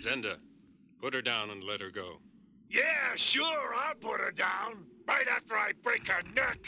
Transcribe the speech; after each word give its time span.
Zenda, 0.00 0.36
put 1.00 1.14
her 1.14 1.22
down 1.22 1.50
and 1.50 1.62
let 1.62 1.80
her 1.80 1.90
go. 1.90 2.20
Yeah, 2.68 3.14
sure, 3.16 3.74
I'll 3.74 3.94
put 3.96 4.20
her 4.20 4.32
down. 4.32 4.86
Right 5.06 5.26
after 5.28 5.56
I 5.56 5.72
break 5.82 6.08
her 6.08 6.22
neck. 6.34 6.58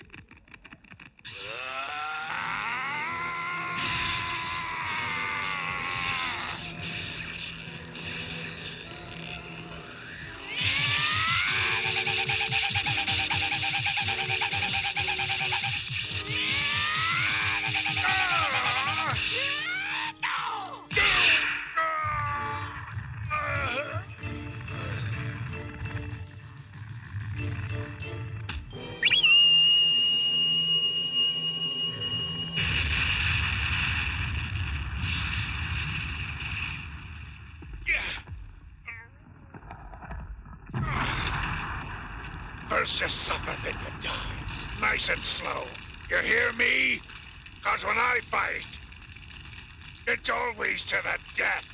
Slow. 45.33 45.65
You 46.11 46.19
hear 46.19 46.53
me? 46.53 47.01
Cause 47.63 47.87
when 47.87 47.97
I 47.97 48.19
fight, 48.23 48.79
it's 50.07 50.29
always 50.29 50.85
to 50.85 50.97
the 50.97 51.19
death. 51.35 51.67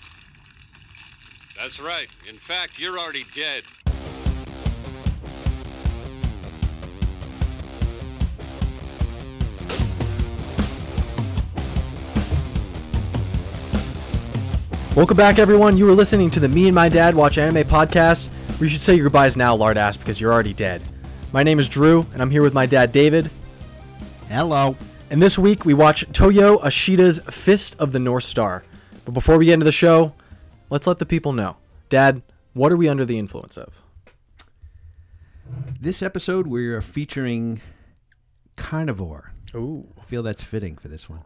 That's 1.61 1.81
right. 1.81 2.07
In 2.29 2.37
fact, 2.37 2.79
you're 2.79 2.97
already 2.97 3.25
dead. 3.35 3.65
Welcome 14.95 15.17
back, 15.17 15.41
everyone. 15.41 15.77
You 15.77 15.87
were 15.87 15.93
listening 15.93 16.31
to 16.31 16.39
the 16.39 16.49
Me 16.49 16.67
and 16.67 16.75
My 16.77 16.89
Dad 16.89 17.17
Watch 17.17 17.39
Anime 17.39 17.67
podcast. 17.67 18.31
We 18.61 18.69
should 18.69 18.81
say 18.81 18.95
your 18.95 19.05
goodbyes 19.05 19.37
now, 19.37 19.57
lardass, 19.57 19.99
because 19.99 20.21
you're 20.21 20.33
already 20.33 20.55
dead. 20.55 20.83
My 21.33 21.43
name 21.43 21.59
is 21.59 21.69
Drew, 21.69 22.07
and 22.13 22.23
I'm 22.23 22.31
here 22.31 22.43
with 22.43 22.55
my 22.55 22.67
dad, 22.67 22.93
David. 22.93 23.31
Hello. 24.29 24.77
And 25.09 25.23
this 25.23 25.39
week 25.39 25.65
we 25.65 25.73
watch 25.73 26.05
Toyo 26.13 26.59
Ashida's 26.59 27.19
Fist 27.31 27.75
of 27.81 27.93
the 27.93 27.99
North 27.99 28.25
Star. 28.25 28.63
But 29.07 29.13
before 29.13 29.39
we 29.39 29.47
get 29.47 29.55
into 29.55 29.65
the 29.65 29.73
show, 29.73 30.13
let's 30.69 30.87
let 30.87 30.99
the 30.99 31.07
people 31.07 31.33
know. 31.33 31.57
Dad, 31.89 32.21
what 32.53 32.71
are 32.71 32.77
we 32.77 32.91
under 32.91 33.07
the 33.07 33.19
influence 33.19 33.57
of? 33.57 33.81
This 35.81 36.03
episode 36.03 36.47
we're 36.47 36.83
featuring 36.83 37.63
Carnivor. 38.57 39.33
Ooh. 39.55 39.89
I 39.99 40.03
feel 40.03 40.23
that's 40.23 40.43
fitting 40.43 40.77
for 40.77 40.89
this 40.89 41.09
one. 41.09 41.23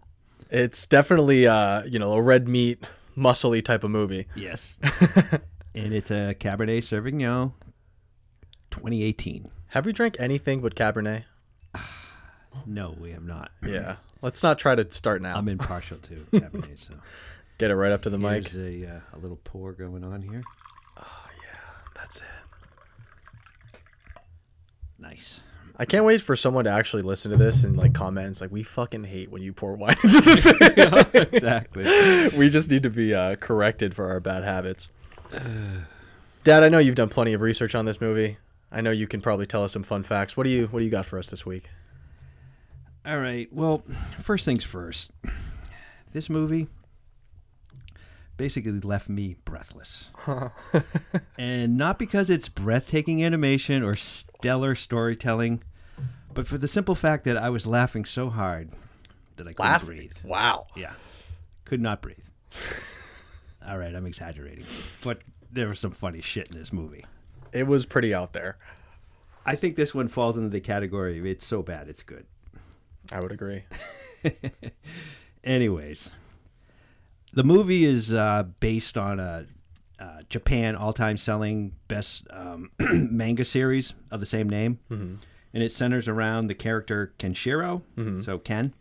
It's 0.48 0.86
definitely 0.86 1.44
uh, 1.44 1.82
you 1.82 1.98
know, 1.98 2.12
a 2.12 2.22
red 2.22 2.46
meat, 2.46 2.84
muscly 3.16 3.64
type 3.64 3.82
of 3.82 3.90
movie. 3.90 4.28
Yes. 4.36 4.78
and 5.74 5.92
it's 5.92 6.12
a 6.12 6.36
Cabernet 6.38 6.84
Sauvignon 6.84 7.52
2018. 8.70 9.50
Have 9.70 9.86
we 9.86 9.92
drank 9.92 10.14
anything 10.20 10.60
but 10.60 10.76
Cabernet? 10.76 11.24
No, 12.66 12.94
we 13.00 13.10
have 13.12 13.24
not. 13.24 13.50
Yeah. 13.66 13.96
Let's 14.20 14.42
not 14.42 14.58
try 14.58 14.74
to 14.74 14.90
start 14.92 15.22
now. 15.22 15.36
I'm 15.36 15.48
impartial 15.48 15.98
to 15.98 16.14
Cabernet, 16.32 16.78
so 16.78 16.94
Get 17.58 17.70
it 17.70 17.76
right 17.76 17.92
up 17.92 18.02
to 18.02 18.10
the 18.10 18.18
mic. 18.18 18.48
here's 18.48 18.84
a, 18.84 18.96
uh, 18.96 19.00
a 19.14 19.18
little 19.18 19.38
pour 19.44 19.72
going 19.72 20.04
on 20.04 20.22
here. 20.22 20.42
That's 21.94 22.16
it. 22.18 22.22
Nice. 24.98 25.40
I 25.76 25.84
can't 25.84 26.04
wait 26.04 26.20
for 26.20 26.36
someone 26.36 26.64
to 26.64 26.70
actually 26.70 27.02
listen 27.02 27.30
to 27.30 27.36
this 27.36 27.64
and 27.64 27.76
like 27.76 27.94
comments 27.94 28.40
like 28.40 28.50
we 28.52 28.62
fucking 28.62 29.04
hate 29.04 29.30
when 29.30 29.42
you 29.42 29.52
pour 29.52 29.74
wine 29.74 29.96
into 30.02 30.20
the 30.20 31.06
thing. 31.12 31.26
exactly. 31.32 32.38
we 32.38 32.50
just 32.50 32.70
need 32.70 32.82
to 32.82 32.90
be 32.90 33.14
uh, 33.14 33.36
corrected 33.36 33.94
for 33.94 34.08
our 34.08 34.20
bad 34.20 34.44
habits. 34.44 34.88
Dad, 36.44 36.62
I 36.62 36.68
know 36.68 36.78
you've 36.78 36.94
done 36.96 37.08
plenty 37.08 37.32
of 37.32 37.40
research 37.40 37.74
on 37.74 37.84
this 37.84 38.00
movie. 38.00 38.36
I 38.70 38.80
know 38.80 38.90
you 38.90 39.06
can 39.06 39.20
probably 39.20 39.46
tell 39.46 39.64
us 39.64 39.72
some 39.72 39.82
fun 39.82 40.02
facts. 40.02 40.36
What 40.36 40.44
do 40.44 40.50
you 40.50 40.66
What 40.66 40.80
do 40.80 40.84
you 40.84 40.90
got 40.90 41.06
for 41.06 41.18
us 41.18 41.30
this 41.30 41.46
week? 41.46 41.64
All 43.04 43.18
right. 43.18 43.52
Well, 43.52 43.78
first 44.20 44.44
things 44.44 44.64
first. 44.64 45.10
This 46.12 46.30
movie 46.30 46.68
basically 48.36 48.72
left 48.72 49.08
me 49.08 49.36
breathless. 49.44 50.10
and 51.38 51.76
not 51.76 51.98
because 51.98 52.30
it's 52.30 52.48
breathtaking 52.48 53.24
animation 53.24 53.82
or 53.82 53.96
stellar 53.96 54.74
storytelling, 54.74 55.62
but 56.34 56.46
for 56.46 56.58
the 56.58 56.68
simple 56.68 56.94
fact 56.94 57.24
that 57.24 57.36
I 57.36 57.50
was 57.50 57.66
laughing 57.66 58.04
so 58.04 58.30
hard 58.30 58.70
that 59.36 59.46
I 59.48 59.52
couldn't 59.52 59.84
breathe. 59.86 60.12
Wow. 60.24 60.66
Yeah. 60.76 60.92
Could 61.64 61.80
not 61.80 62.02
breathe. 62.02 62.18
All 63.66 63.78
right, 63.78 63.94
I'm 63.94 64.06
exaggerating. 64.06 64.66
But 65.04 65.22
there 65.50 65.68
was 65.68 65.80
some 65.80 65.92
funny 65.92 66.20
shit 66.20 66.50
in 66.50 66.58
this 66.58 66.72
movie. 66.72 67.04
It 67.52 67.66
was 67.66 67.86
pretty 67.86 68.14
out 68.14 68.32
there. 68.32 68.58
I 69.44 69.56
think 69.56 69.76
this 69.76 69.94
one 69.94 70.08
falls 70.08 70.36
into 70.36 70.48
the 70.48 70.60
category 70.60 71.18
of 71.18 71.26
it's 71.26 71.46
so 71.46 71.62
bad 71.62 71.88
it's 71.88 72.02
good. 72.02 72.26
I 73.10 73.20
would 73.20 73.32
agree. 73.32 73.64
Anyways, 75.44 76.12
the 77.32 77.42
movie 77.44 77.84
is 77.84 78.12
uh, 78.12 78.44
based 78.60 78.96
on 78.96 79.18
a 79.18 79.46
uh, 79.98 80.20
Japan 80.28 80.76
all-time 80.76 81.16
selling 81.18 81.72
best 81.88 82.26
um, 82.30 82.70
manga 82.78 83.44
series 83.44 83.94
of 84.10 84.20
the 84.20 84.26
same 84.26 84.48
name, 84.48 84.78
and 84.90 85.18
it 85.62 85.72
centers 85.72 86.06
around 86.08 86.46
the 86.46 86.54
character 86.54 87.12
Kenshiro. 87.18 87.82
So 88.24 88.38
Ken, 88.38 88.72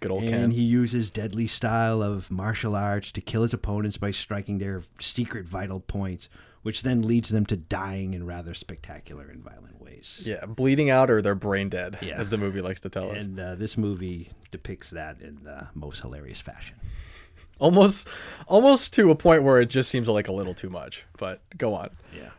Good 0.00 0.10
old 0.10 0.22
and 0.24 0.30
Ken. 0.30 0.50
he 0.50 0.62
uses 0.62 1.10
deadly 1.10 1.46
style 1.46 2.02
of 2.02 2.30
martial 2.30 2.74
arts 2.74 3.12
to 3.12 3.20
kill 3.20 3.42
his 3.42 3.54
opponents 3.54 3.96
by 3.96 4.10
striking 4.10 4.58
their 4.58 4.82
secret 5.00 5.46
vital 5.46 5.80
points, 5.80 6.28
which 6.64 6.82
then 6.82 7.00
leads 7.02 7.28
them 7.28 7.46
to 7.46 7.56
dying 7.56 8.12
in 8.12 8.26
rather 8.26 8.52
spectacular 8.54 9.28
and 9.28 9.42
violent 9.44 9.80
ways. 9.80 10.22
yeah, 10.26 10.44
bleeding 10.46 10.90
out 10.90 11.10
or 11.10 11.22
they're 11.22 11.34
brain 11.36 11.68
dead, 11.68 11.96
Yeah. 12.02 12.16
as 12.18 12.28
the 12.30 12.36
movie 12.38 12.60
likes 12.60 12.80
to 12.80 12.88
tell 12.90 13.10
us. 13.12 13.24
And 13.24 13.38
uh, 13.38 13.54
this 13.54 13.78
movie 13.78 14.30
depicts 14.50 14.90
that 14.90 15.20
in 15.20 15.44
the 15.44 15.68
most 15.74 16.00
hilarious 16.00 16.40
fashion. 16.40 16.76
Almost, 17.60 18.08
almost 18.48 18.92
to 18.94 19.10
a 19.10 19.14
point 19.14 19.44
where 19.44 19.60
it 19.60 19.66
just 19.70 19.88
seems 19.88 20.08
like 20.08 20.26
a 20.26 20.32
little 20.32 20.54
too 20.54 20.68
much. 20.70 21.04
But 21.18 21.40
go 21.56 21.72
on. 21.74 21.90
Yeah. 22.14 22.30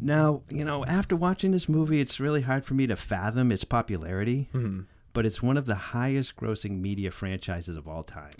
Now, 0.00 0.42
you 0.50 0.64
know, 0.64 0.84
after 0.84 1.16
watching 1.16 1.50
this 1.50 1.68
movie, 1.68 2.00
it's 2.00 2.20
really 2.20 2.42
hard 2.42 2.64
for 2.64 2.74
me 2.74 2.86
to 2.86 2.96
fathom 2.96 3.50
its 3.50 3.64
popularity, 3.64 4.48
but 5.12 5.24
it's 5.26 5.42
one 5.42 5.56
of 5.56 5.66
the 5.66 5.74
highest 5.74 6.36
grossing 6.36 6.80
media 6.80 7.10
franchises 7.10 7.76
of 7.76 7.88
all 7.88 8.02
time. 8.02 8.32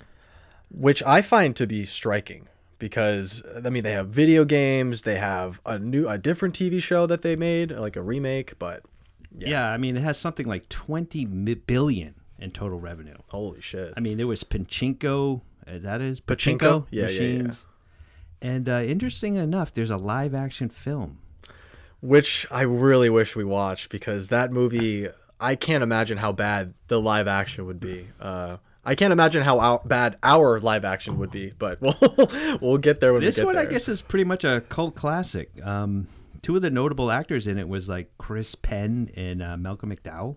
which 0.70 1.02
I 1.04 1.22
find 1.22 1.56
to 1.56 1.66
be 1.66 1.82
striking 1.84 2.46
because 2.78 3.42
I 3.64 3.70
mean 3.70 3.82
they 3.82 3.92
have 3.92 4.08
video 4.08 4.44
games, 4.44 5.02
they 5.02 5.16
have 5.16 5.60
a 5.66 5.78
new 5.78 6.08
a 6.08 6.18
different 6.18 6.54
TV 6.54 6.82
show 6.82 7.06
that 7.06 7.22
they 7.22 7.36
made, 7.36 7.70
like 7.72 7.96
a 7.96 8.02
remake, 8.02 8.58
but 8.58 8.82
Yeah, 9.36 9.68
I 9.70 9.76
mean, 9.76 9.96
it 9.96 10.02
has 10.02 10.18
something 10.18 10.46
like 10.46 10.68
20 10.68 11.24
billion 11.66 12.14
in 12.38 12.50
total 12.52 12.78
revenue. 12.80 13.16
holy 13.28 13.60
shit. 13.60 13.92
I 13.96 14.00
mean, 14.00 14.16
there 14.16 14.26
was 14.26 14.44
Pachinko, 14.44 15.40
uh, 15.66 15.78
that 15.80 16.00
is 16.00 16.20
Pachinko? 16.20 16.86
Yeah, 16.90 17.08
yeah, 17.08 17.42
yeah. 17.42 17.52
And 18.40 18.68
uh, 18.68 18.82
interesting 18.82 19.34
enough, 19.36 19.74
there's 19.74 19.90
a 19.90 19.96
live 19.96 20.34
action 20.34 20.68
film. 20.68 21.18
which 22.00 22.46
I 22.50 22.62
really 22.62 23.10
wish 23.10 23.34
we 23.34 23.42
watched 23.44 23.90
because 23.90 24.28
that 24.28 24.52
movie 24.52 25.08
I 25.40 25.56
can't 25.56 25.82
imagine 25.82 26.18
how 26.18 26.32
bad 26.32 26.74
the 26.86 27.00
live 27.00 27.26
action 27.28 27.66
would 27.66 27.80
be. 27.80 28.08
Uh 28.20 28.58
I 28.84 28.94
can't 28.94 29.12
imagine 29.12 29.42
how 29.42 29.58
our, 29.58 29.80
bad 29.84 30.16
our 30.22 30.60
live 30.60 30.84
action 30.84 31.18
would 31.18 31.30
be, 31.30 31.52
but 31.58 31.80
we'll 31.82 32.58
we'll 32.60 32.78
get 32.78 33.00
there 33.00 33.12
when 33.12 33.22
This 33.22 33.36
we 33.36 33.40
get 33.40 33.46
one, 33.46 33.54
there. 33.56 33.64
I 33.64 33.66
guess, 33.66 33.88
is 33.88 34.02
pretty 34.02 34.24
much 34.24 34.44
a 34.44 34.62
cult 34.68 34.94
classic. 34.94 35.50
Um, 35.64 36.08
two 36.42 36.56
of 36.56 36.62
the 36.62 36.70
notable 36.70 37.10
actors 37.10 37.46
in 37.46 37.58
it 37.58 37.68
was 37.68 37.88
like 37.88 38.10
Chris 38.18 38.54
Penn 38.54 39.10
and 39.16 39.42
uh, 39.42 39.56
Malcolm 39.56 39.90
McDowell. 39.94 40.36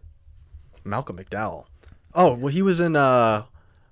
Malcolm 0.84 1.18
McDowell. 1.18 1.66
Oh, 2.14 2.34
well 2.34 2.52
he 2.52 2.62
was 2.62 2.80
in 2.80 2.96
uh 2.96 3.46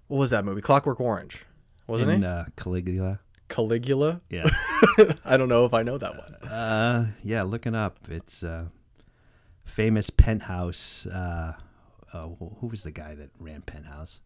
what 0.07 0.17
was 0.17 0.31
that 0.31 0.43
movie? 0.43 0.61
Clockwork 0.61 0.99
Orange. 0.99 1.45
Wasn't 1.87 2.09
and, 2.09 2.23
he? 2.23 2.27
Uh, 2.29 2.45
Caligula. 2.55 3.19
Caligula? 3.47 4.21
Yeah. 4.29 4.49
I 5.25 5.37
don't 5.37 5.49
know 5.49 5.65
if 5.65 5.73
I 5.73 5.83
know 5.83 5.97
that 5.97 6.17
one. 6.17 6.49
uh, 6.51 7.11
yeah, 7.23 7.43
looking 7.43 7.75
up. 7.75 7.97
It's 8.09 8.43
uh, 8.43 8.65
famous 9.65 10.09
penthouse. 10.09 11.05
Uh, 11.05 11.53
uh, 12.11 12.27
who 12.27 12.67
was 12.67 12.83
the 12.83 12.91
guy 12.91 13.15
that 13.15 13.29
ran 13.39 13.61
penthouse? 13.61 14.19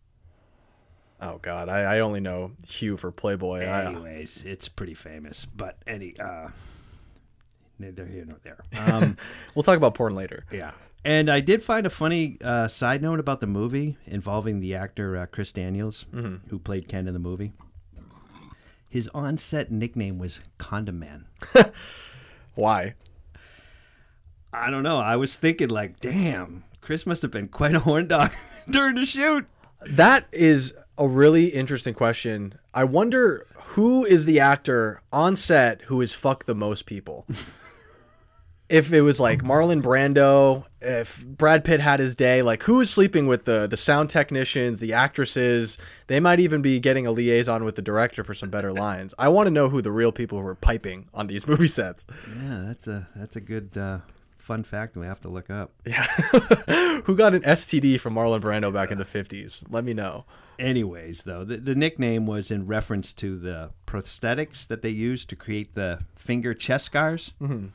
Oh 1.26 1.40
God, 1.42 1.70
I, 1.70 1.96
I 1.96 2.00
only 2.02 2.20
know 2.20 2.52
Hugh 2.68 2.98
for 2.98 3.12
Playboy. 3.12 3.64
I, 3.66 3.86
Anyways, 3.86 4.44
it's 4.46 4.68
pretty 4.68 4.94
famous. 4.94 5.46
But 5.46 5.78
any, 5.88 6.14
uh, 6.20 6.50
neither 7.80 8.06
here 8.06 8.26
nor 8.28 8.40
there. 8.44 8.60
Um, 8.94 9.18
we'll 9.56 9.64
talk 9.64 9.78
about 9.78 9.94
porn 9.94 10.16
later. 10.16 10.46
yeah. 10.52 10.72
And 11.06 11.30
I 11.30 11.42
did 11.42 11.62
find 11.64 11.86
a 11.86 11.90
funny 11.90 12.38
uh, 12.42 12.68
side 12.70 13.02
note 13.02 13.20
about 13.20 13.42
the 13.42 13.48
movie 13.48 13.98
involving 14.06 14.62
the 14.62 14.76
actor 14.76 15.18
uh, 15.18 15.26
Chris 15.26 15.52
Daniels, 15.52 16.06
who 16.50 16.60
played 16.60 16.88
Ken 16.88 17.08
in 17.08 17.14
the 17.14 17.20
movie. 17.20 17.52
his 18.90 19.10
on-set 19.14 19.70
nickname 19.70 20.18
was 20.18 20.40
Condom 20.58 21.00
Man. 21.00 21.26
Why? 22.56 22.94
I 24.54 24.70
don't 24.70 24.84
know. 24.84 24.98
I 25.00 25.18
was 25.18 25.36
thinking 25.36 25.68
like, 25.70 26.00
damn, 26.00 26.64
Chris 26.80 27.06
must 27.06 27.22
have 27.22 27.32
been 27.32 27.48
quite 27.50 27.76
a 27.76 27.80
horn 27.80 28.08
dog 28.08 28.32
during 28.70 28.96
the 28.96 29.06
shoot. 29.06 29.46
That 29.86 30.28
is 30.32 30.74
a 30.98 31.08
really 31.08 31.48
interesting 31.48 31.94
question. 31.94 32.60
I 32.74 32.84
wonder 32.84 33.46
who 33.56 34.06
is 34.06 34.26
the 34.26 34.40
actor 34.40 35.02
on 35.12 35.36
set 35.36 35.84
who 35.84 36.00
has 36.00 36.14
fucked 36.14 36.46
the 36.46 36.56
most 36.56 36.86
people. 36.86 37.26
if 38.70 38.92
it 38.92 39.02
was 39.02 39.20
like 39.20 39.44
Marlon 39.44 39.82
Brando, 39.82 40.66
if 40.82 41.26
Brad 41.26 41.64
Pitt 41.64 41.80
had 41.80 42.00
his 42.00 42.16
day, 42.16 42.42
like 42.42 42.64
who 42.64 42.80
is 42.82 42.90
sleeping 42.90 43.28
with 43.28 43.46
the 43.46 43.68
the 43.68 43.78
sound 43.78 44.10
technicians, 44.10 44.80
the 44.80 44.94
actresses? 44.94 45.78
They 46.08 46.20
might 46.20 46.40
even 46.40 46.62
be 46.62 46.80
getting 46.80 47.06
a 47.06 47.12
liaison 47.12 47.64
with 47.66 47.76
the 47.76 47.82
director 47.82 48.24
for 48.24 48.34
some 48.34 48.50
better 48.50 48.72
lines. 48.74 49.14
I 49.20 49.30
want 49.30 49.48
to 49.48 49.52
know 49.52 49.70
who 49.70 49.82
the 49.82 49.92
real 49.92 50.12
people 50.12 50.40
who 50.40 50.48
are 50.48 50.56
piping 50.56 51.08
on 51.14 51.28
these 51.28 51.48
movie 51.48 51.68
sets. 51.68 52.06
Yeah, 52.28 52.64
that's 52.68 52.88
a 52.88 53.08
that's 53.16 53.36
a 53.36 53.42
good 53.42 53.78
uh, 53.78 54.00
fun 54.44 54.62
fact 54.62 54.98
we 54.98 55.06
have 55.06 55.22
to 55.22 55.30
look 55.30 55.50
up. 55.50 55.72
Yeah. 55.86 56.06
who 57.06 57.16
got 57.16 57.34
an 57.34 57.42
STD 57.44 58.00
from 58.00 58.16
Marlon 58.16 58.42
Brando 58.42 58.74
back 58.74 58.92
in 58.92 58.98
the 58.98 59.06
50s? 59.06 59.64
Let 59.70 59.86
me 59.86 59.94
know. 59.94 60.26
Anyways, 60.60 61.24
though, 61.24 61.44
the, 61.46 61.58
the 61.58 61.76
nickname 61.76 62.28
was 62.28 62.52
in 62.52 62.68
reference 62.68 63.14
to 63.14 63.40
the 63.40 63.72
prosthetics 63.88 64.68
that 64.68 64.82
they 64.82 64.90
used 64.90 65.30
to 65.30 65.36
create 65.36 65.76
the 65.76 66.02
finger 66.18 66.54
chest 66.54 66.86
scars. 66.86 67.32
Mm-hmm. 67.42 67.68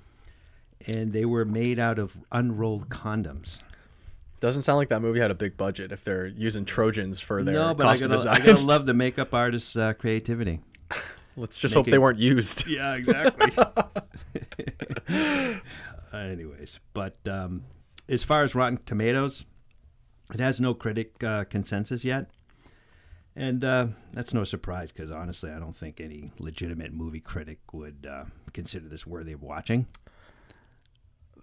And 0.87 1.13
they 1.13 1.25
were 1.25 1.45
made 1.45 1.79
out 1.79 1.99
of 1.99 2.19
unrolled 2.31 2.89
condoms. 2.91 3.59
Doesn't 4.41 4.63
sound 4.63 4.77
like 4.77 4.91
that 4.91 5.01
movie 5.03 5.19
had 5.21 5.31
a 5.33 5.35
big 5.35 5.57
budget 5.57 5.91
if 5.91 6.05
they're 6.05 6.27
using 6.27 6.65
Trojans 6.65 7.19
for 7.19 7.43
their 7.43 7.55
no, 7.55 7.75
but 7.75 7.87
I 7.87 7.95
gotta, 7.97 8.09
design. 8.09 8.43
I 8.43 8.47
gotta 8.47 8.63
love 8.63 8.87
the 8.87 8.95
makeup 8.95 9.33
artist's 9.35 9.75
uh, 9.75 9.95
creativity. 9.95 10.61
Let's 11.37 11.59
just 11.59 11.75
Make 11.75 11.79
hope 11.81 11.89
it- 11.89 11.91
they 11.93 11.99
weren't 11.99 12.19
used. 12.19 12.67
Yeah, 12.69 12.95
exactly. 12.95 13.53
Anyways, 16.13 16.81
but 16.95 17.17
um, 17.29 17.65
as 18.09 18.25
far 18.25 18.43
as 18.45 18.55
Rotten 18.55 18.79
Tomatoes, 18.87 19.45
it 20.33 20.41
has 20.41 20.61
no 20.61 20.75
critic 20.75 21.23
uh, 21.23 21.45
consensus 21.45 22.05
yet. 22.05 22.31
And 23.37 23.65
uh, 23.65 23.87
that's 24.13 24.35
no 24.35 24.43
surprise 24.45 24.91
because 24.91 25.11
honestly, 25.13 25.51
I 25.51 25.59
don't 25.61 25.77
think 25.77 26.01
any 26.01 26.33
legitimate 26.39 26.93
movie 26.93 27.21
critic 27.21 27.59
would 27.73 28.07
uh, 28.11 28.25
consider 28.53 28.89
this 28.89 29.07
worthy 29.07 29.33
of 29.33 29.43
watching. 29.43 29.87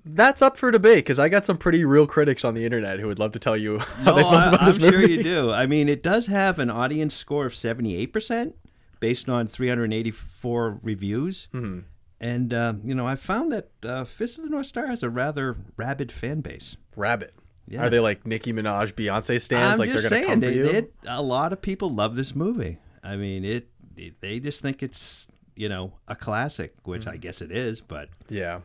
That's 0.07 0.41
up 0.41 0.55
for 0.57 0.69
debate 0.71 0.97
because 0.97 1.17
I 1.19 1.29
got 1.29 1.45
some 1.45 1.57
pretty 1.57 1.83
real 1.83 2.05
critics 2.05 2.43
on 2.45 2.53
the 2.53 2.63
internet 2.65 2.99
who 2.99 3.07
would 3.07 3.17
love 3.17 3.31
to 3.31 3.39
tell 3.39 3.57
you 3.57 3.79
how 4.03 4.13
they 4.13 4.21
No, 4.21 4.29
felt 4.29 4.43
I, 4.43 4.47
about 4.49 4.59
I'm 4.61 4.65
this 4.67 4.77
movie. 4.79 4.91
sure 4.91 5.05
you 5.09 5.23
do. 5.23 5.51
I 5.51 5.65
mean, 5.67 5.89
it 5.89 6.03
does 6.03 6.27
have 6.27 6.59
an 6.59 6.69
audience 6.69 7.15
score 7.15 7.45
of 7.45 7.53
78% 7.53 8.53
based 8.99 9.29
on 9.29 9.47
384 9.47 10.79
reviews. 10.83 11.47
Mm-hmm. 11.53 11.79
And, 12.19 12.53
uh, 12.53 12.73
you 12.83 12.95
know, 12.95 13.07
I 13.07 13.15
found 13.15 13.51
that 13.51 13.69
uh, 13.83 14.05
Fist 14.05 14.37
of 14.37 14.45
the 14.45 14.49
North 14.49 14.65
Star 14.67 14.87
has 14.87 15.03
a 15.03 15.09
rather 15.09 15.57
rabid 15.77 16.11
fan 16.11 16.41
base. 16.41 16.77
Rabbit. 16.95 17.33
Yeah. 17.67 17.85
Are 17.85 17.89
they 17.89 17.99
like 17.99 18.25
Nicki 18.25 18.53
Minaj, 18.53 18.93
Beyonce 18.93 19.41
stands? 19.41 19.79
I'm 19.79 19.87
like 19.87 19.93
they're 19.93 20.09
gonna 20.09 20.09
saying, 20.09 20.25
come 20.25 20.41
for 20.41 20.45
they, 20.47 20.53
you? 20.55 20.63
they- 20.63 20.87
a 21.07 21.21
lot 21.21 21.51
of 21.51 21.61
people 21.61 21.89
love 21.89 22.15
this 22.15 22.35
movie. 22.35 22.77
I 23.03 23.15
mean, 23.17 23.43
it, 23.43 23.67
it 23.97 24.21
they 24.21 24.39
just 24.39 24.61
think 24.61 24.81
it's, 24.81 25.27
you 25.55 25.67
know, 25.69 25.93
a 26.07 26.15
classic, 26.15 26.73
which 26.83 27.01
Mm-hmm. 27.01 27.09
I 27.11 27.17
guess 27.17 27.41
it 27.41 27.51
is, 27.51 27.81
but 27.81 28.09
Yeah. 28.29 28.61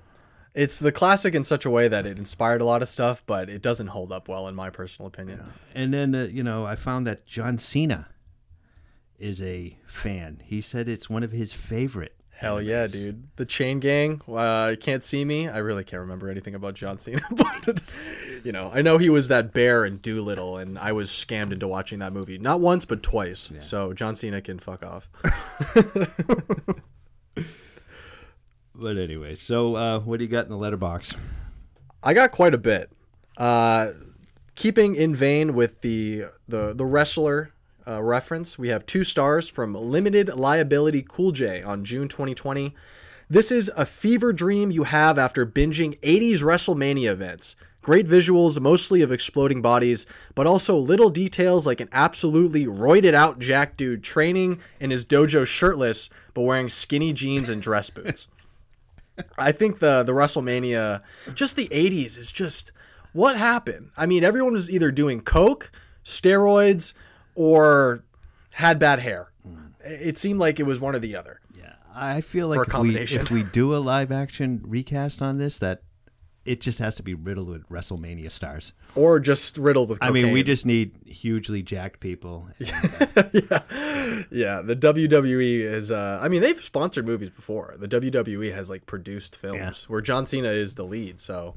It's 0.53 0.79
the 0.81 0.91
classic 0.93 1.35
in 1.37 1.45
such 1.45 1.65
a 1.65 1.71
way 1.71 1.87
that 1.89 2.07
it 2.07 2.19
inspired 2.19 2.61
a 2.61 2.65
lot 2.65 2.83
of 2.83 2.89
stuff, 2.89 3.23
but 3.25 3.49
it 3.49 3.63
doesn't 3.63 3.87
hold 3.89 4.11
up 4.13 4.29
well 4.29 4.49
in 4.49 4.55
my 4.57 4.69
personal 4.69 5.07
opinion. 5.07 5.45
And 5.77 5.95
then, 5.95 6.13
uh, 6.15 6.23
you 6.31 6.43
know, 6.43 6.67
I 6.67 6.75
found 6.75 7.07
that 7.07 7.25
John 7.25 7.57
Cena 7.57 8.09
is 9.19 9.41
a 9.43 9.77
fan. 9.87 10.43
He 10.45 10.61
said 10.61 10.89
it's 10.89 11.09
one 11.09 11.23
of 11.23 11.31
his 11.33 11.53
favorite. 11.53 12.17
Hell 12.41 12.63
yeah, 12.63 12.87
dude. 12.87 13.29
The 13.37 13.45
Chain 13.45 13.81
Gang, 13.81 14.23
uh, 14.27 14.75
Can't 14.81 15.05
See 15.05 15.27
Me. 15.27 15.47
I 15.47 15.59
really 15.59 15.85
can't 15.85 16.01
remember 16.01 16.31
anything 16.31 16.55
about 16.55 16.73
John 16.73 16.99
Cena, 16.99 17.21
but, 17.31 17.83
you 18.43 18.51
know, 18.51 18.71
I 18.73 18.81
know 18.81 18.97
he 18.97 19.11
was 19.11 19.29
that 19.29 19.53
bear 19.53 19.85
in 19.85 19.99
Dolittle, 19.99 20.57
and 20.57 20.79
I 20.79 20.93
was 20.93 21.11
scammed 21.11 21.53
into 21.53 21.69
watching 21.69 21.99
that 21.99 22.15
movie. 22.15 22.39
Not 22.39 22.61
once, 22.61 22.87
but 22.87 23.03
twice. 23.03 23.53
So 23.61 23.93
John 23.93 24.15
Cena 24.15 24.41
can 24.41 24.59
fuck 24.59 24.83
off. 24.83 25.07
But 28.81 28.97
anyway, 28.97 29.35
so 29.35 29.77
uh, 29.77 30.01
what 30.01 30.19
do 30.19 30.25
you 30.25 30.31
got 30.31 30.47
in 30.47 30.51
the 30.51 30.57
Letterboxd? 30.57 31.15
I 32.03 32.15
got 32.15 32.33
quite 32.33 32.55
a 32.55 32.59
bit. 32.59 32.91
Uh, 33.37 33.91
keeping 34.55 34.95
in 34.95 35.15
vein 35.15 35.53
with 35.55 35.83
the 35.83 36.25
the 36.49 36.73
the 36.73 36.87
wrestler 36.87 37.53
uh, 37.87 38.03
reference, 38.03 38.59
we 38.59 38.69
have 38.69 38.87
two 38.87 39.05
stars 39.05 39.49
from 39.49 39.75
Limited 39.75 40.29
Liability 40.29 41.05
Cool 41.07 41.33
J 41.33 41.63
on 41.63 41.85
June 41.85 42.09
2020. 42.09 42.75
This 43.29 43.53
is 43.53 43.71
a 43.77 43.87
fever 43.87 44.33
dream 44.33 44.71
you 44.71 44.85
have 44.85 45.19
after 45.19 45.47
binging 45.47 45.99
80s 46.01 46.43
WrestleMania 46.43 47.11
events. 47.11 47.57
Great 47.83 48.07
visuals, 48.07 48.61
mostly 48.61 49.01
of 49.01 49.11
exploding 49.11 49.63
bodies, 49.63 50.05
but 50.35 50.47
also 50.47 50.77
little 50.77 51.09
details 51.09 51.67
like 51.67 51.81
an 51.81 51.89
absolutely 51.93 52.67
roided 52.67 53.15
out 53.15 53.39
Jack 53.39 53.77
dude 53.77 54.05
training 54.05 54.61
in 54.79 54.91
his 54.91 55.05
dojo 55.05 55.47
shirtless, 55.47 56.11
but 56.35 56.43
wearing 56.43 56.69
skinny 56.69 57.13
jeans 57.13 57.49
and 57.49 57.63
dress 57.63 57.89
boots. 57.89 58.29
I 59.39 59.53
think 59.53 59.79
the 59.79 60.03
the 60.03 60.13
WrestleMania, 60.13 61.01
just 61.35 61.57
the 61.57 61.69
'80s, 61.69 62.19
is 62.19 62.33
just 62.33 62.73
what 63.13 63.37
happened. 63.37 63.91
I 63.97 64.07
mean, 64.07 64.25
everyone 64.25 64.53
was 64.53 64.71
either 64.71 64.91
doing 64.91 65.21
coke, 65.21 65.71
steroids, 66.05 66.93
or 67.35 68.05
had 68.55 68.79
bad 68.79 69.01
hair. 69.01 69.33
It 69.85 70.19
seemed 70.19 70.39
like 70.41 70.61
it 70.61 70.65
was 70.65 70.79
one 70.81 70.95
or 70.95 70.99
the 70.99 71.17
other. 71.17 71.41
Yeah, 71.59 71.73
I 71.95 72.21
feel 72.21 72.49
like 72.49 72.69
if 72.69 72.75
we, 72.79 72.97
if 72.99 73.31
we 73.31 73.43
do 73.45 73.75
a 73.75 73.79
live 73.79 74.13
action 74.13 74.61
recast 74.65 75.23
on 75.23 75.39
this, 75.39 75.59
that 75.59 75.83
it 76.45 76.61
just 76.61 76.79
has 76.81 76.97
to 76.97 77.03
be 77.03 77.15
riddled 77.15 77.49
with 77.49 77.69
WrestleMania 77.69 78.31
stars. 78.31 78.73
Or 78.95 79.21
just 79.21 79.57
riddled 79.57 79.89
with 79.89 79.99
I 80.03 80.11
mean, 80.11 80.33
we 80.33 80.43
just 80.43 80.67
need 80.67 80.93
hugely 81.07 81.63
jacked 81.63 82.01
people. 82.01 82.49
yeah, 82.59 83.63
Yeah. 84.31 84.61
the 84.63 84.77
WWE 84.77 85.61
is. 85.61 85.91
Uh, 85.91 86.19
I 86.21 86.29
mean, 86.29 86.41
they've 86.43 86.63
sponsored 86.63 87.07
movies 87.07 87.31
before. 87.31 87.75
The 87.79 87.89
WWE 87.89 88.55
has 88.55 88.69
like 88.71 88.87
produced 88.87 89.37
films 89.37 89.57
Yeah. 89.59 89.73
where 89.93 90.01
John 90.01 90.27
Cena 90.27 90.49
is 90.49 90.75
the 90.75 90.85
lead. 90.85 91.21
So, 91.21 91.57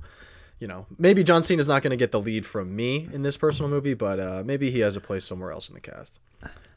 you 0.59 0.67
know, 0.67 0.85
maybe 0.97 1.23
John 1.23 1.43
Cena's 1.43 1.67
not 1.67 1.81
going 1.81 1.91
to 1.91 1.97
get 1.97 2.11
the 2.11 2.19
lead 2.21 2.45
from 2.45 2.75
me 2.75 3.07
in 3.11 3.21
this 3.23 3.37
personal 3.37 3.69
movie, 3.69 3.93
but 3.93 4.19
uh, 4.19 4.43
maybe 4.45 4.71
he 4.71 4.79
has 4.79 4.95
a 4.95 5.01
place 5.01 5.25
somewhere 5.25 5.51
else 5.51 5.67
in 5.69 5.75
the 5.75 5.81
cast. 5.81 6.19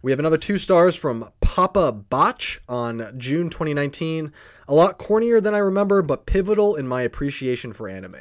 We 0.03 0.13
have 0.13 0.19
another 0.19 0.39
two 0.39 0.57
stars 0.57 0.95
from 0.97 1.31
Papa 1.41 1.91
Botch 1.93 2.61
on 2.69 3.15
June 3.19 3.49
2019. 3.51 4.33
A 4.69 4.75
lot 4.75 4.99
cornier 4.99 5.43
than 5.43 5.55
I 5.55 5.59
remember, 5.59 6.03
but 6.03 6.27
pivotal 6.27 6.75
in 6.77 6.87
my 6.87 7.03
appreciation 7.03 7.73
for 7.73 7.89
anime. 7.89 8.17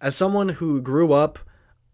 As 0.00 0.14
someone 0.16 0.50
who 0.50 0.80
grew 0.82 1.12
up 1.12 1.38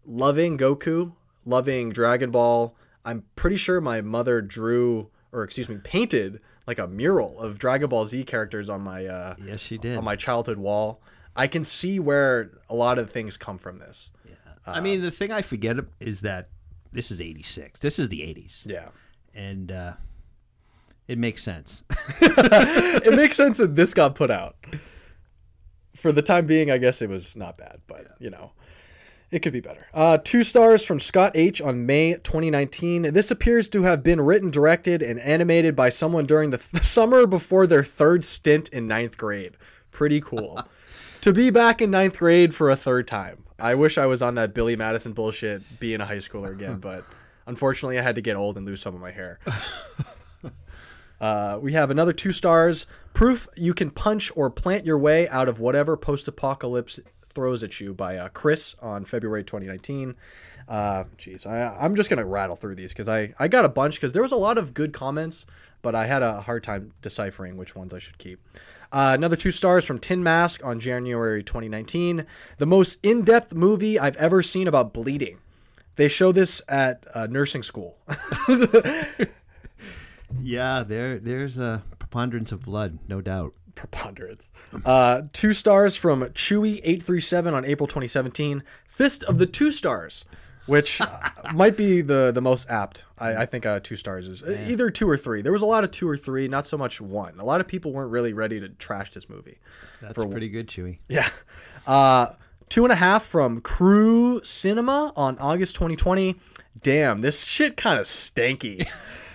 loving 0.05 0.57
Goku, 0.57 1.13
loving 1.45 1.91
Dragon 1.91 2.31
Ball, 2.31 2.75
I'm 3.05 3.23
pretty 3.35 3.55
sure 3.55 3.79
my 3.79 4.01
mother 4.01 4.41
drew, 4.41 5.09
or 5.31 5.43
excuse 5.43 5.69
me, 5.69 5.77
painted 5.83 6.41
like 6.67 6.79
a 6.79 6.87
mural 6.87 7.39
of 7.39 7.57
Dragon 7.57 7.87
Ball 7.89 8.05
Z 8.05 8.23
characters 8.25 8.69
on 8.69 8.81
my 8.81 9.05
uh, 9.05 9.35
Yes, 9.45 9.59
she 9.59 9.77
did. 9.77 9.97
on 9.97 10.03
my 10.03 10.15
childhood 10.15 10.57
wall. 10.57 11.01
I 11.35 11.47
can 11.47 11.63
see 11.63 11.99
where 11.99 12.51
a 12.69 12.75
lot 12.75 12.97
of 12.99 13.09
things 13.09 13.37
come 13.37 13.57
from 13.57 13.77
this. 13.79 14.11
I 14.65 14.79
mean, 14.79 15.01
the 15.01 15.11
thing 15.11 15.31
I 15.31 15.41
forget 15.41 15.77
is 15.99 16.21
that 16.21 16.49
this 16.91 17.09
is 17.09 17.19
'86. 17.19 17.79
This 17.79 17.97
is 17.97 18.09
the 18.09 18.19
'80s, 18.21 18.61
Yeah. 18.65 18.89
and 19.33 19.71
uh, 19.71 19.93
it 21.07 21.17
makes 21.17 21.43
sense. 21.43 21.81
it 22.21 23.15
makes 23.15 23.35
sense 23.37 23.57
that 23.57 23.75
this 23.75 23.93
got 23.93 24.13
put 24.15 24.29
out. 24.29 24.55
For 25.95 26.11
the 26.11 26.21
time 26.21 26.45
being, 26.45 26.71
I 26.71 26.77
guess 26.77 27.01
it 27.01 27.09
was 27.09 27.35
not 27.35 27.57
bad, 27.57 27.81
but 27.87 28.07
you 28.19 28.29
know, 28.29 28.51
it 29.31 29.39
could 29.39 29.51
be 29.53 29.59
better. 29.61 29.87
Uh, 29.93 30.17
two 30.23 30.43
stars 30.43 30.85
from 30.85 30.99
Scott 30.99 31.31
H 31.35 31.59
on 31.61 31.85
May 31.85 32.13
2019. 32.13 33.13
This 33.13 33.29
appears 33.31 33.67
to 33.69 33.83
have 33.83 34.03
been 34.03 34.21
written, 34.21 34.51
directed, 34.51 35.01
and 35.01 35.19
animated 35.19 35.75
by 35.75 35.89
someone 35.89 36.25
during 36.25 36.51
the 36.51 36.57
th- 36.59 36.83
summer 36.85 37.25
before 37.27 37.65
their 37.67 37.83
third 37.83 38.23
stint 38.23 38.69
in 38.69 38.87
ninth 38.87 39.17
grade. 39.17 39.57
Pretty 39.91 40.21
cool. 40.21 40.63
To 41.21 41.33
be 41.33 41.49
back 41.49 41.81
in 41.81 41.91
ninth 41.91 42.17
grade 42.17 42.53
for 42.53 42.69
a 42.69 42.75
third 42.75 43.07
time. 43.07 43.43
I 43.59 43.75
wish 43.75 43.97
I 43.97 44.07
was 44.07 44.21
on 44.21 44.35
that 44.35 44.53
Billy 44.53 44.75
Madison 44.75 45.13
bullshit 45.13 45.79
being 45.79 46.01
a 46.01 46.05
high 46.05 46.17
schooler 46.17 46.51
again, 46.51 46.79
but 46.81 47.05
unfortunately, 47.45 47.99
I 47.99 48.01
had 48.01 48.15
to 48.15 48.21
get 48.21 48.35
old 48.35 48.57
and 48.57 48.65
lose 48.65 48.81
some 48.81 48.95
of 48.95 49.01
my 49.01 49.11
hair. 49.11 49.39
Uh, 51.21 51.59
we 51.61 51.73
have 51.73 51.91
another 51.91 52.13
two 52.13 52.31
stars. 52.31 52.87
Proof 53.13 53.47
you 53.55 53.75
can 53.75 53.91
punch 53.91 54.31
or 54.35 54.49
plant 54.49 54.87
your 54.87 54.97
way 54.97 55.29
out 55.29 55.47
of 55.47 55.59
whatever 55.59 55.95
post 55.95 56.27
apocalypse 56.27 56.99
throws 57.29 57.63
at 57.63 57.79
you 57.79 57.93
by 57.93 58.17
uh, 58.17 58.27
Chris 58.29 58.75
on 58.81 59.05
February 59.05 59.43
2019. 59.43 60.15
Uh, 60.67 61.03
Jeez, 61.17 61.45
I, 61.45 61.77
I'm 61.79 61.95
just 61.95 62.09
going 62.09 62.17
to 62.17 62.25
rattle 62.25 62.55
through 62.55 62.73
these 62.73 62.91
because 62.91 63.07
I, 63.07 63.35
I 63.37 63.47
got 63.47 63.65
a 63.65 63.69
bunch 63.69 63.95
because 63.95 64.13
there 64.13 64.23
was 64.23 64.31
a 64.31 64.37
lot 64.37 64.57
of 64.57 64.73
good 64.73 64.93
comments, 64.93 65.45
but 65.83 65.93
I 65.93 66.07
had 66.07 66.23
a 66.23 66.41
hard 66.41 66.63
time 66.63 66.91
deciphering 67.03 67.55
which 67.55 67.75
ones 67.75 67.93
I 67.93 67.99
should 67.99 68.17
keep. 68.17 68.39
Uh, 68.91 69.11
another 69.13 69.35
two 69.35 69.51
stars 69.51 69.85
from 69.85 69.97
Tin 69.99 70.21
Mask 70.23 70.63
on 70.65 70.79
January 70.79 71.43
2019. 71.43 72.25
The 72.57 72.65
most 72.65 72.99
in 73.03 73.23
depth 73.23 73.53
movie 73.53 73.97
I've 73.99 74.17
ever 74.17 74.41
seen 74.41 74.67
about 74.67 74.93
bleeding. 74.93 75.39
They 75.95 76.07
show 76.07 76.31
this 76.31 76.61
at 76.67 77.05
uh, 77.13 77.27
nursing 77.27 77.63
school. 77.63 77.97
Yeah, 80.41 80.83
there 80.87 81.19
there's 81.19 81.57
a 81.57 81.83
preponderance 81.99 82.51
of 82.53 82.61
blood, 82.61 82.99
no 83.07 83.19
doubt. 83.19 83.53
preponderance. 83.75 84.49
Uh, 84.85 85.23
two 85.33 85.51
stars 85.51 85.97
from 85.97 86.21
Chewy837 86.21 87.51
on 87.53 87.65
April 87.65 87.85
2017. 87.87 88.63
Fist 88.85 89.23
of 89.25 89.39
the 89.39 89.45
Two 89.45 89.71
Stars, 89.71 90.23
which 90.65 91.01
uh, 91.01 91.07
might 91.53 91.75
be 91.75 92.01
the, 92.01 92.31
the 92.31 92.41
most 92.41 92.69
apt. 92.69 93.03
I, 93.17 93.43
I 93.43 93.45
think 93.45 93.65
uh, 93.65 93.79
two 93.81 93.95
stars 93.95 94.27
is 94.27 94.43
either 94.43 94.89
two 94.89 95.09
or 95.09 95.17
three. 95.17 95.41
There 95.41 95.51
was 95.51 95.61
a 95.61 95.65
lot 95.65 95.83
of 95.83 95.91
two 95.91 96.07
or 96.07 96.17
three, 96.17 96.47
not 96.47 96.65
so 96.65 96.77
much 96.77 97.01
one. 97.01 97.39
A 97.39 97.45
lot 97.45 97.61
of 97.61 97.67
people 97.67 97.91
weren't 97.91 98.11
really 98.11 98.33
ready 98.33 98.59
to 98.59 98.69
trash 98.69 99.11
this 99.11 99.29
movie. 99.29 99.59
That's 100.01 100.15
For- 100.15 100.27
pretty 100.27 100.49
good, 100.49 100.67
Chewy. 100.67 100.99
Yeah. 101.07 101.29
Uh, 101.85 102.27
two 102.69 102.83
and 102.83 102.91
a 102.91 102.95
half 102.95 103.23
from 103.23 103.61
Crew 103.61 104.41
Cinema 104.43 105.13
on 105.15 105.37
August 105.39 105.75
2020. 105.75 106.35
Damn, 106.81 107.21
this 107.21 107.43
shit 107.43 107.77
kind 107.77 107.99
of 107.99 108.05
stanky. 108.05 108.87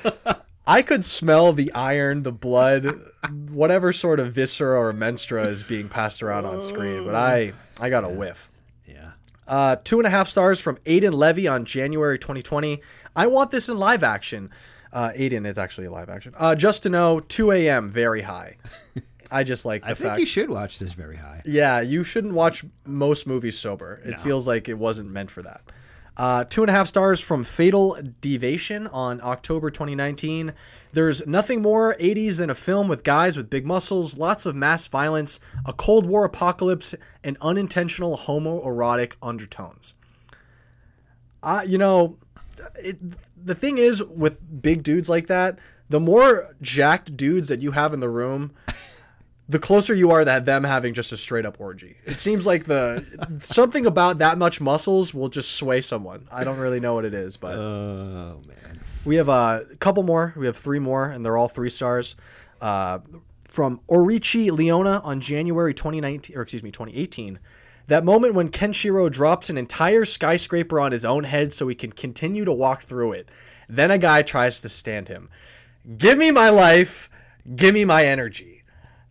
I 0.67 0.83
could 0.83 1.05
smell 1.05 1.53
the 1.53 1.73
iron, 1.75 2.25
the 2.25 2.33
blood, 2.33 3.01
whatever 3.51 3.93
sort 3.93 4.19
of 4.19 4.33
viscera 4.33 4.77
or 4.81 4.93
menstrua 4.93 5.47
is 5.47 5.63
being 5.63 5.89
passed 5.89 6.25
around 6.25 6.45
on 6.45 6.61
screen, 6.61 7.05
but 7.05 7.15
I 7.15 7.53
I 7.81 7.89
got 7.89 8.03
a 8.03 8.09
whiff. 8.09 8.51
Uh, 9.47 9.77
two 9.85 9.99
and 9.99 10.07
a 10.07 10.11
half 10.11 10.29
stars 10.29 10.61
from 10.61 10.77
Aiden 10.79 11.13
Levy 11.13 11.47
on 11.47 11.65
January 11.65 12.19
2020. 12.19 12.81
I 13.15 13.27
want 13.27 13.51
this 13.51 13.69
in 13.69 13.79
live 13.79 14.03
action. 14.03 14.51
Uh, 14.93 15.11
Aiden 15.17 15.47
is 15.47 15.59
actually 15.59 15.87
a 15.87 15.91
live 15.91 16.09
action. 16.09 16.35
Uh, 16.37 16.55
just 16.55 16.83
to 16.85 16.89
know, 16.89 17.21
2 17.21 17.53
a.m. 17.53 17.91
very 17.91 18.23
high. 18.23 18.57
I 19.31 19.43
just 19.45 19.65
like 19.65 19.83
the 19.85 19.91
I 19.91 19.95
think 19.95 20.09
fact. 20.11 20.21
you 20.21 20.27
should 20.27 20.49
watch 20.51 20.79
this 20.79 20.93
very 20.93 21.17
high. 21.17 21.43
Yeah, 21.45 21.81
you 21.81 22.03
shouldn't 22.05 22.35
watch 22.35 22.65
most 22.85 23.27
movies 23.27 23.59
sober. 23.59 24.01
It 24.05 24.19
feels 24.21 24.47
like 24.49 24.69
it 24.69 24.79
wasn't 24.79 25.11
meant 25.11 25.31
for 25.31 25.43
that. 25.43 25.63
Uh, 26.17 26.45
two 26.45 26.63
and 26.63 26.71
a 26.71 26.73
half 26.73 26.89
stars 26.89 27.21
from 27.21 27.45
Fatal 27.45 27.99
Deviation 28.23 28.87
on 28.87 29.21
October 29.23 29.71
2019. 29.71 30.55
There's 30.93 31.27
nothing 31.27 31.61
more 31.61 31.95
80s 32.01 32.39
than 32.39 32.49
a 32.49 32.55
film 32.55 32.89
with 32.89 33.05
guys 33.05 33.37
with 33.37 33.51
big 33.51 33.67
muscles, 33.67 34.17
lots 34.17 34.47
of 34.47 34.57
mass 34.57 34.87
violence, 34.87 35.39
a 35.67 35.75
Cold 35.75 36.07
War 36.07 36.25
apocalypse, 36.25 36.95
and 37.23 37.37
unintentional 37.43 38.17
homoerotic 38.17 39.17
undertones. 39.21 39.95
Uh, 41.43 41.63
you 41.67 41.77
know, 41.77 42.17
it, 42.77 42.99
the 43.37 43.55
thing 43.55 43.77
is 43.77 44.03
with 44.03 44.63
big 44.63 44.83
dudes 44.83 45.11
like 45.11 45.27
that, 45.27 45.59
the 45.91 46.01
more 46.01 46.57
jacked 46.63 47.17
dudes 47.17 47.49
that 47.49 47.63
you 47.63 47.73
have 47.73 47.93
in 47.93 48.01
the 48.01 48.09
room, 48.09 48.53
the 49.49 49.59
closer 49.59 49.95
you 49.95 50.11
are 50.11 50.25
to 50.25 50.41
them 50.45 50.65
having 50.65 50.93
just 50.95 51.13
a 51.13 51.17
straight 51.17 51.47
up 51.47 51.61
orgy. 51.61 51.97
It 52.05 52.19
seems 52.19 52.47
like 52.47 52.65
the 52.65 53.05
something 53.43 53.87
about 53.87 54.19
that 54.19 54.39
much 54.39 54.61
muscles 54.61 55.15
will 55.15 55.29
just 55.29 55.53
sway 55.53 55.81
someone. 55.81 56.27
I 56.33 56.45
don't 56.45 56.59
really 56.59 56.81
know 56.81 56.95
what 56.95 57.05
it 57.05 57.15
is, 57.15 57.37
but 57.37 57.57
Oh 57.59 58.41
man. 58.49 58.81
we 59.05 59.17
have 59.17 59.29
a 59.29 59.65
couple 59.79 60.03
more. 60.03 60.33
We 60.37 60.47
have 60.47 60.57
three 60.57 60.81
more, 60.81 61.07
and 61.07 61.25
they're 61.25 61.37
all 61.37 61.49
three 61.49 61.71
stars. 61.71 62.17
Uh, 62.61 62.99
from 63.47 63.81
Orichi 63.89 64.51
Leona 64.51 65.01
on 65.05 65.21
January 65.21 65.73
2019, 65.73 66.37
or 66.37 66.43
excuse 66.43 66.63
me, 66.63 66.71
2018. 66.71 67.39
That 67.87 68.05
moment 68.05 68.35
when 68.35 68.49
Kenshiro 68.49 69.09
drops 69.11 69.49
an 69.49 69.57
entire 69.57 70.05
skyscraper 70.05 70.81
on 70.81 70.91
his 70.91 71.05
own 71.05 71.23
head 71.25 71.53
so 71.53 71.69
he 71.69 71.75
can 71.77 71.93
continue 71.93 72.45
to 72.45 72.53
walk 72.53 72.83
through 72.83 73.13
it. 73.13 73.29
Then 73.69 73.93
a 73.93 73.99
guy 73.99 74.23
tries 74.23 74.61
to 74.63 74.69
stand 74.69 75.07
him. 75.07 75.29
Give 75.97 76.19
me 76.19 76.33
my 76.33 76.51
life. 76.51 77.09
Give 77.55 77.73
me 77.73 77.85
my 77.85 78.05
energy. 78.05 78.56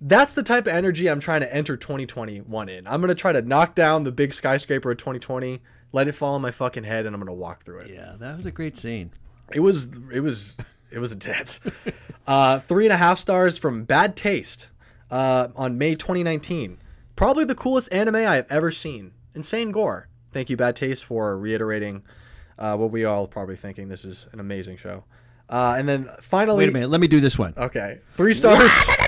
That's 0.08 0.36
the 0.36 0.44
type 0.44 0.68
of 0.68 0.74
energy 0.74 1.10
I'm 1.10 1.20
trying 1.20 1.42
to 1.42 1.52
enter 1.52 1.76
2021 1.76 2.70
in. 2.70 2.86
I'm 2.86 3.02
going 3.02 3.10
to 3.10 3.16
try 3.16 3.34
to 3.34 3.42
knock 3.42 3.74
down 3.74 4.04
the 4.04 4.12
big 4.12 4.36
skyscraper 4.36 4.92
of 4.92 5.00
2020, 5.00 5.64
let 5.94 6.08
it 6.08 6.12
fall 6.12 6.36
on 6.36 6.44
my 6.44 6.52
fucking 6.52 6.84
head, 6.84 7.08
and 7.08 7.16
I'm 7.16 7.20
going 7.20 7.26
to 7.26 7.34
walk 7.34 7.64
through 7.64 7.80
it. 7.80 7.92
Yeah, 7.92 8.14
that 8.20 8.36
was 8.36 8.46
a 8.46 8.52
great 8.52 8.78
scene. 8.78 9.12
It 9.52 9.62
was 9.62 9.90
it 10.14 10.20
was 10.20 10.54
it 10.92 11.00
was 11.00 11.12
intense. 11.12 11.60
uh, 12.28 12.60
three 12.60 12.86
and 12.86 12.94
a 12.94 12.98
half 12.98 13.18
stars 13.18 13.58
from 13.58 13.84
Bad 13.84 14.16
Taste 14.16 14.70
uh, 15.10 15.48
on 15.56 15.80
May 15.80 15.96
2019. 15.96 16.78
Probably 17.16 17.44
the 17.44 17.56
coolest 17.56 17.92
anime 17.92 18.16
I 18.16 18.36
have 18.36 18.48
ever 18.52 18.70
seen. 18.70 19.12
Insane 19.34 19.72
gore. 19.72 20.08
Thank 20.32 20.52
you, 20.52 20.58
Bad 20.58 20.76
Taste, 20.76 21.04
for 21.04 21.36
reiterating 21.36 22.04
uh, 22.60 22.78
what 22.78 22.92
we 22.92 23.06
all 23.06 23.26
probably 23.26 23.56
thinking. 23.56 23.90
This 23.90 24.06
is 24.06 24.28
an 24.34 24.40
amazing 24.40 24.78
show. 24.78 25.06
Uh, 25.50 25.76
and 25.80 25.90
then 25.90 26.10
finally, 26.22 26.60
Wait 26.60 26.70
a 26.70 26.74
minute, 26.74 26.90
let 26.90 27.02
me 27.02 27.08
do 27.08 27.20
this 27.20 27.40
one. 27.40 27.56
Okay, 27.58 28.02
three 28.16 28.36
stars. 28.36 28.72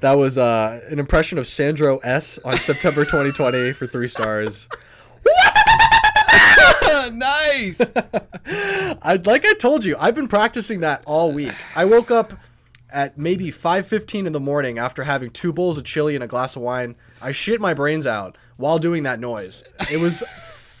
that 0.00 0.12
was 0.12 0.38
uh, 0.38 0.80
an 0.88 0.98
impression 0.98 1.38
of 1.38 1.46
Sandro 1.46 1.98
S 1.98 2.38
on 2.44 2.58
September 2.58 3.04
2020 3.04 3.72
for 3.72 3.86
three 3.86 4.08
stars. 4.08 4.68
nice. 7.12 7.80
I 9.02 9.20
like 9.24 9.44
I 9.44 9.54
told 9.54 9.84
you, 9.84 9.96
I've 9.98 10.14
been 10.14 10.28
practicing 10.28 10.80
that 10.80 11.02
all 11.06 11.32
week. 11.32 11.54
I 11.74 11.84
woke 11.84 12.10
up 12.10 12.34
at 12.90 13.18
maybe 13.18 13.50
5:15 13.50 14.26
in 14.26 14.32
the 14.32 14.40
morning 14.40 14.78
after 14.78 15.04
having 15.04 15.30
two 15.30 15.52
bowls 15.52 15.78
of 15.78 15.84
chili 15.84 16.14
and 16.14 16.22
a 16.22 16.26
glass 16.26 16.56
of 16.56 16.62
wine. 16.62 16.94
I 17.20 17.32
shit 17.32 17.60
my 17.60 17.74
brains 17.74 18.06
out 18.06 18.36
while 18.56 18.78
doing 18.78 19.02
that 19.04 19.20
noise. 19.20 19.62
It 19.90 19.98
was 19.98 20.22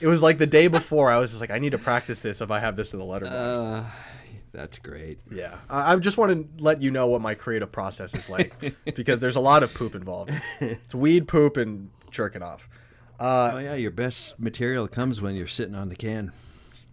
it 0.00 0.06
was 0.06 0.22
like 0.22 0.38
the 0.38 0.46
day 0.46 0.68
before. 0.68 1.10
I 1.10 1.18
was 1.18 1.30
just 1.30 1.40
like 1.40 1.50
I 1.50 1.58
need 1.58 1.70
to 1.70 1.78
practice 1.78 2.20
this 2.20 2.40
if 2.40 2.50
I 2.50 2.60
have 2.60 2.76
this 2.76 2.92
in 2.92 2.98
the 2.98 3.04
Letterboxd. 3.04 3.56
Uh, 3.56 3.84
that's 4.56 4.78
great. 4.78 5.20
yeah. 5.30 5.54
I, 5.68 5.92
I 5.92 5.96
just 5.96 6.16
want 6.16 6.32
to 6.32 6.62
let 6.64 6.80
you 6.80 6.90
know 6.90 7.06
what 7.06 7.20
my 7.20 7.34
creative 7.34 7.70
process 7.70 8.14
is 8.14 8.30
like 8.30 8.74
because 8.96 9.20
there's 9.20 9.36
a 9.36 9.40
lot 9.40 9.62
of 9.62 9.74
poop 9.74 9.94
involved. 9.94 10.32
It's 10.60 10.94
weed, 10.94 11.28
poop 11.28 11.56
and 11.58 11.90
jerking 12.10 12.42
off. 12.42 12.68
oh 13.20 13.58
yeah, 13.58 13.74
your 13.74 13.90
best 13.90 14.38
material 14.40 14.88
comes 14.88 15.20
when 15.20 15.34
you're 15.36 15.46
sitting 15.46 15.74
on 15.74 15.90
the 15.90 15.96
can. 15.96 16.32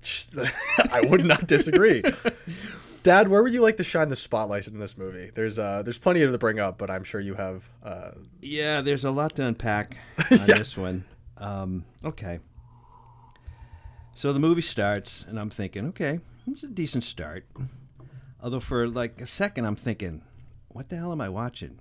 I 0.92 1.02
would 1.02 1.26
not 1.26 1.48
disagree. 1.48 2.04
Dad, 3.04 3.28
where 3.28 3.44
would 3.44 3.54
you 3.54 3.62
like 3.62 3.78
to 3.78 3.84
shine 3.84 4.08
the 4.10 4.16
spotlight 4.16 4.68
in 4.68 4.80
this 4.80 4.98
movie? 4.98 5.32
There's 5.34 5.58
uh, 5.60 5.82
there's 5.84 6.00
plenty 6.00 6.20
to 6.22 6.38
bring 6.38 6.60
up, 6.60 6.78
but 6.78 6.90
I'm 6.90 7.04
sure 7.04 7.20
you 7.22 7.36
have. 7.36 7.70
Uh, 7.84 8.12
Yeah, 8.42 8.82
there's 8.82 9.04
a 9.06 9.12
lot 9.12 9.36
to 9.38 9.46
unpack 9.46 9.98
on 10.32 10.48
this 10.48 10.78
one. 10.78 11.06
Um, 11.38 11.86
okay. 12.04 12.40
So 14.16 14.32
the 14.32 14.40
movie 14.40 14.62
starts, 14.62 15.26
and 15.28 15.40
I'm 15.40 15.50
thinking, 15.50 15.88
okay, 15.88 16.20
it's 16.52 16.64
a 16.64 16.68
decent 16.68 17.04
start. 17.04 17.46
Although 18.42 18.60
for 18.60 18.88
like 18.88 19.22
a 19.22 19.26
second, 19.26 19.66
I'm 19.66 19.76
thinking, 19.76 20.22
what 20.72 20.90
the 20.90 20.98
hell 20.98 21.12
am 21.12 21.22
I 21.22 21.30
watching? 21.30 21.80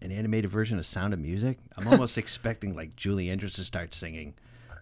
An 0.00 0.12
animated 0.12 0.50
version 0.50 0.78
of 0.78 0.86
Sound 0.86 1.12
of 1.14 1.18
Music? 1.20 1.58
I'm 1.76 1.88
almost 1.92 2.18
expecting 2.18 2.74
like 2.76 2.94
Julie 2.96 3.30
Andrews 3.30 3.54
to 3.54 3.64
start 3.64 3.94
singing. 3.94 4.34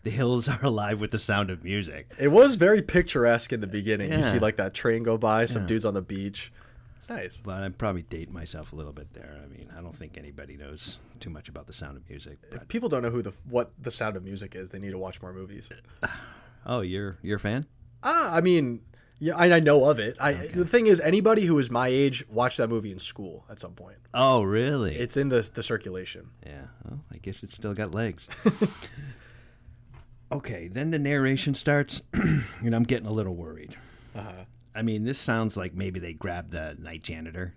The 0.02 0.10
hills 0.10 0.46
are 0.48 0.64
alive 0.64 1.00
with 1.00 1.10
the 1.10 1.18
sound 1.18 1.50
of 1.50 1.64
music. 1.64 2.12
it 2.18 2.28
was 2.28 2.54
very 2.54 2.80
picturesque 2.80 3.52
in 3.52 3.60
the 3.60 3.66
beginning. 3.66 4.12
You 4.12 4.22
see 4.22 4.38
like 4.38 4.56
that 4.56 4.72
train 4.72 5.02
go 5.02 5.18
by, 5.18 5.46
some 5.46 5.62
Yeah. 5.62 5.68
dudes 5.68 5.84
on 5.84 5.94
the 5.94 6.02
beach. 6.02 6.52
It's 6.96 7.08
nice. 7.08 7.40
But 7.44 7.62
I'm 7.62 7.72
probably 7.72 8.02
dating 8.02 8.32
myself 8.32 8.72
a 8.72 8.76
little 8.76 8.92
bit 8.92 9.12
there. 9.14 9.36
I 9.42 9.48
mean, 9.48 9.68
I 9.76 9.80
don't 9.80 9.96
think 9.96 10.16
anybody 10.16 10.56
knows 10.56 10.98
too 11.18 11.28
much 11.30 11.48
about 11.48 11.66
the 11.66 11.72
sound 11.72 11.96
of 11.96 12.08
music. 12.08 12.38
But, 12.50 12.62
If 12.62 12.68
people 12.68 12.88
don't 12.88 13.02
know 13.02 13.10
who 13.10 13.20
the 13.20 13.32
what 13.48 13.72
the 13.82 13.90
Sound 13.90 14.16
of 14.16 14.22
Music 14.24 14.54
is, 14.54 14.70
they 14.70 14.78
need 14.78 14.92
to 14.92 14.98
watch 14.98 15.20
more 15.20 15.32
movies. 15.32 15.70
oh, 16.66 16.80
you're 16.82 17.18
you're 17.22 17.36
a 17.36 17.40
fan? 17.40 17.66
Ah, 18.04 18.32
I 18.34 18.40
mean, 18.40 18.80
yeah, 19.18 19.36
I, 19.36 19.52
I 19.52 19.60
know 19.60 19.84
of 19.88 19.98
it. 19.98 20.16
I 20.20 20.32
the 20.54 20.64
thing 20.66 20.86
is, 20.86 21.00
anybody 21.00 21.44
who 21.46 21.58
is 21.58 21.70
my 21.70 21.88
age 21.88 22.24
watched 22.28 22.58
that 22.58 22.68
movie 22.68 22.92
in 22.92 22.98
school 22.98 23.44
at 23.50 23.58
some 23.58 23.72
point. 23.72 23.98
Oh, 24.12 24.42
really? 24.42 24.94
It's 24.96 25.16
in 25.16 25.28
the 25.28 25.48
the 25.54 25.62
circulation. 25.62 26.30
Yeah, 26.44 26.66
well, 26.84 27.00
I 27.12 27.18
guess 27.18 27.42
it's 27.42 27.54
still 27.54 27.72
got 27.72 27.92
legs. 27.94 28.26
okay, 30.32 30.68
then 30.68 30.90
the 30.90 30.98
narration 30.98 31.54
starts, 31.54 32.02
and 32.12 32.74
I'm 32.74 32.82
getting 32.84 33.06
a 33.06 33.12
little 33.12 33.34
worried. 33.34 33.76
Uh-huh. 34.14 34.44
I 34.74 34.82
mean, 34.82 35.04
this 35.04 35.18
sounds 35.18 35.56
like 35.56 35.74
maybe 35.74 36.00
they 36.00 36.12
grabbed 36.12 36.50
the 36.50 36.76
night 36.78 37.02
janitor 37.02 37.54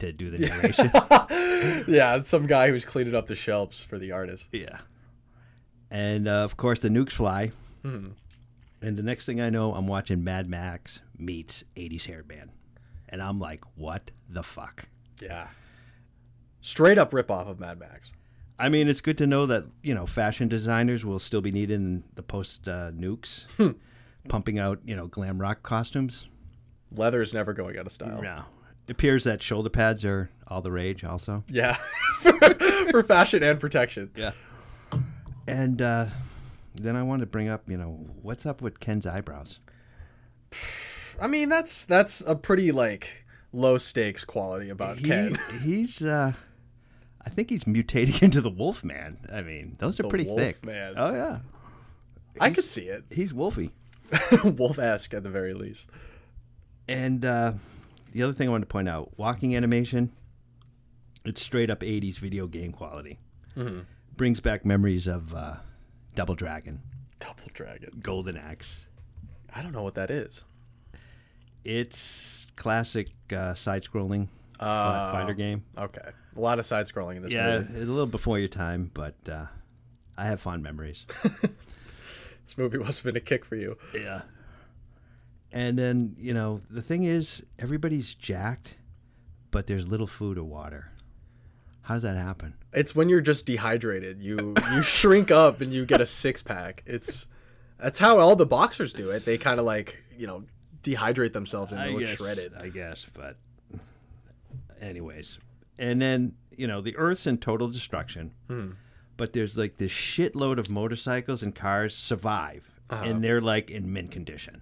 to 0.00 0.12
do 0.12 0.30
the 0.30 0.38
narration. 0.46 0.90
Yeah, 1.88 2.20
some 2.20 2.46
guy 2.46 2.68
who's 2.70 2.84
cleaning 2.84 3.16
up 3.16 3.26
the 3.26 3.34
shelves 3.34 3.80
for 3.80 3.98
the 3.98 4.12
artist. 4.12 4.46
yeah. 4.52 4.78
And 5.90 6.28
uh, 6.28 6.44
of 6.44 6.56
course, 6.56 6.78
the 6.78 6.88
nukes 6.88 7.10
fly. 7.12 7.50
Hmm. 7.82 8.10
And 8.80 8.96
the 8.96 9.02
next 9.02 9.26
thing 9.26 9.40
I 9.40 9.50
know, 9.50 9.74
I'm 9.74 9.86
watching 9.86 10.22
Mad 10.22 10.48
Max 10.48 11.00
meets 11.16 11.64
80s 11.76 12.06
hair 12.06 12.22
band. 12.22 12.50
And 13.08 13.22
I'm 13.22 13.40
like, 13.40 13.64
what 13.74 14.10
the 14.28 14.42
fuck? 14.42 14.84
Yeah, 15.20 15.48
straight 16.60 16.98
up 16.98 17.12
rip 17.12 17.30
off 17.30 17.48
of 17.48 17.58
Mad 17.58 17.78
Max. 17.78 18.12
I 18.58 18.68
mean, 18.68 18.88
it's 18.88 19.00
good 19.00 19.18
to 19.18 19.26
know 19.26 19.46
that 19.46 19.64
you 19.82 19.94
know 19.94 20.06
fashion 20.06 20.48
designers 20.48 21.04
will 21.04 21.18
still 21.18 21.40
be 21.40 21.50
needed 21.50 21.74
in 21.74 22.04
the 22.14 22.22
post 22.22 22.68
uh, 22.68 22.90
nukes, 22.90 23.46
pumping 24.28 24.58
out 24.58 24.80
you 24.84 24.94
know 24.94 25.06
glam 25.06 25.40
rock 25.40 25.62
costumes. 25.62 26.26
Leather 26.94 27.20
is 27.20 27.32
never 27.32 27.52
going 27.52 27.78
out 27.78 27.86
of 27.86 27.92
style. 27.92 28.22
No, 28.22 28.44
it 28.86 28.92
appears 28.92 29.24
that 29.24 29.42
shoulder 29.42 29.70
pads 29.70 30.04
are 30.04 30.30
all 30.46 30.62
the 30.62 30.72
rage, 30.72 31.04
also. 31.04 31.44
Yeah, 31.50 31.74
for, 32.20 32.32
for 32.90 33.02
fashion 33.02 33.42
and 33.42 33.60
protection. 33.60 34.10
Yeah. 34.16 34.32
And 35.46 35.80
uh, 35.80 36.06
then 36.80 36.96
I 36.96 37.02
wanted 37.02 37.20
to 37.22 37.26
bring 37.30 37.48
up, 37.48 37.68
you 37.68 37.76
know, 37.76 38.06
what's 38.22 38.46
up 38.46 38.60
with 38.62 38.80
Ken's 38.80 39.06
eyebrows? 39.06 39.58
I 41.20 41.26
mean, 41.26 41.48
that's 41.48 41.84
that's 41.84 42.20
a 42.26 42.34
pretty 42.34 42.72
like 42.72 43.24
low 43.52 43.78
stakes 43.78 44.24
quality 44.24 44.70
about 44.70 44.98
He, 44.98 45.04
Ken. 45.06 45.36
he's, 45.62 46.02
uh, 46.02 46.32
I 47.24 47.30
think 47.30 47.50
he's 47.50 47.64
mutating 47.64 48.22
into 48.22 48.40
the 48.40 48.50
Wolf 48.50 48.84
Man. 48.84 49.18
I 49.32 49.42
mean, 49.42 49.76
those 49.78 49.98
are 50.00 50.04
The 50.04 50.08
pretty 50.08 50.24
thick. 50.24 50.64
Man. 50.64 50.94
Oh 50.96 51.12
yeah, 51.12 51.38
I 52.40 52.50
could 52.50 52.66
see 52.66 52.82
it. 52.82 53.04
he's 53.10 53.32
wolfy. 53.32 53.72
Wolf 54.56 54.78
esque 54.78 55.12
at 55.12 55.22
the 55.22 55.28
very 55.30 55.52
least. 55.52 55.88
And 56.88 57.24
uh, 57.26 57.52
the 58.12 58.22
other 58.22 58.32
thing 58.32 58.48
I 58.48 58.50
wanted 58.52 58.64
to 58.64 58.72
point 58.72 58.88
out 58.88 59.12
walking 59.18 59.54
animation, 59.54 60.12
it's 61.26 61.42
straight 61.42 61.68
up 61.68 61.80
80s 61.80 62.18
video 62.18 62.46
game 62.46 62.72
quality. 62.72 63.18
Brings 64.16 64.40
back 64.40 64.64
memories 64.64 65.06
of 65.06 65.34
uh, 65.34 65.56
Double 66.18 66.34
Dragon, 66.34 66.80
Double 67.20 67.44
Dragon. 67.54 67.90
Golden 68.02 68.36
Axe. 68.36 68.86
I 69.54 69.62
don't 69.62 69.70
know 69.70 69.84
what 69.84 69.94
that 69.94 70.10
is. 70.10 70.44
It's 71.64 72.50
classic 72.56 73.06
uh, 73.32 73.54
side 73.54 73.84
scrolling 73.84 74.26
Uh, 74.58 75.12
fighter 75.12 75.32
game. 75.34 75.62
Okay. 75.78 76.10
A 76.36 76.40
lot 76.40 76.58
of 76.58 76.66
side 76.66 76.86
scrolling 76.86 77.18
in 77.18 77.22
this 77.22 77.30
Yeah, 77.32 77.58
movie. 77.60 77.74
it's 77.78 77.88
a 77.88 77.92
little 77.92 78.06
before 78.08 78.36
your 78.40 78.48
time, 78.48 78.90
but 78.94 79.14
uh, 79.30 79.46
I 80.16 80.26
have 80.26 80.40
fond 80.40 80.62
memories. 80.64 81.06
This 82.44 82.56
movie 82.56 82.78
must 82.78 83.00
have 83.00 83.04
been 83.04 83.16
a 83.16 83.24
kick 83.24 83.44
for 83.44 83.56
you. 83.56 83.76
Yeah. 83.94 84.22
And 85.52 85.78
then, 85.78 86.16
you 86.18 86.32
know, 86.34 86.62
the 86.70 86.80
thing 86.80 87.04
is, 87.04 87.44
everybody's 87.58 88.14
jacked, 88.14 88.74
but 89.50 89.66
there's 89.66 89.86
little 89.86 90.06
food 90.06 90.36
or 90.38 90.44
water. 90.44 90.88
How 91.88 91.94
does 91.94 92.02
that 92.02 92.18
happen? 92.18 92.52
It's 92.74 92.94
when 92.94 93.08
you're 93.08 93.22
just 93.22 93.46
dehydrated. 93.46 94.22
You 94.22 94.54
you 94.72 94.82
shrink 94.98 95.30
up 95.30 95.62
and 95.62 95.72
you 95.72 95.86
get 95.86 96.02
a 96.02 96.06
six 96.06 96.42
pack. 96.42 96.82
It's 96.84 97.26
that's 97.78 97.98
how 97.98 98.18
all 98.18 98.36
the 98.36 98.44
boxers 98.44 98.92
do 98.92 99.08
it. 99.10 99.24
They 99.24 99.38
kind 99.38 99.58
of 99.58 99.64
like 99.64 99.96
you 100.16 100.26
know 100.26 100.44
dehydrate 100.82 101.32
themselves 101.32 101.72
and 101.72 101.80
they 101.80 101.94
look 101.94 102.06
shredded. 102.06 102.52
I 102.54 102.68
guess, 102.68 103.06
but 103.14 103.36
anyways. 104.80 105.38
And 105.78 106.00
then, 106.02 106.34
you 106.56 106.66
know, 106.66 106.80
the 106.80 106.96
Earth's 106.96 107.26
in 107.26 107.38
total 107.38 107.68
destruction, 107.68 108.32
Hmm. 108.48 108.72
but 109.16 109.32
there's 109.32 109.56
like 109.56 109.76
this 109.78 109.92
shitload 109.92 110.58
of 110.58 110.68
motorcycles 110.68 111.42
and 111.42 111.54
cars 111.54 111.94
survive, 111.96 112.70
Uh-huh. 112.90 113.04
and 113.04 113.22
they're 113.24 113.40
like 113.40 113.70
in 113.70 113.92
mint 113.92 114.10
condition. 114.10 114.60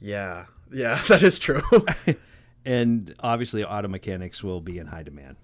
Yeah, 0.00 0.46
yeah, 0.72 1.00
that 1.08 1.22
is 1.22 1.38
true. 1.38 1.62
And 2.64 3.12
obviously, 3.18 3.64
auto 3.64 3.88
mechanics 3.88 4.44
will 4.44 4.60
be 4.60 4.78
in 4.78 4.86
high 4.86 5.02
demand. 5.02 5.34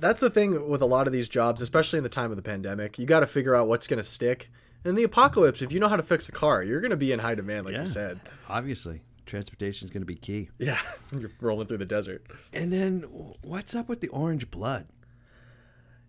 That's 0.00 0.20
the 0.20 0.30
thing 0.30 0.68
with 0.68 0.82
a 0.82 0.86
lot 0.86 1.06
of 1.06 1.12
these 1.12 1.28
jobs, 1.28 1.60
especially 1.60 1.98
in 1.98 2.02
the 2.02 2.08
time 2.08 2.30
of 2.30 2.36
the 2.36 2.42
pandemic. 2.42 2.98
You 2.98 3.06
got 3.06 3.20
to 3.20 3.26
figure 3.26 3.54
out 3.54 3.68
what's 3.68 3.86
going 3.86 3.98
to 3.98 4.04
stick. 4.04 4.50
In 4.84 4.94
the 4.94 5.04
apocalypse, 5.04 5.60
if 5.62 5.72
you 5.72 5.78
know 5.80 5.88
how 5.88 5.96
to 5.96 6.02
fix 6.02 6.28
a 6.28 6.32
car, 6.32 6.62
you're 6.62 6.80
going 6.80 6.90
to 6.90 6.96
be 6.96 7.12
in 7.12 7.18
high 7.18 7.34
demand, 7.34 7.66
like 7.66 7.74
Yeah. 7.74 7.82
you 7.82 7.86
said. 7.86 8.20
Obviously, 8.48 9.02
transportation 9.26 9.86
is 9.86 9.90
going 9.92 10.00
to 10.02 10.06
be 10.06 10.16
key. 10.16 10.48
Yeah, 10.58 10.78
you're 11.18 11.30
rolling 11.40 11.66
through 11.66 11.78
the 11.78 11.84
desert. 11.84 12.26
And 12.52 12.72
then, 12.72 13.02
what's 13.42 13.74
up 13.74 13.88
with 13.88 14.00
the 14.00 14.08
orange 14.08 14.50
blood? 14.50 14.86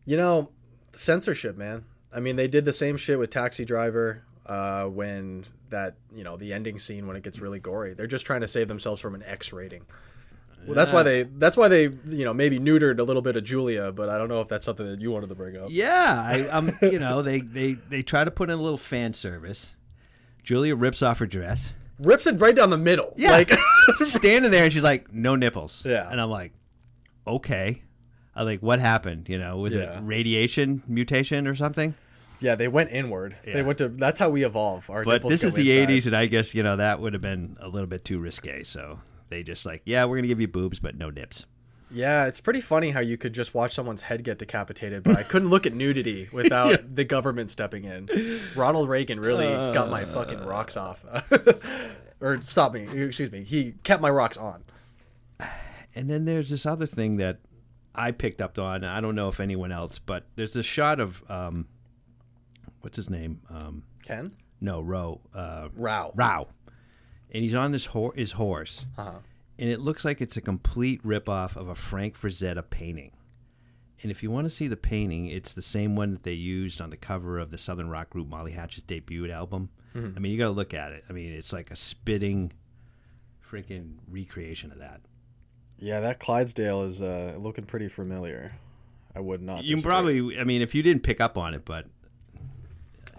You 0.06 0.18
know, 0.18 0.50
censorship, 0.94 1.58
man. 1.58 1.84
I 2.14 2.20
mean, 2.20 2.36
they 2.38 2.48
did 2.48 2.66
the 2.66 2.74
same 2.74 2.98
shit 2.98 3.20
with 3.20 3.30
Taxi 3.30 3.66
Driver 3.66 4.24
uh, 4.46 4.86
when 4.86 5.46
that, 5.70 5.96
you 6.14 6.24
know, 6.24 6.36
the 6.38 6.52
ending 6.54 6.78
scene 6.80 7.08
when 7.08 7.16
it 7.16 7.24
gets 7.24 7.40
really 7.40 7.60
gory. 7.60 7.94
They're 7.94 8.08
just 8.08 8.26
trying 8.26 8.42
to 8.42 8.48
save 8.48 8.68
themselves 8.68 9.00
from 9.02 9.16
an 9.16 9.24
X 9.24 9.54
rating. 9.54 9.86
Well, 10.66 10.76
that's 10.76 10.92
why 10.92 11.04
they 11.04 11.24
that's 11.24 11.58
why 11.58 11.68
they 11.68 11.84
you 11.84 12.26
know 12.26 12.34
maybe 12.34 12.60
neutered 12.60 13.00
a 13.00 13.04
little 13.04 13.22
bit 13.22 13.36
of 13.36 13.44
Julia, 13.44 13.92
but 13.92 14.10
I 14.10 14.18
don't 14.18 14.28
know 14.30 14.42
if 14.42 14.48
that's 14.48 14.66
something 14.66 14.86
that 14.86 15.02
you 15.02 15.12
wanted 15.12 15.30
to 15.30 15.36
bring 15.36 15.58
up. 15.58 15.68
Yeah, 15.70 16.22
I, 16.26 16.48
um, 16.50 16.72
you 16.82 17.00
know, 17.00 17.22
they, 17.22 17.42
they 17.42 17.74
they 17.74 18.02
try 18.04 18.24
to 18.24 18.32
put 18.32 18.50
in 18.50 18.58
a 18.58 18.62
little 18.62 18.78
fan 18.78 19.14
service. 19.14 19.76
Julia 20.44 20.76
rips 20.76 21.02
off 21.02 21.20
her 21.20 21.28
dress, 21.28 21.74
Rips 22.00 22.26
it 22.26 22.40
right 22.40 22.56
down 22.56 22.70
the 22.72 22.78
middle. 22.78 23.14
Yeah. 23.16 23.32
like 23.32 23.52
standing 24.06 24.50
there, 24.52 24.64
and 24.66 24.74
she's 24.74 24.82
like, 24.84 25.12
"No 25.14 25.36
nipples." 25.36 25.84
Yeah. 25.86 26.10
and 26.12 26.20
I'm 26.20 26.30
like, 26.32 26.54
"Okay." 27.28 27.84
I 28.36 28.44
like, 28.44 28.62
what 28.62 28.80
happened? 28.80 29.28
You 29.30 29.38
know, 29.38 29.58
was 29.58 29.74
Yeah. 29.74 29.98
it 29.98 30.04
radiation 30.04 30.82
mutation 30.88 31.48
or 31.48 31.56
something? 31.56 31.96
yeah, 32.40 32.56
they 32.56 32.68
went 32.68 32.90
inward. 32.92 33.36
Yeah. 33.46 33.54
They 33.54 33.62
went 33.62 33.78
to. 33.80 33.90
That's 33.90 34.20
how 34.20 34.30
we 34.32 34.44
evolve. 34.46 34.90
Our 34.90 35.04
But 35.04 35.16
nipples 35.16 35.34
this 35.34 35.44
is 35.44 35.54
the 35.54 35.72
inside. 35.80 35.94
'80s, 35.94 36.06
and 36.08 36.16
I 36.16 36.26
guess 36.28 36.56
you 36.56 36.64
know 36.64 36.76
that 36.78 37.00
would 37.00 37.14
have 37.14 37.22
been 37.22 37.58
a 37.60 37.68
little 37.68 37.88
bit 37.88 38.04
too 38.06 38.20
risque. 38.20 38.64
So 38.64 39.00
they 39.32 39.42
just 39.42 39.66
like, 39.66 39.82
yeah, 39.86 40.06
we're 40.06 40.18
gonna 40.18 40.28
give 40.28 40.40
you 40.40 40.48
boobs, 40.48 40.78
but 40.80 40.96
no 40.96 41.10
nips. 41.10 41.48
Yeah, 41.94 42.26
it's 42.28 42.40
pretty 42.40 42.62
funny 42.62 42.92
how 42.92 43.02
you 43.02 43.18
could 43.18 43.34
just 43.34 43.54
watch 43.54 43.74
someone's 43.74 44.04
head 44.04 44.24
get 44.24 44.38
decapitated, 44.38 45.04
but 45.04 45.18
I 45.18 45.24
couldn't 45.24 45.50
look 45.50 45.66
at 45.66 45.74
nudity 45.74 46.30
without 46.34 46.96
the 46.96 47.04
government 47.04 47.52
stepping 47.52 47.84
in. 47.84 48.40
Ronald 48.56 48.88
Reagan 48.88 49.20
really 49.20 49.48
got 49.74 49.90
my 49.90 50.06
fucking 50.06 50.40
rocks 50.46 50.78
off. 50.78 51.04
or 52.22 52.42
stop 52.44 52.74
me, 52.74 52.84
excuse 52.84 53.30
me. 53.32 53.44
He 53.44 53.74
kept 53.84 54.02
my 54.02 54.10
rocks 54.10 54.38
on. 54.38 54.64
And 55.94 56.10
then 56.10 56.24
there's 56.24 56.50
this 56.50 56.66
other 56.66 56.86
thing 56.86 57.18
that 57.18 57.40
I 57.94 58.12
picked 58.12 58.42
up 58.42 58.58
on. 58.58 58.86
I 58.86 59.02
don't 59.02 59.16
know 59.16 59.28
if 59.28 59.42
anyone 59.42 59.74
else, 59.74 60.00
but 60.00 60.26
there's 60.38 60.54
this 60.54 60.66
shot 60.66 61.02
of 61.02 61.22
um, 61.30 61.68
what's 62.80 62.96
his 62.96 63.10
name? 63.10 63.42
Um, 63.50 63.84
Ken? 64.06 64.32
no, 64.62 64.80
Ro. 64.80 65.20
Uh, 65.36 65.68
Rao. 65.76 66.12
Rao. 66.16 66.48
And 67.34 67.44
he's 67.44 67.54
on 67.54 67.74
this 67.74 67.88
ho- 67.88 68.14
his 68.16 68.32
horse, 68.34 68.86
Uh-huh. 68.98 69.12
And 69.60 69.70
it 69.70 69.80
looks 69.80 70.04
like 70.06 70.22
it's 70.22 70.38
a 70.38 70.42
complete 70.42 71.04
ripoff 71.04 71.56
of 71.56 71.68
a 71.68 71.76
Frank 71.76 72.18
Frazetta 72.18 72.64
painting. 72.70 73.12
And 74.02 74.10
if 74.10 74.24
you 74.24 74.32
want 74.32 74.46
to 74.46 74.50
see 74.50 74.68
the 74.68 74.78
painting, 74.78 75.28
it's 75.28 75.54
the 75.54 75.62
same 75.62 75.96
one 75.96 76.12
that 76.12 76.24
they 76.24 76.34
used 76.34 76.82
on 76.82 76.90
the 76.90 76.98
cover 76.98 77.38
of 77.38 77.52
the 77.52 77.58
Southern 77.58 77.90
rock 77.90 78.10
group 78.10 78.28
Molly 78.28 78.54
Hatchet's 78.54 78.86
debut 78.88 79.30
album. 79.32 79.70
I 79.94 80.20
mean, 80.20 80.32
you 80.32 80.38
got 80.38 80.46
to 80.46 80.52
look 80.52 80.74
at 80.74 80.94
it. 80.94 81.04
I 81.10 81.14
mean, 81.14 81.34
it's 81.34 81.52
like 81.52 81.70
a 81.70 81.76
spitting, 81.76 82.54
freaking 83.48 83.96
recreation 84.10 84.72
of 84.72 84.80
that. 84.80 85.02
Yeah, 85.80 86.00
that 86.00 86.20
Clydesdale 86.20 86.84
is 86.84 87.02
uh, 87.02 87.36
looking 87.38 87.66
pretty 87.66 87.90
familiar. 87.90 88.54
I 89.14 89.20
would 89.20 89.42
not. 89.42 89.66
You 89.66 89.76
disagree. 89.76 89.90
probably, 89.92 90.40
I 90.40 90.46
mean, 90.46 90.62
if 90.62 90.74
you 90.74 90.82
didn't 90.82 91.04
pick 91.04 91.20
up 91.20 91.38
on 91.38 91.54
it, 91.54 91.66
but 91.66 91.88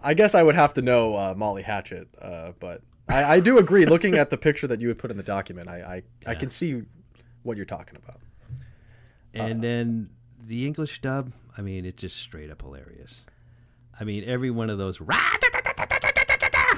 I 0.02 0.14
guess 0.14 0.34
I 0.34 0.42
would 0.42 0.54
have 0.54 0.72
to 0.74 0.82
know 0.82 1.14
uh, 1.14 1.34
Molly 1.36 1.62
Hatchet, 1.62 2.08
uh, 2.20 2.52
but 2.58 2.80
I, 3.08 3.24
I 3.34 3.40
do 3.40 3.58
agree. 3.58 3.84
looking 3.86 4.14
at 4.16 4.30
the 4.30 4.38
picture 4.38 4.66
that 4.68 4.80
you 4.80 4.88
would 4.88 4.98
put 4.98 5.10
in 5.10 5.16
the 5.16 5.22
document, 5.22 5.68
I 5.68 6.02
I, 6.26 6.30
I 6.30 6.34
can 6.34 6.48
see 6.48 6.82
what 7.42 7.56
you're 7.56 7.66
talking 7.66 7.96
about. 7.96 8.20
and 9.34 9.58
uh, 9.58 9.62
then 9.62 10.10
the 10.46 10.66
English 10.66 11.00
dub, 11.00 11.32
I 11.56 11.62
mean, 11.62 11.84
it's 11.84 12.00
just 12.00 12.16
straight 12.16 12.50
up 12.50 12.62
hilarious. 12.62 13.24
I 13.98 14.04
mean, 14.04 14.24
every 14.24 14.50
one 14.50 14.70
of 14.70 14.78
those, 14.78 15.00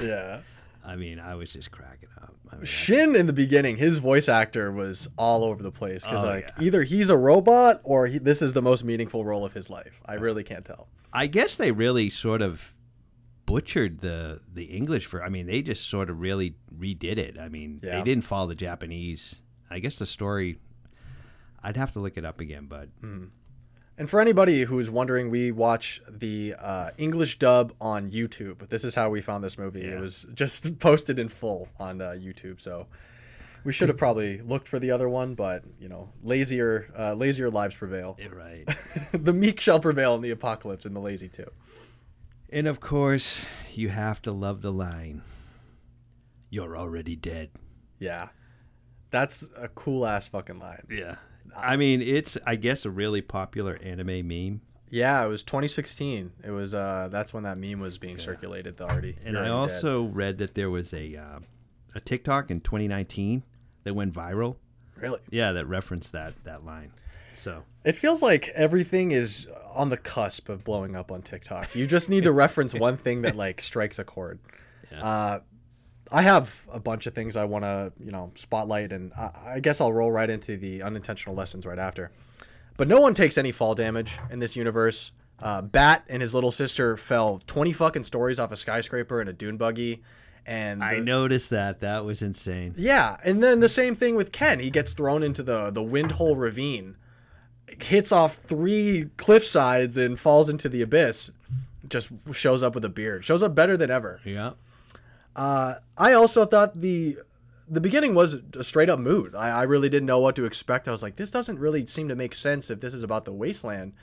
Yeah. 0.01 0.41
I 0.85 0.95
mean, 0.97 1.19
I 1.19 1.33
was 1.35 1.51
just 1.51 1.71
cracking 1.71 2.09
up. 2.21 2.35
I 2.51 2.57
mean, 2.57 2.65
Shin 2.65 3.15
in 3.15 3.25
the 3.25 3.33
beginning, 3.33 3.77
his 3.77 3.97
voice 3.97 4.29
actor 4.29 4.71
was 4.71 5.07
all 5.17 5.43
over 5.43 5.63
the 5.63 5.71
place 5.71 6.03
because 6.03 6.23
Oh, 6.23 6.27
like 6.27 6.51
yeah. 6.59 6.65
either 6.65 6.83
he's 6.83 7.09
a 7.09 7.17
robot 7.17 7.81
or 7.83 8.05
he, 8.05 8.19
this 8.19 8.41
is 8.41 8.53
the 8.53 8.61
most 8.61 8.83
meaningful 8.83 9.25
role 9.25 9.43
of 9.43 9.53
his 9.53 9.67
life. 9.69 9.99
I 10.05 10.13
really 10.15 10.43
can't 10.43 10.63
tell. 10.63 10.87
I 11.11 11.25
guess 11.27 11.55
they 11.55 11.71
really 11.71 12.09
sort 12.11 12.41
of 12.43 12.74
butchered 13.45 13.99
the 13.99 14.41
the 14.53 14.63
English 14.65 15.05
for. 15.05 15.23
I 15.23 15.29
mean, 15.29 15.45
they 15.47 15.61
just 15.61 15.89
sort 15.89 16.09
of 16.09 16.19
really 16.19 16.55
redid 16.77 17.17
it. 17.17 17.37
I 17.39 17.49
mean, 17.49 17.79
Yeah. 17.83 17.97
they 17.97 18.03
didn't 18.03 18.25
follow 18.25 18.47
the 18.47 18.55
Japanese. 18.55 19.35
I 19.69 19.79
guess 19.79 19.97
the 19.99 20.05
story. 20.05 20.59
I'd 21.63 21.77
have 21.77 21.91
to 21.93 21.99
look 21.99 22.17
it 22.17 22.25
up 22.25 22.39
again, 22.39 22.67
but 22.67 22.89
And 23.97 24.09
for 24.09 24.19
anybody 24.19 24.63
who's 24.63 24.89
wondering, 24.91 25.29
we 25.31 25.51
watch 25.51 26.01
the 26.09 26.53
uh, 26.59 26.91
English 26.97 27.39
dub 27.39 27.73
on 27.79 28.11
YouTube. 28.11 28.67
This 28.69 28.83
is 28.83 28.93
how 28.93 29.09
we 29.09 29.21
found 29.21 29.43
this 29.43 29.57
movie. 29.57 29.81
It 29.83 29.99
was 29.99 30.27
just 30.33 30.77
posted 30.79 31.17
in 31.17 31.27
full 31.29 31.69
on 31.79 32.01
uh, 32.01 32.09
YouTube. 32.11 32.59
So 32.61 32.87
we 33.63 33.71
should 33.73 33.87
have 33.89 33.97
probably 33.97 34.41
looked 34.41 34.67
for 34.67 34.77
the 34.79 34.91
other 34.91 35.09
one, 35.09 35.33
but 35.33 35.63
you 35.79 35.87
know, 35.89 36.09
lazier 36.21 36.91
uh, 36.97 37.13
lazier 37.13 37.49
lives 37.49 37.75
prevail. 37.77 38.15
yeah, 38.19 38.27
right. 38.27 38.65
the 39.13 39.33
meek 39.33 39.59
shall 39.59 39.79
prevail 39.79 40.13
in 40.15 40.21
the 40.21 40.31
apocalypse, 40.31 40.85
and 40.85 40.95
the 40.95 40.99
lazy 40.99 41.29
too. 41.29 41.49
And 42.55 42.67
of 42.67 42.79
course, 42.79 43.41
you 43.73 43.89
have 43.89 44.21
to 44.21 44.31
love 44.31 44.61
the 44.61 44.71
line. 44.71 45.21
You're 46.49 46.77
already 46.77 47.17
dead. 47.17 47.49
Yeah, 47.99 48.29
that's 49.11 49.45
a 49.57 49.67
cool 49.67 50.05
ass 50.05 50.29
fucking 50.29 50.57
line. 50.57 50.87
Yeah. 50.89 51.15
I 51.55 51.75
mean, 51.75 52.01
it's 52.01 52.37
I 52.45 52.55
guess 52.55 52.85
a 52.85 52.89
really 52.89 53.21
popular 53.21 53.77
anime 53.83 54.27
meme. 54.27 54.61
Yeah, 54.89 55.25
it 55.25 55.27
was 55.27 55.43
2016. 55.43 56.31
It 56.45 56.51
was 56.51 56.73
uh, 56.73 57.09
that's 57.11 57.33
when 57.33 57.43
that 57.43 57.57
meme 57.57 57.81
was 57.81 57.97
being 57.97 58.17
circulated 58.17 58.79
already. 58.79 59.17
And 59.25 59.37
I 59.37 59.41
already 59.41 59.49
dead. 59.49 59.57
also 59.57 60.03
read 60.03 60.37
that 60.37 60.55
there 60.55 60.69
was 60.69 60.93
a 60.93 61.17
uh, 61.17 61.39
a 61.93 61.99
TikTok 61.99 62.49
in 62.49 62.61
2019 62.61 63.43
that 63.83 63.93
went 63.93 64.13
viral. 64.13 64.55
really. 64.95 65.19
Yeah, 65.29 65.51
that 65.51 65.67
referenced 65.67 66.13
that 66.13 66.41
that 66.45 66.63
line. 66.63 66.91
So 67.35 67.63
It 67.83 67.95
feels 67.95 68.21
like 68.21 68.49
everything 68.55 69.11
is 69.11 69.47
on 69.73 69.89
the 69.89 69.97
cusp 69.97 70.49
of 70.49 70.63
blowing 70.63 70.95
up 70.95 71.11
on 71.11 71.21
TikTok. 71.21 71.75
You 71.75 71.85
just 71.85 72.09
need 72.09 72.23
to 72.23 72.31
reference 72.43 72.73
one 72.73 72.97
thing 72.97 73.21
that 73.23 73.35
like 73.35 73.61
strikes 73.61 73.99
a 73.99 74.03
chord. 74.03 74.39
Uh, 74.91 75.39
I 76.11 76.21
have 76.21 76.65
a 76.71 76.79
bunch 76.79 77.07
of 77.07 77.13
things 77.15 77.35
I 77.35 77.45
want 77.45 77.63
to, 77.65 77.91
you 77.99 78.11
know, 78.11 78.31
spotlight, 78.35 78.91
and 78.91 79.11
I, 79.13 79.31
I 79.55 79.59
guess 79.59 79.81
I'll 79.81 79.91
roll 79.91 80.11
right 80.11 80.29
into 80.29 80.55
the 80.55 80.83
unintentional 80.83 81.35
lessons 81.35 81.65
right 81.65 81.79
after. 81.79 82.11
But 82.77 82.87
no 82.87 82.99
one 83.01 83.13
takes 83.15 83.37
any 83.37 83.51
fall 83.51 83.73
damage 83.75 84.19
in 84.29 84.39
this 84.39 84.55
universe. 84.55 85.11
Uh, 85.39 85.61
Bat 85.63 86.05
and 86.07 86.21
his 86.21 86.33
little 86.35 86.51
sister 86.51 86.95
fell 86.95 87.39
twenty 87.47 87.73
fucking 87.73 88.03
stories 88.03 88.39
off 88.39 88.51
a 88.51 88.55
skyscraper 88.55 89.19
in 89.19 89.27
a 89.27 89.33
dune 89.33 89.57
buggy, 89.57 90.03
and 90.45 90.83
I 90.83 90.99
noticed 90.99 91.49
that. 91.49 91.79
That 91.79 92.05
was 92.05 92.21
insane. 92.21 92.75
yeah, 92.77 93.17
and 93.25 93.43
then 93.43 93.59
the 93.59 93.67
same 93.69 93.95
thing 93.95 94.15
with 94.15 94.31
Ken. 94.31 94.59
He 94.59 94.69
gets 94.69 94.93
thrown 94.93 95.23
into 95.23 95.41
the 95.41 95.71
the 95.71 95.81
windhole 95.83 96.37
ravine, 96.37 96.95
hits 97.67 98.11
off 98.11 98.35
three 98.37 99.09
cliff 99.17 99.45
sides, 99.45 99.97
and 99.97 100.19
falls 100.19 100.49
into 100.49 100.69
the 100.69 100.81
abyss. 100.81 101.31
Just 101.87 102.09
shows 102.31 102.63
up 102.63 102.73
with 102.75 102.83
a 102.85 102.89
beard. 102.89 103.23
Shows 103.23 103.43
up 103.43 103.53
better 103.53 103.77
than 103.77 103.91
ever. 103.91 104.21
Yeah. 104.25 104.53
Uh, 105.35 105.75
I 105.97 106.13
also 106.13 106.45
thought 106.45 106.79
the 106.79 107.17
the 107.67 107.81
beginning 107.81 108.13
was 108.13 108.37
a 108.57 108.63
straight 108.63 108.89
up 108.89 108.99
mood. 108.99 109.35
I, 109.35 109.49
I 109.49 109.63
really 109.63 109.89
didn't 109.89 110.05
know 110.05 110.19
what 110.19 110.35
to 110.35 110.45
expect. 110.45 110.87
I 110.87 110.91
was 110.91 111.01
like, 111.01 111.15
this 111.15 111.31
doesn't 111.31 111.57
really 111.57 111.85
seem 111.87 112.07
to 112.09 112.15
make 112.15 112.35
sense 112.35 112.69
if 112.69 112.79
this 112.79 112.93
is 112.93 113.01
about 113.01 113.25
the 113.25 113.33
wasteland. 113.33 113.93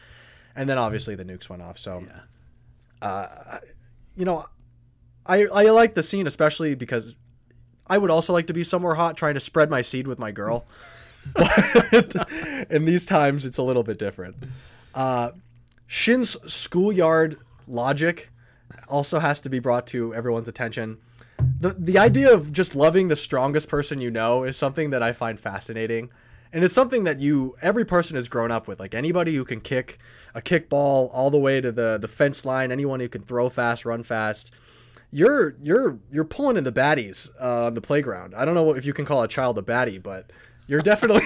And 0.57 0.69
then 0.69 0.79
obviously 0.79 1.15
the 1.15 1.25
nukes 1.25 1.49
went 1.49 1.63
off. 1.63 1.79
So, 1.79 2.05
uh, 3.01 3.59
you 4.17 4.25
know, 4.25 4.47
I 5.27 5.47
I 5.47 5.71
like 5.71 5.95
the 5.95 6.03
scene 6.03 6.27
especially 6.27 6.75
because 6.75 7.15
I 7.87 7.99
would 7.99 8.11
also 8.11 8.33
like 8.33 8.47
to 8.49 8.53
be 8.53 8.65
somewhere 8.65 8.95
hot 8.95 9.17
trying 9.17 9.35
to 9.35 9.41
spread 9.41 9.71
my 9.71 9.81
seed 9.81 10.07
with 10.07 10.19
my 10.19 10.31
girl. 10.31 10.67
But 11.35 12.27
in 12.71 12.85
these 12.85 13.07
times, 13.07 13.45
it's 13.45 13.59
a 13.59 13.63
little 13.63 13.83
bit 13.83 13.99
different. 13.99 14.37
Uh, 14.95 15.31
Shin's 15.87 16.37
schoolyard 16.53 17.39
logic 17.67 18.31
also 18.89 19.19
has 19.19 19.41
to 19.41 19.51
be 19.51 19.59
brought 19.59 19.87
to 19.89 20.15
everyone's 20.15 20.49
attention. 20.49 20.99
The 21.61 21.75
the 21.79 21.99
idea 21.99 22.33
of 22.33 22.53
just 22.53 22.77
loving 22.77 23.09
the 23.09 23.17
strongest 23.17 23.69
person 23.69 24.01
you 24.01 24.11
know 24.11 24.45
is 24.45 24.57
something 24.57 24.91
that 24.91 25.03
I 25.03 25.13
find 25.13 25.39
fascinating. 25.39 26.11
And 26.53 26.63
it's 26.63 26.75
something 26.75 27.05
that 27.05 27.19
you 27.19 27.57
every 27.63 27.85
person 27.85 28.15
has 28.17 28.29
grown 28.29 28.51
up 28.51 28.69
with. 28.69 28.79
Like 28.79 28.95
anybody 28.95 29.35
who 29.35 29.45
can 29.45 29.61
kick 29.61 29.99
a 30.35 30.43
kickball 30.43 31.09
all 31.13 31.31
the 31.31 31.39
way 31.39 31.61
to 31.61 31.73
the, 31.73 31.99
the 31.99 32.09
fence 32.09 32.45
line, 32.45 32.71
anyone 32.71 33.01
who 33.01 33.09
can 33.09 33.23
throw 33.23 33.49
fast, 33.49 33.85
run 33.85 34.03
fast. 34.03 34.53
You're 35.11 35.57
you're 35.63 35.99
you're 36.11 36.25
pulling 36.25 36.57
in 36.57 36.65
the 36.65 36.73
baddies 36.73 37.31
uh, 37.41 37.67
on 37.67 37.75
the 37.75 37.81
playground. 37.81 38.35
I 38.35 38.45
don't 38.45 38.55
know 38.55 38.75
if 38.75 38.85
you 38.85 38.93
can 38.93 39.05
call 39.05 39.23
a 39.23 39.29
child 39.29 39.59
a 39.59 39.63
baddie, 39.63 40.03
but 40.03 40.31
you're 40.73 40.81
definitely 40.81 41.23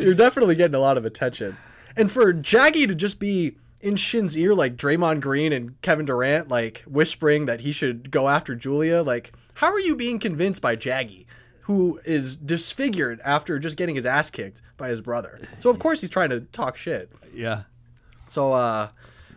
you're 0.04 0.12
definitely 0.12 0.56
getting 0.56 0.74
a 0.74 0.80
lot 0.80 0.98
of 0.98 1.04
attention. 1.04 1.56
And 1.96 2.10
for 2.10 2.34
Jaggy 2.34 2.84
to 2.88 2.96
just 2.96 3.20
be 3.20 3.56
in 3.80 3.94
Shin's 3.94 4.36
ear 4.36 4.56
like 4.56 4.76
Draymond 4.76 5.20
Green 5.20 5.52
and 5.52 5.80
Kevin 5.82 6.04
Durant, 6.04 6.48
like 6.48 6.82
whispering 6.84 7.46
that 7.46 7.60
he 7.60 7.70
should 7.70 8.10
go 8.10 8.28
after 8.28 8.56
Julia, 8.56 9.02
like 9.02 9.32
how 9.54 9.68
are 9.68 9.78
you 9.78 9.94
being 9.94 10.18
convinced 10.18 10.60
by 10.60 10.74
Jaggy, 10.74 11.26
who 11.62 12.00
is 12.04 12.34
disfigured 12.34 13.20
after 13.24 13.60
just 13.60 13.76
getting 13.76 13.94
his 13.94 14.04
ass 14.04 14.30
kicked 14.30 14.62
by 14.76 14.88
his 14.88 15.00
brother? 15.00 15.40
So 15.58 15.70
of 15.70 15.78
course 15.78 16.00
he's 16.00 16.10
trying 16.10 16.30
to 16.30 16.40
talk 16.40 16.76
shit. 16.76 17.08
Yeah. 17.32 17.62
So 18.26 18.52
uh, 18.52 18.88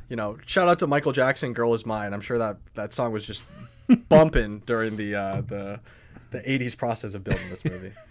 you 0.10 0.16
know, 0.16 0.40
shout 0.48 0.68
out 0.68 0.80
to 0.80 0.88
Michael 0.88 1.12
Jackson, 1.12 1.54
"Girl 1.54 1.76
Is 1.76 1.86
Mine." 1.86 2.16
I'm 2.16 2.22
sure 2.22 2.40
that 2.40 2.58
that 2.74 2.94
song 2.94 3.12
was 3.12 3.28
just 3.28 3.44
bumping 4.10 4.64
during 4.66 4.98
the 4.98 5.14
uh, 5.14 5.42
the 5.42 5.82
the 6.32 6.40
'80s 6.40 6.76
process 6.76 7.14
of 7.14 7.24
building 7.24 7.48
this 7.52 7.64
movie. 7.64 7.92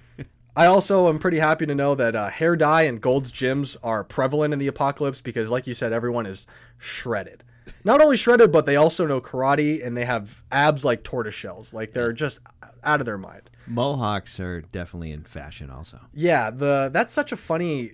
I 0.54 0.66
also 0.66 1.08
am 1.08 1.18
pretty 1.18 1.38
happy 1.38 1.64
to 1.66 1.74
know 1.74 1.94
that 1.94 2.14
uh, 2.14 2.28
hair 2.28 2.56
dye 2.56 2.82
and 2.82 3.00
Gold's 3.00 3.32
gyms 3.32 3.76
are 3.82 4.04
prevalent 4.04 4.52
in 4.52 4.58
the 4.58 4.66
apocalypse 4.66 5.20
because, 5.20 5.50
like 5.50 5.66
you 5.66 5.74
said, 5.74 5.92
everyone 5.92 6.26
is 6.26 6.46
shredded. 6.78 7.42
Not 7.84 8.00
only 8.00 8.16
shredded, 8.16 8.52
but 8.52 8.66
they 8.66 8.76
also 8.76 9.06
know 9.06 9.20
karate 9.20 9.84
and 9.84 9.96
they 9.96 10.04
have 10.04 10.42
abs 10.52 10.84
like 10.84 11.02
tortoise 11.04 11.34
shells. 11.34 11.72
Like 11.72 11.92
they're 11.92 12.12
just 12.12 12.40
out 12.84 13.00
of 13.00 13.06
their 13.06 13.18
mind. 13.18 13.50
Mohawks 13.66 14.38
are 14.40 14.60
definitely 14.60 15.12
in 15.12 15.22
fashion 15.24 15.70
also. 15.70 16.00
Yeah, 16.12 16.50
the 16.50 16.90
that's 16.92 17.12
such 17.12 17.32
a 17.32 17.36
funny 17.36 17.92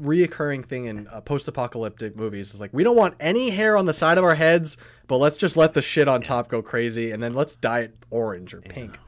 reoccurring 0.00 0.64
thing 0.64 0.86
in 0.86 1.06
uh, 1.08 1.20
post-apocalyptic 1.20 2.16
movies. 2.16 2.50
It's 2.50 2.60
like 2.60 2.72
we 2.72 2.82
don't 2.82 2.96
want 2.96 3.14
any 3.20 3.50
hair 3.50 3.76
on 3.76 3.86
the 3.86 3.92
side 3.92 4.18
of 4.18 4.24
our 4.24 4.34
heads, 4.34 4.76
but 5.06 5.18
let's 5.18 5.36
just 5.36 5.56
let 5.56 5.74
the 5.74 5.82
shit 5.82 6.08
on 6.08 6.22
top 6.22 6.48
go 6.48 6.62
crazy, 6.62 7.12
and 7.12 7.22
then 7.22 7.34
let's 7.34 7.54
dye 7.54 7.80
it 7.80 7.96
orange 8.10 8.54
or 8.54 8.60
pink. 8.60 8.98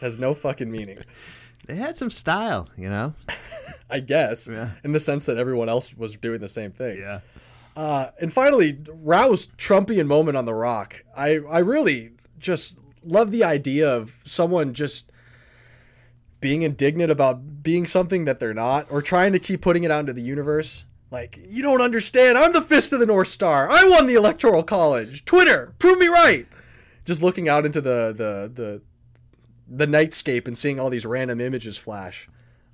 Has 0.00 0.16
no 0.16 0.34
fucking 0.34 0.70
meaning. 0.70 0.98
They 1.66 1.74
had 1.76 1.98
some 1.98 2.10
style, 2.10 2.68
you 2.76 2.88
know. 2.88 3.14
I 3.90 4.00
guess, 4.00 4.48
Yeah. 4.48 4.72
in 4.84 4.92
the 4.92 5.00
sense 5.00 5.26
that 5.26 5.36
everyone 5.36 5.68
else 5.68 5.94
was 5.96 6.16
doing 6.16 6.40
the 6.40 6.48
same 6.48 6.70
thing. 6.72 7.02
Uh, 7.76 8.06
and 8.20 8.32
finally, 8.32 8.78
Rao's 8.88 9.48
Trumpian 9.58 10.06
moment 10.06 10.36
on 10.36 10.44
the 10.44 10.54
rock. 10.54 11.02
I, 11.16 11.40
I 11.48 11.58
really 11.58 12.12
just 12.38 12.78
love 13.04 13.30
the 13.30 13.44
idea 13.44 13.88
of 13.88 14.16
someone 14.24 14.72
just 14.74 15.10
being 16.40 16.62
indignant 16.62 17.10
about 17.10 17.62
being 17.62 17.86
something 17.86 18.24
that 18.24 18.40
they're 18.40 18.54
not 18.54 18.86
or 18.90 19.02
trying 19.02 19.32
to 19.32 19.38
keep 19.38 19.60
putting 19.60 19.84
it 19.84 19.90
out 19.90 20.00
into 20.00 20.12
the 20.12 20.22
universe. 20.22 20.84
Like, 21.10 21.38
you 21.46 21.62
don't 21.62 21.80
understand. 21.80 22.36
I'm 22.36 22.52
the 22.52 22.60
fist 22.62 22.92
of 22.92 23.00
the 23.00 23.06
North 23.06 23.28
Star. 23.28 23.68
I 23.70 23.86
won 23.88 24.06
the 24.06 24.14
Electoral 24.14 24.62
College. 24.64 25.24
Twitter, 25.24 25.72
prove 25.78 25.98
me 25.98 26.06
right. 26.08 26.46
Just 27.04 27.22
looking 27.22 27.48
out 27.48 27.64
into 27.64 27.80
the 27.80 28.12
the 28.12 28.50
the 28.52 28.82
the 29.68 29.86
nightscape 29.86 30.46
and 30.46 30.56
seeing 30.56 30.78
all 30.78 30.90
these 30.90 31.06
random 31.06 31.40
images 31.40 31.76
flash. 31.76 32.28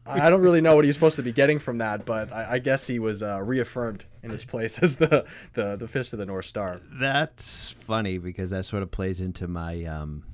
I 0.05 0.31
don't 0.31 0.41
really 0.41 0.61
know 0.61 0.75
what 0.75 0.85
he's 0.85 0.95
supposed 0.95 1.15
to 1.17 1.23
be 1.23 1.31
getting 1.31 1.61
from 1.61 1.79
that, 1.79 2.05
but 2.05 2.33
I, 2.33 2.55
I 2.55 2.59
guess 2.59 2.89
he 2.89 2.99
was 2.99 3.23
uh, 3.23 3.41
reaffirmed 3.41 4.05
in 4.23 4.31
his 4.31 4.45
place 4.45 4.79
as 4.83 4.97
the, 4.97 5.25
the 5.55 5.77
the 5.77 5.87
fist 5.87 6.13
of 6.13 6.19
the 6.19 6.27
North 6.27 6.45
Star. 6.45 6.81
That's 6.93 7.71
funny 7.71 8.19
because 8.19 8.51
that 8.51 8.65
sort 8.65 8.83
of 8.83 8.91
plays 8.91 9.21
into 9.21 9.47
my 9.47 9.85
um 9.85 10.25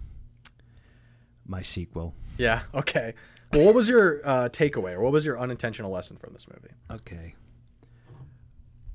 my 1.46 1.60
sequel. 1.62 2.14
Yeah. 2.38 2.62
Okay. 2.72 3.14
Well, 3.52 3.64
what 3.66 3.74
was 3.74 3.88
your 3.88 4.20
uh, 4.26 4.48
takeaway, 4.50 4.92
or 4.92 5.02
what 5.02 5.12
was 5.12 5.24
your 5.26 5.38
unintentional 5.38 5.90
lesson 5.90 6.16
from 6.16 6.32
this 6.32 6.46
movie? 6.48 6.74
Okay. 6.90 7.34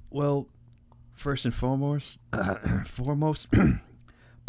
Well, 0.10 0.48
first 1.14 1.46
and 1.46 1.54
foremost, 1.54 2.20
foremost, 2.88 3.48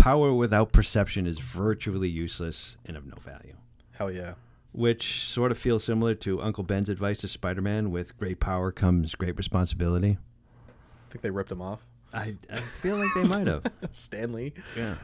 power 0.05 0.35
without 0.35 0.71
perception 0.71 1.27
is 1.27 1.39
virtually 1.39 2.11
useless 2.11 2.77
and 2.85 2.95
of 2.95 3.07
no 3.07 3.15
value. 3.25 3.57
Hell 3.93 4.13
yeah. 4.13 4.35
Which 4.73 5.25
sort 5.25 5.51
of 5.51 5.57
feels 5.57 5.83
similar 5.83 6.15
to 6.17 6.43
Uncle 6.43 6.63
Ben's 6.63 6.91
advice 6.91 7.21
to 7.21 7.29
Spider-Man: 7.29 7.91
"With 7.91 8.15
great 8.19 8.39
power 8.39 8.71
comes 8.71 9.15
great 9.15 9.35
responsibility." 9.39 10.19
I 10.69 11.11
think 11.11 11.23
they 11.23 11.31
ripped 11.31 11.51
him 11.51 11.63
off. 11.63 11.87
I, 12.13 12.37
I 12.53 12.57
feel 12.57 12.99
like 12.99 13.09
they 13.15 13.25
might 13.25 13.47
have. 13.47 13.65
Stanley. 13.93 14.53
Yeah. 14.77 14.97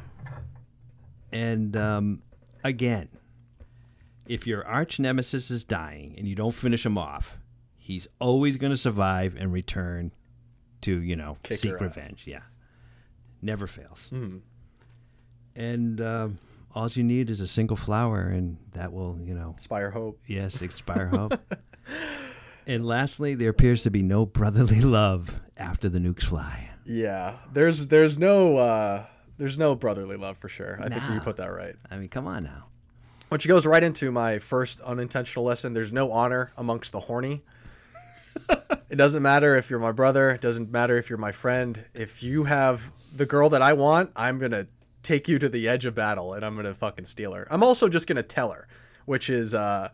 And 1.33 1.75
um, 1.79 2.23
again, 2.63 3.09
if 4.27 4.47
your 4.47 4.67
arch 4.67 5.01
nemesis 5.01 5.51
is 5.51 5.65
dying 5.65 6.15
and 6.19 6.29
you 6.29 6.35
don't 6.35 6.55
finish 6.55 6.85
him 6.85 6.99
off, 6.99 7.39
he's 7.79 8.07
always 8.19 8.59
going 8.59 8.73
to 8.73 8.77
survive 8.77 9.35
and 9.39 9.51
return 9.51 10.13
to, 10.83 11.01
you 11.01 11.17
know, 11.17 11.39
Kick 11.43 11.57
seek 11.57 11.81
revenge. 11.81 12.25
Yeah. 12.27 12.43
Never 13.41 13.67
fails. 13.67 14.09
Hmm. 14.11 14.39
And 15.57 16.01
um, 16.01 16.39
all 16.75 16.89
you 16.89 17.03
need 17.03 17.31
is 17.31 17.41
a 17.41 17.47
single 17.49 17.77
flower, 17.77 18.23
and 18.23 18.57
that 18.73 18.93
will, 18.93 19.19
you 19.23 19.35
know, 19.35 19.51
Inspire 19.51 19.91
hope. 19.91 20.21
yes, 20.27 20.61
inspire 20.63 21.07
hope. 21.07 21.39
and 22.67 22.87
lastly, 22.87 23.35
there 23.35 23.51
appears 23.51 23.83
to 23.83 23.91
be 23.91 24.03
no 24.03 24.27
brotherly 24.27 24.81
love 24.81 25.41
after 25.57 25.89
the 25.89 25.99
nukes 25.99 26.25
fly. 26.25 26.71
Yeah. 26.85 27.37
There's 27.53 27.89
there's 27.89 28.19
no 28.19 28.57
uh, 28.57 29.07
there's 29.39 29.59
no 29.59 29.75
brotherly 29.75 30.17
love 30.17 30.39
for 30.39 30.49
sure. 30.49 30.79
I 30.83 30.89
think 30.89 31.03
you 31.13 31.21
put 31.21 31.37
that 31.37 31.49
right. 31.53 31.77
I 31.91 31.97
mean, 31.97 32.09
come 32.09 32.27
on 32.27 32.45
now. 32.45 32.67
Which 33.29 33.47
goes 33.47 33.65
right 33.65 33.83
into 33.83 34.11
my 34.11 34.39
first 34.41 34.81
unintentional 34.81 35.45
lesson. 35.45 35.73
There's 35.73 35.93
no 35.93 36.11
honor 36.11 36.53
amongst 36.57 36.91
the 36.93 37.01
horny. 37.01 37.43
it 38.89 38.97
doesn't 38.97 39.23
matter 39.23 39.55
if 39.57 39.71
you're 39.71 39.79
my 39.79 39.93
brother. 39.93 40.31
It 40.31 40.41
doesn't 40.41 40.71
matter 40.73 40.97
if 40.99 41.09
you're 41.09 41.19
my 41.19 41.31
friend. 41.33 41.85
If 41.95 42.23
you 42.25 42.45
have 42.45 42.91
the 43.15 43.27
girl 43.27 43.49
that 43.51 43.63
I 43.63 43.73
want, 43.73 44.11
I'm 44.17 44.39
going 44.39 44.51
to 44.51 44.67
take 45.03 45.29
you 45.29 45.39
to 45.39 45.49
the 45.49 45.69
edge 45.69 45.85
of 45.85 45.95
battle 45.95 46.35
and 46.35 46.45
I'm 46.45 46.55
going 46.55 46.67
to 46.67 46.75
fucking 46.75 47.05
steal 47.05 47.33
her. 47.33 47.47
I'm 47.51 47.63
also 47.63 47.89
just 47.89 48.07
going 48.07 48.17
to 48.17 48.23
tell 48.23 48.51
her, 48.51 48.69
which 49.07 49.31
is 49.31 49.55
uh, 49.55 49.91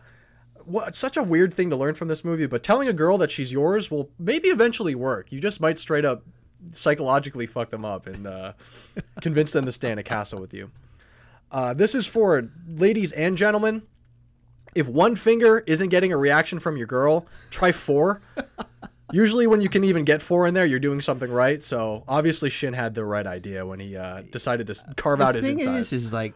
what, 0.65 0.97
such 0.97 1.17
a 1.17 1.23
weird 1.23 1.55
thing 1.55 1.71
to 1.71 1.77
learn 1.77 1.95
from 1.95 2.09
this 2.09 2.25
movie. 2.25 2.47
But 2.47 2.63
telling 2.63 2.89
a 2.89 2.93
girl 2.93 3.19
that 3.19 3.31
she's 3.31 3.53
yours 3.53 3.91
will 3.91 4.11
maybe 4.19 4.49
eventually 4.49 4.95
work. 4.95 5.31
You 5.31 5.41
just 5.41 5.61
might 5.61 5.79
straight 5.79 6.05
up 6.05 6.25
psychologically 6.73 7.47
fuck 7.47 7.71
them 7.71 7.85
up 7.85 8.07
and 8.07 8.27
uh, 8.27 8.53
convince 9.21 9.53
them 9.53 9.65
to 9.67 9.73
stay 9.73 9.91
in 9.91 9.99
a 9.99 10.03
castle 10.03 10.41
with 10.41 10.53
you. 10.53 10.71
Uh, 11.51 11.73
this 11.73 11.95
is 11.95 12.07
for 12.07 12.51
ladies 12.67 13.13
and 13.13 13.37
gentlemen. 13.37 13.83
If 14.75 14.89
one 14.89 15.17
finger 15.17 15.63
isn't 15.67 15.89
getting 15.89 16.13
a 16.13 16.19
reaction 16.19 16.59
from 16.59 16.77
your 16.77 16.87
girl, 16.87 17.27
try 17.51 17.73
four. 17.73 18.21
Usually, 19.13 19.47
when 19.47 19.61
you 19.61 19.69
can 19.69 19.85
even 19.85 20.05
get 20.05 20.21
four 20.21 20.47
in 20.47 20.55
there, 20.55 20.67
you're 20.67 20.81
doing 20.81 21.01
something 21.01 21.31
right. 21.31 21.63
So 21.63 22.03
obviously, 22.09 22.51
Shin 22.51 22.75
had 22.75 22.95
the 22.95 23.05
right 23.05 23.27
idea 23.27 23.65
when 23.65 23.79
he 23.79 23.97
uh, 23.97 24.23
decided 24.23 24.67
to 24.67 24.75
carve 24.97 25.21
out 25.21 25.33
the 25.33 25.39
his 25.39 25.47
thing 25.47 25.59
insides. 25.61 25.93
is, 25.93 26.07
is 26.07 26.13
like 26.13 26.35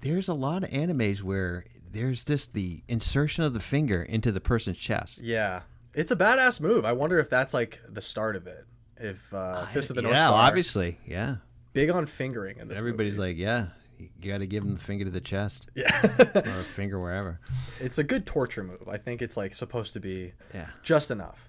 there's 0.00 0.28
a 0.28 0.34
lot 0.34 0.62
of 0.62 0.70
animes 0.70 1.22
where 1.22 1.64
there's 1.92 2.24
just 2.24 2.54
the 2.54 2.82
insertion 2.88 3.44
of 3.44 3.52
the 3.52 3.60
finger 3.60 4.02
into 4.02 4.32
the 4.32 4.40
person's 4.40 4.78
chest. 4.78 5.18
yeah, 5.18 5.62
it's 5.94 6.10
a 6.10 6.16
badass 6.16 6.60
move. 6.60 6.84
I 6.84 6.92
wonder 6.92 7.18
if 7.18 7.28
that's 7.28 7.52
like 7.52 7.80
the 7.88 8.00
start 8.00 8.36
of 8.36 8.46
it. 8.46 8.64
If 8.96 9.32
uh, 9.32 9.66
Fist 9.66 9.90
of 9.90 9.96
the 9.96 10.02
North 10.02 10.16
yeah, 10.16 10.26
Star, 10.26 10.42
obviously, 10.42 10.98
yeah. 11.06 11.36
big 11.72 11.90
on 11.90 12.06
fingering 12.06 12.58
in 12.58 12.68
this. 12.68 12.78
Everybody's 12.78 13.16
movie. 13.16 13.30
like, 13.30 13.36
yeah, 13.38 13.66
you 13.98 14.30
got 14.30 14.38
to 14.38 14.46
give 14.46 14.64
him 14.64 14.74
the 14.74 14.80
finger 14.80 15.04
to 15.04 15.10
the 15.10 15.20
chest 15.20 15.68
yeah, 15.74 15.88
or 16.18 16.40
a 16.40 16.62
finger 16.62 17.00
wherever. 17.00 17.38
it's 17.80 17.98
a 17.98 18.04
good 18.04 18.26
torture 18.26 18.64
move. 18.64 18.88
I 18.88 18.96
think 18.96 19.22
it's 19.22 19.36
like 19.36 19.54
supposed 19.54 19.92
to 19.92 20.00
be 20.00 20.32
Yeah, 20.54 20.68
just 20.82 21.10
enough. 21.10 21.48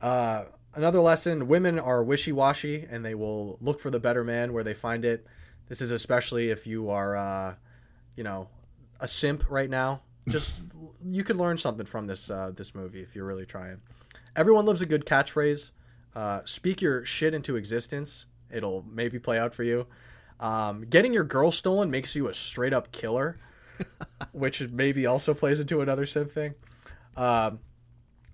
Uh, 0.00 0.44
another 0.74 1.00
lesson 1.00 1.48
women 1.48 1.78
are 1.78 2.02
wishy 2.02 2.32
washy 2.32 2.86
and 2.88 3.04
they 3.04 3.14
will 3.14 3.58
look 3.60 3.80
for 3.80 3.90
the 3.90 4.00
better 4.00 4.24
man 4.24 4.52
where 4.52 4.64
they 4.64 4.74
find 4.74 5.04
it. 5.04 5.26
This 5.68 5.80
is 5.80 5.90
especially 5.90 6.50
if 6.50 6.66
you 6.66 6.90
are, 6.90 7.16
uh, 7.16 7.54
you 8.14 8.24
know, 8.24 8.48
a 9.00 9.08
simp 9.08 9.44
right 9.50 9.70
now. 9.70 10.02
Just 10.28 10.62
you 11.04 11.22
could 11.22 11.36
learn 11.36 11.56
something 11.56 11.86
from 11.86 12.08
this 12.08 12.30
uh, 12.30 12.50
this 12.54 12.74
movie 12.74 13.00
if 13.00 13.14
you're 13.14 13.24
really 13.24 13.46
trying. 13.46 13.80
Everyone 14.34 14.66
loves 14.66 14.82
a 14.82 14.86
good 14.86 15.06
catchphrase. 15.06 15.70
Uh, 16.14 16.40
speak 16.44 16.82
your 16.82 17.04
shit 17.04 17.32
into 17.32 17.56
existence. 17.56 18.26
It'll 18.50 18.84
maybe 18.90 19.18
play 19.18 19.38
out 19.38 19.54
for 19.54 19.62
you. 19.62 19.86
Um, 20.40 20.82
getting 20.82 21.14
your 21.14 21.24
girl 21.24 21.50
stolen 21.52 21.90
makes 21.90 22.16
you 22.16 22.28
a 22.28 22.34
straight 22.34 22.72
up 22.72 22.90
killer. 22.90 23.38
which 24.32 24.68
maybe 24.70 25.06
also 25.06 25.34
plays 25.34 25.60
into 25.60 25.80
another 25.80 26.06
sim 26.06 26.26
thing. 26.26 26.54
Um, 27.16 27.60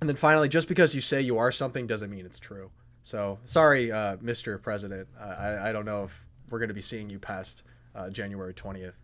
and 0.03 0.09
then 0.09 0.17
finally, 0.17 0.49
just 0.49 0.67
because 0.67 0.97
you 0.97 1.01
say 1.01 1.21
you 1.21 1.39
are 1.39 1.53
something 1.53 1.87
doesn't 1.87 2.11
mean 2.11 2.27
it's 2.27 2.41
true. 2.41 2.73
So 3.05 3.39
sorry, 3.45 3.93
uh, 3.93 4.17
Mr. 4.17 4.61
President. 4.61 5.07
I, 5.17 5.69
I 5.69 5.73
don't 5.73 5.85
know 5.85 6.03
if 6.03 6.27
we're 6.51 6.59
going 6.59 6.71
to 6.71 6.75
be 6.75 6.81
seeing 6.81 7.09
you 7.09 7.21
past 7.21 7.63
uh, 7.95 8.11
January 8.11 8.53
20th. 8.53 8.95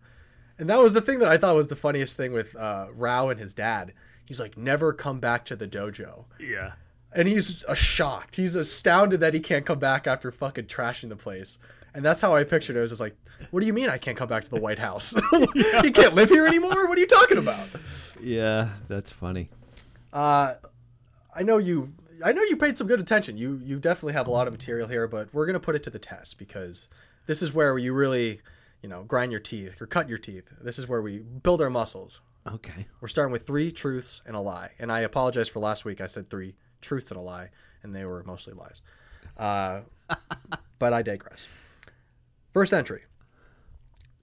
And 0.57 0.69
that 0.69 0.77
was 0.77 0.91
the 0.91 0.99
thing 0.99 1.19
that 1.19 1.29
I 1.29 1.37
thought 1.37 1.55
was 1.55 1.69
the 1.69 1.77
funniest 1.77 2.17
thing 2.17 2.33
with 2.33 2.53
uh, 2.57 2.87
Rao 2.91 3.29
and 3.29 3.39
his 3.39 3.53
dad. 3.53 3.93
He's 4.25 4.41
like, 4.41 4.57
never 4.57 4.91
come 4.91 5.21
back 5.21 5.45
to 5.45 5.55
the 5.55 5.69
dojo. 5.69 6.25
Yeah. 6.37 6.73
And 7.13 7.29
he's 7.29 7.63
uh, 7.63 7.75
shocked. 7.75 8.35
He's 8.35 8.57
astounded 8.57 9.21
that 9.21 9.33
he 9.33 9.39
can't 9.39 9.65
come 9.65 9.79
back 9.79 10.05
after 10.05 10.33
fucking 10.33 10.65
trashing 10.65 11.07
the 11.07 11.15
place. 11.15 11.59
And 11.93 12.03
that's 12.03 12.19
how 12.19 12.35
I 12.35 12.43
pictured 12.43 12.75
it. 12.75 12.79
I 12.79 12.81
was 12.81 12.91
just 12.91 12.99
like, 12.99 13.15
what 13.51 13.61
do 13.61 13.67
you 13.67 13.73
mean 13.73 13.87
I 13.87 13.99
can't 13.99 14.17
come 14.17 14.27
back 14.27 14.43
to 14.43 14.49
the 14.49 14.59
White 14.59 14.79
House? 14.79 15.15
you 15.31 15.91
can't 15.93 16.13
live 16.13 16.27
here 16.27 16.45
anymore? 16.45 16.89
What 16.89 16.97
are 16.97 17.01
you 17.01 17.07
talking 17.07 17.37
about? 17.37 17.69
Yeah, 18.21 18.71
that's 18.89 19.13
funny. 19.13 19.49
Uh, 20.11 20.55
I 21.39 21.43
know 21.43 21.57
you. 21.57 21.93
I 22.23 22.33
know 22.33 22.43
you 22.43 22.57
paid 22.57 22.77
some 22.77 22.85
good 22.85 22.99
attention. 22.99 23.37
You 23.37 23.61
you 23.63 23.79
definitely 23.79 24.13
have 24.13 24.27
a 24.27 24.31
lot 24.31 24.47
of 24.47 24.53
material 24.53 24.89
here, 24.89 25.07
but 25.07 25.33
we're 25.33 25.45
gonna 25.45 25.59
put 25.59 25.75
it 25.75 25.83
to 25.83 25.89
the 25.89 25.97
test 25.97 26.37
because 26.37 26.89
this 27.27 27.41
is 27.41 27.53
where 27.53 27.77
you 27.77 27.93
really, 27.93 28.41
you 28.81 28.89
know, 28.89 29.03
grind 29.03 29.31
your 29.31 29.39
teeth 29.39 29.81
or 29.81 29.87
cut 29.87 30.09
your 30.09 30.17
teeth. 30.17 30.51
This 30.61 30.77
is 30.77 30.87
where 30.87 31.01
we 31.01 31.19
build 31.19 31.61
our 31.61 31.69
muscles. 31.69 32.19
Okay. 32.45 32.87
We're 32.99 33.07
starting 33.07 33.31
with 33.31 33.47
three 33.47 33.71
truths 33.71 34.21
and 34.25 34.35
a 34.35 34.39
lie. 34.41 34.71
And 34.79 34.91
I 34.91 34.99
apologize 34.99 35.47
for 35.47 35.59
last 35.59 35.85
week. 35.85 36.01
I 36.01 36.07
said 36.07 36.27
three 36.27 36.55
truths 36.81 37.09
and 37.09 37.17
a 37.17 37.23
lie, 37.23 37.51
and 37.83 37.95
they 37.95 38.03
were 38.03 38.23
mostly 38.23 38.53
lies. 38.53 38.81
Uh, 39.37 39.81
but 40.79 40.91
I 40.91 41.01
digress. 41.01 41.47
First 42.53 42.73
entry. 42.73 43.03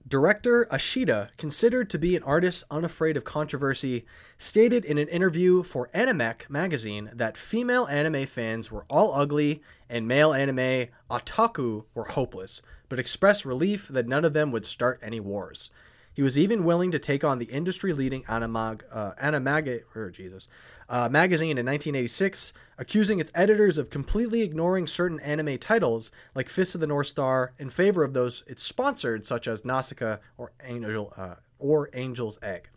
Director 0.07 0.65
Ashida, 0.71 1.35
considered 1.35 1.89
to 1.89 1.99
be 1.99 2.15
an 2.15 2.23
artist 2.23 2.63
unafraid 2.71 3.17
of 3.17 3.25
controversy, 3.25 4.05
stated 4.37 4.85
in 4.85 4.97
an 4.97 5.09
interview 5.09 5.63
for 5.63 5.89
Animage 5.93 6.49
magazine 6.49 7.09
that 7.13 7.35
female 7.35 7.85
anime 7.87 8.25
fans 8.25 8.71
were 8.71 8.85
all 8.89 9.13
ugly 9.13 9.61
and 9.89 10.07
male 10.07 10.33
anime 10.33 10.87
otaku 11.09 11.83
were 11.93 12.05
hopeless, 12.05 12.61
but 12.87 12.99
expressed 12.99 13.43
relief 13.43 13.89
that 13.89 14.07
none 14.07 14.23
of 14.23 14.31
them 14.31 14.49
would 14.51 14.65
start 14.65 14.97
any 15.01 15.19
wars. 15.19 15.71
He 16.17 16.23
was 16.23 16.35
even 16.35 16.63
willing 16.63 16.89
to 16.93 16.97
take 16.97 17.23
on 17.23 17.37
the 17.37 17.45
industry-leading 17.45 18.23
Animage, 18.23 18.81
uh, 18.91 19.11
Animage, 19.21 19.83
or 19.95 20.09
Jesus, 20.09 20.47
uh, 20.89 21.07
magazine 21.09 21.59
in 21.59 21.65
1986, 21.67 22.53
accusing 22.79 23.19
its 23.19 23.29
editors 23.35 23.77
of 23.77 23.91
completely 23.91 24.41
ignoring 24.41 24.87
certain 24.87 25.19
anime 25.19 25.59
titles 25.59 26.09
like 26.33 26.49
Fist 26.49 26.73
of 26.73 26.81
the 26.81 26.87
North 26.87 27.05
Star 27.05 27.53
in 27.59 27.69
favor 27.69 28.03
of 28.03 28.13
those 28.13 28.43
it 28.47 28.57
sponsored, 28.57 29.25
such 29.25 29.47
as 29.47 29.63
Nausicaa 29.63 30.17
or 30.39 30.53
Angel 30.63 31.13
uh, 31.15 31.35
or 31.59 31.91
Angel's 31.93 32.39
Egg. 32.41 32.69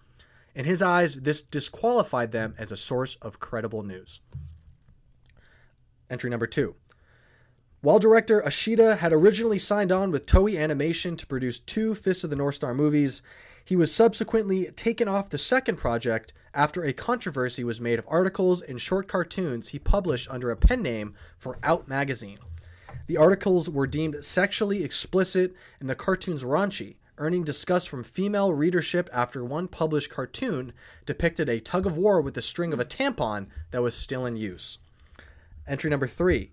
In 0.54 0.66
his 0.66 0.82
eyes, 0.82 1.14
this 1.14 1.40
disqualified 1.40 2.32
them 2.32 2.54
as 2.58 2.70
a 2.70 2.76
source 2.76 3.14
of 3.22 3.40
credible 3.40 3.82
news. 3.82 4.20
Entry 6.10 6.28
number 6.28 6.46
two. 6.46 6.74
While 7.82 7.98
director 7.98 8.42
Ashida 8.42 8.98
had 8.98 9.10
originally 9.10 9.58
signed 9.58 9.90
on 9.90 10.10
with 10.10 10.26
Toei 10.26 10.58
Animation 10.62 11.16
to 11.16 11.26
produce 11.26 11.58
two 11.58 11.94
Fist 11.94 12.24
of 12.24 12.28
the 12.28 12.36
North 12.36 12.56
Star 12.56 12.74
movies, 12.74 13.22
he 13.64 13.74
was 13.74 13.90
subsequently 13.90 14.66
taken 14.72 15.08
off 15.08 15.30
the 15.30 15.38
second 15.38 15.76
project 15.76 16.34
after 16.52 16.84
a 16.84 16.92
controversy 16.92 17.64
was 17.64 17.80
made 17.80 17.98
of 17.98 18.04
articles 18.06 18.60
and 18.60 18.78
short 18.78 19.08
cartoons 19.08 19.68
he 19.68 19.78
published 19.78 20.28
under 20.30 20.50
a 20.50 20.56
pen 20.56 20.82
name 20.82 21.14
for 21.38 21.58
Out 21.62 21.88
magazine. 21.88 22.38
The 23.06 23.16
articles 23.16 23.70
were 23.70 23.86
deemed 23.86 24.22
sexually 24.22 24.84
explicit 24.84 25.54
and 25.80 25.88
the 25.88 25.94
cartoons 25.94 26.44
raunchy, 26.44 26.96
earning 27.16 27.44
disgust 27.44 27.88
from 27.88 28.04
female 28.04 28.52
readership 28.52 29.08
after 29.10 29.42
one 29.42 29.68
published 29.68 30.10
cartoon 30.10 30.74
depicted 31.06 31.48
a 31.48 31.60
tug 31.60 31.86
of 31.86 31.96
war 31.96 32.20
with 32.20 32.34
the 32.34 32.42
string 32.42 32.74
of 32.74 32.80
a 32.80 32.84
tampon 32.84 33.46
that 33.70 33.80
was 33.80 33.94
still 33.94 34.26
in 34.26 34.36
use. 34.36 34.78
Entry 35.66 35.88
number 35.88 36.06
three. 36.06 36.50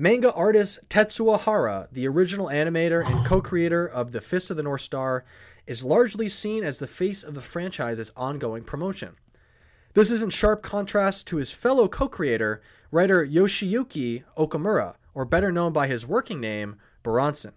Manga 0.00 0.32
artist 0.32 0.78
Tetsuo 0.88 1.40
Hara, 1.40 1.88
the 1.90 2.06
original 2.06 2.46
animator 2.46 3.04
and 3.04 3.26
co 3.26 3.42
creator 3.42 3.84
of 3.84 4.12
The 4.12 4.20
Fist 4.20 4.48
of 4.48 4.56
the 4.56 4.62
North 4.62 4.82
Star, 4.82 5.24
is 5.66 5.82
largely 5.82 6.28
seen 6.28 6.62
as 6.62 6.78
the 6.78 6.86
face 6.86 7.24
of 7.24 7.34
the 7.34 7.40
franchise's 7.40 8.12
ongoing 8.16 8.62
promotion. 8.62 9.16
This 9.94 10.12
is 10.12 10.22
in 10.22 10.30
sharp 10.30 10.62
contrast 10.62 11.26
to 11.26 11.38
his 11.38 11.50
fellow 11.50 11.88
co 11.88 12.06
creator, 12.06 12.62
writer 12.92 13.26
Yoshiyuki 13.26 14.22
Okamura, 14.36 14.94
or 15.14 15.24
better 15.24 15.50
known 15.50 15.72
by 15.72 15.88
his 15.88 16.06
working 16.06 16.40
name, 16.40 16.76
Bronson. 17.02 17.54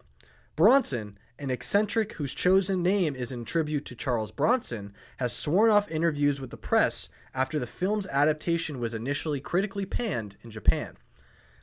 Bronson, 0.56 1.19
an 1.38 1.51
eccentric 1.51 2.13
whose 2.13 2.34
chosen 2.34 2.82
name 2.82 3.15
is 3.15 3.32
in 3.32 3.45
tribute 3.45 3.86
to 3.86 3.93
Charles 3.93 4.32
Bronson, 4.32 4.93
has 5.17 5.32
sworn 5.32 5.69
off 5.69 5.91
interviews 5.91 6.41
with 6.41 6.49
the 6.49 6.58
press 6.58 7.08
after 7.36 7.60
the 7.60 7.67
film's 7.67 8.08
adaptation 8.08 8.80
was 8.80 8.95
initially 8.95 9.39
critically 9.39 9.86
panned 9.86 10.38
in 10.41 10.49
Japan. 10.49 10.97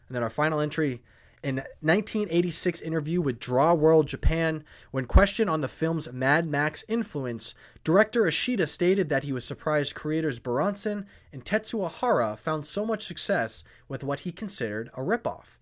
And 0.08 0.16
then 0.16 0.22
our 0.22 0.30
final 0.30 0.60
entry 0.60 1.02
in 1.42 1.56
1986 1.80 2.80
interview 2.80 3.20
with 3.20 3.38
Draw 3.38 3.74
World 3.74 4.08
Japan, 4.08 4.64
when 4.90 5.04
questioned 5.04 5.48
on 5.48 5.60
the 5.60 5.68
film's 5.68 6.10
Mad 6.12 6.48
Max 6.48 6.84
influence, 6.88 7.54
director 7.84 8.22
Ashida 8.22 8.66
stated 8.66 9.08
that 9.08 9.22
he 9.22 9.32
was 9.32 9.44
surprised 9.44 9.94
creators 9.94 10.38
Buronson 10.38 11.06
and 11.32 11.44
Tetsuo 11.44 11.90
Hara 11.90 12.36
found 12.36 12.66
so 12.66 12.84
much 12.84 13.06
success 13.06 13.62
with 13.86 14.02
what 14.02 14.20
he 14.20 14.32
considered 14.32 14.90
a 14.94 15.00
ripoff. 15.00 15.58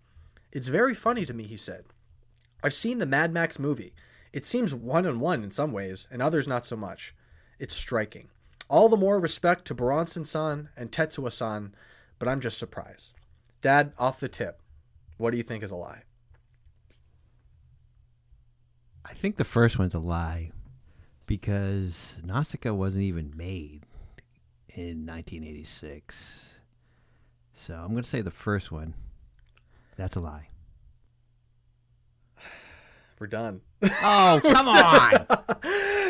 It's 0.51 0.69
very 0.69 0.95
funny 0.95 1.27
to 1.27 1.35
me, 1.35 1.45
he 1.45 1.57
said. 1.57 1.85
I've 2.65 2.75
seen 2.75 2.99
the 2.99 3.07
Mad 3.07 3.33
Max 3.33 3.59
movie. 3.59 3.93
It 4.33 4.47
seems 4.47 4.75
one 4.75 5.07
on 5.07 5.21
one 5.21 5.45
in 5.45 5.51
some 5.51 5.73
ways, 5.73 6.09
and 6.11 6.23
others 6.23 6.49
not 6.49 6.65
so 6.65 6.77
much. 6.77 7.15
It's 7.59 7.77
striking. 7.77 8.29
All 8.69 8.89
the 8.89 8.97
more 8.97 9.21
respect 9.21 9.67
to 9.67 9.75
Buronson 9.75 10.25
san 10.25 10.71
and 10.77 10.91
Tetsuo 10.91 11.31
san, 11.31 11.75
but 12.19 12.29
I'm 12.29 12.41
just 12.41 12.59
surprised. 12.59 13.16
Dad, 13.67 13.95
off 13.99 14.21
the 14.21 14.29
tip. 14.29 14.61
What 15.17 15.33
do 15.33 15.39
you 15.39 15.43
think 15.43 15.65
is 15.65 15.73
a 15.73 15.75
lie? 15.75 16.05
I 19.05 19.13
think 19.13 19.39
the 19.39 19.45
first 19.45 19.77
one's 19.77 19.93
a 19.93 19.99
lie 19.99 20.53
because 21.27 22.17
Nausicaa 22.23 22.73
wasn't 22.73 23.03
even 23.03 23.33
made 23.37 23.83
in 24.69 25.05
1986. 25.05 26.55
So 27.55 27.75
I'm 27.75 27.91
going 27.91 28.05
to 28.05 28.09
say 28.09 28.21
the 28.21 28.31
first 28.31 28.71
one. 28.71 28.95
That's 29.97 30.15
a 30.15 30.21
lie. 30.21 30.47
We're 33.19 33.27
done. 33.27 33.63
Oh, 33.83 34.41
come 34.45 34.69
on. 34.69 35.27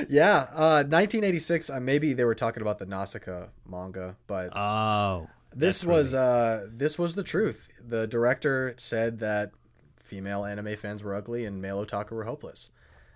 yeah, 0.11 0.45
uh, 0.53 0.85
1986. 0.85 1.71
Uh, 1.71 1.81
maybe 1.81 2.13
they 2.13 2.25
were 2.25 2.35
talking 2.35 2.61
about 2.61 2.79
the 2.79 2.85
Nausicaa 2.85 3.47
manga, 3.67 4.17
but 4.27 4.55
Oh. 4.55 5.31
This 5.57 5.85
was 5.85 6.15
uh, 6.15 6.67
this 6.71 6.99
was 6.99 7.15
the 7.15 7.23
truth. 7.23 7.71
The 7.85 8.07
director 8.07 8.75
said 8.77 9.19
that 9.21 9.53
female 9.97 10.45
anime 10.45 10.77
fans 10.77 11.03
were 11.03 11.15
ugly 11.15 11.47
and 11.47 11.61
male 11.61 11.85
otaku 11.85 12.13
were 12.13 12.25
hopeless. 12.25 12.71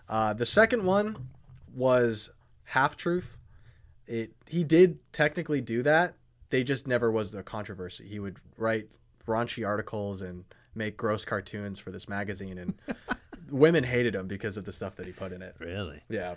Uh, 0.08 0.32
the 0.32 0.46
second 0.46 0.84
one 0.84 1.28
was 1.74 2.30
half 2.64 2.96
truth. 2.96 3.36
It 4.06 4.32
he 4.46 4.64
did 4.64 4.98
technically 5.12 5.60
do 5.60 5.82
that. 5.82 6.14
They 6.48 6.64
just 6.64 6.86
never 6.88 7.10
was 7.10 7.34
a 7.34 7.42
controversy. 7.42 8.08
He 8.08 8.18
would 8.18 8.38
write 8.56 8.88
raunchy 9.26 9.64
articles 9.64 10.22
and 10.22 10.44
make 10.74 10.96
gross 10.96 11.24
cartoons 11.24 11.78
for 11.78 11.90
this 11.92 12.08
magazine, 12.08 12.58
and 12.58 12.74
women 13.50 13.84
hated 13.84 14.14
him 14.14 14.26
because 14.26 14.56
of 14.56 14.64
the 14.64 14.72
stuff 14.72 14.96
that 14.96 15.06
he 15.06 15.12
put 15.12 15.32
in 15.32 15.42
it. 15.42 15.54
Really? 15.58 16.02
Yeah. 16.08 16.36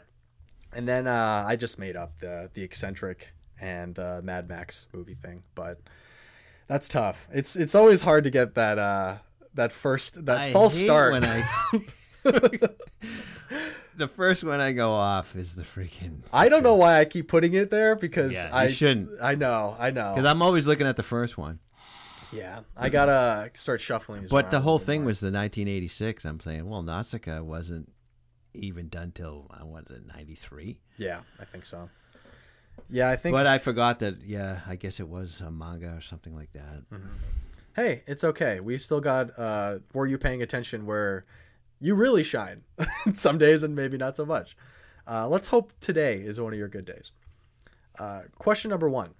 And 0.73 0.87
then 0.87 1.07
uh, 1.07 1.45
I 1.47 1.55
just 1.55 1.79
made 1.79 1.95
up 1.95 2.17
the 2.17 2.49
the 2.53 2.61
eccentric 2.61 3.33
and 3.59 3.95
the 3.95 4.21
Mad 4.23 4.49
Max 4.49 4.87
movie 4.93 5.15
thing, 5.15 5.43
but 5.55 5.79
that's 6.67 6.87
tough. 6.87 7.27
It's 7.33 7.55
it's 7.55 7.75
always 7.75 8.01
hard 8.01 8.23
to 8.25 8.29
get 8.29 8.55
that 8.55 8.79
uh, 8.79 9.17
that 9.53 9.71
first 9.71 10.25
that 10.25 10.39
I 10.39 10.51
false 10.51 10.75
start. 10.75 11.11
When 11.13 11.23
I, 11.25 11.47
the 13.95 14.07
first 14.07 14.43
one 14.43 14.59
I 14.59 14.71
go 14.71 14.91
off 14.91 15.35
is 15.35 15.55
the 15.55 15.63
freaking. 15.63 16.21
I 16.31 16.49
don't 16.49 16.63
know 16.63 16.75
why 16.75 16.99
I 16.99 17.05
keep 17.05 17.27
putting 17.27 17.53
it 17.53 17.69
there 17.69 17.95
because 17.95 18.33
Yeah, 18.33 18.49
I 18.51 18.67
shouldn't. 18.69 19.09
I 19.21 19.35
know, 19.35 19.75
I 19.79 19.91
know. 19.91 20.13
Because 20.15 20.29
I'm 20.29 20.41
always 20.41 20.67
looking 20.67 20.87
at 20.87 20.95
the 20.95 21.03
first 21.03 21.37
one. 21.37 21.59
yeah, 22.31 22.61
I 22.75 22.89
gotta 22.89 23.51
start 23.53 23.81
shuffling. 23.81 24.27
But 24.29 24.51
the 24.51 24.61
whole 24.61 24.79
thing 24.79 25.01
more. 25.01 25.07
was 25.07 25.19
the 25.19 25.27
1986. 25.27 26.25
I'm 26.25 26.39
saying, 26.39 26.67
well, 26.67 26.81
Nausicaa 26.81 27.41
wasn't 27.41 27.91
even 28.53 28.87
done 28.87 29.11
till 29.11 29.47
I 29.51 29.63
was 29.63 29.89
it, 29.89 30.05
93? 30.07 30.79
yeah, 30.97 31.19
I 31.39 31.45
think 31.45 31.65
so. 31.65 31.89
Yeah, 32.89 33.09
I 33.09 33.15
think. 33.15 33.35
But 33.35 33.47
I 33.47 33.57
forgot 33.57 33.99
that. 33.99 34.21
Yeah, 34.23 34.61
I 34.67 34.75
guess 34.75 34.99
it 34.99 35.07
was 35.07 35.41
a 35.41 35.49
manga 35.51 35.95
or 35.97 36.01
something 36.01 36.35
like 36.35 36.51
that. 36.53 36.83
hey, 37.75 38.03
it's 38.05 38.23
okay. 38.23 38.59
We 38.59 38.77
still 38.77 39.01
got. 39.01 39.37
uh 39.37 39.79
Were 39.93 40.05
you 40.05 40.17
paying 40.17 40.41
attention? 40.41 40.85
Where 40.85 41.25
you 41.79 41.95
really 41.95 42.23
shine 42.23 42.61
some 43.13 43.37
days 43.37 43.63
and 43.63 43.75
maybe 43.75 43.97
not 43.97 44.15
so 44.15 44.25
much. 44.25 44.55
Uh, 45.05 45.27
let's 45.27 45.49
hope 45.49 45.73
today 45.81 46.21
is 46.21 46.39
one 46.39 46.53
of 46.53 46.59
your 46.59 46.69
good 46.69 46.85
days. 46.85 47.11
Uh, 47.99 48.21
question 48.37 48.69
number 48.69 48.89
one. 48.89 49.15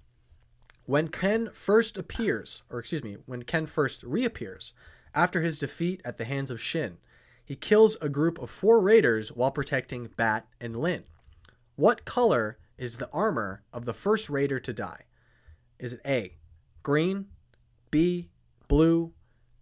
When 0.86 1.08
Ken 1.08 1.50
first 1.52 1.96
appears, 1.96 2.62
or 2.70 2.78
excuse 2.78 3.02
me, 3.02 3.16
when 3.26 3.42
Ken 3.42 3.66
first 3.66 4.02
reappears 4.02 4.72
after 5.14 5.40
his 5.42 5.58
defeat 5.58 6.00
at 6.04 6.16
the 6.18 6.24
hands 6.24 6.50
of 6.50 6.60
Shin, 6.60 6.98
he 7.44 7.56
kills 7.56 7.96
a 8.00 8.08
group 8.08 8.38
of 8.38 8.50
four 8.50 8.80
raiders 8.80 9.30
while 9.30 9.50
protecting 9.50 10.10
Bat 10.16 10.46
and 10.60 10.76
Lin. 10.76 11.04
What 11.76 12.04
color 12.04 12.58
is 12.78 12.96
the 12.96 13.08
armor 13.12 13.62
of 13.72 13.84
the 13.84 13.94
first 13.94 14.28
raider 14.30 14.58
to 14.60 14.72
die? 14.72 15.02
Is 15.78 15.92
it 15.94 16.00
A, 16.06 16.36
green, 16.82 17.26
B, 17.90 18.30
blue, 18.68 19.12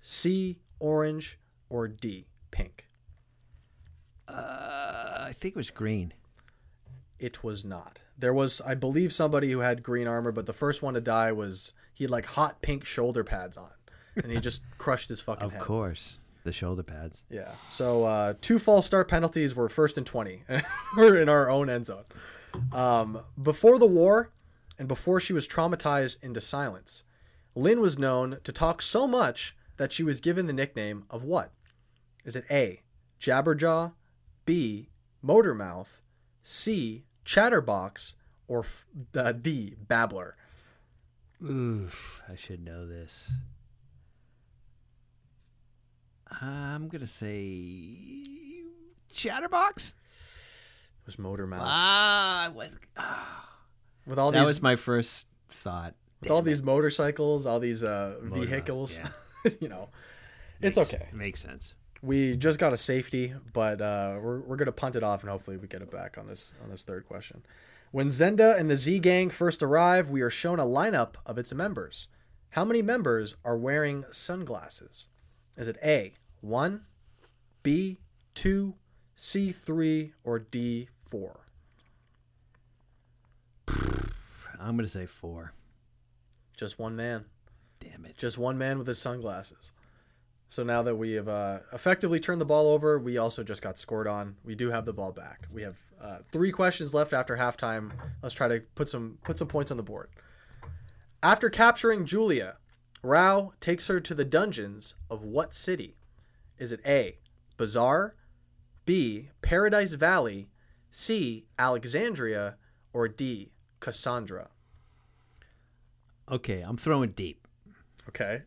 C, 0.00 0.60
orange, 0.78 1.38
or 1.68 1.88
D, 1.88 2.26
pink? 2.50 2.88
Uh, 4.28 4.32
I 5.20 5.32
think 5.38 5.54
it 5.54 5.58
was 5.58 5.70
green. 5.70 6.12
It 7.18 7.44
was 7.44 7.64
not. 7.64 8.00
There 8.18 8.34
was, 8.34 8.60
I 8.62 8.74
believe, 8.74 9.12
somebody 9.12 9.50
who 9.50 9.60
had 9.60 9.82
green 9.82 10.06
armor, 10.06 10.32
but 10.32 10.46
the 10.46 10.52
first 10.52 10.82
one 10.82 10.94
to 10.94 11.00
die 11.00 11.32
was 11.32 11.72
he 11.94 12.04
had 12.04 12.10
like 12.10 12.26
hot 12.26 12.62
pink 12.62 12.84
shoulder 12.84 13.24
pads 13.24 13.56
on, 13.56 13.70
and 14.16 14.30
he 14.32 14.38
just 14.40 14.62
crushed 14.78 15.08
his 15.08 15.20
fucking 15.20 15.44
Of 15.46 15.52
head. 15.52 15.60
course, 15.60 16.16
the 16.44 16.52
shoulder 16.52 16.82
pads. 16.82 17.24
Yeah. 17.30 17.52
So 17.68 18.04
uh, 18.04 18.34
two 18.40 18.58
false 18.58 18.86
start 18.86 19.08
penalties 19.08 19.54
were 19.54 19.68
first 19.68 19.98
and 19.98 20.06
twenty. 20.06 20.44
we're 20.96 21.16
in 21.20 21.28
our 21.28 21.48
own 21.50 21.68
end 21.70 21.86
zone. 21.86 22.04
Um, 22.72 23.20
before 23.40 23.78
the 23.78 23.86
war, 23.86 24.32
and 24.78 24.88
before 24.88 25.20
she 25.20 25.32
was 25.32 25.46
traumatized 25.48 26.22
into 26.22 26.40
silence, 26.40 27.04
Lin 27.54 27.80
was 27.80 27.98
known 27.98 28.38
to 28.44 28.52
talk 28.52 28.80
so 28.82 29.06
much 29.06 29.56
that 29.76 29.92
she 29.92 30.02
was 30.02 30.20
given 30.20 30.46
the 30.46 30.52
nickname 30.52 31.04
of 31.10 31.22
what? 31.22 31.52
Is 32.24 32.36
it 32.36 32.44
A. 32.50 32.80
Jabberjaw, 33.20 33.92
B. 34.44 34.88
Motormouth, 35.24 36.00
C. 36.42 37.04
Chatterbox, 37.24 38.16
or 38.48 38.60
f- 38.60 38.86
uh, 39.14 39.32
D. 39.32 39.76
Babbler? 39.86 40.36
Oof, 41.44 42.20
I 42.28 42.36
should 42.36 42.64
know 42.64 42.86
this. 42.86 43.30
I'm 46.40 46.88
gonna 46.88 47.06
say 47.06 47.96
Chatterbox. 49.12 49.94
It 51.02 51.06
was 51.06 51.16
Motormouth. 51.16 51.58
Ah, 51.60 52.44
I 52.44 52.48
was. 52.48 52.78
ah. 52.96 53.48
with 54.06 54.18
all 54.18 54.30
that 54.30 54.38
these, 54.38 54.46
was 54.46 54.62
my 54.62 54.76
first 54.76 55.26
thought. 55.50 55.94
with 56.20 56.30
all 56.30 56.42
these 56.42 56.62
motorcycles, 56.62 57.44
all 57.44 57.58
these 57.58 57.82
uh, 57.82 58.16
Motormouth, 58.22 58.44
vehicles, 58.46 58.98
yeah. 58.98 59.50
you 59.60 59.68
know, 59.68 59.88
it's 60.60 60.76
Makes- 60.76 60.94
okay. 60.94 61.08
Makes 61.12 61.42
sense. 61.42 61.74
We 62.02 62.36
just 62.36 62.58
got 62.58 62.72
a 62.72 62.76
safety, 62.76 63.32
but 63.52 63.80
uh, 63.80 64.18
we're, 64.20 64.40
we're 64.40 64.56
gonna 64.56 64.72
punt 64.72 64.96
it 64.96 65.04
off 65.04 65.22
and 65.22 65.30
hopefully 65.30 65.56
we 65.56 65.68
get 65.68 65.82
it 65.82 65.90
back 65.90 66.18
on 66.18 66.26
this 66.26 66.52
on 66.62 66.70
this 66.70 66.82
third 66.82 67.06
question. 67.06 67.44
When 67.92 68.08
Zenda 68.08 68.58
and 68.58 68.68
the 68.70 68.76
Z 68.76 68.98
Gang 69.00 69.30
first 69.30 69.62
arrive, 69.62 70.10
we 70.10 70.20
are 70.22 70.30
shown 70.30 70.58
a 70.58 70.64
lineup 70.64 71.14
of 71.26 71.38
its 71.38 71.52
members. 71.54 72.08
How 72.50 72.64
many 72.64 72.82
members 72.82 73.36
are 73.44 73.56
wearing 73.56 74.04
sunglasses? 74.10 75.08
Is 75.56 75.68
it 75.68 75.76
A 75.84 76.14
one, 76.40 76.86
B 77.62 77.98
two, 78.34 78.74
C 79.14 79.52
three, 79.52 80.12
or 80.24 80.38
D 80.40 80.88
four? 81.12 81.40
I'm 83.68 84.76
gonna 84.76 84.88
say 84.88 85.04
four. 85.04 85.52
Just 86.56 86.78
one 86.78 86.96
man. 86.96 87.26
Damn 87.80 88.06
it. 88.06 88.16
Just 88.16 88.38
one 88.38 88.56
man 88.56 88.78
with 88.78 88.86
his 88.86 88.98
sunglasses. 88.98 89.72
So 90.48 90.62
now 90.62 90.82
that 90.82 90.96
we 90.96 91.12
have 91.12 91.28
uh, 91.28 91.58
effectively 91.72 92.18
turned 92.18 92.40
the 92.40 92.46
ball 92.46 92.68
over, 92.68 92.98
we 92.98 93.18
also 93.18 93.42
just 93.42 93.60
got 93.60 93.78
scored 93.78 94.06
on. 94.06 94.36
We 94.42 94.54
do 94.54 94.70
have 94.70 94.86
the 94.86 94.92
ball 94.94 95.12
back. 95.12 95.46
We 95.52 95.62
have 95.62 95.76
uh, 96.00 96.18
three 96.30 96.50
questions 96.50 96.94
left 96.94 97.12
after 97.12 97.36
halftime. 97.36 97.92
Let's 98.22 98.34
try 98.34 98.48
to 98.48 98.60
put 98.74 98.88
some 98.88 99.18
put 99.22 99.36
some 99.36 99.48
points 99.48 99.70
on 99.70 99.76
the 99.76 99.82
board. 99.82 100.08
After 101.22 101.50
capturing 101.50 102.06
Julia, 102.06 102.56
Rao 103.02 103.52
takes 103.60 103.88
her 103.88 104.00
to 104.00 104.14
the 104.14 104.24
dungeons 104.24 104.94
of 105.10 105.22
what 105.22 105.52
city? 105.52 105.96
Is 106.58 106.72
it 106.72 106.80
A. 106.86 107.18
Bazaar, 107.58 108.14
B. 108.86 109.28
Paradise 109.42 109.92
Valley, 109.92 110.48
C. 110.92 111.46
Alexandria, 111.58 112.56
or 112.92 113.08
D. 113.08 113.50
Cassandra? 113.80 114.50
Okay, 116.30 116.60
I'm 116.60 116.76
throwing 116.76 117.10
deep. 117.10 117.48
Okay. 118.08 118.42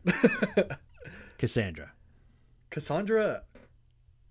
Cassandra. 1.38 1.92
Cassandra 2.70 3.42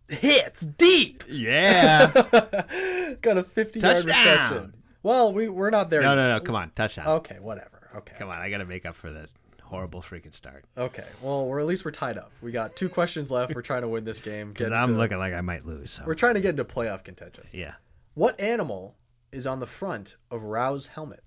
hits 0.08 0.62
deep. 0.62 1.24
Yeah. 1.28 2.12
Got 3.22 3.38
a 3.38 3.44
50 3.44 3.80
yard 3.82 4.06
reception. 4.06 4.74
Well, 5.04 5.34
we, 5.34 5.50
we're 5.50 5.70
not 5.70 5.90
there 5.90 6.02
no, 6.02 6.16
no, 6.16 6.38
no. 6.38 6.40
Come 6.40 6.56
on, 6.56 6.70
touchdown. 6.70 7.08
Okay, 7.08 7.38
whatever. 7.40 7.90
Okay. 7.96 8.16
Come 8.18 8.30
on, 8.30 8.38
I 8.38 8.50
gotta 8.50 8.66
make 8.66 8.86
up 8.86 8.96
for 8.96 9.12
the 9.12 9.28
horrible 9.62 10.02
freaking 10.02 10.34
start. 10.34 10.64
Okay. 10.78 11.06
Well, 11.22 11.48
we're 11.48 11.60
at 11.60 11.66
least 11.66 11.84
we're 11.84 11.92
tied 11.92 12.18
up. 12.18 12.32
We 12.42 12.52
got 12.52 12.76
two 12.76 12.88
questions 12.88 13.30
left. 13.30 13.54
We're 13.54 13.62
trying 13.62 13.82
to 13.82 13.90
win 13.90 14.06
this 14.06 14.22
game. 14.22 14.48
Get 14.54 14.70
Because 14.70 14.72
I'm 14.72 14.98
looking 14.98 15.18
like 15.18 15.34
I 15.34 15.42
might 15.42 15.66
lose. 15.66 15.92
So. 15.92 16.04
We're 16.06 16.16
trying 16.16 16.36
to 16.36 16.42
get 16.42 16.52
into 16.52 16.64
playoff 16.64 17.04
contention. 17.04 17.46
Yeah. 17.52 17.74
What 18.16 18.40
animal 18.40 18.96
is 19.34 19.46
on 19.46 19.60
the 19.60 19.66
front 19.66 20.16
of 20.32 20.44
Rao's 20.44 20.88
helmet? 20.88 21.22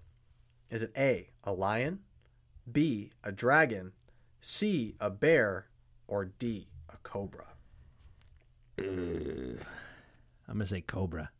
Is 0.70 0.82
it 0.82 0.90
A, 0.96 1.28
a 1.44 1.52
lion, 1.52 2.00
B, 2.70 3.10
a 3.22 3.30
dragon, 3.30 3.92
C, 4.40 4.94
a 4.98 5.10
bear, 5.10 5.66
or 6.06 6.24
D, 6.24 6.68
a 6.88 6.96
cobra? 7.02 7.48
I'm 8.78 9.58
gonna 10.46 10.64
say 10.64 10.80
Cobra. 10.80 11.30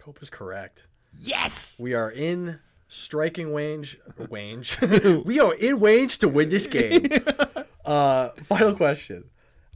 Cobra's 0.00 0.30
correct. 0.30 0.86
Yes. 1.20 1.76
We 1.78 1.92
are 1.92 2.10
in 2.10 2.58
striking 2.88 3.52
range. 3.52 3.98
Range. 4.30 4.80
we 5.26 5.38
are 5.38 5.54
in 5.54 5.80
range 5.80 6.16
to 6.18 6.28
win 6.28 6.48
this 6.48 6.66
game. 6.66 7.08
Uh, 7.84 8.28
final 8.44 8.76
question. 8.76 9.24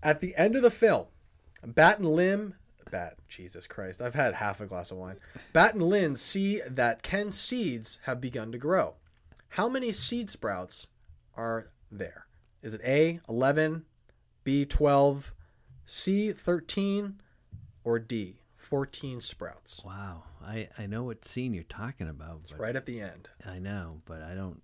At 0.01 0.21
the 0.21 0.33
end 0.37 0.55
of 0.55 0.63
the 0.63 0.71
film, 0.71 1.07
Bat 1.67 1.99
and 1.99 2.09
Lin, 2.09 2.55
Bat, 2.97 3.19
Jesus 3.29 3.67
Christ, 3.67 4.01
I've 4.01 4.15
had 4.15 4.33
half 4.37 4.59
a 4.63 4.65
glass 4.65 4.91
of 4.91 4.97
wine. 4.97 5.17
Bat 5.53 5.75
and 5.75 5.83
Lin 5.83 6.17
see 6.17 6.63
that 6.67 7.03
Ken's 7.03 7.39
seeds 7.39 7.99
have 8.05 8.23
begun 8.23 8.51
to 8.53 8.59
grow. 8.59 8.95
How 9.51 9.69
many 9.69 9.93
seed 9.93 10.31
sprouts 10.31 10.87
are 11.37 11.69
there? 11.93 12.27
Is 12.63 12.73
it 12.73 12.81
A, 12.83 13.21
11, 13.29 13.85
B, 14.45 14.65
12, 14.65 15.35
C, 15.85 16.33
13, 16.33 17.21
or 17.85 17.99
D, 17.99 18.41
14 18.57 19.21
sprouts? 19.21 19.85
Wow. 19.85 20.23
I 20.43 20.69
I 20.79 20.87
know 20.87 21.05
what 21.05 21.27
scene 21.27 21.53
you're 21.53 21.65
talking 21.65 22.09
about. 22.09 22.45
But 22.51 22.59
Right 22.59 22.77
at 22.77 22.87
the 22.87 23.03
end. 23.03 23.29
I 23.45 23.59
know, 23.59 24.01
but 24.07 24.23
I 24.23 24.35
don't. 24.35 24.63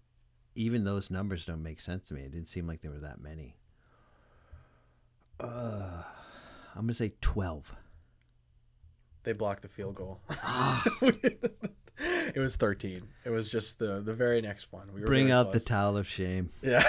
Even 0.54 0.84
those 0.84 1.10
numbers 1.10 1.44
don't 1.44 1.62
make 1.62 1.80
sense 1.80 2.04
to 2.04 2.14
me. 2.14 2.22
It 2.22 2.32
didn't 2.32 2.48
seem 2.48 2.66
like 2.66 2.80
there 2.80 2.92
were 2.92 3.00
that 3.00 3.20
many. 3.20 3.58
Uh, 5.38 6.02
I'm 6.74 6.82
gonna 6.84 6.94
say 6.94 7.12
twelve. 7.20 7.76
They 9.24 9.32
blocked 9.32 9.62
the 9.62 9.68
field 9.68 9.94
goal. 9.94 10.20
it 12.00 12.36
was 12.36 12.56
13. 12.56 13.02
It 13.24 13.30
was 13.30 13.48
just 13.48 13.78
the 13.78 14.00
the 14.00 14.14
very 14.14 14.40
next 14.40 14.72
one. 14.72 14.92
We 14.92 15.00
were 15.00 15.06
Bring 15.06 15.30
out 15.30 15.52
the 15.52 15.60
towel 15.60 15.96
of 15.96 16.06
shame. 16.06 16.50
yeah. 16.62 16.82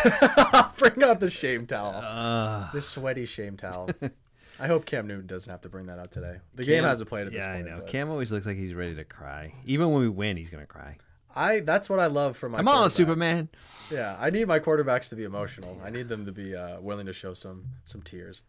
Bring 0.78 1.04
out 1.04 1.20
the 1.20 1.30
shame 1.30 1.68
towel. 1.68 1.96
Uh, 1.96 2.72
the 2.72 2.82
sweaty 2.82 3.26
shame 3.26 3.58
towel. 3.58 3.90
I 4.60 4.68
hope 4.68 4.86
Cam 4.86 5.08
Newton 5.08 5.26
doesn't 5.26 5.50
have 5.50 5.62
to 5.62 5.70
bring 5.70 5.88
that 5.88 5.98
out 5.98 6.12
today. 6.12 6.38
The 6.54 6.64
game 6.64 6.84
hasn't 6.84 7.10
played 7.10 7.26
at 7.26 7.34
this 7.34 7.42
yeah, 7.42 7.56
point. 7.56 7.68
I 7.68 7.72
know. 7.72 7.78
but 7.78 7.88
Cam 7.88 8.10
always 8.10 8.32
looks 8.32 8.46
like 8.46 8.56
he's 8.56 8.74
ready 8.74 8.96
to 8.96 9.04
cry. 9.04 9.54
Even 9.66 9.92
when 9.92 10.02
we 10.02 10.10
win, 10.10 10.38
he's 10.38 10.50
gonna 10.50 10.68
cry. 10.68 10.98
I 11.36 11.62
that's 11.62 11.90
what 11.90 12.00
I 12.00 12.08
love 12.08 12.38
from 12.38 12.52
my. 12.52 12.60
Come 12.60 12.68
on. 12.68 12.90
Superman. 12.90 13.50
Yeah, 13.92 14.16
I 14.20 14.30
need 14.30 14.48
my 14.48 14.60
quarterbacks 14.60 15.10
to 15.10 15.16
be 15.16 15.24
emotional. 15.24 15.80
I 15.84 15.90
need 15.90 16.08
them 16.08 16.26
to 16.26 16.32
be 16.32 16.56
uh, 16.56 16.80
willing 16.82 17.08
to 17.08 17.14
show 17.14 17.34
some 17.34 17.66
some 17.86 18.02
tears. 18.02 18.44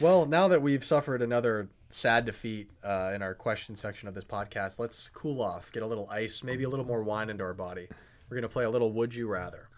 Well, 0.00 0.26
now 0.26 0.48
that 0.48 0.62
we've 0.62 0.84
suffered 0.84 1.22
another 1.22 1.68
sad 1.90 2.24
defeat 2.24 2.70
uh, 2.84 3.12
in 3.14 3.22
our 3.22 3.34
question 3.34 3.74
section 3.74 4.08
of 4.08 4.14
this 4.14 4.24
podcast, 4.24 4.78
let's 4.78 5.08
cool 5.10 5.42
off, 5.42 5.72
get 5.72 5.82
a 5.82 5.86
little 5.86 6.08
ice, 6.10 6.42
maybe 6.42 6.64
a 6.64 6.68
little 6.68 6.86
more 6.86 7.02
wine 7.02 7.30
into 7.30 7.44
our 7.44 7.54
body. 7.54 7.88
We're 8.28 8.36
gonna 8.36 8.48
play 8.48 8.64
a 8.64 8.70
little 8.70 8.92
Would 8.92 9.14
You 9.14 9.28
Rather. 9.28 9.68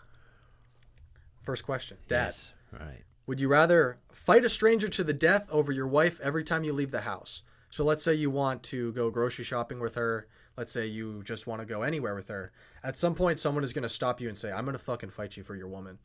First 1.43 1.65
question, 1.65 1.99
Dad. 2.09 2.27
Yes. 2.27 2.53
Right. 2.73 3.05
Would 3.27 3.41
you 3.41 3.49
rather 3.49 3.99
fight 4.13 4.45
a 4.45 4.49
stranger 4.49 4.89
to 4.89 5.05
the 5.05 5.13
death 5.13 5.49
over 5.51 5.71
your 5.71 5.87
wife 5.87 6.21
every 6.21 6.43
time 6.43 6.65
you 6.65 6.73
leave 6.73 6.91
the 6.91 7.03
house? 7.03 7.43
So 7.71 7.85
let's 7.85 8.03
say 8.03 8.15
you 8.15 8.31
want 8.31 8.65
to 8.65 8.93
go 8.93 9.11
grocery 9.11 9.45
shopping 9.45 9.79
with 9.79 9.95
her. 9.95 10.27
Let's 10.57 10.73
say 10.73 10.87
you 10.87 11.23
just 11.23 11.47
want 11.47 11.61
to 11.61 11.67
go 11.67 11.83
anywhere 11.83 12.17
with 12.17 12.29
her. 12.29 12.51
At 12.83 12.99
some 12.99 13.15
point, 13.15 13.39
someone 13.39 13.63
is 13.63 13.73
going 13.73 13.85
to 13.85 13.89
stop 13.89 14.21
you 14.21 14.29
and 14.29 14.37
say, 14.37 14.51
I'm 14.51 14.65
going 14.65 14.77
to 14.77 14.83
fucking 14.83 15.11
fight 15.11 15.37
you 15.37 15.45
for 15.45 15.55
your 15.55 15.69
woman. 15.69 15.99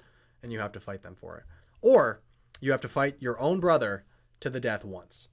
And 0.44 0.54
you 0.54 0.60
have 0.60 0.72
to 0.74 0.80
fight 0.80 1.02
them 1.02 1.16
for 1.16 1.38
it. 1.38 1.46
Or 1.82 2.22
you 2.62 2.72
have 2.72 2.82
to 2.82 2.88
fight 2.88 3.16
your 3.20 3.40
own 3.40 3.60
brother 3.60 4.06
to 4.40 4.50
the 4.50 4.60
death 4.60 4.84
once. 4.86 5.30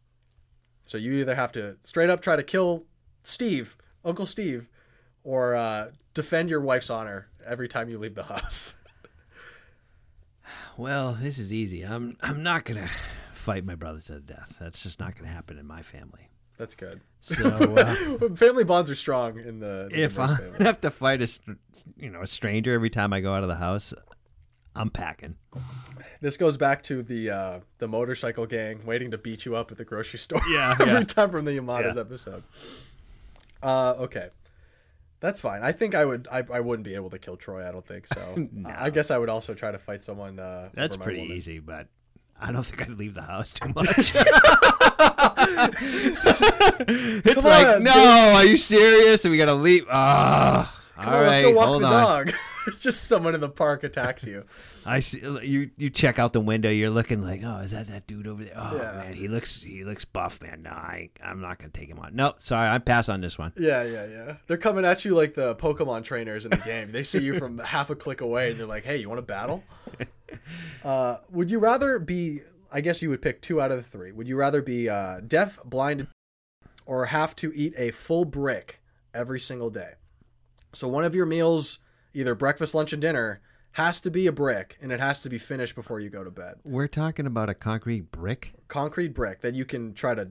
So 0.84 0.98
you 0.98 1.12
either 1.14 1.34
have 1.34 1.52
to 1.52 1.76
straight 1.82 2.10
up 2.10 2.20
try 2.20 2.36
to 2.36 2.42
kill 2.42 2.84
Steve, 3.22 3.76
Uncle 4.04 4.26
Steve, 4.26 4.68
or 5.24 5.54
uh, 5.54 5.90
defend 6.14 6.50
your 6.50 6.60
wife's 6.60 6.90
honor 6.90 7.28
every 7.46 7.68
time 7.68 7.88
you 7.88 7.98
leave 7.98 8.14
the 8.14 8.24
house. 8.24 8.74
Well, 10.76 11.18
this 11.20 11.38
is 11.38 11.52
easy. 11.52 11.82
I'm 11.82 12.16
I'm 12.22 12.42
not 12.42 12.64
gonna 12.64 12.88
fight 13.34 13.64
my 13.64 13.74
brother 13.74 14.00
to 14.00 14.14
the 14.14 14.20
death. 14.20 14.56
That's 14.60 14.82
just 14.82 15.00
not 15.00 15.16
gonna 15.16 15.28
happen 15.30 15.58
in 15.58 15.66
my 15.66 15.82
family. 15.82 16.30
That's 16.56 16.74
good. 16.74 17.00
So 17.20 17.44
uh, 17.76 18.34
Family 18.34 18.64
bonds 18.64 18.90
are 18.90 18.94
strong 18.94 19.38
in 19.38 19.58
the. 19.60 19.88
the 19.90 20.02
if 20.02 20.18
I 20.18 20.38
have 20.60 20.80
to 20.80 20.90
fight 20.90 21.22
a 21.22 21.28
you 21.96 22.10
know 22.10 22.22
a 22.22 22.26
stranger 22.26 22.72
every 22.72 22.90
time 22.90 23.12
I 23.12 23.20
go 23.20 23.34
out 23.34 23.42
of 23.42 23.48
the 23.48 23.56
house, 23.56 23.92
I'm 24.74 24.90
packing. 24.90 25.36
This 26.20 26.36
goes 26.36 26.56
back 26.56 26.82
to 26.84 27.02
the 27.02 27.30
uh, 27.30 27.60
the 27.78 27.88
motorcycle 27.88 28.46
gang 28.46 28.84
waiting 28.86 29.10
to 29.10 29.18
beat 29.18 29.44
you 29.44 29.54
up 29.56 29.70
at 29.70 29.76
the 29.78 29.84
grocery 29.84 30.18
store. 30.18 30.40
Yeah, 30.50 30.74
every 30.80 30.92
yeah. 30.92 31.02
time 31.04 31.30
from 31.30 31.44
the 31.44 31.52
Yamadas 31.52 31.94
Yeah. 31.96 32.00
episode. 32.00 32.42
Uh, 33.62 33.94
okay. 33.98 34.28
That's 35.20 35.38
fine. 35.40 35.62
I 35.62 35.70
think 35.72 35.94
I 35.94 36.04
would. 36.04 36.26
I, 36.32 36.42
I 36.52 36.60
wouldn't 36.60 36.84
be 36.84 36.94
able 36.96 37.10
to 37.10 37.18
kill 37.18 37.36
Troy. 37.36 37.68
I 37.68 37.70
don't 37.70 37.86
think 37.86 38.06
so. 38.08 38.48
I 38.66 38.90
guess 38.90 39.10
I 39.12 39.18
would 39.18 39.28
also 39.28 39.54
try 39.54 39.70
to 39.70 39.78
fight 39.78 40.02
someone. 40.02 40.38
Uh, 40.40 40.70
That's 40.74 40.96
pretty 40.96 41.20
woman. 41.20 41.36
easy, 41.36 41.58
but 41.60 41.86
I 42.40 42.50
don't 42.50 42.64
think 42.64 42.82
I'd 42.82 42.98
leave 42.98 43.14
the 43.14 43.22
house 43.22 43.52
too 43.52 43.68
much. 43.76 43.88
it's 43.98 44.12
Come 47.34 47.44
like, 47.44 47.66
on, 47.76 47.82
no, 47.84 47.92
dude." 47.92 48.36
are 48.36 48.44
you 48.46 48.56
serious? 48.56 49.24
And 49.24 49.32
we 49.32 49.38
gotta 49.38 49.54
leave. 49.54 49.84
Ah, 49.90 50.76
Come 50.96 51.08
all 51.08 51.20
on, 51.20 51.26
let's 51.26 51.42
go 51.44 51.52
walk 51.52 51.66
hold 51.66 51.82
the 51.82 51.86
on. 51.86 52.32
it's 52.66 52.78
just 52.78 53.04
someone 53.04 53.34
in 53.34 53.40
the 53.40 53.48
park 53.48 53.84
attacks 53.84 54.24
you. 54.24 54.44
I 54.86 55.00
see 55.00 55.20
you. 55.42 55.70
You 55.76 55.90
check 55.90 56.18
out 56.18 56.32
the 56.32 56.40
window. 56.40 56.70
You're 56.70 56.90
looking 56.90 57.22
like, 57.22 57.42
oh, 57.44 57.58
is 57.58 57.70
that 57.72 57.88
that 57.88 58.06
dude 58.06 58.26
over 58.26 58.44
there? 58.44 58.54
Oh 58.56 58.76
Yeah. 58.76 59.02
man, 59.04 59.14
he 59.14 59.28
looks 59.28 59.62
he 59.62 59.84
looks 59.84 60.04
buff, 60.04 60.40
man. 60.40 60.62
No, 60.62 60.70
I 60.70 61.10
I'm 61.22 61.40
not 61.40 61.58
gonna 61.58 61.70
take 61.70 61.88
him 61.88 61.98
on. 61.98 62.14
No, 62.14 62.34
sorry, 62.38 62.68
I 62.68 62.78
pass 62.78 63.08
on 63.08 63.20
this 63.20 63.38
one. 63.38 63.52
Yeah, 63.58 63.82
yeah, 63.84 64.06
yeah. 64.06 64.36
They're 64.46 64.56
coming 64.56 64.84
at 64.84 65.04
you 65.04 65.14
like 65.14 65.34
the 65.34 65.54
Pokemon 65.56 66.04
trainers 66.04 66.44
in 66.44 66.50
the 66.50 66.56
game. 66.58 66.92
They 66.92 67.02
see 67.02 67.20
you 67.20 67.38
from 67.38 67.58
half 67.58 67.90
a 67.90 67.94
click 67.94 68.20
away, 68.20 68.50
and 68.50 68.60
they're 68.60 68.66
like, 68.66 68.84
"Hey, 68.84 68.96
you 68.98 69.08
want 69.08 69.18
to 69.18 69.26
battle?" 69.26 69.64
Uh, 70.82 71.16
would 71.30 71.50
you 71.50 71.58
rather 71.58 71.98
be? 71.98 72.40
I 72.72 72.80
guess 72.80 73.02
you 73.02 73.10
would 73.10 73.20
pick 73.20 73.42
two 73.42 73.60
out 73.60 73.70
of 73.70 73.76
the 73.76 73.82
three. 73.82 74.12
Would 74.12 74.28
you 74.28 74.36
rather 74.36 74.62
be 74.62 74.88
uh, 74.88 75.20
deaf, 75.20 75.58
blind, 75.64 76.06
or 76.86 77.06
have 77.06 77.36
to 77.36 77.52
eat 77.54 77.74
a 77.76 77.90
full 77.90 78.24
brick 78.24 78.80
every 79.12 79.38
single 79.38 79.68
day? 79.68 79.92
So 80.72 80.88
one 80.88 81.04
of 81.04 81.14
your 81.14 81.26
meals, 81.26 81.78
either 82.14 82.34
breakfast, 82.34 82.74
lunch, 82.74 82.92
and 82.92 83.02
dinner, 83.02 83.40
has 83.72 84.00
to 84.02 84.10
be 84.10 84.26
a 84.26 84.32
brick, 84.32 84.76
and 84.82 84.92
it 84.92 85.00
has 85.00 85.22
to 85.22 85.30
be 85.30 85.38
finished 85.38 85.74
before 85.74 85.98
you 85.98 86.10
go 86.10 86.22
to 86.22 86.30
bed. 86.30 86.56
We're 86.64 86.88
talking 86.88 87.26
about 87.26 87.48
a 87.48 87.54
concrete 87.54 88.10
brick. 88.10 88.52
Concrete 88.68 89.14
brick 89.14 89.40
that 89.40 89.54
you 89.54 89.64
can 89.64 89.94
try 89.94 90.14
to, 90.14 90.28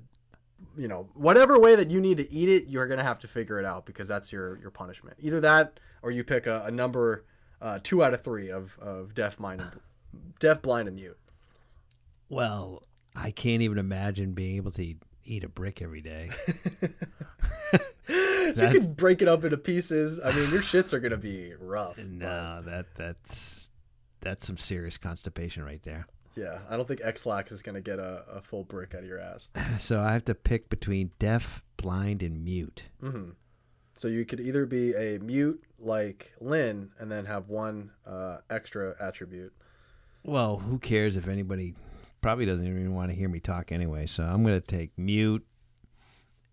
you 0.78 0.88
know, 0.88 1.10
whatever 1.16 1.60
way 1.60 1.76
that 1.76 1.90
you 1.90 2.00
need 2.00 2.18
to 2.18 2.32
eat 2.32 2.50
it, 2.50 2.68
you're 2.68 2.88
gonna 2.88 3.04
have 3.04 3.20
to 3.20 3.28
figure 3.28 3.60
it 3.60 3.66
out 3.66 3.86
because 3.86 4.08
that's 4.08 4.32
your 4.32 4.60
your 4.60 4.70
punishment. 4.70 5.18
Either 5.20 5.40
that, 5.40 5.80
or 6.04 6.12
you 6.12 6.24
pick 6.24 6.46
a, 6.46 6.64
a 6.66 6.72
number 6.72 7.26
uh, 7.62 7.80
two 7.82 8.04
out 8.04 8.14
of 8.14 8.22
three 8.24 8.50
of 8.50 8.78
of 8.80 9.16
deaf, 9.16 9.38
blind, 9.38 9.62
and 9.62 9.72
deaf, 10.40 10.62
blind, 10.62 10.88
and 10.88 10.96
mute. 10.98 11.18
Well, 12.30 12.84
I 13.16 13.32
can't 13.32 13.62
even 13.62 13.78
imagine 13.78 14.34
being 14.34 14.56
able 14.56 14.72
to 14.72 14.86
eat, 14.86 15.04
eat 15.32 15.44
a 15.44 15.50
brick 15.50 15.82
every 15.82 16.02
day. 16.02 16.30
you 18.10 18.54
can 18.56 18.94
break 18.94 19.22
it 19.22 19.28
up 19.28 19.44
into 19.44 19.58
pieces. 19.58 20.20
I 20.24 20.32
mean, 20.34 20.52
your 20.52 20.62
shits 20.62 20.94
are 20.94 21.00
gonna 21.00 21.18
be 21.18 21.54
rough. 21.60 21.96
but, 21.96 22.08
No, 22.08 22.62
that 22.66 22.88
that's 22.96 23.70
that's 24.20 24.46
some 24.46 24.58
serious 24.58 24.98
constipation 24.98 25.64
right 25.64 25.82
there. 25.84 26.06
yeah, 26.36 26.60
I 26.70 26.76
don't 26.78 26.88
think 26.88 27.00
X-Lax 27.04 27.52
is 27.52 27.62
gonna 27.62 27.82
get 27.82 28.00
a, 28.00 28.24
a 28.32 28.42
full 28.42 28.64
brick 28.64 28.94
out 28.94 29.02
of 29.02 29.08
your 29.08 29.20
ass. 29.20 29.50
So 29.80 30.02
I 30.02 30.14
have 30.14 30.26
to 30.26 30.36
pick 30.36 30.70
between 30.70 31.12
deaf, 31.18 31.64
blind, 31.78 32.22
and 32.22 32.44
mute. 32.44 32.84
hmm 33.00 33.30
So 33.96 34.08
you 34.10 34.26
could 34.26 34.40
either 34.42 34.66
be 34.66 34.94
a 34.94 35.18
mute 35.20 35.64
like 35.80 36.34
Lin 36.42 36.92
and 37.00 37.12
then 37.12 37.26
have 37.26 37.48
one 37.50 37.92
uh, 38.06 38.38
extra 38.50 38.96
attribute. 39.00 39.54
Well, 40.24 40.58
who 40.60 40.78
cares 40.78 41.18
if 41.18 41.28
anybody 41.28 41.74
probably 42.22 42.46
doesn't 42.46 42.66
even 42.66 42.94
want 42.94 43.10
to 43.12 43.16
hear 43.18 43.28
me 43.30 43.40
talk 43.40 43.72
anyway? 43.72 44.06
So 44.08 44.24
I'm 44.24 44.44
going 44.44 44.60
to 44.60 44.66
take 44.66 44.98
mute 44.98 45.46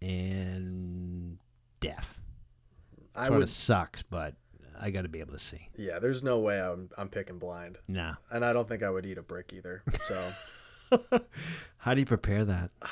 and 0.00 1.38
deaf. 1.80 2.18
I 3.14 3.26
Sort 3.26 3.38
would. 3.38 3.42
of 3.44 3.50
sucks, 3.50 4.02
but 4.02 4.34
I 4.80 4.90
got 4.90 5.02
to 5.02 5.08
be 5.08 5.20
able 5.20 5.32
to 5.32 5.38
see. 5.38 5.68
Yeah, 5.76 5.98
there's 5.98 6.22
no 6.22 6.38
way 6.38 6.60
I'm 6.60 6.88
I'm 6.96 7.08
picking 7.08 7.38
blind, 7.38 7.78
Nah. 7.88 8.14
and 8.30 8.44
I 8.44 8.52
don't 8.52 8.68
think 8.68 8.82
I 8.82 8.90
would 8.90 9.06
eat 9.06 9.18
a 9.18 9.22
brick 9.22 9.52
either. 9.52 9.82
So 10.04 10.30
How 11.78 11.94
do 11.94 12.00
you 12.00 12.06
prepare 12.06 12.44
that? 12.44 12.70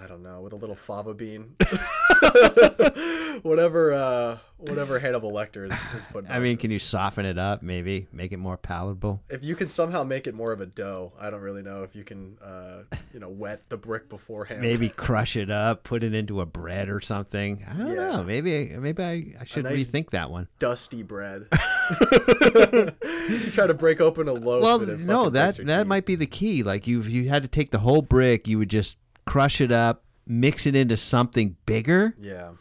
I 0.00 0.06
don't 0.06 0.22
know 0.22 0.40
with 0.40 0.52
a 0.52 0.56
little 0.56 0.74
fava 0.74 1.14
bean, 1.14 1.54
whatever 3.42 3.92
uh, 3.92 4.38
whatever 4.58 4.98
Hannibal 4.98 5.32
Lecter 5.32 5.66
is, 5.70 5.78
is 5.96 6.06
putting. 6.06 6.30
I 6.30 6.38
mean, 6.38 6.56
can 6.56 6.70
you 6.70 6.78
soften 6.78 7.24
it 7.26 7.38
up? 7.38 7.62
Maybe 7.62 8.06
make 8.12 8.32
it 8.32 8.38
more 8.38 8.56
palatable. 8.56 9.22
if 9.28 9.44
you 9.44 9.54
can 9.56 9.68
somehow 9.68 10.02
make 10.04 10.26
it 10.26 10.34
more 10.34 10.52
of 10.52 10.60
a 10.60 10.66
dough, 10.66 11.12
I 11.18 11.30
don't 11.30 11.40
really 11.40 11.62
know 11.62 11.82
if 11.82 11.94
you 11.96 12.04
can, 12.04 12.38
uh, 12.44 12.82
you 13.12 13.20
know, 13.20 13.28
wet 13.28 13.68
the 13.68 13.76
brick 13.76 14.08
beforehand. 14.08 14.60
Maybe 14.60 14.88
crush 14.96 15.36
it 15.36 15.50
up, 15.50 15.82
put 15.84 16.02
it 16.04 16.14
into 16.14 16.40
a 16.40 16.46
bread 16.46 16.88
or 16.88 17.00
something. 17.00 17.64
I 17.68 17.76
don't 17.76 17.88
Yeah. 17.88 17.94
know. 17.94 18.22
Maybe 18.24 18.68
maybe 18.78 19.02
I, 19.02 19.34
I 19.40 19.44
should 19.44 19.64
nice- 19.64 19.86
rethink 19.86 20.10
that 20.10 20.30
one. 20.30 20.48
dusty 20.58 21.02
bread. 21.02 21.46
you 22.12 23.50
try 23.52 23.66
to 23.66 23.74
break 23.74 24.00
open 24.00 24.28
a 24.28 24.32
loaf. 24.32 24.62
Well, 24.62 24.78
no, 24.80 25.30
that 25.30 25.56
that 25.66 25.86
might 25.86 26.06
be 26.06 26.14
the 26.14 26.26
key. 26.26 26.62
Like 26.62 26.86
you, 26.86 27.02
you 27.02 27.28
had 27.28 27.42
to 27.42 27.48
take 27.48 27.70
the 27.70 27.78
whole 27.80 28.02
brick, 28.02 28.46
you 28.46 28.58
would 28.58 28.70
just 28.70 28.96
crush 29.26 29.60
it 29.60 29.70
up, 29.72 30.04
mix 30.26 30.66
it 30.66 30.74
into 30.76 30.96
something 30.96 31.56
bigger, 31.66 32.14
Yeah. 32.18 32.52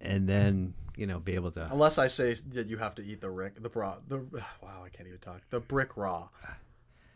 and 0.00 0.28
then 0.28 0.74
you 0.96 1.06
know 1.06 1.20
be 1.20 1.34
able 1.34 1.50
to. 1.52 1.70
Unless 1.70 1.98
I 1.98 2.06
say 2.06 2.34
that 2.50 2.66
you 2.68 2.76
have 2.78 2.94
to 2.96 3.04
eat 3.04 3.20
the 3.20 3.30
rick, 3.30 3.62
the 3.62 3.70
raw, 3.70 3.96
the 4.06 4.18
wow, 4.62 4.82
I 4.84 4.88
can't 4.90 5.06
even 5.08 5.20
talk. 5.20 5.42
The 5.50 5.60
brick 5.60 5.96
raw. 5.96 6.28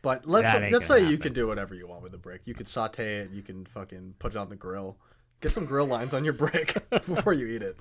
But 0.02 0.26
let's 0.26 0.52
let's 0.72 0.86
say 0.86 0.98
gonna 1.00 1.10
you 1.12 1.18
can 1.18 1.32
do 1.32 1.46
whatever 1.46 1.74
you 1.74 1.86
want 1.86 2.02
with 2.02 2.12
the 2.12 2.18
brick. 2.18 2.42
You 2.44 2.54
can 2.54 2.66
saute 2.66 3.18
it. 3.18 3.30
You 3.30 3.42
can 3.42 3.64
fucking 3.64 4.14
put 4.18 4.32
it 4.32 4.38
on 4.38 4.48
the 4.48 4.56
grill. 4.56 4.96
Get 5.40 5.52
some 5.52 5.64
grill 5.64 5.86
lines 5.86 6.12
on 6.14 6.24
your 6.24 6.32
brick 6.34 6.74
before 6.90 7.32
you 7.32 7.46
eat 7.46 7.62
it. 7.62 7.76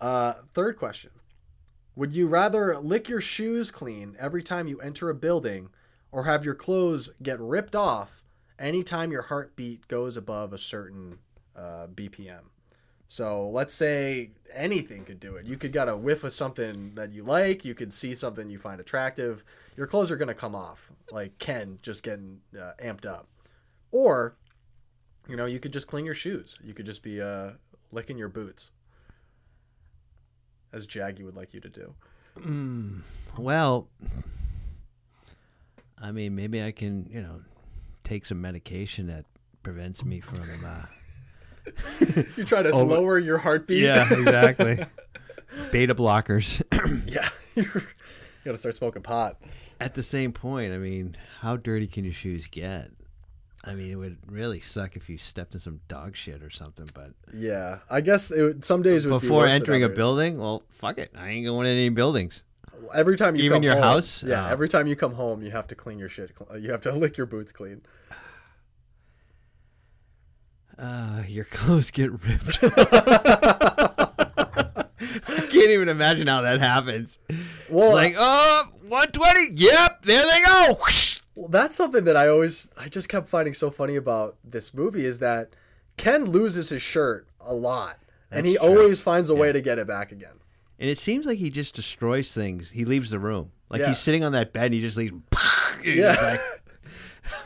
Uh, 0.00 0.34
third 0.52 0.76
question: 0.76 1.10
Would 1.96 2.16
you 2.16 2.28
rather 2.28 2.78
lick 2.78 3.08
your 3.08 3.20
shoes 3.20 3.70
clean 3.70 4.16
every 4.18 4.42
time 4.42 4.68
you 4.68 4.78
enter 4.80 5.10
a 5.10 5.14
building, 5.14 5.68
or 6.12 6.24
have 6.24 6.44
your 6.46 6.54
clothes 6.54 7.10
get 7.22 7.38
ripped 7.40 7.76
off 7.76 8.22
anytime 8.58 9.10
your 9.12 9.22
heartbeat 9.22 9.88
goes 9.88 10.16
above 10.16 10.52
a 10.52 10.58
certain 10.58 11.18
uh, 11.56 11.86
BPM? 11.94 12.42
So 13.10 13.48
let's 13.48 13.72
say 13.72 14.32
anything 14.52 15.04
could 15.04 15.18
do 15.18 15.36
it. 15.36 15.46
You 15.46 15.56
could 15.56 15.72
get 15.72 15.88
a 15.88 15.96
whiff 15.96 16.24
of 16.24 16.32
something 16.32 16.94
that 16.94 17.10
you 17.12 17.22
like. 17.22 17.64
You 17.64 17.74
could 17.74 17.90
see 17.90 18.12
something 18.12 18.50
you 18.50 18.58
find 18.58 18.80
attractive. 18.80 19.44
Your 19.76 19.86
clothes 19.86 20.10
are 20.10 20.16
gonna 20.16 20.34
come 20.34 20.54
off, 20.54 20.92
like 21.10 21.38
Ken 21.38 21.78
just 21.80 22.02
getting 22.02 22.40
uh, 22.54 22.72
amped 22.84 23.06
up. 23.06 23.26
Or, 23.90 24.36
you 25.26 25.36
know, 25.36 25.46
you 25.46 25.58
could 25.58 25.72
just 25.72 25.86
clean 25.86 26.04
your 26.04 26.12
shoes. 26.14 26.58
You 26.62 26.74
could 26.74 26.84
just 26.84 27.02
be 27.02 27.22
uh, 27.22 27.52
licking 27.92 28.18
your 28.18 28.28
boots, 28.28 28.70
as 30.74 30.86
Jagi 30.86 31.24
would 31.24 31.36
like 31.36 31.54
you 31.54 31.60
to 31.60 31.70
do. 31.70 31.94
Well, 33.38 33.88
I 35.96 36.12
mean, 36.12 36.36
maybe 36.36 36.62
I 36.62 36.72
can 36.72 37.08
you 37.10 37.22
know 37.22 37.40
take 38.08 38.24
some 38.24 38.40
medication 38.40 39.06
that 39.08 39.24
prevents 39.62 40.04
me 40.04 40.20
from. 40.20 40.64
Uh, 40.64 40.86
You 42.36 42.44
try 42.44 42.62
to 42.62 42.70
Oh, 42.70 42.82
lower 42.84 43.18
your 43.18 43.36
heartbeat. 43.38 43.82
Yeah, 43.82 44.10
exactly. 44.10 44.84
Beta 45.72 45.94
blockers. 45.94 46.62
yeah. 47.06 47.28
you 47.54 47.82
gotta 48.44 48.56
start 48.56 48.76
smoking 48.76 49.02
pot. 49.02 49.36
At 49.80 49.94
the 49.94 50.02
same 50.02 50.32
point, 50.32 50.72
I 50.72 50.78
mean, 50.78 51.16
how 51.40 51.56
dirty 51.56 51.86
can 51.86 52.04
your 52.04 52.14
shoes 52.14 52.46
get? 52.46 52.90
I 53.64 53.74
mean, 53.74 53.90
it 53.90 53.96
would 53.96 54.16
really 54.26 54.60
suck 54.60 54.96
if 54.96 55.10
you 55.10 55.18
stepped 55.18 55.52
in 55.54 55.60
some 55.60 55.80
dog 55.88 56.16
shit 56.16 56.42
or 56.42 56.50
something. 56.50 56.86
But 56.94 57.10
Yeah, 57.34 57.80
I 57.90 58.00
guess 58.00 58.30
it 58.30 58.40
would, 58.42 58.64
some 58.64 58.82
days 58.82 59.04
it 59.04 59.10
would 59.10 59.20
be 59.20 59.26
before 59.28 59.42
than 59.44 59.52
entering 59.52 59.84
a 59.84 59.88
building, 59.88 60.38
well, 60.38 60.62
fuck 60.70 60.98
it. 60.98 61.12
I 61.16 61.28
ain't 61.30 61.44
going 61.46 61.66
in 61.66 61.72
any 61.74 61.90
buildings. 61.90 62.44
Every 62.94 63.16
time 63.16 63.36
you 63.36 63.44
Even 63.44 63.56
come 63.56 63.62
your 63.64 63.74
home- 63.74 63.82
house? 63.82 64.22
yeah. 64.22 64.46
Oh. 64.46 64.50
Every 64.50 64.68
time 64.68 64.86
you 64.86 64.96
come 64.96 65.14
home, 65.14 65.42
you 65.42 65.50
have 65.50 65.66
to 65.68 65.74
clean 65.74 65.98
your 65.98 66.08
shit. 66.08 66.30
You 66.58 66.70
have 66.70 66.80
to 66.82 66.92
lick 67.02 67.16
your 67.16 67.26
boots 67.26 67.52
clean. 67.52 67.82
Uh, 70.78 71.22
your 71.26 71.44
clothes 71.50 71.90
get 71.90 72.10
ripped. 72.24 72.58
I 72.62 74.84
can't 75.50 75.70
even 75.70 75.88
imagine 75.88 76.26
how 76.26 76.42
that 76.42 76.60
happens. 76.60 77.18
Well, 77.68 77.94
like, 77.94 78.14
oh, 78.18 78.64
120. 78.86 79.60
Yep, 79.60 80.02
there 80.02 80.24
they 80.26 80.42
go. 80.44 80.72
Well, 81.34 81.48
that's 81.48 81.74
something 81.74 82.04
that 82.04 82.16
I 82.16 82.28
always, 82.28 82.70
I 82.76 82.88
just 82.88 83.08
kept 83.08 83.28
finding 83.28 83.54
so 83.54 83.70
funny 83.70 83.96
about 83.96 84.36
this 84.44 84.74
movie 84.74 85.04
is 85.04 85.18
that 85.20 85.50
Ken 85.96 86.24
loses 86.24 86.70
his 86.70 86.82
shirt 86.82 87.26
a 87.40 87.54
lot, 87.54 87.98
and 88.30 88.46
he 88.46 88.56
true. 88.56 88.68
always 88.68 89.00
finds 89.00 89.30
a 89.30 89.34
way 89.34 89.52
to 89.52 89.60
get 89.60 89.78
it 89.78 89.86
back 89.86 90.12
again. 90.12 90.37
And 90.78 90.88
it 90.88 90.98
seems 90.98 91.26
like 91.26 91.38
he 91.38 91.50
just 91.50 91.74
destroys 91.74 92.32
things. 92.32 92.70
He 92.70 92.84
leaves 92.84 93.10
the 93.10 93.18
room. 93.18 93.50
Like 93.68 93.80
Yeah. 93.80 93.88
he's 93.88 93.98
sitting 93.98 94.22
on 94.24 94.32
that 94.32 94.52
bed 94.52 94.66
and 94.66 94.74
he 94.74 94.80
just 94.80 94.96
leaves. 94.96 95.14
Yeah. 95.84 96.38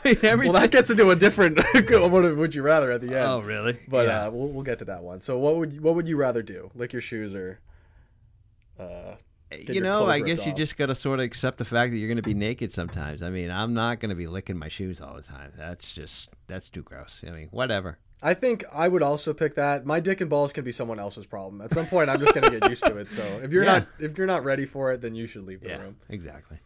I 0.05 0.35
mean. 0.35 0.37
Well, 0.51 0.53
that 0.53 0.71
gets 0.71 0.89
into 0.89 1.09
a 1.11 1.15
different. 1.15 1.57
what 1.89 2.11
would 2.37 2.55
you 2.55 2.63
rather 2.63 2.91
at 2.91 3.01
the 3.01 3.07
end? 3.07 3.27
oh, 3.27 3.41
really? 3.41 3.79
But 3.87 4.07
Yeah. 4.07 4.27
uh, 4.27 4.31
we'll 4.31 4.47
we'll 4.49 4.63
get 4.63 4.79
to 4.79 4.85
that 4.85 5.03
one. 5.03 5.21
So 5.21 5.37
what 5.37 5.55
would 5.57 5.81
what 5.81 5.95
would 5.95 6.07
you 6.07 6.17
rather 6.17 6.41
do? 6.41 6.71
Lick 6.73 6.93
your 6.93 7.01
shoes 7.01 7.35
or? 7.35 7.59
Uh, 8.79 9.15
you 9.67 9.81
know, 9.81 10.07
I 10.07 10.19
guess 10.19 10.45
you 10.47 10.53
just 10.55 10.77
got 10.77 10.87
to 10.87 10.95
sort 10.95 11.19
of 11.19 11.25
accept 11.25 11.57
the 11.59 11.65
fact 11.65 11.91
that 11.91 11.97
you're 11.97 12.07
going 12.07 12.17
to 12.17 12.23
be 12.23 12.33
naked 12.33 12.73
sometimes. 12.73 13.21
I 13.21 13.29
mean, 13.29 13.51
I'm 13.51 13.73
not 13.75 13.99
going 13.99 14.09
to 14.09 14.15
be 14.15 14.25
licking 14.25 14.57
my 14.57 14.67
shoes 14.67 14.99
all 14.99 15.15
the 15.15 15.21
time. 15.21 15.51
That's 15.55 15.91
just 15.91 16.29
that's 16.47 16.69
too 16.69 16.81
gross. 16.81 17.23
I 17.27 17.31
mean, 17.31 17.49
whatever. 17.51 17.99
I 18.25 18.33
think 18.33 18.63
I 18.71 18.87
would 18.87 19.03
also 19.03 19.33
pick 19.33 19.55
that. 19.55 19.85
My 19.85 19.99
dick 19.99 20.21
and 20.21 20.29
balls 20.29 20.53
can 20.53 20.63
be 20.63 20.71
someone 20.71 20.97
else's 20.99 21.25
problem. 21.25 21.59
At 21.61 21.73
some 21.73 21.85
point, 21.85 22.09
I'm 22.09 22.19
just 22.19 22.33
gonna 22.33 22.57
get 22.57 22.69
used 22.69 22.85
to 22.85 22.95
it. 22.97 23.09
So 23.09 23.21
if 23.43 23.51
you're 23.51 23.65
Yeah. 23.65 23.79
not 23.79 23.87
if 23.99 24.17
you're 24.17 24.27
not 24.27 24.43
ready 24.45 24.65
for 24.65 24.91
it, 24.93 25.01
then 25.01 25.13
you 25.13 25.27
should 25.27 25.45
leave 25.45 25.59
the 25.61 25.69
Yeah, 25.69 25.81
room. 25.81 25.97
exactly. 26.09 26.57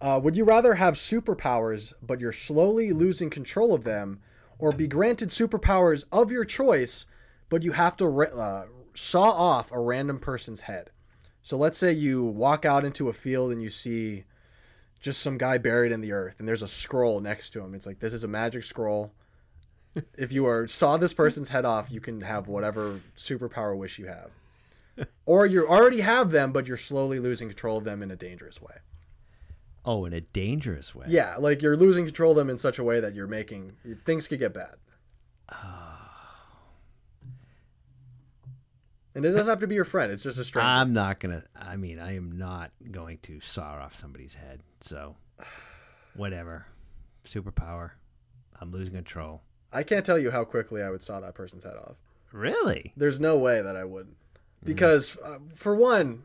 Uh, 0.00 0.18
would 0.22 0.36
you 0.36 0.44
rather 0.44 0.74
have 0.74 0.94
superpowers, 0.94 1.92
but 2.00 2.20
you're 2.20 2.32
slowly 2.32 2.92
losing 2.92 3.28
control 3.28 3.74
of 3.74 3.84
them, 3.84 4.20
or 4.58 4.72
be 4.72 4.86
granted 4.86 5.28
superpowers 5.30 6.04
of 6.12 6.30
your 6.30 6.44
choice, 6.44 7.04
but 7.48 7.62
you 7.62 7.72
have 7.72 7.96
to 7.98 8.06
ra- 8.06 8.26
uh, 8.26 8.66
saw 8.94 9.30
off 9.30 9.70
a 9.72 9.80
random 9.80 10.18
person's 10.18 10.60
head. 10.62 10.90
So 11.42 11.56
let's 11.56 11.76
say 11.76 11.92
you 11.92 12.24
walk 12.24 12.64
out 12.64 12.84
into 12.84 13.08
a 13.08 13.12
field 13.12 13.50
and 13.50 13.60
you 13.62 13.68
see 13.68 14.24
just 15.00 15.20
some 15.20 15.38
guy 15.38 15.58
buried 15.58 15.90
in 15.92 16.02
the 16.02 16.12
earth, 16.12 16.38
and 16.38 16.48
there's 16.48 16.62
a 16.62 16.68
scroll 16.68 17.20
next 17.20 17.50
to 17.50 17.60
him. 17.62 17.74
It's 17.74 17.86
like 17.86 17.98
this 17.98 18.12
is 18.14 18.22
a 18.24 18.28
magic 18.28 18.62
scroll. 18.62 19.12
if 20.18 20.32
you 20.32 20.46
are 20.46 20.66
saw 20.66 20.96
this 20.96 21.14
person's 21.14 21.48
head 21.48 21.64
off, 21.64 21.90
you 21.90 22.00
can 22.00 22.22
have 22.22 22.48
whatever 22.48 23.00
superpower 23.16 23.76
wish 23.76 23.98
you 23.98 24.06
have, 24.06 24.30
or 25.26 25.46
you 25.46 25.66
already 25.66 26.00
have 26.00 26.30
them, 26.30 26.52
but 26.52 26.66
you're 26.66 26.76
slowly 26.76 27.18
losing 27.18 27.48
control 27.48 27.78
of 27.78 27.84
them 27.84 28.02
in 28.02 28.10
a 28.10 28.16
dangerous 28.16 28.60
way. 28.60 28.76
Oh, 29.84 30.04
in 30.04 30.12
a 30.12 30.20
dangerous 30.20 30.94
way. 30.94 31.06
Yeah, 31.08 31.36
like 31.38 31.62
you're 31.62 31.76
losing 31.76 32.04
control 32.04 32.32
of 32.32 32.36
them 32.36 32.50
in 32.50 32.58
such 32.58 32.78
a 32.78 32.84
way 32.84 33.00
that 33.00 33.14
you're 33.14 33.26
making 33.26 33.76
things 34.04 34.28
could 34.28 34.38
get 34.38 34.54
bad. 34.54 34.74
And 39.12 39.24
it 39.24 39.32
doesn't 39.32 39.50
have 39.50 39.58
to 39.58 39.66
be 39.66 39.74
your 39.74 39.84
friend; 39.84 40.12
it's 40.12 40.22
just 40.22 40.38
a 40.38 40.44
stranger. 40.44 40.68
I'm 40.68 40.92
not 40.92 41.18
gonna. 41.18 41.42
I 41.56 41.74
mean, 41.74 41.98
I 41.98 42.14
am 42.14 42.38
not 42.38 42.70
going 42.92 43.18
to 43.22 43.40
saw 43.40 43.72
off 43.72 43.92
somebody's 43.92 44.34
head. 44.34 44.60
So, 44.82 45.16
whatever. 46.14 46.66
Superpower. 47.26 47.90
I'm 48.60 48.70
losing 48.70 48.94
control. 48.94 49.42
I 49.72 49.82
can't 49.82 50.04
tell 50.04 50.18
you 50.18 50.30
how 50.30 50.44
quickly 50.44 50.82
I 50.82 50.90
would 50.90 51.02
saw 51.02 51.20
that 51.20 51.34
person's 51.34 51.64
head 51.64 51.76
off. 51.76 51.96
Really? 52.32 52.92
There's 52.96 53.20
no 53.20 53.36
way 53.36 53.60
that 53.60 53.76
I 53.76 53.84
wouldn't. 53.84 54.16
Because, 54.62 55.16
uh, 55.24 55.38
for 55.54 55.74
one, 55.74 56.22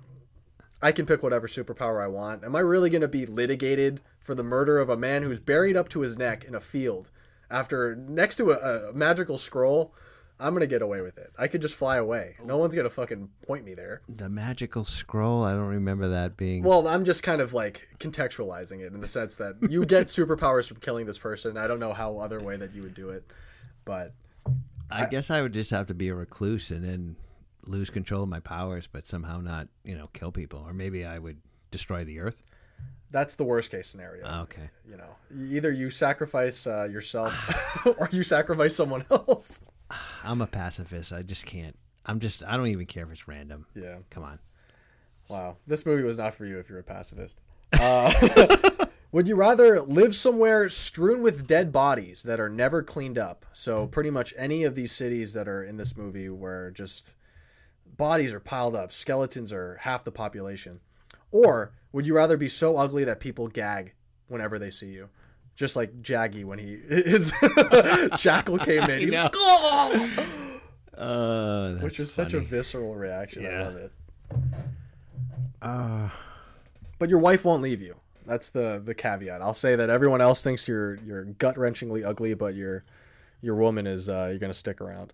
I 0.82 0.92
can 0.92 1.06
pick 1.06 1.24
whatever 1.24 1.48
superpower 1.48 2.04
I 2.04 2.08
want. 2.08 2.44
Am 2.44 2.56
I 2.56 2.60
really 2.60 2.90
going 2.90 3.02
to 3.02 3.08
be 3.08 3.26
litigated 3.26 4.02
for 4.20 4.36
the 4.36 4.44
murder 4.44 4.78
of 4.78 4.90
a 4.90 4.98
man 4.98 5.24
who's 5.24 5.40
buried 5.40 5.78
up 5.78 5.90
to 5.90 6.02
his 6.02 6.18
neck 6.18 6.44
in 6.44 6.54
a 6.54 6.60
field 6.60 7.12
after 7.50 7.96
next 7.96 8.36
to 8.38 8.52
a, 8.52 8.90
a 8.90 8.94
magical 8.94 9.38
scroll? 9.38 9.94
I'm 10.40 10.50
going 10.50 10.62
to 10.62 10.68
get 10.68 10.82
away 10.82 11.02
with 11.02 11.18
it. 11.18 11.32
I 11.38 11.48
could 11.48 11.62
just 11.62 11.76
fly 11.76 11.96
away. 11.98 12.36
No 12.44 12.58
one's 12.58 12.76
going 12.76 12.86
to 12.86 12.90
fucking 12.90 13.30
point 13.48 13.64
me 13.64 13.74
there. 13.74 14.02
The 14.10 14.28
magical 14.28 14.84
scroll. 14.84 15.44
I 15.46 15.52
don't 15.52 15.68
remember 15.68 16.10
that 16.10 16.36
being. 16.36 16.64
Well, 16.64 16.88
I'm 16.88 17.06
just 17.06 17.24
kind 17.24 17.40
of 17.40 17.54
like 17.54 17.88
contextualizing 18.00 18.82
it 18.82 18.94
in 18.94 19.00
the 19.00 19.08
sense 19.08 19.38
that 19.38 19.56
you 19.70 19.86
get 19.86 20.08
superpowers 20.08 20.68
from 20.68 20.78
killing 20.78 21.06
this 21.06 21.18
person. 21.18 21.58
I 21.58 21.68
don't 21.68 21.80
know 21.80 21.94
how 21.94 22.18
other 22.18 22.42
way 22.42 22.58
that 22.58 22.76
you 22.76 22.82
would 22.82 22.96
do 22.96 23.10
it, 23.12 23.24
but 23.86 24.14
I 24.92 25.06
guess 25.06 25.30
I 25.30 25.42
would 25.42 25.54
just 25.54 25.72
have 25.72 25.88
to 25.88 25.94
be 25.94 26.10
a 26.10 26.16
recluse 26.16 26.70
and 26.70 26.84
then 26.84 27.16
lose 27.66 27.90
control 27.90 28.24
of 28.24 28.30
my 28.30 28.42
powers, 28.42 28.88
but 28.92 29.08
somehow 29.08 29.40
not, 29.40 29.68
you 29.84 29.96
know, 29.98 30.06
kill 30.14 30.32
people. 30.32 30.64
Or 30.68 30.74
maybe 30.74 31.06
I 31.06 31.18
would 31.18 31.38
destroy 31.72 32.04
the 32.04 32.20
earth. 32.20 32.46
that's 33.10 33.38
the 33.38 33.44
worst 33.46 33.72
case 33.72 33.88
scenario. 33.88 34.26
Okay. 34.44 34.70
You 34.88 34.98
know, 34.98 35.16
either 35.34 35.72
you 35.72 35.90
sacrifice 35.90 36.68
uh, 36.68 36.84
yourself 36.92 37.34
or 37.98 38.10
you 38.12 38.22
sacrifice 38.22 38.76
someone 38.76 39.06
else. 39.10 39.62
I'm 40.24 40.42
a 40.42 40.48
pacifist. 40.48 41.14
I 41.14 41.22
just 41.22 41.46
can't. 41.46 41.78
I'm 42.06 42.20
just. 42.20 42.44
I 42.44 42.58
don't 42.58 42.68
even 42.68 42.86
care 42.86 43.04
if 43.04 43.12
it's 43.12 43.28
random. 43.28 43.66
Yeah. 43.76 43.98
Come 44.10 44.24
on. 44.24 44.40
Wow. 45.30 45.58
This 45.66 45.86
movie 45.86 46.04
was 46.04 46.18
not 46.18 46.36
for 46.36 46.46
you 46.46 46.60
if 46.60 46.70
you're 46.70 46.80
a 46.80 46.84
pacifist. 46.84 47.40
Uh, 47.74 48.86
would 49.12 49.28
you 49.28 49.36
rather 49.36 49.82
live 49.82 50.16
somewhere 50.16 50.70
strewn 50.70 51.22
with 51.22 51.48
dead 51.48 51.72
bodies 51.72 52.24
that 52.24 52.40
are 52.40 52.50
never 52.50 52.84
cleaned 52.84 53.18
up? 53.18 53.46
So, 53.54 53.88
pretty 53.88 54.12
much 54.12 54.34
any 54.38 54.64
of 54.64 54.76
these 54.76 54.92
cities 54.92 55.34
that 55.34 55.48
are 55.48 55.64
in 55.64 55.78
this 55.78 55.98
movie 55.98 56.30
where 56.30 56.72
just 56.72 57.16
bodies 57.98 58.34
are 58.34 58.40
piled 58.40 58.76
up, 58.76 58.92
skeletons 58.92 59.52
are 59.52 59.78
half 59.82 60.04
the 60.04 60.12
population. 60.12 60.80
Or 61.32 61.74
would 61.92 62.06
you 62.06 62.16
rather 62.16 62.38
be 62.38 62.48
so 62.48 62.78
ugly 62.78 63.04
that 63.06 63.20
people 63.20 63.48
gag 63.48 63.94
whenever 64.28 64.60
they 64.60 64.70
see 64.70 64.88
you? 64.88 65.10
Just 65.56 65.76
like 65.76 66.02
Jagi 66.02 66.44
when 66.44 66.60
he 66.60 66.76
his 66.90 67.32
jackal 68.18 68.58
came 68.58 68.84
in, 68.84 69.00
he's 69.02 69.14
like, 69.14 69.32
"Oh!" 69.36 70.10
Uh, 70.98 71.74
which 71.76 72.00
is 72.00 72.12
such 72.12 72.34
a 72.34 72.40
visceral 72.40 72.96
reaction. 72.96 73.46
I 73.46 73.50
Yeah. 73.50 73.64
love 73.64 73.76
it. 73.78 73.92
Uh, 75.62 76.10
But 77.00 77.10
your 77.10 77.20
wife 77.20 77.44
won't 77.46 77.62
leave 77.62 77.82
you. 77.82 77.96
That's 78.26 78.50
the 78.50 78.82
the 78.84 78.96
caveat. 78.96 79.42
I'll 79.42 79.54
say 79.54 79.76
that 79.76 79.90
everyone 79.90 80.22
else 80.22 80.42
thinks 80.44 80.68
you're 80.68 80.96
you're 81.06 81.26
gut 81.26 81.56
wrenchingly 81.58 82.04
ugly, 82.06 82.34
but 82.34 82.56
your 82.56 82.84
your 83.42 83.56
woman 83.56 83.86
is 83.88 84.10
uh, 84.10 84.28
you're 84.30 84.40
gonna 84.40 84.54
stick 84.54 84.82
around. 84.82 85.14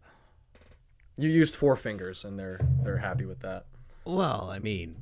You 1.18 1.28
used 1.30 1.56
four 1.56 1.76
fingers, 1.76 2.24
and 2.24 2.40
they're 2.40 2.60
they're 2.84 2.98
happy 2.98 3.26
with 3.26 3.40
that. 3.42 3.66
well, 4.06 4.50
I 4.52 4.60
mean, 4.60 4.96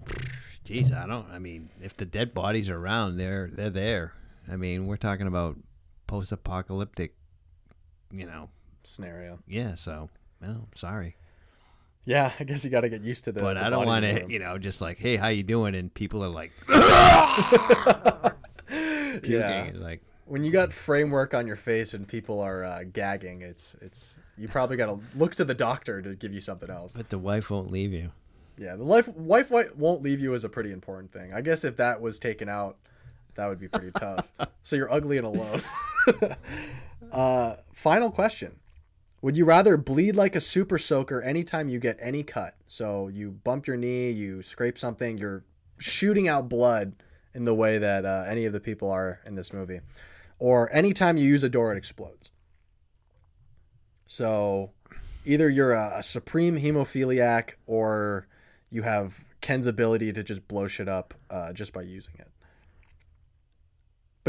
geez, 0.64 0.92
I 0.92 1.06
don't. 1.06 1.30
I 1.32 1.40
mean, 1.40 1.70
if 1.82 1.96
the 1.96 2.06
dead 2.06 2.34
bodies 2.34 2.70
are 2.70 2.78
around, 2.78 3.18
they're 3.18 3.50
they're 3.54 3.70
there. 3.70 4.14
I 4.52 4.56
mean, 4.56 4.88
we're 4.88 4.98
talking 4.98 5.28
about 5.28 5.58
post-apocalyptic. 6.08 7.14
You 8.12 8.26
know. 8.26 8.50
Scenario. 8.84 9.40
Yeah. 9.48 9.76
So, 9.76 10.10
well, 10.42 10.68
sorry, 10.76 11.16
Yeah, 12.06 12.32
I 12.40 12.44
guess 12.46 12.64
you 12.66 12.72
got 12.72 12.82
to 12.82 12.90
get 12.90 13.02
used 13.04 13.26
to 13.26 13.32
the. 13.32 13.42
but 13.42 13.54
the 13.56 13.66
I 13.66 13.70
don't 13.70 13.86
want 13.86 14.04
to. 14.06 14.26
You 14.32 14.40
know, 14.40 14.58
just 14.58 14.82
like, 14.82 14.98
hey, 15.00 15.18
how 15.18 15.28
you 15.28 15.44
doing? 15.44 15.76
And 15.76 15.94
people 15.94 16.24
are 16.24 16.30
like, 16.30 16.52
Yeah. 19.24 19.72
like, 19.76 20.02
When 20.26 20.44
you 20.44 20.52
got 20.52 20.72
framework 20.72 21.34
on 21.34 21.48
your 21.48 21.56
face 21.56 21.94
and 21.94 22.08
people 22.08 22.40
are 22.40 22.64
uh, 22.64 22.84
gagging, 22.92 23.42
it's 23.42 23.76
it's 23.82 24.16
you 24.38 24.48
probably 24.48 24.78
got 24.78 24.86
to 24.88 25.00
look 25.18 25.36
to 25.36 25.46
the 25.46 25.54
doctor 25.56 26.02
to 26.02 26.16
give 26.16 26.34
you 26.34 26.42
something 26.42 26.70
else. 26.70 26.94
but 26.94 27.10
the 27.10 27.18
wife 27.20 27.50
won't 27.50 27.72
leave 27.72 27.92
you. 27.92 28.12
Yeah, 28.58 28.76
the 28.76 28.84
life 28.84 29.08
wife 29.10 29.50
wi- 29.50 29.70
won't 29.76 30.02
leave 30.02 30.22
you 30.22 30.34
is 30.34 30.44
a 30.44 30.50
pretty 30.50 30.72
important 30.72 31.12
thing. 31.12 31.34
I 31.34 31.42
guess 31.42 31.64
if 31.64 31.78
that 31.78 32.02
was 32.02 32.20
taken 32.20 32.50
out, 32.50 32.78
that 33.40 33.48
would 33.48 33.60
be 33.60 33.68
pretty 33.68 33.92
tough. 33.92 34.32
So 34.62 34.76
you're 34.76 34.92
ugly 34.92 35.18
and 35.18 35.26
alone. 35.26 35.62
uh, 37.12 37.56
final 37.74 38.12
question: 38.12 38.60
Would 39.22 39.36
you 39.36 39.46
rather 39.46 39.78
bleed 39.78 40.16
like 40.16 40.36
a 40.36 40.40
super 40.40 40.78
soaker 40.78 41.24
anytime 41.24 41.70
you 41.70 41.80
get 41.80 41.98
any 42.00 42.22
cut? 42.22 42.54
So 42.68 43.08
you 43.08 43.32
bump 43.32 43.66
your 43.66 43.78
knee, 43.78 44.12
you 44.12 44.44
scrape 44.44 44.78
something, 44.78 45.18
you're 45.18 45.44
shooting 45.80 46.28
out 46.28 46.50
blood 46.50 46.94
in 47.34 47.46
the 47.46 47.56
way 47.56 47.80
that 47.80 48.06
uh, 48.06 48.26
any 48.28 48.46
of 48.46 48.54
the 48.54 48.60
people 48.60 48.92
are 48.92 49.22
in 49.26 49.34
this 49.34 49.52
movie, 49.52 49.80
or 50.38 50.72
anytime 50.72 51.18
you 51.18 51.26
use 51.26 51.44
a 51.44 51.50
door, 51.50 51.72
it 51.72 51.78
explodes. 51.78 52.30
So 54.06 54.72
either 55.26 55.50
you're 55.50 55.74
a, 55.74 56.00
a 56.00 56.04
supreme 56.04 56.58
hemophiliac 56.58 57.54
or 57.66 58.28
you 58.70 58.84
have 58.84 59.24
Ken's 59.42 59.66
ability 59.66 60.14
to 60.14 60.22
just 60.22 60.48
blow 60.48 60.68
shit 60.68 60.90
up 60.90 61.16
uh, 61.32 61.54
just 61.54 61.74
by 61.74 61.82
using 61.82 62.16
it. 62.20 62.30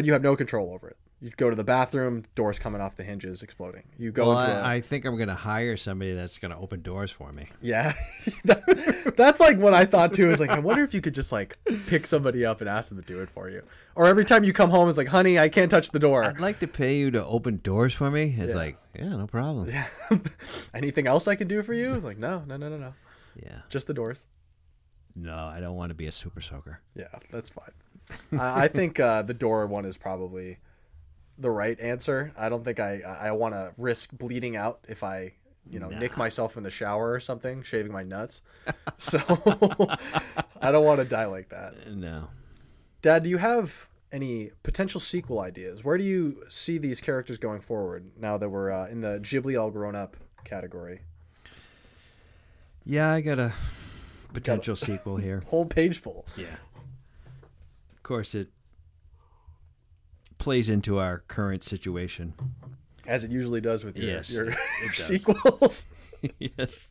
But 0.01 0.07
you 0.07 0.15
have 0.15 0.23
no 0.23 0.35
control 0.35 0.73
over 0.73 0.89
it. 0.89 0.97
You 1.21 1.29
go 1.37 1.51
to 1.51 1.55
the 1.57 1.63
bathroom, 1.65 2.25
doors 2.35 2.59
coming 2.59 2.81
off 2.81 2.97
the 2.97 3.03
hinges, 3.05 3.43
exploding. 3.43 3.83
You 3.99 4.11
go 4.11 4.29
Well, 4.29 4.41
into 4.41 4.51
a, 4.59 4.63
I, 4.63 4.75
I 4.77 4.81
think 4.81 5.05
I'm 5.05 5.17
going 5.17 5.29
to 5.29 5.35
hire 5.35 5.77
somebody 5.77 6.15
that's 6.15 6.39
going 6.39 6.53
to 6.53 6.57
open 6.57 6.81
doors 6.81 7.11
for 7.11 7.31
me. 7.33 7.49
yeah. 7.61 7.93
That- 8.45 9.13
that's 9.19 9.41
like 9.41 9.59
what 9.59 9.75
I 9.75 9.85
thought 9.85 10.15
too. 10.15 10.31
Is 10.31 10.41
like 10.41 10.49
I 10.49 10.59
wonder 10.61 10.83
if 10.83 10.95
you 10.95 11.03
could 11.03 11.15
just 11.15 11.33
like 11.33 11.59
pick 11.87 12.07
somebody 12.07 12.47
up 12.47 12.61
and 12.63 12.71
ask 12.71 12.89
them 12.89 12.99
to 12.99 13.05
do 13.07 13.21
it 13.21 13.29
for 13.29 13.51
you, 13.51 13.63
or 13.95 14.07
every 14.07 14.25
time 14.25 14.45
you 14.45 14.55
come 14.55 14.71
home, 14.71 14.89
it's 14.89 14.97
like, 14.97 15.09
honey, 15.09 15.39
I 15.39 15.51
can't 15.51 15.71
touch 15.71 15.91
the 15.91 15.99
door. 15.99 16.25
I'd 16.25 16.41
like 16.41 16.61
to 16.61 16.67
pay 16.67 16.97
you 16.97 17.11
to 17.11 17.23
open 17.27 17.61
doors 17.63 17.93
for 17.93 18.11
me. 18.11 18.35
It's 18.39 18.51
Yeah. 18.51 18.55
like, 18.57 18.77
yeah, 18.99 19.09
no 19.11 19.27
problem. 19.27 19.69
Yeah. 19.69 19.87
Anything 20.75 21.07
else 21.07 21.29
I 21.29 21.35
can 21.35 21.49
do 21.49 21.63
for 21.63 21.75
you? 21.75 21.95
It's 21.95 22.05
like, 22.05 22.17
no, 22.19 22.43
no, 22.47 22.57
no, 22.57 22.71
no, 22.71 22.79
no, 22.79 22.95
Yeah. 23.43 23.59
just 23.69 23.87
the 23.87 23.95
doors. 23.95 24.27
No, 25.15 25.35
I 25.37 25.61
don't 25.61 25.75
want 25.77 25.91
to 25.91 25.95
be 25.95 26.07
a 26.07 26.13
super 26.13 26.41
soaker. 26.41 26.81
Yeah, 26.95 27.09
that's 27.31 27.51
fine. 27.51 27.73
I, 28.33 28.65
I 28.65 28.69
think 28.69 29.01
uh, 29.01 29.23
the 29.23 29.35
door 29.35 29.67
one 29.67 29.85
is 29.85 29.97
probably 29.97 30.59
the 31.39 31.51
right 31.51 31.79
answer. 31.81 32.33
I 32.37 32.49
don't 32.49 32.65
think 32.65 32.81
I 32.81 33.01
I 33.01 33.33
want 33.33 33.55
to 33.55 33.73
risk 33.77 34.11
bleeding 34.13 34.57
out 34.57 34.81
if 34.89 35.03
I 35.03 35.33
you 35.69 35.79
know 35.79 35.89
nick 35.89 36.17
myself 36.17 36.57
in 36.57 36.63
the 36.63 36.71
shower 36.71 37.13
or 37.13 37.21
something, 37.21 37.63
shaving 37.63 37.93
my 37.93 38.03
nuts. 38.03 38.43
So 38.99 39.19
I 40.61 40.71
don't 40.71 40.85
want 40.85 41.01
to 41.01 41.07
die 41.07 41.25
like 41.25 41.49
that. 41.49 41.91
No. 41.91 42.29
Dad, 43.01 43.23
do 43.23 43.31
you 43.31 43.39
have 43.39 43.89
any 44.13 44.51
potential 44.63 45.01
sequel 45.01 45.41
ideas? 45.41 45.83
Where 45.83 45.97
do 45.97 46.05
you 46.05 46.45
see 46.49 46.77
these 46.77 47.01
characters 47.01 47.39
going 47.39 47.63
forward 47.63 48.11
now 48.19 48.37
that 48.37 48.51
we're 48.51 48.71
uh, 48.71 48.89
in 48.89 49.01
the 49.01 49.19
Ghibli 49.21 49.59
all 49.61 49.71
grown 49.71 49.97
up 49.97 50.19
category? 50.45 51.01
Yeah, 52.85 53.11
I 53.11 53.21
got 53.23 53.39
a 53.39 53.53
potential 54.33 54.77
sequel 54.77 55.17
here. 55.17 55.43
Whole 55.47 55.67
page 55.67 55.99
full. 56.01 56.27
Yeah. 56.37 56.57
Of 58.11 58.15
course, 58.17 58.35
it 58.35 58.49
plays 60.39 60.69
into 60.69 60.99
our 60.99 61.21
current 61.29 61.63
situation. 61.63 62.35
As 63.07 63.23
it 63.23 63.31
usually 63.31 63.61
does 63.61 63.85
with 63.85 63.97
your, 63.97 64.11
Yes, 64.11 64.29
your, 64.33 64.47
your 64.47 64.93
sequels. 64.95 65.87
yes. 66.41 66.91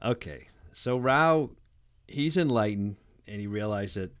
Okay. 0.00 0.46
So 0.74 0.96
Rao, 0.96 1.50
he's 2.06 2.36
enlightened, 2.36 2.98
and 3.26 3.40
he 3.40 3.48
realized 3.48 3.96
that 3.96 4.12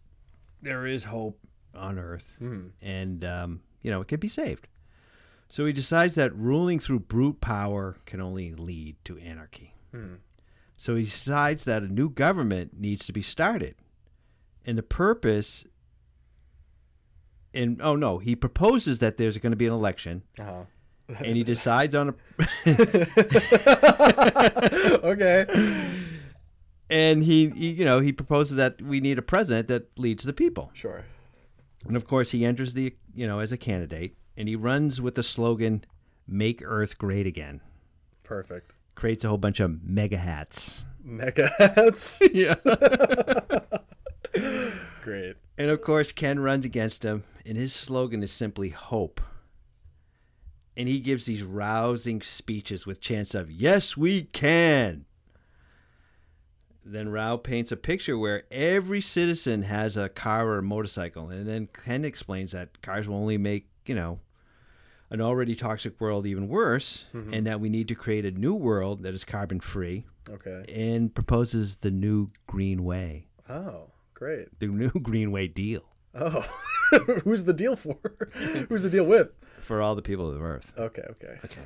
there 0.60 0.88
is 0.88 1.04
hope 1.04 1.38
on 1.72 2.00
Earth, 2.00 2.32
and 2.82 3.24
um, 3.24 3.62
you 3.82 3.92
know 3.92 4.00
it 4.00 4.08
can 4.08 4.18
be 4.18 4.28
saved. 4.28 4.66
So 5.46 5.66
he 5.66 5.72
decides 5.72 6.16
that 6.16 6.34
ruling 6.34 6.80
through 6.80 6.98
brute 6.98 7.40
power 7.40 7.96
can 8.06 8.20
only 8.20 8.54
lead 8.54 8.96
to 9.04 9.18
anarchy. 9.18 9.76
So 10.76 10.96
he 10.96 11.04
decides 11.04 11.62
that 11.62 11.84
a 11.84 11.88
new 11.88 12.10
government 12.10 12.72
needs 12.76 13.06
to 13.06 13.12
be 13.12 13.22
started, 13.22 13.76
and 14.66 14.76
the 14.76 14.82
purpose. 14.82 15.64
And 17.54 17.80
oh 17.82 17.96
no, 17.96 18.18
he 18.18 18.34
proposes 18.36 18.98
that 19.00 19.16
there's 19.18 19.36
going 19.38 19.50
to 19.52 19.56
be 19.56 19.66
an 19.66 19.72
election, 19.72 20.22
Uh-huh. 20.38 20.62
and 21.18 21.36
he 21.36 21.44
decides 21.44 21.94
on 21.94 22.08
a 22.08 22.14
okay. 25.04 25.46
and 26.88 27.22
he, 27.22 27.50
he 27.50 27.70
you 27.72 27.84
know 27.84 28.00
he 28.00 28.10
proposes 28.12 28.56
that 28.56 28.80
we 28.80 29.00
need 29.00 29.18
a 29.18 29.22
president 29.22 29.68
that 29.68 29.98
leads 29.98 30.24
the 30.24 30.32
people. 30.32 30.70
Sure. 30.72 31.04
And 31.86 31.94
of 31.96 32.06
course, 32.06 32.30
he 32.30 32.44
enters 32.46 32.72
the 32.74 32.94
you 33.14 33.26
know 33.26 33.40
as 33.40 33.52
a 33.52 33.56
candidate, 33.58 34.16
and 34.36 34.48
he 34.48 34.56
runs 34.56 35.00
with 35.00 35.14
the 35.14 35.22
slogan 35.22 35.84
"Make 36.26 36.62
Earth 36.64 36.96
Great 36.98 37.26
Again." 37.26 37.60
Perfect. 38.24 38.74
Creates 38.94 39.24
a 39.24 39.28
whole 39.28 39.38
bunch 39.38 39.60
of 39.60 39.82
mega 39.82 40.16
hats. 40.16 40.84
Mega 41.04 41.50
hats. 41.58 42.22
Yeah. 42.32 42.54
Great. 45.02 45.34
and 45.58 45.70
of 45.70 45.82
course, 45.82 46.12
Ken 46.12 46.38
runs 46.38 46.64
against 46.64 47.02
him, 47.02 47.24
and 47.46 47.56
his 47.56 47.72
slogan 47.72 48.22
is 48.22 48.32
simply 48.32 48.68
hope. 48.70 49.20
And 50.76 50.88
he 50.88 51.00
gives 51.00 51.26
these 51.26 51.42
rousing 51.42 52.22
speeches 52.22 52.86
with 52.86 53.00
chants 53.00 53.34
of 53.34 53.50
"Yes, 53.50 53.96
we 53.96 54.22
can." 54.22 55.04
Then 56.84 57.10
Rao 57.10 57.36
paints 57.36 57.70
a 57.70 57.76
picture 57.76 58.18
where 58.18 58.42
every 58.50 59.00
citizen 59.00 59.62
has 59.62 59.96
a 59.96 60.08
car 60.08 60.48
or 60.48 60.58
a 60.58 60.62
motorcycle, 60.62 61.28
and 61.28 61.46
then 61.46 61.68
Ken 61.68 62.04
explains 62.04 62.52
that 62.52 62.82
cars 62.82 63.06
will 63.06 63.16
only 63.16 63.38
make 63.38 63.68
you 63.86 63.94
know 63.94 64.20
an 65.10 65.20
already 65.20 65.54
toxic 65.54 66.00
world 66.00 66.26
even 66.26 66.48
worse, 66.48 67.04
mm-hmm. 67.14 67.34
and 67.34 67.46
that 67.46 67.60
we 67.60 67.68
need 67.68 67.86
to 67.88 67.94
create 67.94 68.24
a 68.24 68.30
new 68.30 68.54
world 68.54 69.02
that 69.02 69.12
is 69.14 69.24
carbon 69.24 69.60
free, 69.60 70.04
Okay. 70.30 70.64
and 70.68 71.14
proposes 71.14 71.76
the 71.76 71.90
new 71.90 72.30
green 72.46 72.82
way, 72.82 73.26
Oh, 73.48 73.90
great. 74.14 74.58
the 74.58 74.66
new 74.68 74.90
green 75.02 75.30
way 75.30 75.46
deal 75.48 75.82
Oh, 76.14 76.44
who's 77.24 77.44
the 77.44 77.52
deal 77.52 77.76
for? 77.76 77.96
who's 78.68 78.82
the 78.82 78.90
deal 78.90 79.04
with? 79.04 79.30
for 79.60 79.80
all 79.80 79.94
the 79.94 80.02
people 80.02 80.28
of 80.28 80.42
Earth. 80.42 80.72
Okay, 80.76 81.02
okay. 81.10 81.36
Okay. 81.44 81.60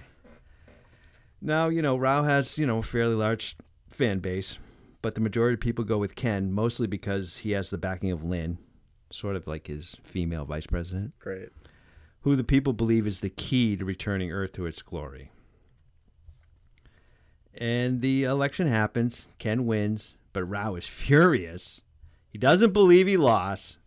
Now, 1.41 1.68
you 1.68 1.81
know, 1.81 1.97
Rao 1.97 2.24
has, 2.24 2.59
you 2.59 2.66
know, 2.66 2.79
a 2.79 2.83
fairly 2.83 3.14
large 3.14 3.57
fan 3.89 4.18
base, 4.18 4.59
but 5.01 5.14
the 5.14 5.20
majority 5.22 5.55
of 5.55 5.61
people 5.61 5.85
go 5.85 5.97
with 5.97 6.14
Ken 6.14 6.53
mostly 6.53 6.87
because 6.87 7.39
he 7.39 7.53
has 7.53 7.70
the 7.70 7.79
backing 7.79 8.11
of 8.11 8.22
Lin, 8.22 8.59
sort 9.11 9.35
of 9.35 9.47
like 9.47 9.66
his 9.66 9.97
female 10.03 10.45
vice 10.45 10.66
president, 10.66 11.18
Great. 11.18 11.49
who 12.20 12.37
the 12.37 12.45
people 12.45 12.72
believe 12.74 13.07
is 13.07 13.20
the 13.20 13.31
key 13.31 13.77
to 13.77 13.85
returning 13.85 14.31
Earth 14.31 14.53
to 14.53 14.66
its 14.66 14.83
glory. 14.83 15.31
And 17.55 18.03
the 18.03 18.24
election 18.24 18.66
happens. 18.66 19.27
Ken 19.39 19.64
wins, 19.64 20.16
but 20.35 20.45
Rao 20.45 20.74
is 20.74 20.87
furious. 20.87 21.81
He 22.29 22.39
doesn't 22.39 22.74
believe 22.74 23.07
he 23.07 23.16
lost, 23.16 23.79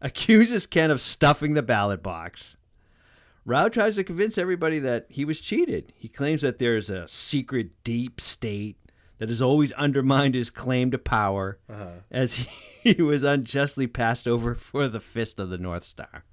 accuses 0.00 0.66
Ken 0.66 0.90
of 0.90 1.00
stuffing 1.00 1.54
the 1.54 1.62
ballot 1.62 2.02
box. 2.02 2.56
Rao 3.44 3.68
tries 3.68 3.94
to 3.96 4.04
convince 4.04 4.36
everybody 4.36 4.78
that 4.80 5.06
he 5.08 5.24
was 5.24 5.40
cheated. 5.40 5.92
He 5.96 6.08
claims 6.08 6.42
that 6.42 6.58
there 6.58 6.76
is 6.76 6.90
a 6.90 7.08
secret 7.08 7.70
deep 7.82 8.20
state 8.20 8.76
that 9.18 9.30
has 9.30 9.40
always 9.42 9.72
undermined 9.72 10.34
his 10.34 10.50
claim 10.50 10.90
to 10.90 10.98
power, 10.98 11.58
Uh-huh. 11.68 11.88
as 12.10 12.34
he, 12.34 12.48
he 12.94 13.02
was 13.02 13.22
unjustly 13.24 13.86
passed 13.86 14.28
over 14.28 14.54
for 14.54 14.86
the 14.86 15.00
fist 15.00 15.40
of 15.40 15.48
the 15.48 15.58
North 15.58 15.82
Star. 15.84 16.24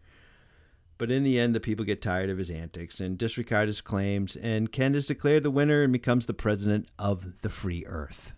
But 0.97 1.09
in 1.11 1.23
the 1.23 1.39
end, 1.39 1.53
the 1.55 1.59
people 1.59 1.83
get 1.83 2.01
tired 2.01 2.29
of 2.29 2.37
his 2.37 2.49
antics 2.49 2.99
and 3.01 3.17
disregard 3.17 3.67
his 3.67 3.81
claims, 3.81 4.35
and 4.35 4.71
Ken 4.71 4.93
is 4.95 5.07
declared 5.07 5.43
the 5.43 5.51
winner 5.51 5.81
and 5.83 5.91
becomes 5.91 6.25
the 6.25 6.33
president 6.33 6.87
of 6.99 7.41
the 7.41 7.49
free 7.49 7.83
Earth. 7.85 8.33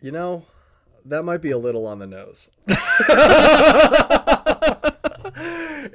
You 0.00 0.12
know, 0.12 0.44
that 1.08 1.24
might 1.24 1.42
be 1.42 1.50
a 1.50 1.58
little 1.58 1.86
on 1.86 1.98
the 1.98 2.06
nose. 2.06 2.48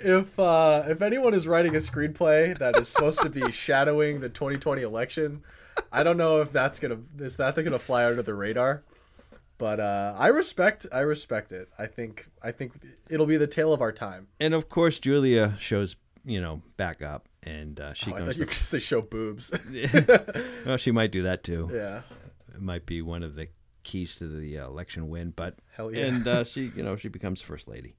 if 0.04 0.40
uh, 0.40 0.84
if 0.88 1.02
anyone 1.02 1.34
is 1.34 1.48
writing 1.48 1.76
a 1.76 1.80
screenplay 1.80 2.58
that 2.58 2.78
is 2.78 2.88
supposed 2.88 3.22
to 3.22 3.30
be 3.30 3.52
shadowing 3.52 4.20
the 4.20 4.30
2020 4.30 4.82
election, 4.82 5.44
I 5.92 6.04
don't 6.04 6.18
know 6.18 6.42
if 6.42 6.52
that's 6.52 6.80
gonna 6.80 7.00
is 7.20 7.38
that 7.38 7.56
gonna 7.56 7.80
fly 7.80 8.06
under 8.06 8.22
the 8.22 8.34
radar. 8.34 8.84
But 9.58 9.80
uh, 9.80 10.16
I 10.18 10.28
respect 10.28 10.88
I 10.92 11.00
respect 11.02 11.52
it. 11.52 11.70
I 11.78 11.86
think 11.86 12.28
I 12.42 12.52
think 12.52 12.74
it'll 13.10 13.28
be 13.28 13.38
the 13.38 13.48
tale 13.48 13.74
of 13.74 13.82
our 13.82 13.92
time. 13.92 14.28
And 14.40 14.54
of 14.54 14.70
course, 14.70 14.98
Julia 15.00 15.56
shows, 15.60 15.96
you 16.26 16.42
know, 16.42 16.62
back 16.78 17.02
up, 17.04 17.30
and 17.44 17.80
uh, 17.80 17.94
she 17.94 18.12
Oh, 18.12 18.16
I 18.16 18.20
comes. 18.20 18.30
thought 18.32 18.38
you 18.40 18.46
to- 18.46 18.50
could 18.52 18.58
say 18.58 18.80
show 18.80 19.02
boobs. 19.04 19.52
well, 20.66 20.78
she 20.78 20.92
might 20.92 21.12
do 21.12 21.24
that 21.24 21.44
too. 21.44 21.70
yeah. 21.72 22.02
It 22.54 22.62
might 22.62 22.86
be 22.88 23.02
one 23.04 23.22
of 23.24 23.36
the 23.36 23.48
keys 23.84 24.16
to 24.18 24.28
the 24.28 24.60
uh, 24.60 24.68
election 24.68 25.10
win. 25.10 25.32
But 25.36 25.56
Hell 25.76 25.94
yeah. 25.94 26.06
and 26.06 26.28
uh, 26.28 26.44
she, 26.44 26.72
you 26.76 26.84
know, 26.84 26.96
she 26.98 27.08
becomes 27.10 27.42
first 27.42 27.68
lady. 27.68 27.96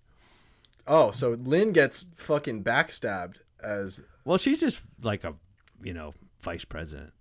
Oh, 0.86 1.10
so 1.12 1.30
Lin 1.42 1.72
gets 1.72 2.06
fucking 2.14 2.64
backstabbed 2.64 3.40
as 3.62 4.00
Well, 4.24 4.38
she's 4.38 4.58
just 4.60 4.80
like 5.02 5.22
a, 5.24 5.34
you 5.82 5.92
know, 5.94 6.12
vice 6.40 6.64
president. 6.64 7.12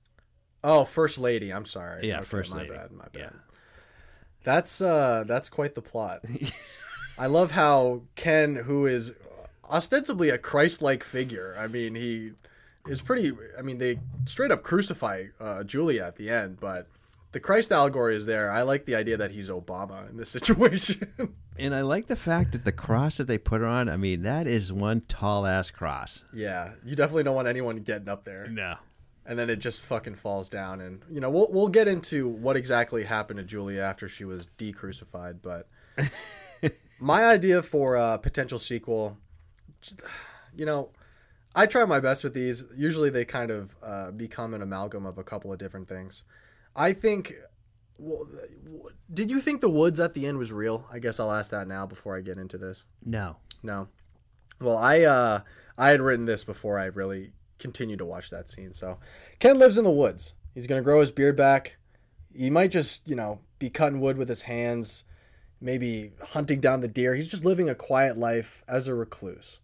oh 0.63 0.83
first 0.85 1.19
lady. 1.19 1.51
I'm 1.53 1.65
sorry. 1.65 2.07
Yeah, 2.07 2.17
Okay, 2.19 2.25
first 2.25 2.51
my 2.51 2.57
lady. 2.63 2.69
bad. 2.73 2.91
My 2.91 3.05
bad. 3.13 3.19
Yeah. 3.19 3.29
That's 4.43 4.81
uh 4.81 5.23
that's 5.27 5.49
quite 5.49 5.75
the 5.75 5.81
plot. 5.83 6.25
I 7.19 7.27
love 7.27 7.51
how 7.51 8.01
Ken, 8.15 8.55
who 8.55 8.87
is 8.87 9.11
ostensibly 9.69 10.29
a 10.29 10.37
Christ-like 10.39 11.03
figure, 11.03 11.55
I 11.59 11.67
mean 11.67 11.93
he 11.93 12.31
is 12.87 13.03
pretty. 13.03 13.31
I 13.57 13.61
mean 13.61 13.77
they 13.77 13.99
straight 14.25 14.49
up 14.49 14.63
crucify 14.63 15.25
uh, 15.39 15.63
Julia 15.63 16.03
at 16.05 16.15
the 16.15 16.31
end, 16.31 16.59
but 16.59 16.87
the 17.31 17.39
Christ 17.39 17.71
allegory 17.71 18.15
is 18.15 18.25
there. 18.25 18.51
I 18.51 18.61
like 18.63 18.85
the 18.85 18.95
idea 18.95 19.17
that 19.17 19.31
he's 19.31 19.49
Obama 19.49 20.09
in 20.09 20.17
this 20.17 20.29
situation. 20.37 21.33
And 21.57 21.75
I 21.75 21.81
like 21.81 22.07
the 22.07 22.15
fact 22.15 22.51
that 22.53 22.63
the 22.63 22.71
cross 22.71 23.17
that 23.17 23.27
they 23.27 23.37
put 23.37 23.61
her 23.61 23.67
on. 23.67 23.87
I 23.89 23.97
mean, 23.97 24.23
that 24.23 24.47
is 24.47 24.71
one 24.73 25.01
tall 25.01 25.45
ass 25.45 25.69
cross. 25.71 26.23
yeah, 26.33 26.71
you 26.85 26.95
definitely 26.95 27.23
don't 27.23 27.35
want 27.35 27.47
anyone 27.47 27.77
getting 27.77 28.09
up 28.09 28.23
there. 28.23 28.47
No. 28.47 28.75
and 29.25 29.37
then 29.37 29.49
it 29.49 29.57
just 29.57 29.81
fucking 29.81 30.15
falls 30.15 30.49
down 30.49 30.81
and 30.81 31.03
you 31.09 31.19
know 31.21 31.29
we'll 31.29 31.47
we'll 31.51 31.67
get 31.67 31.87
into 31.87 32.27
what 32.27 32.57
exactly 32.57 33.03
happened 33.03 33.37
to 33.37 33.43
Julia 33.45 33.81
after 33.81 34.07
she 34.07 34.25
was 34.25 34.47
decrucified 34.57 35.41
but 35.43 35.67
my 36.99 37.25
idea 37.25 37.61
for 37.61 37.95
a 37.95 38.17
potential 38.17 38.57
sequel 38.57 39.17
you 40.55 40.65
know 40.65 40.89
I 41.55 41.65
try 41.67 41.85
my 41.85 41.99
best 41.99 42.23
with 42.23 42.33
these 42.33 42.65
usually 42.75 43.09
they 43.11 43.23
kind 43.25 43.51
of 43.51 43.75
uh, 43.83 44.11
become 44.11 44.53
an 44.55 44.61
amalgam 44.63 45.05
of 45.05 45.17
a 45.19 45.23
couple 45.23 45.51
of 45.53 45.59
different 45.59 45.87
things 45.87 46.23
I 46.75 46.93
think 46.93 47.33
well, 47.97 48.27
did 49.13 49.29
you 49.29 49.39
think 49.39 49.61
the 49.61 49.69
woods 49.69 49.99
at 49.99 50.13
the 50.13 50.25
end 50.25 50.37
was 50.37 50.51
real 50.51 50.85
I 50.91 50.99
guess 50.99 51.19
I'll 51.19 51.31
ask 51.31 51.51
that 51.51 51.67
now 51.67 51.85
before 51.85 52.17
I 52.17 52.21
get 52.21 52.37
into 52.37 52.57
this 52.57 52.85
No. 53.05 53.37
no. 53.63 53.87
Well, 54.59 54.77
I 54.77 55.01
uh 55.01 55.39
I 55.77 55.89
had 55.89 56.01
written 56.01 56.25
this 56.25 56.43
before 56.43 56.77
I 56.79 56.85
really 56.85 57.33
continued 57.59 57.99
to 57.99 58.05
watch 58.05 58.29
that 58.29 58.49
scene. 58.49 58.73
So 58.73 58.99
Ken 59.39 59.59
lives 59.59 59.77
in 59.77 59.83
the 59.83 59.91
woods. 59.91 60.33
He's 60.53 60.67
gonna 60.67 60.81
grow 60.81 60.99
his 60.99 61.11
beard 61.11 61.35
back. 61.35 61.77
He 62.33 62.49
might 62.49 62.71
just, 62.71 63.07
you 63.07 63.15
know, 63.15 63.39
be 63.59 63.69
cutting 63.69 63.99
wood 63.99 64.17
with 64.17 64.29
his 64.29 64.43
hands, 64.43 65.03
maybe 65.59 66.13
hunting 66.29 66.59
down 66.59 66.79
the 66.79 66.87
deer. 66.87 67.13
He's 67.15 67.27
just 67.27 67.45
living 67.45 67.69
a 67.69 67.75
quiet 67.75 68.17
life 68.17 68.63
as 68.67 68.87
a 68.87 68.95
recluse. 68.95 69.59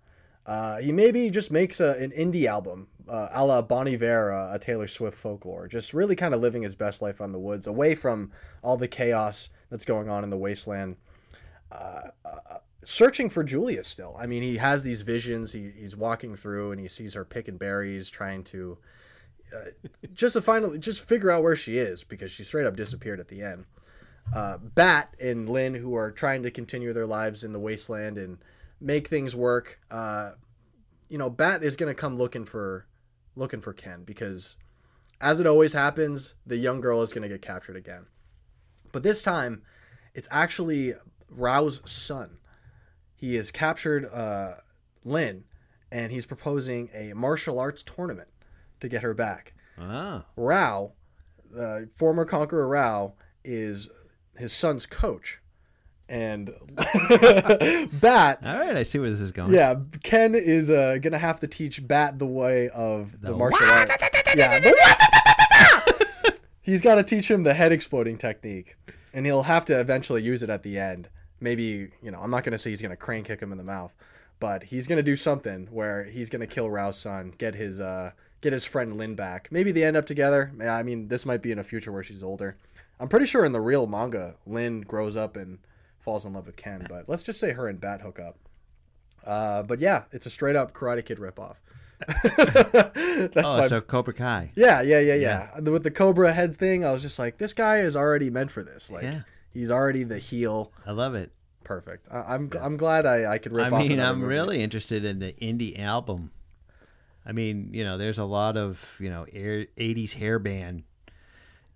Uh, 0.48 0.78
he 0.78 0.92
maybe 0.92 1.30
just 1.30 1.52
makes 1.52 1.80
a, 1.80 1.92
an 2.02 2.12
indie 2.12 2.46
album, 2.46 2.88
uh, 3.08 3.28
a 3.34 3.46
la 3.46 3.62
Bon 3.62 3.88
Iver, 3.88 4.32
uh, 4.32 4.56
a 4.56 4.60
Taylor 4.60 4.88
Swift 4.88 5.18
folklore. 5.18 5.68
Just 5.68 5.94
really 5.94 6.16
kind 6.16 6.34
of 6.34 6.42
living 6.42 6.64
his 6.64 6.74
best 6.74 7.02
life 7.02 7.20
on 7.20 7.34
the 7.34 7.40
woods, 7.40 7.68
away 7.68 7.94
from 7.96 8.32
all 8.64 8.78
the 8.78 8.88
chaos 8.88 9.50
that's 9.70 9.86
going 9.86 10.10
on 10.10 10.24
in 10.24 10.30
the 10.30 10.38
wasteland 10.38 10.96
searching 12.88 13.30
for 13.30 13.44
Julia 13.44 13.84
still. 13.84 14.16
I 14.18 14.28
mean, 14.28 14.44
he 14.44 14.58
has 14.58 14.82
these 14.82 15.02
visions. 15.02 15.52
He, 15.52 15.72
he's 15.72 15.96
walking 15.96 16.38
through 16.38 16.72
and 16.72 16.80
he 16.80 16.88
sees 16.88 17.16
her 17.16 17.26
picking 17.26 17.58
berries, 17.58 18.10
trying 18.10 18.46
to 18.46 18.78
uh, 19.54 19.90
just 20.14 20.34
to 20.34 20.42
finally 20.42 20.80
just 20.80 21.06
figure 21.06 21.30
out 21.30 21.44
where 21.44 21.56
she 21.56 21.78
is 21.78 22.06
because 22.06 22.32
she 22.32 22.44
straight 22.44 22.66
up 22.66 22.78
disappeared 22.78 23.20
at 23.20 23.28
the 23.28 23.42
end. 23.42 23.66
Uh, 24.34 24.58
Bat 24.58 25.16
and 25.20 25.50
Lin, 25.50 25.74
who 25.76 25.96
are 25.96 26.12
trying 26.12 26.44
to 26.44 26.52
continue 26.52 26.94
their 26.94 27.06
lives 27.06 27.44
in 27.44 27.52
the 27.52 27.60
wasteland 27.60 28.18
and 28.18 28.38
make 28.80 29.08
things 29.08 29.36
work. 29.36 29.80
Uh, 29.90 30.32
you 31.10 31.18
know, 31.18 31.30
Bat 31.30 31.64
is 31.64 31.76
gonna 31.76 31.94
come 31.94 32.18
looking 32.18 32.46
for 32.46 32.88
looking 33.36 33.62
for 33.62 33.74
Ken 33.74 34.04
because, 34.04 34.58
as 35.22 35.40
it 35.40 35.48
always 35.48 35.74
happens, 35.74 36.36
the 36.46 36.58
young 36.58 36.82
girl 36.82 37.02
is 37.02 37.14
gonna 37.14 37.30
get 37.30 37.42
captured 37.42 37.76
again. 37.76 38.08
But 38.92 39.04
this 39.04 39.24
time, 39.24 39.64
it's 40.14 40.28
actually 40.32 40.94
Rao's 41.30 41.82
son 41.86 42.38
he 43.18 43.36
has 43.36 43.52
captured 43.52 44.06
uh, 44.06 44.54
Lin, 45.04 45.44
and 45.92 46.12
he's 46.12 46.28
proposing 46.28 46.90
a 46.94 47.14
martial 47.14 47.60
arts 47.60 47.82
tournament 47.84 48.30
to 48.80 48.88
get 48.88 49.02
her 49.02 49.16
back. 49.16 49.56
Ah. 49.80 50.26
Rao, 50.36 50.94
the 51.52 51.90
former 51.96 52.26
Conqueror 52.26 52.68
Rao, 52.68 53.16
is 53.44 53.90
his 54.38 54.54
son's 54.54 54.86
coach, 54.86 55.42
and 56.10 56.54
Bat. 56.76 58.40
All 58.44 58.60
right, 58.60 58.76
I 58.78 58.84
see 58.84 59.00
where 59.00 59.10
this 59.10 59.20
is 59.20 59.32
going. 59.32 59.54
Yeah, 59.54 59.76
Ken 60.04 60.36
is 60.36 60.70
uh, 60.72 60.98
gonna 61.02 61.18
have 61.18 61.40
to 61.42 61.48
teach 61.48 61.86
Bat 61.88 62.20
the 62.20 62.26
way 62.26 62.70
of 62.70 63.20
the, 63.22 63.32
The 63.32 63.38
martial 63.38 63.66
art. 63.66 63.90
Yeah, 64.36 64.60
the 64.60 66.38
he's 66.62 66.82
got 66.82 66.96
to 66.96 67.04
teach 67.04 67.32
him 67.32 67.44
the 67.44 67.54
head 67.54 67.72
exploding 67.72 68.18
technique, 68.18 68.76
and 69.14 69.26
he'll 69.26 69.44
have 69.44 69.66
to 69.66 69.80
eventually 69.80 70.22
use 70.22 70.44
it 70.44 70.50
at 70.50 70.64
the 70.64 70.78
end. 70.78 71.10
Maybe 71.40 71.90
you 72.02 72.12
know, 72.12 72.20
I'm 72.20 72.30
not 72.30 72.44
gonna 72.44 72.58
say 72.58 72.70
he's 72.70 72.82
gonna 72.82 72.98
crane 72.98 73.24
kick 73.24 73.42
him 73.42 73.52
in 73.52 73.58
the 73.58 73.64
mouth, 73.64 73.96
but 74.40 74.64
he's 74.64 74.86
gonna 74.86 75.02
do 75.02 75.16
something 75.16 75.68
where 75.72 76.04
he's 76.04 76.30
gonna 76.30 76.48
kill 76.48 76.70
Rao's 76.70 76.98
son, 76.98 77.34
get 77.38 77.56
his 77.56 77.80
uh 77.80 78.12
get 78.42 78.54
his 78.54 78.66
friend 78.66 78.98
Lin 78.98 79.16
back. 79.16 79.48
Maybe 79.52 79.72
they 79.72 79.84
end 79.84 79.98
up 79.98 80.06
together. 80.06 80.52
I 80.62 80.84
mean, 80.84 81.08
this 81.08 81.26
might 81.26 81.42
be 81.42 81.52
in 81.52 81.60
a 81.60 81.64
future 81.64 81.92
where 81.92 82.04
she's 82.04 82.22
older. 82.24 82.58
I'm 83.00 83.08
pretty 83.08 83.26
sure 83.28 83.46
in 83.46 83.52
the 83.54 83.62
real 83.62 83.88
manga, 83.88 84.36
Lin 84.46 84.82
grows 84.82 85.16
up 85.16 85.36
and 85.38 85.60
falls 86.08 86.26
in 86.26 86.32
love 86.32 86.46
with 86.46 86.56
Ken, 86.56 86.88
but 86.88 87.10
let's 87.10 87.22
just 87.22 87.38
say 87.38 87.52
her 87.52 87.68
and 87.68 87.82
Bat 87.82 88.00
hook 88.00 88.18
up. 88.18 88.38
Uh, 89.26 89.62
but 89.64 89.82
yeah, 89.82 90.06
it's 90.14 90.26
a 90.26 90.30
straight 90.30 90.56
up 90.56 90.72
Karate 90.72 91.04
Kid 91.04 91.18
ripoff. 91.18 91.56
That's 92.24 93.36
oh, 93.52 93.58
my 93.58 93.68
so 93.68 93.82
Cobra 93.82 94.14
Kai. 94.14 94.52
yeah, 94.56 94.82
yeah, 94.82 95.02
yeah, 95.02 95.16
yeah. 95.16 95.60
With 95.60 95.84
the 95.84 95.92
Cobra 95.92 96.32
head 96.32 96.56
thing, 96.56 96.86
I 96.86 96.94
was 96.94 97.02
just 97.02 97.20
like, 97.20 97.40
this 97.40 97.52
guy 97.54 97.80
is 97.80 97.98
already 97.98 98.30
meant 98.30 98.52
for 98.52 98.64
this. 98.64 98.90
Like, 98.90 99.04
Yeah. 99.04 99.22
he's 99.54 99.70
already 99.70 100.04
the 100.04 100.18
heel. 100.18 100.72
I 100.86 100.92
love 100.92 101.14
it. 101.14 101.34
Perfect. 101.66 102.08
I, 102.10 102.36
I'm 102.36 102.50
I'm 102.62 102.78
glad 102.78 103.06
I, 103.06 103.34
I 103.34 103.38
could 103.38 103.52
rip 103.52 103.74
I 103.74 103.78
mean, 103.78 104.00
I'm 104.00 104.20
movie. 104.20 104.30
really 104.30 104.64
interested 104.64 105.04
in 105.04 105.20
the 105.20 105.34
indie 105.34 105.78
album. 105.78 106.32
I 107.26 107.34
mean, 107.34 107.72
you 107.74 107.84
know, 107.84 107.98
there's 107.98 108.20
a 108.20 108.24
lot 108.24 108.56
of 108.56 108.96
you 109.02 109.10
know 109.10 109.26
air, 109.34 109.66
'80s 109.76 110.14
hair 110.14 110.40
band 110.40 110.84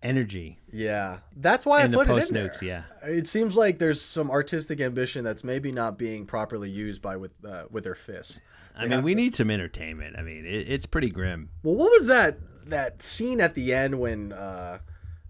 energy 0.03 0.61
yeah. 0.71 1.19
That's 1.35 1.65
why 1.65 1.83
in 1.83 1.93
I 1.93 1.97
put 1.97 2.09
it 2.09 2.29
in 2.29 2.33
there. 2.33 2.55
Yeah, 2.61 2.83
It 3.03 3.27
seems 3.27 3.55
like 3.57 3.77
there's 3.77 4.01
some 4.01 4.31
artistic 4.31 4.79
ambition 4.79 5.23
that's 5.23 5.43
maybe 5.43 5.71
not 5.71 5.97
being 5.97 6.25
properly 6.25 6.69
used 6.69 7.01
by 7.01 7.17
with 7.17 7.31
uh, 7.45 7.65
with 7.69 7.83
their 7.83 7.95
fists. 7.95 8.39
I 8.75 8.87
mean, 8.87 9.03
we 9.03 9.15
need 9.15 9.35
some 9.35 9.51
entertainment. 9.51 10.15
I 10.17 10.21
mean, 10.21 10.45
it, 10.45 10.69
it's 10.69 10.85
pretty 10.85 11.09
grim. 11.09 11.49
Well, 11.63 11.75
what 11.75 11.91
was 11.91 12.07
that 12.07 12.37
that 12.67 13.01
scene 13.01 13.41
at 13.41 13.53
the 13.53 13.73
end 13.73 13.99
when 13.99 14.31
uh, 14.31 14.79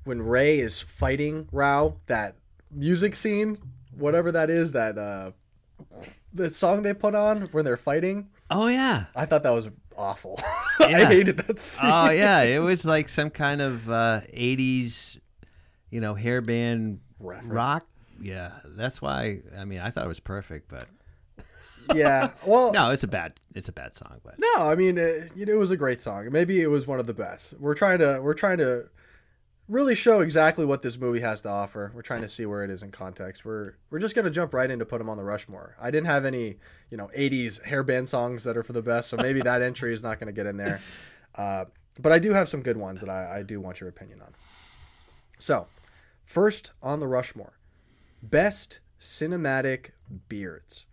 when 0.03 0.21
Rei 0.21 0.59
is 0.59 0.79
fighting 0.81 1.49
Rao? 1.51 1.97
That 2.05 2.35
music 2.69 3.15
scene, 3.15 3.57
whatever 3.91 4.31
that 4.31 4.49
is, 4.49 4.73
that 4.73 4.97
uh, 4.97 5.31
the 6.33 6.49
song 6.51 6.83
they 6.83 6.93
put 6.93 7.15
on 7.15 7.43
when 7.47 7.65
they're 7.65 7.77
fighting. 7.77 8.29
Oh 8.49 8.67
yeah, 8.67 9.05
I 9.15 9.25
thought 9.25 9.43
that 9.43 9.53
was 9.53 9.71
awful. 10.01 10.39
I 10.79 11.05
hated 11.05 11.37
that 11.37 11.59
scene. 11.59 11.89
oh 11.91 12.09
yeah, 12.09 12.41
it 12.57 12.59
was 12.59 12.83
like 12.85 13.07
some 13.09 13.29
kind 13.29 13.61
of 13.61 13.89
uh, 13.89 14.21
'80s, 14.33 15.19
you 15.89 16.01
know, 16.01 16.13
hair 16.15 16.41
band 16.41 16.99
Reference. 17.19 17.53
rock. 17.53 17.87
Yeah, 18.19 18.51
that's 18.65 19.01
why. 19.01 19.39
I 19.57 19.65
mean, 19.65 19.79
I 19.79 19.89
thought 19.89 20.05
it 20.05 20.09
was 20.09 20.19
perfect, 20.19 20.69
but 20.69 20.85
yeah. 21.95 22.31
Well, 22.45 22.71
no, 22.73 22.91
it's 22.91 23.03
a 23.03 23.07
bad, 23.07 23.33
it's 23.55 23.69
a 23.69 23.71
bad 23.71 23.95
song. 23.97 24.19
But 24.23 24.35
No, 24.37 24.67
I 24.67 24.75
mean, 24.75 24.97
it, 24.97 25.31
it 25.35 25.55
was 25.55 25.71
a 25.71 25.77
great 25.77 26.01
song. 26.01 26.29
Maybe 26.31 26.61
it 26.61 26.67
was 26.67 26.85
one 26.87 26.99
of 26.99 27.07
the 27.07 27.13
best. 27.13 27.53
We're 27.59 27.73
trying 27.75 27.99
to 27.99 28.19
we're 28.21 28.33
trying 28.33 28.57
to 28.59 28.85
really 29.71 29.95
show 29.95 30.19
exactly 30.19 30.65
what 30.65 30.81
this 30.81 30.99
movie 30.99 31.21
has 31.21 31.41
to 31.41 31.49
offer. 31.49 31.91
We're 31.95 32.01
trying 32.01 32.21
to 32.21 32.27
see 32.27 32.45
where 32.45 32.63
it 32.63 32.69
is 32.69 32.83
in 32.83 32.91
context. 32.91 33.45
We're 33.45 33.75
we're 33.89 33.99
just 33.99 34.15
gonna 34.15 34.29
jump 34.29 34.53
right 34.53 34.69
in 34.69 34.79
to 34.79 34.85
put 34.85 34.99
them 34.99 35.09
on 35.09 35.17
the 35.17 35.23
Rushmore. 35.23 35.75
I 35.79 35.89
didn't 35.89 36.07
have 36.07 36.25
any 36.25 36.57
you 36.89 36.97
know 36.97 37.09
'80s 37.17 37.63
hair 37.63 37.81
band 37.81 38.09
songs 38.09 38.43
that 38.43 38.57
are 38.57 38.63
for 38.63 38.73
the 38.73 38.81
best, 38.81 39.09
so 39.09 39.17
maybe 39.17 39.41
that 39.41 39.61
entry 39.61 39.93
is 39.93 40.03
not 40.03 40.19
gonna 40.19 40.33
get 40.33 40.45
in 40.45 40.57
there. 40.57 40.81
Uh, 41.33 41.65
but 41.97 42.11
I 42.11 42.19
do 42.19 42.33
have 42.33 42.49
some 42.49 42.61
good 42.61 42.77
ones 42.77 43.01
that 43.01 43.09
I, 43.09 43.39
I 43.39 43.43
do 43.43 43.59
want 43.61 43.79
your 43.79 43.89
opinion 43.89 44.21
on. 44.21 44.33
So, 45.39 45.67
first 46.23 46.73
on 46.83 46.99
the 46.99 47.07
Rushmore, 47.07 47.53
best 48.21 48.81
cinematic 48.99 49.91
beards. 50.27 50.85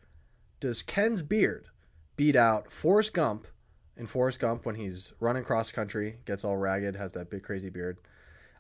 Does 0.60 0.82
Ken's 0.82 1.22
beard 1.22 1.66
beat 2.16 2.36
out 2.36 2.72
Forrest 2.72 3.12
Gump 3.12 3.46
in 3.96 4.06
Forrest 4.06 4.38
Gump 4.38 4.64
when 4.64 4.76
he's 4.76 5.12
running 5.18 5.44
cross 5.44 5.72
country, 5.72 6.18
gets 6.24 6.44
all 6.44 6.56
ragged, 6.56 6.96
has 6.96 7.12
that 7.14 7.30
big 7.30 7.42
crazy 7.42 7.68
beard? 7.68 7.98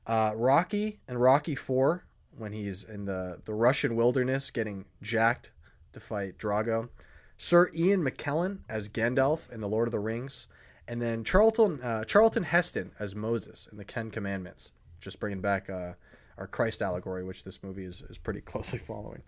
Uh, 0.08 0.32
Rocky 0.34 0.98
and 1.06 1.20
Rocky 1.20 1.54
Four 1.54 2.04
when 2.36 2.52
he's 2.52 2.82
in 2.82 3.04
the 3.04 3.40
the 3.44 3.54
Russian 3.54 3.94
wilderness 3.94 4.50
getting 4.50 4.86
jacked 5.02 5.50
to 5.92 6.00
fight 6.00 6.38
Drago. 6.38 6.88
Sir 7.36 7.70
Ian 7.74 8.02
McKellen 8.02 8.60
as 8.68 8.88
Gandalf 8.88 9.50
in 9.52 9.60
The 9.60 9.68
Lord 9.68 9.86
of 9.86 9.92
the 9.92 10.00
Rings, 10.00 10.48
and 10.88 11.00
then 11.00 11.22
Charlton 11.24 11.80
uh, 11.82 12.04
Charlton 12.04 12.44
Heston 12.44 12.92
as 12.98 13.14
Moses 13.14 13.68
in 13.70 13.76
the 13.78 13.84
Ten 13.84 14.10
Commandments. 14.10 14.72
Just 15.00 15.20
bringing 15.20 15.40
back 15.40 15.70
uh, 15.70 15.92
our 16.36 16.46
Christ 16.46 16.82
allegory, 16.82 17.22
which 17.22 17.44
this 17.44 17.62
movie 17.62 17.84
is, 17.84 18.02
is 18.08 18.18
pretty 18.18 18.40
closely 18.52 18.78
following. 18.78 19.22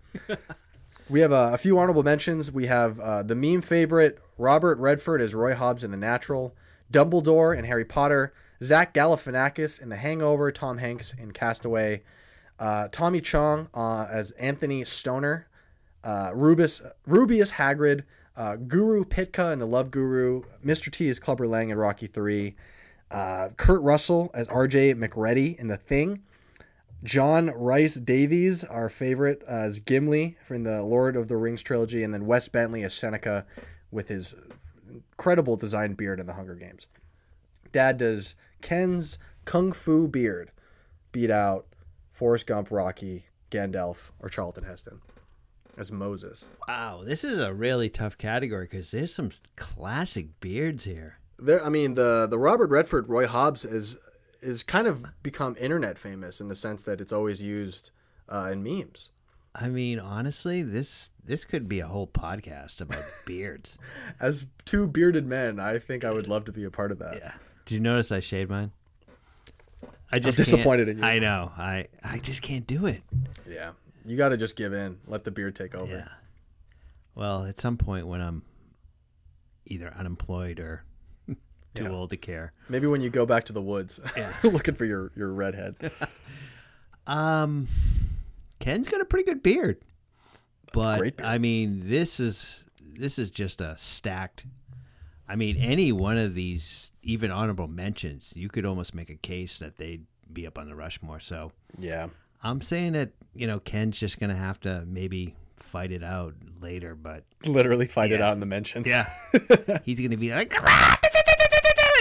We 1.09 1.19
have 1.21 1.31
uh, 1.33 1.51
a 1.53 1.57
few 1.57 1.77
honorable 1.77 2.03
mentions. 2.03 2.51
We 2.51 2.67
have 2.67 2.99
uh, 2.99 3.23
the 3.23 3.35
meme 3.35 3.61
favorite 3.61 4.19
Robert 4.37 4.77
Redford 4.79 5.21
as 5.21 5.35
Roy 5.35 5.53
Hobbs 5.53 5.83
in 5.83 5.91
The 5.91 5.97
Natural, 5.97 6.55
Dumbledore 6.91 7.57
in 7.57 7.65
Harry 7.65 7.85
Potter, 7.85 8.33
Zach 8.63 8.93
Galifianakis 8.93 9.81
in 9.81 9.89
The 9.89 9.95
Hangover, 9.95 10.51
Tom 10.51 10.77
Hanks 10.77 11.13
in 11.13 11.31
Castaway, 11.31 12.03
uh, 12.59 12.87
Tommy 12.91 13.21
Chong 13.21 13.69
uh, 13.73 14.07
as 14.09 14.31
Anthony 14.31 14.83
Stoner, 14.83 15.47
uh, 16.03 16.31
Rubus 16.33 16.81
Rubeus 17.07 17.53
Hagrid, 17.53 18.03
uh, 18.37 18.55
Guru 18.55 19.03
Pitka 19.03 19.51
in 19.51 19.59
The 19.59 19.65
Love 19.65 19.91
Guru, 19.91 20.43
Mr. 20.63 20.91
T 20.91 21.09
as 21.09 21.19
Clubber 21.19 21.47
Lang 21.47 21.69
in 21.69 21.77
Rocky 21.77 22.07
Three, 22.07 22.55
uh, 23.09 23.49
Kurt 23.57 23.81
Russell 23.81 24.29
as 24.33 24.47
R.J. 24.47 24.93
MacReady 24.93 25.55
in 25.59 25.67
The 25.67 25.77
Thing. 25.77 26.21
John 27.03 27.47
Rhys-Davies, 27.47 28.63
our 28.63 28.87
favorite, 28.87 29.41
uh, 29.47 29.65
as 29.65 29.79
Gimli 29.79 30.37
from 30.45 30.63
the 30.63 30.83
Lord 30.83 31.15
of 31.15 31.27
the 31.27 31.35
Rings 31.35 31.63
trilogy, 31.63 32.03
and 32.03 32.13
then 32.13 32.27
Wes 32.27 32.47
Bentley 32.47 32.83
as 32.83 32.93
Seneca 32.93 33.45
with 33.89 34.07
his 34.07 34.35
incredible 34.87 35.55
design 35.55 35.93
beard 35.93 36.19
in 36.19 36.27
the 36.27 36.33
Hunger 36.33 36.53
Games. 36.53 36.87
Dad 37.71 37.97
does 37.97 38.35
Ken's 38.61 39.17
Kung 39.45 39.71
Fu 39.71 40.07
beard 40.07 40.51
beat 41.11 41.29
out 41.29 41.67
Forrest 42.11 42.47
Gump, 42.47 42.71
Rocky, 42.71 43.25
Gandalf, 43.49 44.11
or 44.19 44.29
Charlton 44.29 44.63
Heston 44.63 45.01
as 45.77 45.91
Moses. 45.91 46.49
wow, 46.67 47.01
this 47.03 47.23
is 47.23 47.39
a 47.39 47.53
really 47.53 47.89
tough 47.89 48.17
category 48.17 48.65
because 48.65 48.91
there's 48.91 49.13
some 49.13 49.31
classic 49.55 50.39
beards 50.39 50.83
here. 50.83 51.17
There, 51.39 51.65
I 51.65 51.69
mean, 51.69 51.93
the 51.93 52.27
the 52.27 52.37
Robert 52.37 52.69
Redford 52.69 53.09
Roy 53.09 53.25
Hobbs 53.25 53.65
is 53.65 53.97
is 54.41 54.63
kind 54.63 54.87
of 54.87 55.05
become 55.23 55.55
internet 55.59 55.97
famous 55.97 56.41
in 56.41 56.47
the 56.47 56.55
sense 56.55 56.83
that 56.83 56.99
it's 56.99 57.11
always 57.11 57.43
used 57.43 57.91
uh, 58.29 58.49
in 58.51 58.63
memes. 58.63 59.11
I 59.53 59.67
mean, 59.67 59.99
honestly, 59.99 60.61
this 60.61 61.09
this 61.23 61.45
could 61.45 61.67
be 61.67 61.79
a 61.79 61.87
whole 61.87 62.07
podcast 62.07 62.79
about 62.81 63.03
beards. 63.25 63.77
As 64.19 64.47
two 64.65 64.87
bearded 64.87 65.25
men, 65.25 65.59
I 65.59 65.79
think 65.79 66.03
I 66.03 66.11
would 66.11 66.27
love 66.27 66.45
to 66.45 66.51
be 66.51 66.63
a 66.63 66.71
part 66.71 66.91
of 66.91 66.99
that. 66.99 67.17
Yeah. 67.17 67.33
Did 67.65 67.75
you 67.75 67.79
notice 67.81 68.11
I 68.11 68.19
shaved 68.19 68.49
mine? 68.51 68.71
I 70.13 70.19
just 70.19 70.37
disappointed 70.37 70.87
can't- 70.87 70.97
in 70.97 71.03
you. 71.03 71.09
I 71.09 71.19
know. 71.19 71.51
I 71.57 71.87
I 72.03 72.17
just 72.19 72.41
can't 72.41 72.67
do 72.67 72.85
it. 72.85 73.01
Yeah. 73.47 73.71
You 74.05 74.17
got 74.17 74.29
to 74.29 74.37
just 74.37 74.55
give 74.55 74.73
in. 74.73 74.97
Let 75.07 75.23
the 75.23 75.31
beard 75.31 75.55
take 75.55 75.73
over. 75.75 75.91
Yeah. 75.91 76.07
Well, 77.15 77.45
at 77.45 77.59
some 77.61 77.77
point 77.77 78.07
when 78.07 78.19
I'm 78.21 78.41
either 79.67 79.93
unemployed 79.95 80.59
or 80.59 80.83
too 81.27 81.83
Yeah. 81.83 81.89
old 81.89 82.09
to 82.09 82.17
care. 82.17 82.51
Maybe 82.67 82.87
when 82.87 83.01
you 83.01 83.09
go 83.09 83.25
back 83.25 83.45
to 83.45 83.53
the 83.53 83.61
woods, 83.61 83.99
Yeah. 84.17 84.33
looking 84.43 84.75
for 84.75 84.85
your 84.85 85.11
your 85.15 85.31
redhead. 85.33 85.75
Um, 87.07 87.67
Ken's 88.59 88.87
got 88.87 89.01
a 89.01 89.05
pretty 89.05 89.25
good 89.25 89.41
beard, 89.41 89.77
but 90.71 90.99
beard. 91.01 91.21
I 91.23 91.39
mean, 91.39 91.89
this 91.89 92.19
is 92.19 92.63
this 92.93 93.17
is 93.17 93.31
just 93.31 93.59
a 93.59 93.75
stacked. 93.75 94.45
I 95.27 95.35
mean, 95.35 95.57
any 95.57 95.91
one 95.91 96.17
of 96.17 96.35
these, 96.35 96.91
even 97.03 97.31
honorable 97.31 97.67
mentions, 97.67 98.33
you 98.35 98.49
could 98.49 98.65
almost 98.65 98.93
make 98.93 99.09
a 99.09 99.15
case 99.15 99.59
that 99.59 99.77
they'd 99.77 100.05
be 100.31 100.45
up 100.47 100.57
on 100.57 100.67
the 100.67 100.75
Rushmore. 100.75 101.19
So 101.19 101.51
Yeah. 101.77 102.07
I'm 102.43 102.59
saying 102.61 102.93
that 102.93 103.09
you 103.35 103.45
know 103.47 103.59
Ken's 103.59 103.99
just 103.99 104.19
gonna 104.19 104.35
have 104.35 104.59
to 104.61 104.83
maybe 104.87 105.35
fight 105.57 105.91
it 105.91 106.03
out 106.03 106.33
later, 106.59 106.95
but 106.95 107.23
Literally 107.45 107.85
fight 107.85 108.11
it 108.11 108.19
out 108.21 108.33
in 108.33 108.39
the 108.39 108.45
mentions. 108.47 108.89
Yeah, 108.89 109.07
he's 109.83 109.99
gonna 109.99 110.17
be 110.17 110.31
like, 110.31 110.53
ah, 110.57 110.97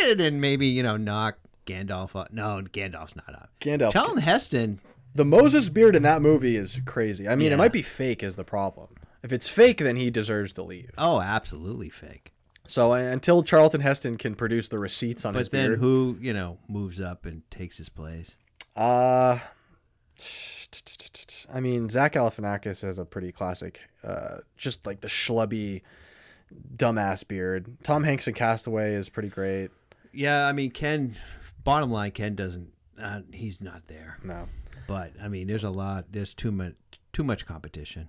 and 0.09 0.41
maybe 0.41 0.67
you 0.67 0.83
know 0.83 0.97
knock 0.97 1.37
Gandalf. 1.67 2.19
Up. 2.19 2.33
No, 2.33 2.63
Gandalf's 2.73 3.17
not 3.17 3.29
up. 3.35 3.51
Gandalf. 3.61 3.93
Charlton 3.93 4.23
Heston. 4.23 4.81
The 5.15 5.25
Moses 5.25 5.69
beard 5.69 5.95
in 5.97 6.03
that 6.05 6.23
movie 6.23 6.57
is 6.57 6.81
crazy. 6.87 7.29
I 7.29 7.35
mean, 7.35 7.49
Yeah. 7.49 7.55
it 7.55 7.59
might 7.59 7.73
be 7.73 7.83
fake 7.83 8.23
is 8.23 8.37
the 8.37 8.45
problem. 8.45 8.89
If 9.23 9.33
it's 9.33 9.49
fake, 9.49 9.79
then 9.79 9.97
he 9.97 10.09
deserves 10.11 10.53
to 10.55 10.63
leave. 10.63 10.91
Oh, 10.97 11.21
absolutely 11.21 11.91
fake. 11.91 12.33
So 12.71 12.93
uh, 12.93 12.99
until 12.99 13.43
Charlton 13.43 13.81
Heston 13.81 14.17
can 14.17 14.37
produce 14.37 14.69
the 14.69 14.79
receipts 14.79 15.25
on 15.25 15.35
his 15.35 15.49
But 15.49 15.53
then 15.53 15.71
beard, 15.71 15.81
who 15.81 16.17
you 16.21 16.33
know 16.33 16.59
moves 16.69 17.01
up 17.01 17.27
and 17.27 17.43
takes 17.51 17.77
his 17.77 17.89
place? 17.89 18.37
Uh, 18.77 19.41
I 21.53 21.59
mean, 21.59 21.89
Zach 21.89 22.13
Galifianakis 22.13 22.83
has 22.83 22.97
a 23.01 23.05
pretty 23.05 23.33
classic, 23.33 23.81
uh, 24.05 24.39
just 24.57 24.87
like 24.87 25.01
the 25.01 25.09
schlubby, 25.09 25.83
dumbass 26.77 27.27
beard. 27.27 27.77
Tom 27.83 28.05
Hanks 28.05 28.29
in 28.29 28.35
Castaway 28.35 28.95
is 28.95 29.09
pretty 29.09 29.31
great. 29.31 29.73
Yeah, 30.13 30.47
I 30.47 30.53
mean 30.53 30.71
Ken. 30.71 31.17
Bottom 31.65 31.91
line, 31.91 32.13
Ken 32.13 32.37
doesn't. 32.37 32.73
Uh, 33.03 33.23
he's 33.33 33.61
not 33.61 33.89
there. 33.89 34.19
No, 34.23 34.49
But 34.87 35.13
I 35.21 35.27
mean, 35.27 35.49
there's 35.49 35.65
a 35.65 35.71
lot. 35.71 36.07
There's 36.13 36.35
too 36.35 36.53
much. 36.53 36.75
Too 37.13 37.25
much 37.25 37.47
competition. 37.47 38.09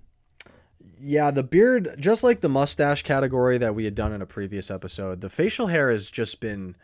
Yeah, 1.02 1.32
the 1.32 1.44
beard, 1.44 1.90
just 2.00 2.24
like 2.24 2.42
the 2.42 2.50
mustache 2.50 3.04
category 3.04 3.58
that 3.58 3.74
we 3.76 3.86
had 3.86 3.96
done 3.96 4.14
in 4.14 4.22
a 4.22 4.26
previous 4.26 4.70
episode, 4.72 5.22
the 5.22 5.30
facial 5.30 5.68
hair 5.68 5.92
has 5.92 6.10
just 6.12 6.40
been. 6.40 6.76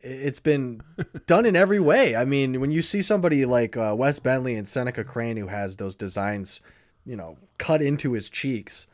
It's 0.00 0.38
been 0.40 0.80
done 1.26 1.44
in 1.44 1.56
every 1.56 1.80
way. 1.80 2.14
I 2.14 2.24
mean, 2.24 2.60
when 2.60 2.70
you 2.70 2.82
see 2.82 3.02
somebody 3.02 3.44
like 3.44 3.76
uh, 3.76 3.94
Wes 3.98 4.20
Bentley 4.20 4.54
and 4.54 4.66
Seneca 4.66 5.02
Crane 5.02 5.36
who 5.36 5.48
has 5.48 5.76
those 5.76 5.96
designs, 5.96 6.60
you 7.04 7.16
know, 7.16 7.36
cut 7.58 7.82
into 7.82 8.12
his 8.12 8.30
cheeks, 8.30 8.86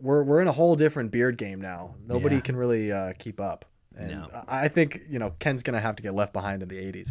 we're 0.00 0.22
we're 0.22 0.40
in 0.40 0.48
a 0.48 0.52
whole 0.52 0.76
different 0.76 1.10
beard 1.10 1.36
game 1.36 1.60
now. 1.60 1.94
Nobody 2.06 2.36
Yeah. 2.36 2.40
can 2.40 2.56
really 2.56 2.90
uh, 2.90 3.12
keep 3.18 3.38
up, 3.38 3.66
and 3.94 4.10
No. 4.12 4.44
I 4.48 4.68
think 4.68 5.02
you 5.10 5.18
know 5.18 5.34
Ken's 5.40 5.62
gonna 5.62 5.80
have 5.80 5.96
to 5.96 6.02
get 6.02 6.14
left 6.14 6.32
behind 6.32 6.62
in 6.62 6.68
the 6.68 6.78
'80s. 6.78 7.10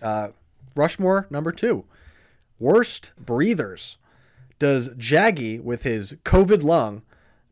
Uh, 0.00 0.28
Rushmore 0.76 1.26
number 1.30 1.50
two, 1.50 1.84
worst 2.60 3.10
breathers. 3.18 3.96
Does 4.58 4.88
Jagi 4.94 5.60
with 5.60 5.84
his 5.84 6.16
COVID 6.24 6.62
lung 6.62 7.02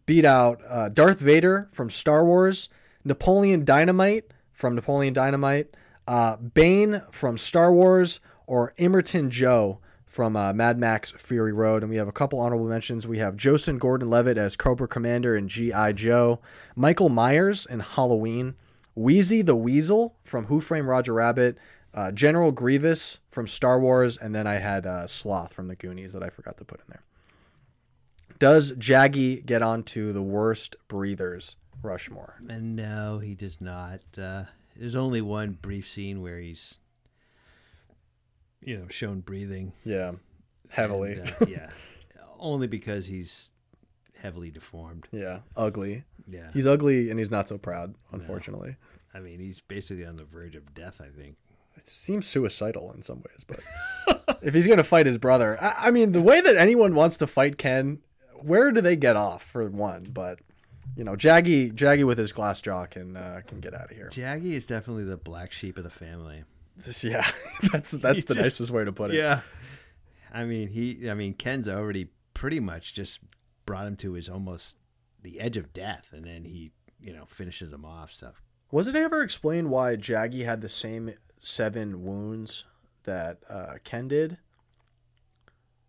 beat 0.07 0.25
out 0.25 0.61
uh, 0.69 0.89
Darth 0.89 1.21
Vader 1.21 1.69
from 1.73 1.91
Star 1.91 2.25
Wars, 2.25 2.69
Napoleon 3.05 3.65
Dynamite 3.65 4.33
from 4.53 4.75
Napoleon 4.75 5.13
Dynamite, 5.13 5.77
uh, 6.09 6.37
Bane 6.37 7.03
from 7.11 7.37
Star 7.37 7.73
Wars, 7.73 8.21
or 8.47 8.73
Immortan 8.79 9.29
Joe 9.29 9.81
from 10.07 10.37
uh, 10.37 10.53
Mad 10.53 10.79
Max 10.79 11.13
Fury 11.13 11.53
Road? 11.53 11.83
And 11.83 11.91
we 11.91 11.97
have 11.97 12.09
a 12.09 12.13
couple 12.13 12.41
honorable 12.41 12.67
mentions. 12.67 13.07
We 13.07 13.19
have 13.19 13.37
Joseph 13.37 13.79
Gordon-Levitt 13.79 14.39
as 14.39 14.57
Cobra 14.57 14.89
Commander 14.89 15.37
in 15.37 15.49
G.I. 15.49 15.93
Joe, 15.93 16.41
Michael 16.75 17.09
Myers 17.09 17.67
in 17.67 17.81
Halloween, 17.81 18.55
Wheezy 18.95 19.43
the 19.43 19.57
Weasel 19.57 20.17
from 20.25 20.47
Who 20.47 20.61
Framed 20.61 20.89
Roger 20.89 21.13
Rabbit, 21.13 21.59
uh, 21.93 22.13
General 22.13 22.53
Grievous 22.53 23.19
from 23.37 23.47
Star 23.47 23.79
Wars, 23.79 24.17
and 24.17 24.35
then 24.35 24.47
I 24.47 24.55
had 24.55 24.87
uh, 24.87 25.07
Sloth 25.07 25.53
from 25.53 25.69
the 25.69 25.77
Goonies 25.77 26.15
that 26.15 26.23
I 26.23 26.31
forgot 26.31 26.57
to 26.57 26.65
put 26.65 26.81
in 26.81 26.87
there. 26.89 27.03
Does 28.39 28.73
Jagi 28.73 29.45
get 29.45 29.61
onto 29.61 30.11
the 30.15 30.23
worst 30.23 30.75
breathers 30.89 31.55
Rushmore? 31.83 32.37
And 32.49 32.75
no, 32.77 33.19
he 33.19 33.35
does 33.35 33.61
not. 33.61 34.01
Uh, 34.17 34.45
there's 34.75 34.97
only 34.97 35.21
one 35.21 35.59
brief 35.61 35.87
scene 35.87 36.23
where 36.23 36.39
he's, 36.39 36.77
you 38.63 38.79
know, 38.79 38.89
shown 38.89 39.21
breathing 39.21 39.75
Yeah, 39.85 40.13
heavily. 40.71 41.19
and, 41.19 41.29
uh, 41.39 41.45
yeah, 41.47 41.69
only 42.39 42.67
because 42.69 43.05
he's 43.05 43.51
heavily 44.19 44.51
deformed. 44.51 45.09
yeah, 45.13 45.41
ugly. 45.55 46.05
Yeah, 46.27 46.51
He's 46.55 46.67
ugly 46.67 47.11
and 47.11 47.19
he's 47.19 47.31
not 47.31 47.49
so 47.49 47.59
proud, 47.59 47.97
unfortunately. 48.13 48.77
I 49.13 49.21
mean, 49.21 49.41
he's 49.41 49.61
basically 49.61 50.07
on 50.07 50.17
the 50.17 50.25
verge 50.25 50.57
of 50.57 50.73
death. 50.75 51.03
I 51.03 51.09
think. 51.09 51.37
It 51.77 51.89
seems 51.89 52.27
suicidal 52.27 52.93
in 52.93 53.03
some 53.03 53.19
ways, 53.19 53.45
but 53.47 53.61
if 54.43 54.55
he's 54.55 54.67
gonna 54.67 54.83
fight 54.85 55.07
his 55.07 55.19
brother, 55.19 55.57
I, 55.63 55.89
I 55.89 55.91
mean, 55.91 56.13
the 56.13 56.21
way 56.23 56.41
that 56.41 56.57
anyone 56.57 56.95
wants 56.95 57.17
to 57.19 57.27
fight 57.27 57.59
Ken, 57.59 57.99
where 58.35 58.71
do 58.73 58.81
they 58.81 58.97
get 58.97 59.17
off 59.17 59.43
for 59.43 59.69
one? 59.69 60.09
But 60.13 60.41
you 60.97 61.05
know, 61.05 61.13
Jagi, 61.17 61.73
Jagi 61.73 62.05
with 62.05 62.17
his 62.19 62.33
glass 62.33 62.61
jaw 62.61 62.87
can 62.87 63.17
uh, 63.17 63.41
can 63.47 63.61
get 63.61 63.75
out 63.75 63.91
of 63.91 63.97
here. 63.97 64.09
Jagi 64.11 64.53
is 64.53 64.67
definitely 64.67 65.05
the 65.05 65.17
black 65.17 65.53
sheep 65.53 65.77
of 65.79 65.85
the 65.85 65.91
family. 65.91 66.45
This- 66.77 67.05
yeah, 67.05 67.27
that's 67.73 67.93
that's 67.93 68.25
the 68.25 68.35
just- 68.35 68.45
nicest 68.45 68.71
way 68.71 68.85
to 68.85 68.93
put 68.93 69.11
it. 69.11 69.17
Yeah. 69.17 69.41
I 70.33 70.45
mean, 70.45 70.69
he. 70.69 71.09
I 71.11 71.15
mean, 71.15 71.35
Ken's 71.35 71.69
already 71.69 72.09
pretty 72.35 72.61
much 72.61 72.93
just 72.95 73.21
brought 73.65 73.87
him 73.87 73.97
to 73.97 74.13
his 74.13 74.29
almost 74.29 74.77
the 75.23 75.41
edge 75.41 75.57
of 75.57 75.73
death, 75.73 76.09
and 76.13 76.25
then 76.25 76.45
he, 76.45 76.71
you 77.01 77.13
know, 77.13 77.25
finishes 77.27 77.73
him 77.73 77.85
off. 77.85 78.13
So 78.13 78.33
Was 78.71 78.87
it 78.89 78.95
ever 78.97 79.23
explained 79.23 79.71
why 79.71 79.97
Jagi 79.97 80.45
had 80.45 80.61
the 80.61 80.69
same 80.69 81.13
seven 81.39 82.03
wounds 82.05 82.65
that 83.05 83.39
uh, 83.49 83.75
Ken 83.85 84.09
did? 84.09 84.39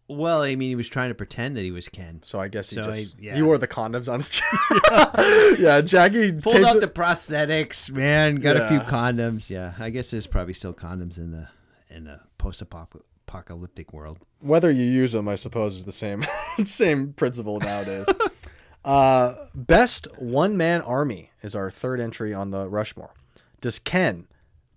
Well, 0.09 0.41
I 0.41 0.55
mean, 0.55 0.69
he 0.69 0.75
was 0.75 0.87
trying 0.87 1.09
to 1.09 1.15
pretend 1.15 1.57
that 1.57 1.63
he 1.63 1.71
was 1.71 1.89
Ken. 1.89 2.21
So 2.23 2.39
I 2.39 2.47
guess 2.47 2.69
he 2.69 2.77
So 2.77 2.83
just 2.83 3.17
he- 3.19 3.25
yeah. 3.27 3.35
he 3.35 3.41
wore 3.41 3.57
the 3.57 3.67
condoms 3.67 4.07
on 4.07 4.19
his 4.19 4.29
chest. 4.29 5.59
yeah, 5.59 5.81
Jackie 5.81 6.31
Pulled 6.31 6.55
taped 6.55 6.65
out 6.67 6.75
it- 6.77 6.79
the 6.81 6.87
prosthetics, 6.87 7.89
man. 7.91 8.35
Got 8.35 8.55
a 8.55 8.67
few 8.69 8.77
Yeah. 8.77 8.85
condoms. 8.89 9.49
Yeah, 9.49 9.73
I 9.77 9.89
guess 9.89 10.09
there's 10.11 10.25
probably 10.27 10.53
still 10.53 10.73
condoms 10.73 11.17
in 11.17 11.31
the 11.31 11.49
in 11.89 12.05
the 12.05 12.21
post-apocalyptic 12.37 13.91
world. 13.93 14.19
whether 14.39 14.69
you 14.71 14.83
use 14.83 15.11
them, 15.13 15.27
I 15.27 15.35
suppose, 15.35 15.75
is 15.75 15.83
the 15.85 15.91
same 15.91 16.23
same 16.63 17.11
principle 17.11 17.59
nowadays. 17.59 18.05
uh, 18.85 19.33
best 19.53 20.07
one 20.17 20.55
man 20.55 20.81
army 20.81 21.31
is 21.41 21.53
our 21.53 21.69
third 21.69 21.99
entry 21.99 22.33
on 22.33 22.51
the 22.51 22.69
Rushmore. 22.69 23.13
Does 23.59 23.77
Ken 23.79 24.27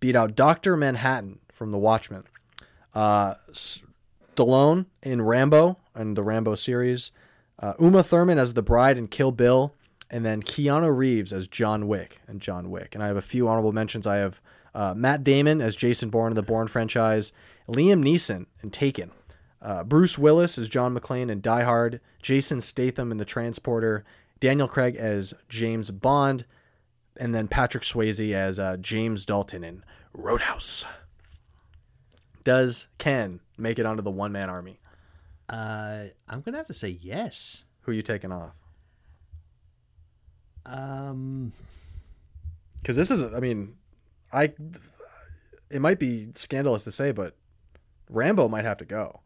beat 0.01 0.17
out 0.17 0.35
Doctor 0.35 0.77
Manhattan 0.77 1.39
from 1.53 1.71
The 1.71 1.79
Watchmen? 1.79 2.25
Uh, 2.95 3.35
Stallone 3.53 4.87
in 5.03 5.23
Rambo 5.23 5.79
and 5.95 6.17
the 6.17 6.23
Rambo 6.23 6.55
series, 6.55 7.13
uh, 7.59 7.75
Uma 7.79 8.03
Thurman 8.03 8.39
as 8.39 8.55
the 8.55 8.63
bride 8.63 8.99
in 8.99 9.07
Kill 9.07 9.31
Bill, 9.31 9.75
and 10.11 10.25
then 10.25 10.43
Keanu 10.43 10.95
Reeves 10.95 11.33
as 11.33 11.47
John 11.47 11.87
Wick 11.87 12.21
and 12.27 12.41
John 12.41 12.71
Wick. 12.71 12.95
And 12.95 13.05
I 13.05 13.07
have 13.07 13.17
a 13.17 13.23
few 13.23 13.47
honorable 13.49 13.73
mentions. 13.73 14.07
I 14.07 14.17
have 14.17 14.41
uh, 14.75 14.95
Matt 14.97 15.23
Damon 15.23 15.61
as 15.61 15.77
Jason 15.77 16.11
Bourne 16.11 16.33
in 16.33 16.37
the 16.37 16.43
Bourne 16.43 16.69
franchise, 16.69 17.33
Liam 17.69 18.03
Neeson 18.03 18.47
in 18.63 18.71
Taken, 18.71 19.13
uh, 19.63 19.85
Bruce 19.85 20.19
Willis 20.19 20.59
as 20.59 20.69
John 20.69 20.97
McClane 20.97 21.31
in 21.31 21.41
Die 21.41 21.63
Hard, 21.63 22.01
Jason 22.23 22.61
Statham 22.61 23.13
in 23.13 23.19
The 23.19 23.25
Transporter, 23.25 24.05
Daniel 24.41 24.69
Craig 24.69 24.97
as 24.97 25.35
James 25.49 25.91
Bond, 25.91 26.45
and 27.17 27.35
then 27.35 27.49
Patrick 27.49 27.83
Swayze 27.83 28.33
as 28.33 28.59
uh, 28.59 28.77
James 28.77 29.25
Dalton 29.25 29.65
in 29.65 29.85
Roadhouse. 30.13 30.87
Does 32.45 32.87
Ken 32.99 33.41
make 33.59 33.79
it 33.79 33.87
onto 33.87 34.03
the 34.03 34.11
one 34.11 34.33
man 34.33 34.49
army? 34.49 34.81
Uh, 35.49 36.05
I'm 36.29 36.41
gonna 36.41 36.57
have 36.57 36.67
to 36.69 36.75
say 36.75 36.99
yes. 37.01 37.65
Who 37.83 37.93
are 37.93 37.95
you 37.95 38.03
taking 38.03 38.33
off? 38.33 38.53
Um, 40.67 41.53
Because 42.81 42.97
this 42.97 43.11
is, 43.11 43.23
I 43.23 43.41
mean, 43.41 43.75
I, 44.33 44.53
it 45.71 45.81
might 45.81 45.99
be 45.99 46.29
scandalous 46.35 46.85
to 46.85 46.91
say, 46.91 47.13
but 47.13 47.37
Rambo 48.09 48.49
might 48.49 48.65
have 48.65 48.77
to 48.79 48.85
go. 48.85 49.21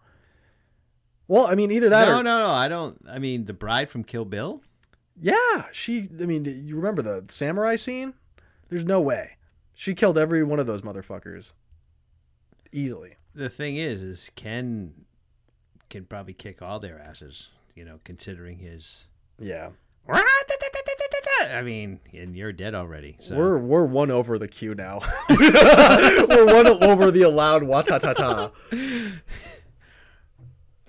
Well, 1.27 1.47
I 1.47 1.55
mean, 1.55 1.71
either 1.71 1.89
that 1.89 2.07
no, 2.09 2.19
or 2.19 2.23
no, 2.23 2.39
no. 2.41 2.51
I 2.51 2.69
don't. 2.69 3.01
I 3.09 3.19
mean, 3.19 3.47
the 3.47 3.55
bride 3.55 3.91
from 3.91 4.05
Kill 4.05 4.25
Bill. 4.25 4.63
Yeah, 5.21 5.67
she. 5.73 6.09
I 6.21 6.27
mean, 6.27 6.45
you 6.45 6.77
remember 6.77 7.03
the 7.03 7.25
samurai 7.29 7.77
scene? 7.77 8.15
There's 8.69 8.85
no 8.85 9.01
way 9.01 9.37
she 9.75 9.95
killed 9.95 10.17
every 10.17 10.43
one 10.45 10.61
of 10.61 10.67
those 10.67 10.83
motherfuckers 10.83 11.53
easily. 12.73 13.17
The 13.35 13.51
thing 13.51 13.77
is, 13.77 14.03
is 14.03 14.31
Ken 14.37 14.95
can 15.91 16.05
probably 16.05 16.33
kick 16.33 16.63
all 16.63 16.79
their 16.79 17.01
asses. 17.01 17.49
You 17.75 17.85
know, 17.85 17.99
considering 18.05 18.59
his. 18.59 19.07
Yeah, 19.39 19.71
I 21.53 21.63
mean, 21.63 21.99
and 22.13 22.37
you're 22.37 22.53
dead 22.53 22.75
already. 22.75 23.17
So 23.19 23.37
we're 23.37 23.59
we're 23.59 23.85
one 23.85 24.13
over 24.13 24.39
the 24.39 24.47
queue 24.47 24.77
now. 24.77 25.01
we're 25.29 26.47
one 26.47 26.67
over 26.85 27.11
the 27.11 27.23
allowed 27.23 27.63
watatata. 27.63 28.53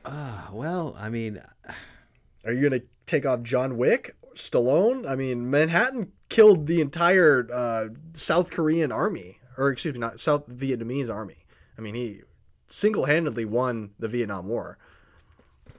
Ah, 0.08 0.50
well, 0.54 0.96
I 1.00 1.10
mean, 1.10 1.42
Are 2.46 2.52
you 2.52 2.70
gonna 2.70 2.84
take 3.06 3.26
off 3.26 3.42
John 3.44 3.78
Wick, 3.78 4.16
Stallone? 4.36 5.08
I 5.10 5.16
mean, 5.16 5.50
Manhattan 5.50 6.12
killed 6.30 6.68
the 6.68 6.82
entire 6.82 7.48
uh, 7.54 7.88
South 8.14 8.52
Korean 8.52 8.92
army, 8.92 9.40
or 9.58 9.70
excuse 9.70 9.94
me, 9.94 10.00
not 10.00 10.20
South 10.20 10.48
Vietnamese 10.50 11.14
army. 11.14 11.46
I 11.78 11.82
mean, 11.82 11.96
he 11.96 12.22
single-handedly 12.68 13.46
won 13.46 13.92
the 14.00 14.08
Vietnam 14.08 14.48
War. 14.48 14.78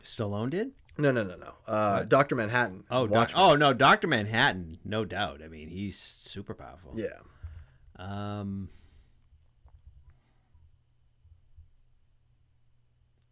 Stallone 0.02 0.50
did. 0.50 0.72
No, 0.98 1.10
no, 1.12 1.22
no, 1.24 1.36
no. 1.36 1.52
Uh, 1.66 2.04
Doctor 2.04 2.34
Manhattan. 2.36 2.84
Oh, 2.90 3.06
doc- 3.06 3.32
oh 3.34 3.54
no, 3.54 3.72
Doctor 3.74 4.06
Manhattan, 4.06 4.78
no 4.84 5.04
doubt. 5.04 5.42
I 5.44 5.48
mean, 5.48 5.68
he's 5.68 5.98
super 5.98 6.54
powerful. 6.54 6.92
yeah. 6.94 7.18
Um, 7.98 8.68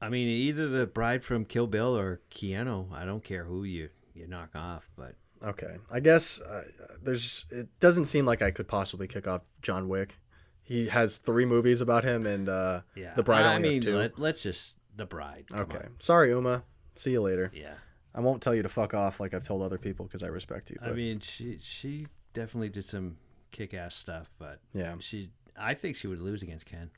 I 0.04 0.08
mean, 0.10 0.28
either 0.28 0.68
the 0.68 0.86
bride 0.86 1.24
from 1.24 1.44
Kill 1.44 1.66
Bill 1.66 1.96
or 1.96 2.20
Keanu. 2.30 2.92
I 2.92 3.04
don't 3.04 3.24
care 3.24 3.44
who 3.44 3.64
you 3.64 3.88
you 4.14 4.26
knock 4.26 4.50
off, 4.54 4.88
but 4.96 5.16
Okay. 5.42 5.76
I 5.90 6.00
guess 6.00 6.40
uh, 6.40 6.64
there's. 7.02 7.44
It 7.50 7.68
doesn't 7.80 8.06
seem 8.06 8.24
like 8.24 8.42
I 8.42 8.50
could 8.50 8.68
possibly 8.68 9.06
kick 9.06 9.28
off 9.28 9.42
John 9.62 9.88
Wick. 9.88 10.18
He 10.62 10.88
has 10.88 11.18
three 11.18 11.44
movies 11.44 11.80
about 11.80 12.04
him, 12.04 12.26
and 12.26 12.48
uh, 12.48 12.80
yeah, 12.94 13.14
the 13.14 13.22
bride 13.22 13.44
I 13.44 13.56
only 13.56 13.68
mean, 13.68 13.76
has 13.76 13.84
two. 13.84 13.98
Let, 13.98 14.18
let's 14.18 14.42
just 14.42 14.76
the 14.96 15.04
bride. 15.04 15.46
come 15.50 15.60
okay. 15.60 15.78
on. 15.78 15.90
Sorry, 15.98 16.30
Uma. 16.30 16.64
See 16.94 17.10
you 17.10 17.20
later. 17.20 17.50
Yeah. 17.54 17.74
I 18.14 18.20
won't 18.20 18.40
tell 18.40 18.54
you 18.54 18.62
to 18.62 18.68
fuck 18.68 18.94
off 18.94 19.20
like 19.20 19.34
I've 19.34 19.44
told 19.44 19.62
other 19.62 19.78
people 19.78 20.06
because 20.06 20.22
I 20.22 20.28
respect 20.28 20.70
you. 20.70 20.78
I 20.80 20.92
mean, 20.92 21.20
she 21.20 21.58
she 21.60 22.06
definitely 22.32 22.68
did 22.68 22.84
some 22.84 23.18
kick 23.50 23.74
ass 23.74 23.94
stuff, 23.94 24.30
but 24.38 24.60
yeah. 24.72 24.94
she 25.00 25.30
I 25.58 25.74
think 25.74 25.96
she 25.96 26.06
would 26.06 26.20
lose 26.20 26.42
against 26.42 26.66
Ken. 26.66 26.90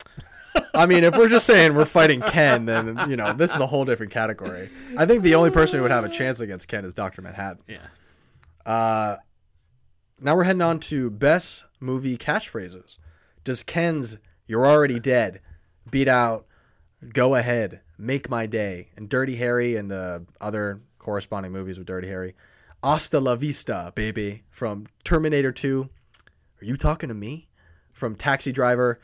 I 0.73 0.85
mean, 0.85 1.03
if 1.03 1.15
we're 1.15 1.29
just 1.29 1.45
saying 1.45 1.75
we're 1.75 1.85
fighting 1.85 2.21
Ken, 2.21 2.65
then 2.65 3.09
you 3.09 3.15
know 3.15 3.33
this 3.33 3.53
is 3.53 3.59
a 3.59 3.67
whole 3.67 3.85
different 3.85 4.11
category. 4.11 4.69
I 4.97 5.05
think 5.05 5.23
the 5.23 5.35
only 5.35 5.51
person 5.51 5.77
who 5.77 5.83
would 5.83 5.91
have 5.91 6.05
a 6.05 6.09
chance 6.09 6.39
against 6.39 6.67
Ken 6.67 6.85
is 6.85 6.93
Doctor 6.93 7.21
Manhattan. 7.21 7.63
Yeah. 7.67 7.87
Uh, 8.65 9.17
now 10.19 10.35
we're 10.35 10.43
heading 10.43 10.61
on 10.61 10.79
to 10.79 11.09
best 11.09 11.65
movie 11.79 12.17
catchphrases. 12.17 12.97
Does 13.43 13.63
Ken's 13.63 14.17
"You're 14.47 14.65
already 14.65 14.99
dead" 14.99 15.41
beat 15.89 16.07
out 16.07 16.45
"Go 17.13 17.35
ahead, 17.35 17.81
make 17.97 18.29
my 18.29 18.45
day" 18.45 18.89
and 18.95 19.07
Dirty 19.07 19.35
Harry 19.35 19.75
and 19.75 19.91
the 19.91 20.25
other 20.41 20.81
corresponding 20.97 21.51
movies 21.51 21.77
with 21.77 21.87
Dirty 21.87 22.07
Harry? 22.07 22.35
"Hasta 22.83 23.19
la 23.19 23.35
vista, 23.35 23.91
baby" 23.95 24.43
from 24.49 24.87
Terminator 25.03 25.51
2. 25.51 25.89
Are 26.61 26.65
you 26.65 26.75
talking 26.75 27.09
to 27.09 27.15
me? 27.15 27.47
From 27.97 28.15
Taxi 28.15 28.51
Driver, 28.51 28.99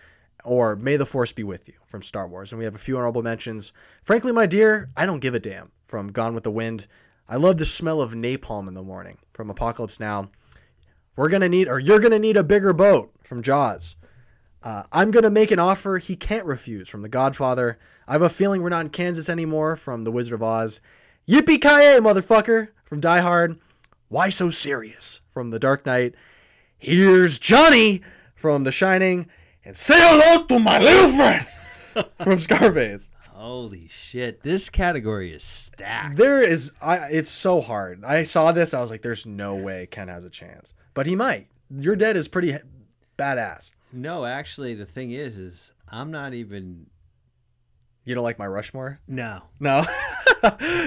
or 0.45 0.75
May 0.75 0.97
the 0.97 1.05
Force 1.07 1.31
be 1.31 1.43
with 1.43 1.67
you 1.67 1.73
from 1.87 2.03
Star 2.03 2.27
Wars. 2.27 2.51
And 2.51 2.59
we 2.59 2.65
have 2.65 2.75
a 2.75 2.77
few 2.77 2.95
honorable 2.95 3.23
mentions. 3.23 3.73
Frankly, 4.03 4.31
my 4.31 4.45
dear, 4.45 4.91
I 4.95 5.07
don't 5.07 5.19
give 5.19 5.33
a 5.33 5.39
damn 5.39 5.71
from 5.87 6.11
Gone 6.11 6.35
with 6.35 6.43
the 6.43 6.51
Wind. 6.51 6.85
I 7.27 7.37
love 7.37 7.57
the 7.57 7.65
smell 7.65 8.01
of 8.01 8.13
napalm 8.13 8.67
in 8.67 8.75
the 8.75 8.83
morning 8.83 9.17
from 9.33 9.49
Apocalypse 9.49 9.99
Now. 9.99 10.29
We're 11.15 11.29
gonna 11.29 11.49
need, 11.49 11.67
or 11.67 11.79
you're 11.79 11.99
gonna 11.99 12.19
need 12.19 12.37
a 12.37 12.43
bigger 12.43 12.71
boat 12.71 13.11
from 13.23 13.41
Jaws. 13.41 13.95
Uh, 14.61 14.83
I'm 14.91 15.09
gonna 15.09 15.31
make 15.31 15.49
an 15.49 15.59
offer 15.59 15.97
he 15.97 16.15
can't 16.15 16.45
refuse 16.45 16.87
from 16.87 17.01
The 17.01 17.09
Godfather. 17.09 17.79
I 18.07 18.13
have 18.13 18.21
a 18.21 18.29
feeling 18.29 18.61
we're 18.61 18.69
not 18.69 18.85
in 18.85 18.89
Kansas 18.89 19.27
anymore 19.27 19.75
from 19.75 20.03
The 20.03 20.11
Wizard 20.11 20.35
of 20.35 20.43
Oz. 20.43 20.81
Yippee 21.27 21.59
ki 21.59 21.99
motherfucker 21.99 22.67
from 22.85 22.99
Die 22.99 23.21
Hard. 23.21 23.59
Why 24.09 24.29
so 24.29 24.51
serious 24.51 25.21
from 25.29 25.49
The 25.49 25.57
Dark 25.57 25.83
Knight. 25.83 26.13
Here's 26.77 27.39
Johnny 27.39 28.01
from 28.43 28.65
The 28.65 28.73
Shining, 28.73 29.27
and 29.63 29.73
say 29.73 29.95
hello 29.97 30.43
to 30.47 30.59
my 30.59 30.77
little 30.77 31.07
friend 31.11 31.47
from 32.21 32.37
Scarface. 32.39 33.09
Holy 33.29 33.87
shit! 33.87 34.43
This 34.43 34.69
category 34.69 35.33
is 35.33 35.41
stacked. 35.45 36.17
There 36.17 36.41
is, 36.41 36.73
I. 36.81 37.07
It's 37.09 37.29
so 37.29 37.61
hard. 37.61 38.03
I 38.03 38.23
saw 38.23 38.51
this. 38.51 38.73
I 38.73 38.81
was 38.81 38.91
like, 38.91 39.01
"There's 39.01 39.25
no 39.25 39.55
way 39.55 39.87
Ken 39.89 40.09
has 40.09 40.25
a 40.25 40.29
chance," 40.29 40.73
but 40.93 41.05
he 41.07 41.15
might. 41.15 41.47
Your 41.69 41.95
dead 41.95 42.17
is 42.17 42.27
pretty 42.27 42.57
badass. 43.17 43.71
No, 43.93 44.25
actually, 44.25 44.73
the 44.73 44.85
thing 44.85 45.11
is, 45.11 45.37
is 45.37 45.71
I'm 45.87 46.11
not 46.11 46.33
even. 46.33 46.87
You 48.03 48.15
don't 48.15 48.25
like 48.25 48.39
my 48.39 48.47
Rushmore? 48.47 48.99
No, 49.07 49.43
No, 49.61 49.85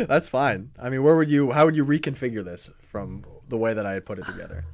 that's 0.07 0.28
fine. 0.28 0.72
I 0.78 0.90
mean, 0.90 1.02
where 1.02 1.16
would 1.16 1.30
you? 1.30 1.52
How 1.52 1.64
would 1.64 1.74
you 1.74 1.86
reconfigure 1.86 2.44
this 2.44 2.68
from 2.82 3.24
the 3.48 3.57
way 3.57 3.72
that 3.72 3.86
I 3.86 3.94
had 3.94 4.04
put 4.04 4.18
it 4.18 4.26
together? 4.26 4.66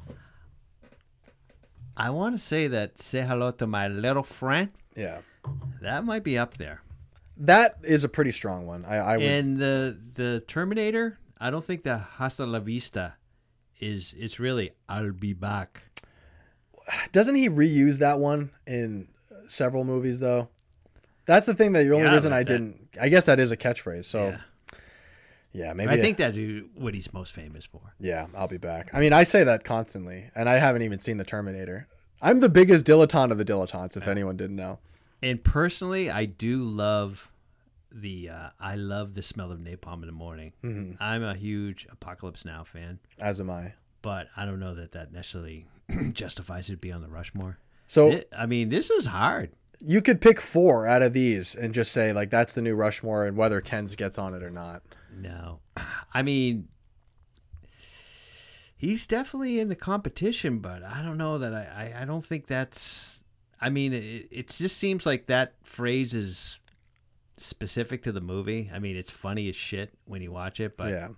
I 1.97 2.11
want 2.11 2.34
to 2.34 2.40
say 2.40 2.68
that 2.68 3.01
"Say 3.01 3.22
hello 3.22 3.51
to 3.53 3.66
my 3.66 3.88
little 3.88 4.22
friend." 4.22 4.70
Yeah, 4.97 5.20
That 5.80 6.05
might 6.05 6.24
be 6.24 6.38
up 6.38 6.57
there. 6.59 6.82
that 7.36 7.76
is 7.82 8.05
a 8.05 8.09
pretty 8.09 8.30
strong 8.30 8.66
one. 8.66 8.84
I, 8.84 8.97
I 8.97 9.16
would. 9.16 9.26
And 9.26 9.59
the 9.59 9.99
the 10.14 10.40
Terminator, 10.47 11.18
I 11.40 11.51
don't 11.51 11.64
think 11.64 11.82
the 11.82 11.97
Hasta 11.99 12.45
la 12.47 12.61
Vista 12.61 13.14
is. 13.80 14.14
It's 14.18 14.38
really 14.38 14.72
"I'll 14.88 15.12
be 15.12 15.32
back." 15.32 15.82
Doesn't 17.12 17.36
he 17.36 17.49
reuse 17.49 17.99
that 17.99 18.18
one 18.18 18.51
in 18.66 19.09
several 19.47 19.84
movies 19.84 20.20
though? 20.20 20.49
That's 21.24 21.47
the 21.47 21.55
thing 21.55 21.72
that 21.72 21.84
the 21.84 21.93
only 21.93 22.07
Yeah, 22.09 22.14
reason 22.14 22.32
I 22.32 22.43
didn't. 22.43 22.88
I 23.01 23.09
guess 23.09 23.24
that 23.26 23.38
is 23.38 23.51
a 23.53 23.57
catchphrase. 23.57 24.05
So 24.07 24.30
Yeah. 24.30 24.38
Yeah, 25.53 25.72
maybe 25.72 25.92
I 25.92 25.96
think 26.00 26.16
that's 26.18 26.38
what 26.74 26.94
he's 26.94 27.12
most 27.12 27.32
famous 27.32 27.64
for. 27.64 27.94
Yeah, 28.00 28.26
I'll 28.34 28.48
be 28.48 28.57
back. 28.59 28.90
I 28.94 29.00
mean, 29.00 29.12
I 29.12 29.22
say 29.22 29.44
that 29.44 29.64
constantly, 29.64 30.30
and 30.34 30.48
I 30.48 30.55
haven't 30.59 30.82
even 30.82 30.98
seen 30.98 31.18
the 31.18 31.24
Terminator. 31.24 31.86
I'm 32.20 32.40
the 32.40 32.48
biggest 32.48 32.84
dilettante 32.84 33.32
of 33.32 33.38
the 33.38 33.44
dilettantes, 33.44 33.96
if 33.96 34.07
anyone 34.09 34.36
didn't 34.36 34.57
know. 34.57 34.78
And 35.22 35.42
personally, 35.42 36.11
I 36.11 36.24
do 36.24 36.62
love 36.64 37.28
the. 37.90 38.30
Uh, 38.30 38.48
I 38.61 38.74
love 38.76 39.14
the 39.14 39.22
smell 39.22 39.53
of 39.53 39.59
napalm 39.59 40.00
in 40.03 40.07
the 40.07 40.12
morning. 40.12 40.53
Mm-hmm. 40.64 41.03
I'm 41.03 41.22
a 41.22 41.34
huge 41.34 41.86
Apocalypse 41.90 42.44
Now 42.44 42.64
fan, 42.64 42.98
As 43.20 43.38
am 43.40 43.50
I. 43.50 43.74
but 44.03 44.28
I 44.36 44.44
don't 44.44 44.61
know 44.61 44.74
that 44.74 44.92
that 44.92 45.12
necessarily 45.12 45.66
justifies 46.12 46.68
it 46.68 46.72
to 46.72 46.78
be 46.78 46.92
on 46.92 47.03
the 47.03 47.09
Rushmore. 47.09 47.59
So 47.86 48.11
It- 48.12 48.28
I 48.36 48.46
mean, 48.46 48.68
this 48.70 48.88
is 48.90 49.07
hard. 49.07 49.50
you 49.80 50.00
could 50.00 50.20
pick 50.20 50.40
four 50.40 50.86
out 50.86 51.03
of 51.03 51.12
these 51.12 51.55
and 51.55 51.74
just 51.74 51.92
say 51.92 52.12
like 52.12 52.30
that's 52.30 52.55
the 52.55 52.62
new 52.62 52.74
Rushmore, 52.74 53.26
and 53.26 53.36
whether 53.36 53.61
Ken's 53.61 53.94
gets 53.96 54.16
on 54.18 54.32
it 54.34 54.42
or 54.42 54.50
not. 54.50 54.82
No, 55.15 55.61
I 56.15 56.23
mean, 56.23 56.69
he's 58.77 59.07
definitely 59.07 59.61
in 59.61 59.69
the 59.69 59.77
competition, 59.77 60.59
but 60.59 60.83
I 60.83 61.03
don't 61.03 61.19
know 61.19 61.39
that 61.39 61.53
I. 61.55 61.93
I, 61.97 62.03
I 62.03 62.05
don't 62.05 62.25
think 62.25 62.47
that's. 62.47 63.21
I 63.61 63.71
mean, 63.71 63.93
it, 63.93 64.29
it 64.31 64.49
just 64.49 64.77
seems 64.77 65.07
like 65.07 65.27
that 65.27 65.55
phrase 65.63 66.15
is 66.15 66.59
specific 67.37 68.03
to 68.05 68.13
the 68.13 68.21
movie. 68.21 68.71
I 68.75 68.79
mean, 68.79 68.97
it's 68.97 69.11
funny 69.11 69.49
as 69.49 69.57
shit 69.57 69.93
when 70.05 70.21
you 70.23 70.33
watch 70.33 70.61
it, 70.61 70.75
but 70.77 70.91
yeah. 70.91 71.09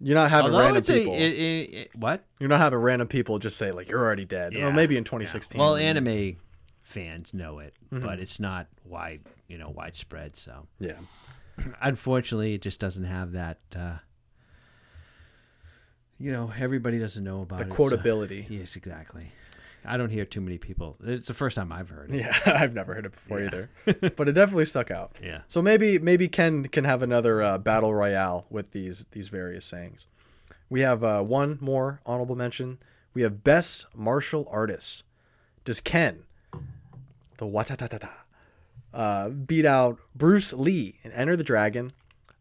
You're 0.00 0.16
not 0.16 0.30
having 0.30 0.50
although 0.52 0.64
random 0.64 0.82
a, 0.82 0.98
people. 0.98 1.14
it, 1.14 1.20
it, 1.20 1.74
it- 1.74 1.90
what? 1.96 2.24
You're 2.40 2.48
not 2.48 2.60
having 2.60 2.78
random 2.80 3.06
people 3.08 3.38
just 3.38 3.56
say 3.56 3.70
like 3.72 3.88
you're 3.88 4.00
already 4.02 4.24
dead. 4.24 4.52
Yeah. 4.52 4.64
Well, 4.64 4.72
maybe 4.72 4.96
in 4.96 5.04
2016. 5.04 5.58
Well, 5.58 5.76
anime 5.76 6.36
fans 6.82 7.32
know 7.32 7.60
it, 7.60 7.74
Mm-hmm. 7.92 8.04
but 8.04 8.18
it's 8.18 8.40
not 8.40 8.66
wide, 8.84 9.22
you 9.46 9.56
know, 9.56 9.70
widespread. 9.70 10.36
So 10.36 10.66
Yeah. 10.80 10.94
unfortunately, 11.80 12.54
it 12.54 12.62
just 12.62 12.80
doesn't 12.80 13.04
have 13.04 13.32
that. 13.32 13.58
Uh, 13.74 13.96
you 16.18 16.30
know, 16.32 16.52
everybody 16.58 16.98
doesn't 16.98 17.24
know 17.24 17.42
about 17.42 17.58
The 17.60 17.66
it. 17.66 17.72
so- 17.72 17.78
quotability. 17.90 18.46
yes, 18.48 18.76
exactly. 18.76 19.32
I 19.86 19.98
don't 19.98 20.08
hear 20.08 20.24
too 20.24 20.40
many 20.40 20.56
people. 20.56 20.96
It's 21.04 21.28
the 21.28 21.34
first 21.34 21.56
time 21.56 21.70
I've 21.70 21.90
heard 21.90 22.14
it. 22.14 22.16
Yeah, 22.20 22.34
I've 22.46 22.72
never 22.72 22.94
heard 22.94 23.04
it 23.04 23.12
before 23.12 23.40
Yeah. 23.40 23.46
either, 23.46 23.70
but 24.16 24.28
it 24.28 24.32
definitely 24.32 24.64
stuck 24.64 24.90
out. 24.90 25.12
Yeah. 25.22 25.42
So 25.46 25.60
maybe 25.60 25.98
maybe 25.98 26.26
Ken 26.26 26.68
can 26.68 26.84
have 26.84 27.02
another 27.02 27.42
uh, 27.42 27.58
battle 27.58 27.92
royale 27.92 28.46
with 28.48 28.70
these 28.70 29.04
these 29.10 29.28
various 29.28 29.66
sayings. 29.66 30.06
We 30.70 30.80
have 30.80 31.04
uh, 31.04 31.20
one 31.22 31.58
more 31.60 32.00
honorable 32.06 32.34
mention. 32.34 32.78
We 33.12 33.20
have 33.22 33.44
best 33.44 33.84
martial 33.94 34.48
artist. 34.50 35.04
Does 35.64 35.82
Ken, 35.82 36.22
the 37.36 37.44
watatatata, 37.46 38.08
uh, 38.94 39.28
beat 39.28 39.66
out 39.66 39.98
Bruce 40.14 40.52
Lee 40.52 41.00
in 41.02 41.12
Enter 41.12 41.36
the 41.36 41.44
Dragon, 41.44 41.90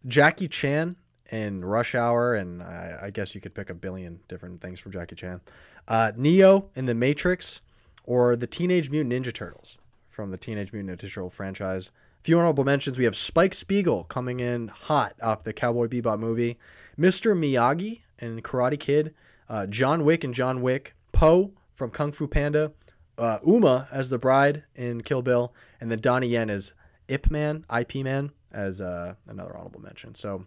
Jackie 0.05 0.47
Chan 0.47 0.95
in 1.31 1.65
Rush 1.65 1.95
Hour, 1.95 2.35
and 2.35 2.61
I, 2.61 2.99
I 3.03 3.09
guess 3.09 3.33
you 3.33 3.41
could 3.41 3.55
pick 3.55 3.69
a 3.69 3.73
billion 3.73 4.19
different 4.27 4.59
things 4.59 4.79
from 4.79 4.91
Jackie 4.91 5.15
Chan, 5.15 5.41
uh, 5.87 6.11
Neo 6.15 6.69
in 6.75 6.85
The 6.85 6.93
Matrix, 6.93 7.61
or 8.05 8.35
the 8.35 8.47
Teenage 8.47 8.91
Mutant 8.91 9.13
Ninja 9.13 9.33
Turtles 9.33 9.79
from 10.09 10.29
the 10.29 10.37
Teenage 10.37 10.71
Mutant 10.71 10.99
Ninja 10.99 11.11
Turtle 11.11 11.29
franchise. 11.29 11.91
A 12.21 12.23
few 12.23 12.37
honorable 12.37 12.63
mentions. 12.63 12.97
We 12.97 13.05
have 13.05 13.15
Spike 13.15 13.53
Spiegel 13.53 14.03
coming 14.03 14.39
in 14.39 14.67
hot 14.67 15.13
off 15.21 15.43
the 15.43 15.53
Cowboy 15.53 15.87
Bebop 15.87 16.19
movie, 16.19 16.59
Mr. 16.97 17.35
Miyagi 17.35 18.01
in 18.19 18.41
Karate 18.41 18.79
Kid, 18.79 19.13
uh, 19.49 19.65
John 19.65 20.05
Wick 20.05 20.23
and 20.23 20.33
John 20.33 20.61
Wick, 20.61 20.95
Po 21.11 21.51
from 21.73 21.89
Kung 21.89 22.11
Fu 22.11 22.27
Panda, 22.27 22.71
uh, 23.17 23.39
Uma 23.45 23.87
as 23.91 24.09
the 24.09 24.17
bride 24.17 24.63
in 24.75 25.01
Kill 25.01 25.21
Bill, 25.21 25.53
and 25.83 25.91
then 25.91 25.99
Donnie 25.99 26.27
Yen 26.27 26.49
is 26.49 26.73
Ip 27.09 27.29
Man, 27.29 27.65
IP 27.77 27.95
Man, 27.95 28.31
as 28.53 28.79
uh, 28.79 29.15
another 29.27 29.57
honorable 29.57 29.81
mention. 29.81 30.15
So, 30.15 30.45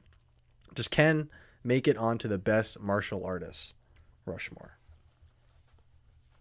does 0.75 0.89
Ken 0.89 1.29
make 1.63 1.87
it 1.87 1.99
onto 1.99 2.27
the 2.27 2.39
best 2.39 2.81
martial 2.81 3.23
artists 3.23 3.75
Rushmore? 4.25 4.79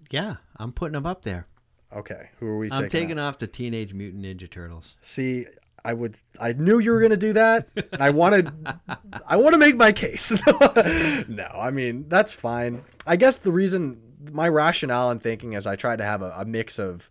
Yeah, 0.09 0.35
I'm 0.55 0.71
putting 0.71 0.93
them 0.93 1.05
up 1.05 1.23
there. 1.23 1.45
Okay, 1.93 2.29
who 2.39 2.47
are 2.47 2.57
we 2.57 2.71
I'm 2.71 2.83
taking? 2.83 2.89
taking 2.89 3.19
out? 3.19 3.27
off 3.27 3.39
the 3.39 3.47
Teenage 3.47 3.93
Mutant 3.93 4.23
Ninja 4.23 4.49
Turtles. 4.49 4.95
See, 5.01 5.45
I 5.83 5.91
would. 5.91 6.15
I 6.39 6.53
knew 6.53 6.79
you 6.79 6.91
were 6.91 7.01
gonna 7.01 7.17
do 7.17 7.33
that. 7.33 7.67
And 7.91 8.01
I 8.01 8.11
wanted. 8.11 8.49
I 9.27 9.35
want 9.35 9.55
to 9.55 9.59
make 9.59 9.75
my 9.75 9.91
case. 9.91 10.41
no, 11.27 11.49
I 11.53 11.69
mean 11.69 12.05
that's 12.07 12.31
fine. 12.31 12.85
I 13.05 13.17
guess 13.17 13.39
the 13.39 13.51
reason 13.51 13.99
my 14.31 14.47
rationale 14.47 15.11
in 15.11 15.19
thinking 15.19 15.51
is 15.51 15.67
I 15.67 15.75
tried 15.75 15.97
to 15.97 16.05
have 16.05 16.21
a, 16.21 16.31
a 16.37 16.45
mix 16.45 16.79
of 16.79 17.09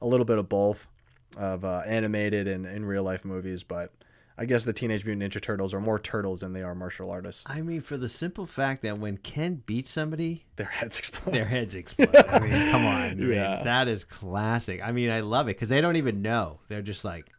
a 0.00 0.06
little 0.06 0.24
bit 0.24 0.38
of 0.38 0.48
both 0.48 0.88
of 1.36 1.64
uh, 1.64 1.82
animated 1.86 2.46
and 2.48 2.66
in 2.66 2.84
real 2.84 3.02
life 3.02 3.24
movies, 3.24 3.62
but 3.62 3.92
I 4.38 4.44
guess 4.44 4.64
the 4.64 4.72
Teenage 4.72 5.04
Mutant 5.04 5.32
Ninja 5.32 5.40
Turtles 5.40 5.72
are 5.72 5.80
more 5.80 5.98
turtles 5.98 6.40
than 6.40 6.52
they 6.52 6.62
are 6.62 6.74
martial 6.74 7.10
artists. 7.10 7.44
I 7.46 7.62
mean, 7.62 7.80
for 7.80 7.96
the 7.96 8.08
simple 8.08 8.44
fact 8.46 8.82
that 8.82 8.98
when 8.98 9.16
Ken 9.16 9.62
beats 9.66 9.90
somebody, 9.90 10.44
Their 10.56 10.66
heads 10.66 10.98
explode. 10.98 11.34
their 11.34 11.44
heads 11.46 11.74
explode. 11.82 12.14
I 12.14 12.38
mean, 12.40 12.70
come 12.70 12.84
on. 12.84 13.18
Yeah. 13.18 13.62
that 13.64 13.88
is 13.88 14.04
classic. 14.04 14.80
I 14.84 14.92
mean, 14.92 15.10
I 15.10 15.20
love 15.20 15.46
it 15.48 15.56
because 15.56 15.68
they 15.68 15.80
don't 15.80 15.96
even 15.96 16.20
know. 16.22 16.60
They're 16.68 16.82
just 16.82 17.04
like, 17.04 17.30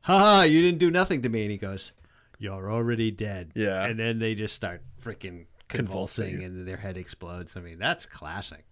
ha, 0.00 0.42
you 0.42 0.62
didn't 0.62 0.78
do 0.78 0.90
nothing 0.90 1.20
to 1.22 1.28
me. 1.28 1.42
And 1.42 1.50
he 1.50 1.58
goes, 1.58 1.92
you're 2.38 2.72
already 2.72 3.10
dead. 3.10 3.50
Yeah. 3.54 3.84
And 3.84 3.98
then 3.98 4.18
they 4.18 4.34
just 4.34 4.54
start 4.54 4.82
freaking 5.02 5.46
convulsing 5.68 6.26
Convulsing. 6.38 6.44
and 6.44 6.66
their 6.68 6.76
head 6.78 6.96
explodes. 6.96 7.56
I 7.56 7.60
mean, 7.60 7.78
that's 7.78 8.06
classic. 8.06 8.64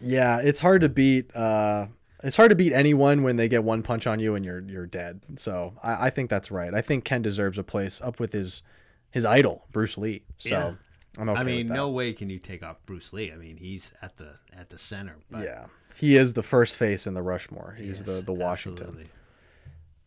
Yeah, 0.00 0.40
it's 0.40 0.60
hard 0.60 0.80
to 0.80 0.88
beat. 0.88 1.34
Uh, 1.36 1.86
it's 2.24 2.36
hard 2.36 2.50
to 2.50 2.56
beat 2.56 2.72
anyone 2.72 3.22
when 3.22 3.36
they 3.36 3.48
get 3.48 3.62
one 3.62 3.82
punch 3.82 4.06
on 4.06 4.18
you 4.18 4.34
and 4.34 4.44
you're 4.44 4.60
you're 4.60 4.86
dead. 4.86 5.20
So 5.36 5.74
I, 5.82 6.06
I 6.06 6.10
think 6.10 6.30
that's 6.30 6.50
right. 6.50 6.74
I 6.74 6.80
think 6.80 7.04
Ken 7.04 7.22
deserves 7.22 7.58
a 7.58 7.62
place 7.64 8.00
up 8.00 8.18
with 8.18 8.32
his 8.32 8.62
his 9.10 9.24
idol 9.24 9.66
Bruce 9.70 9.96
Lee. 9.98 10.24
So 10.38 10.48
Yeah. 10.50 10.72
I'm 11.16 11.28
okay. 11.28 11.40
I 11.40 11.44
mean, 11.44 11.68
no 11.68 11.90
way 11.90 12.12
can 12.12 12.28
you 12.28 12.40
take 12.40 12.64
off 12.64 12.78
Bruce 12.86 13.12
Lee. 13.12 13.30
I 13.30 13.36
mean, 13.36 13.56
he's 13.56 13.92
at 14.02 14.16
the 14.16 14.34
at 14.56 14.70
the 14.70 14.78
center. 14.78 15.16
But 15.30 15.44
Yeah, 15.44 15.66
he 15.96 16.16
is 16.16 16.32
the 16.32 16.42
first 16.42 16.76
face 16.76 17.06
in 17.06 17.14
the 17.14 17.22
Rushmore. 17.22 17.76
He's 17.78 17.98
yes, 17.98 18.02
the 18.02 18.22
the 18.22 18.32
Washington. 18.32 19.08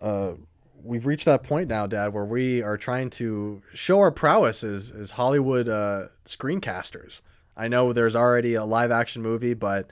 absolutely. 0.02 0.44
We've 0.84 1.06
reached 1.06 1.26
that 1.26 1.44
point 1.44 1.70
now, 1.70 1.88
Dad, 1.88 2.14
where 2.14 2.26
we 2.26 2.62
are 2.62 2.78
trying 2.78 3.10
to 3.12 3.62
show 3.74 4.00
our 4.00 4.12
prowess 4.12 4.64
as 4.64 4.92
as 4.92 5.12
Hollywood 5.12 5.68
uh, 5.68 6.08
screencasters. 6.26 7.22
I 7.56 7.68
know 7.68 7.94
there's 7.94 8.16
already 8.16 8.54
a 8.54 8.64
live 8.64 8.92
action 8.92 9.22
movie, 9.22 9.56
but 9.56 9.90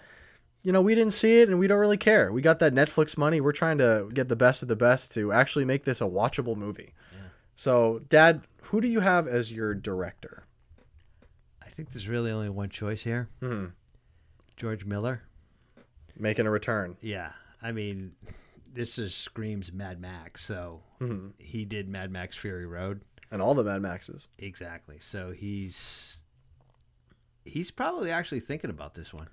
you 0.66 0.72
know 0.74 0.82
we 0.82 0.96
didn't 0.96 1.14
see 1.14 1.40
it 1.42 1.48
and 1.50 1.58
we 1.60 1.68
don't 1.68 1.78
really 1.80 1.96
care. 1.98 2.34
We 2.34 2.42
got 2.42 2.60
that 2.60 2.74
Netflix 2.74 3.18
money. 3.18 3.40
We're 3.40 3.54
trying 3.54 3.78
to 3.78 4.10
get 4.14 4.28
the 4.28 4.36
best 4.36 4.62
of 4.62 4.68
the 4.68 4.76
best 4.76 5.14
to 5.14 5.32
actually 5.32 5.64
make 5.64 5.86
this 5.86 6.02
a 6.02 6.06
watchable 6.06 6.58
movie. 6.58 6.94
So, 7.56 8.02
Dad, 8.10 8.42
who 8.64 8.82
do 8.82 8.88
you 8.90 9.00
have 9.00 9.28
as 9.28 9.54
your 9.54 9.74
director? 9.74 10.44
I 11.64 11.70
think 11.70 11.92
there's 11.94 12.08
really 12.10 12.32
only 12.32 12.50
one 12.50 12.70
choice 12.70 13.02
here. 13.04 13.30
mm-hmm. 13.42 13.68
George 14.58 14.84
Miller. 14.86 15.22
Making 16.18 16.48
a 16.48 16.52
return. 16.52 16.98
Yeah, 17.02 17.32
I 17.62 17.72
mean, 17.72 18.14
this 18.74 18.98
is 18.98 19.14
screams 19.14 19.72
Mad 19.72 20.02
Max. 20.02 20.44
So 20.44 20.82
Mm-hmm. 21.02 21.28
he 21.38 21.64
did 21.66 21.90
Mad 21.90 22.10
Max 22.12 22.36
Fury 22.38 22.66
Road. 22.66 23.02
and 23.32 23.42
all 23.42 23.54
the 23.54 23.64
Mad 23.66 23.82
Maxes. 23.82 24.28
Exactly. 24.40 24.98
So 25.00 25.32
he's 25.32 26.18
he's 27.44 27.70
probably 27.72 28.12
actually 28.12 28.40
thinking 28.40 28.70
about 28.70 28.96
this 28.96 29.14
one. 29.14 29.28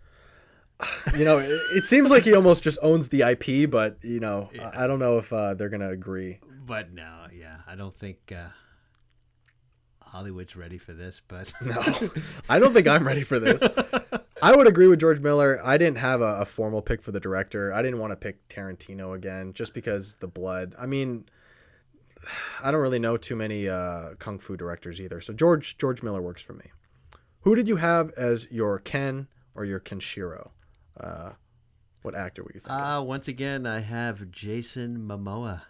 You 1.17 1.25
know, 1.25 1.39
it, 1.39 1.61
it 1.75 1.85
seems 1.85 2.11
like 2.11 2.25
he 2.25 2.35
almost 2.35 2.65
just 2.65 2.79
owns 2.83 3.09
the 3.09 3.23
IP, 3.23 3.71
but 3.71 3.99
you 4.03 4.21
know, 4.21 4.51
I, 4.61 4.85
I 4.85 4.87
don't 4.87 4.99
know 4.99 5.19
if 5.19 5.33
uh, 5.33 5.55
they're 5.55 5.69
gonna 5.69 5.91
agree. 5.91 6.41
But 6.65 6.93
no, 6.93 7.27
yeah, 7.33 7.59
I 7.67 7.75
don't 7.75 7.97
think 7.97 8.33
uh, 8.33 8.49
Hollywood's 10.01 10.57
ready 10.57 10.79
for 10.79 10.93
this. 10.93 11.21
But 11.27 11.53
No, 11.61 11.83
I 12.49 12.59
don't 12.59 12.73
think 12.73 12.89
I'm 12.89 13.07
ready 13.07 13.23
for 13.23 13.39
this. 13.39 13.63
I 14.43 14.57
would 14.57 14.67
agree 14.67 14.89
with 14.89 15.01
George 15.01 15.21
Miller. 15.21 15.61
I 15.65 15.79
didn't 15.79 15.99
have 15.99 16.21
a, 16.21 16.41
a 16.41 16.45
formal 16.45 16.83
pick 16.83 17.01
for 17.01 17.13
the 17.13 17.21
director. 17.21 17.73
I 17.73 17.81
didn't 17.83 18.01
want 18.01 18.13
to 18.13 18.17
pick 18.17 18.49
Tarantino 18.49 19.15
again, 19.15 19.53
just 19.53 19.73
because 19.75 20.17
the 20.17 20.27
blood. 20.27 20.75
I 20.79 20.87
mean, 20.87 21.27
I 22.63 22.71
don't 22.71 22.81
really 22.81 22.99
know 22.99 23.17
too 23.17 23.37
many 23.37 23.69
uh, 23.69 24.15
kung 24.19 24.39
fu 24.39 24.57
directors 24.57 25.01
either. 25.01 25.21
So 25.21 25.33
George 25.33 25.79
George 25.79 26.03
Miller 26.03 26.23
works 26.23 26.43
for 26.43 26.55
me. 26.55 26.67
Who 27.41 27.55
did 27.55 27.69
you 27.69 27.77
have 27.77 28.11
as 28.17 28.47
your 28.51 28.79
Ken 28.79 29.29
or 29.55 29.65
your 29.65 29.81
Kenshiro? 29.81 30.51
Uh, 30.99 31.31
what 32.03 32.15
actor 32.15 32.43
were 32.43 32.51
you 32.55 32.61
thinking? 32.61 32.77
uh, 32.81 33.01
once 33.01 33.29
again, 33.29 33.67
I 33.67 33.81
have 33.81 34.31
Jason 34.31 34.99
Momoa. 35.09 35.63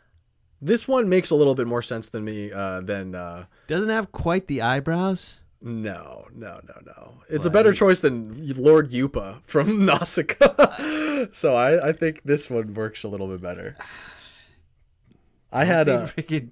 this 0.61 0.87
one 0.89 1.09
makes 1.09 1.31
a 1.31 1.35
little 1.35 1.55
bit 1.55 1.67
more 1.67 1.83
sense 1.83 2.09
than 2.09 2.25
me. 2.25 2.51
Uh, 2.53 2.81
than 2.81 3.15
uh, 3.15 3.45
Doesn't 3.69 3.91
have 3.91 4.13
quite 4.13 4.47
the 4.47 4.63
eyebrows. 4.63 5.41
no, 5.61 6.27
no, 6.35 6.61
no, 6.67 6.75
no. 6.87 7.15
It's 7.29 7.45
a 7.47 7.51
better 7.51 7.73
choice 7.73 8.01
than 8.01 8.33
Lord 8.57 8.91
Yupa 8.91 9.43
from 9.45 9.85
Nausicaa. 9.87 11.27
so 11.33 11.55
I, 11.55 11.89
I 11.89 11.93
think 11.93 12.23
this 12.25 12.49
one 12.51 12.75
works 12.75 13.05
a 13.05 13.09
little 13.09 13.29
bit 13.29 13.41
better. 13.43 13.77
I 15.53 15.65
had 15.65 15.89
a. 15.89 16.07
freaking 16.17 16.49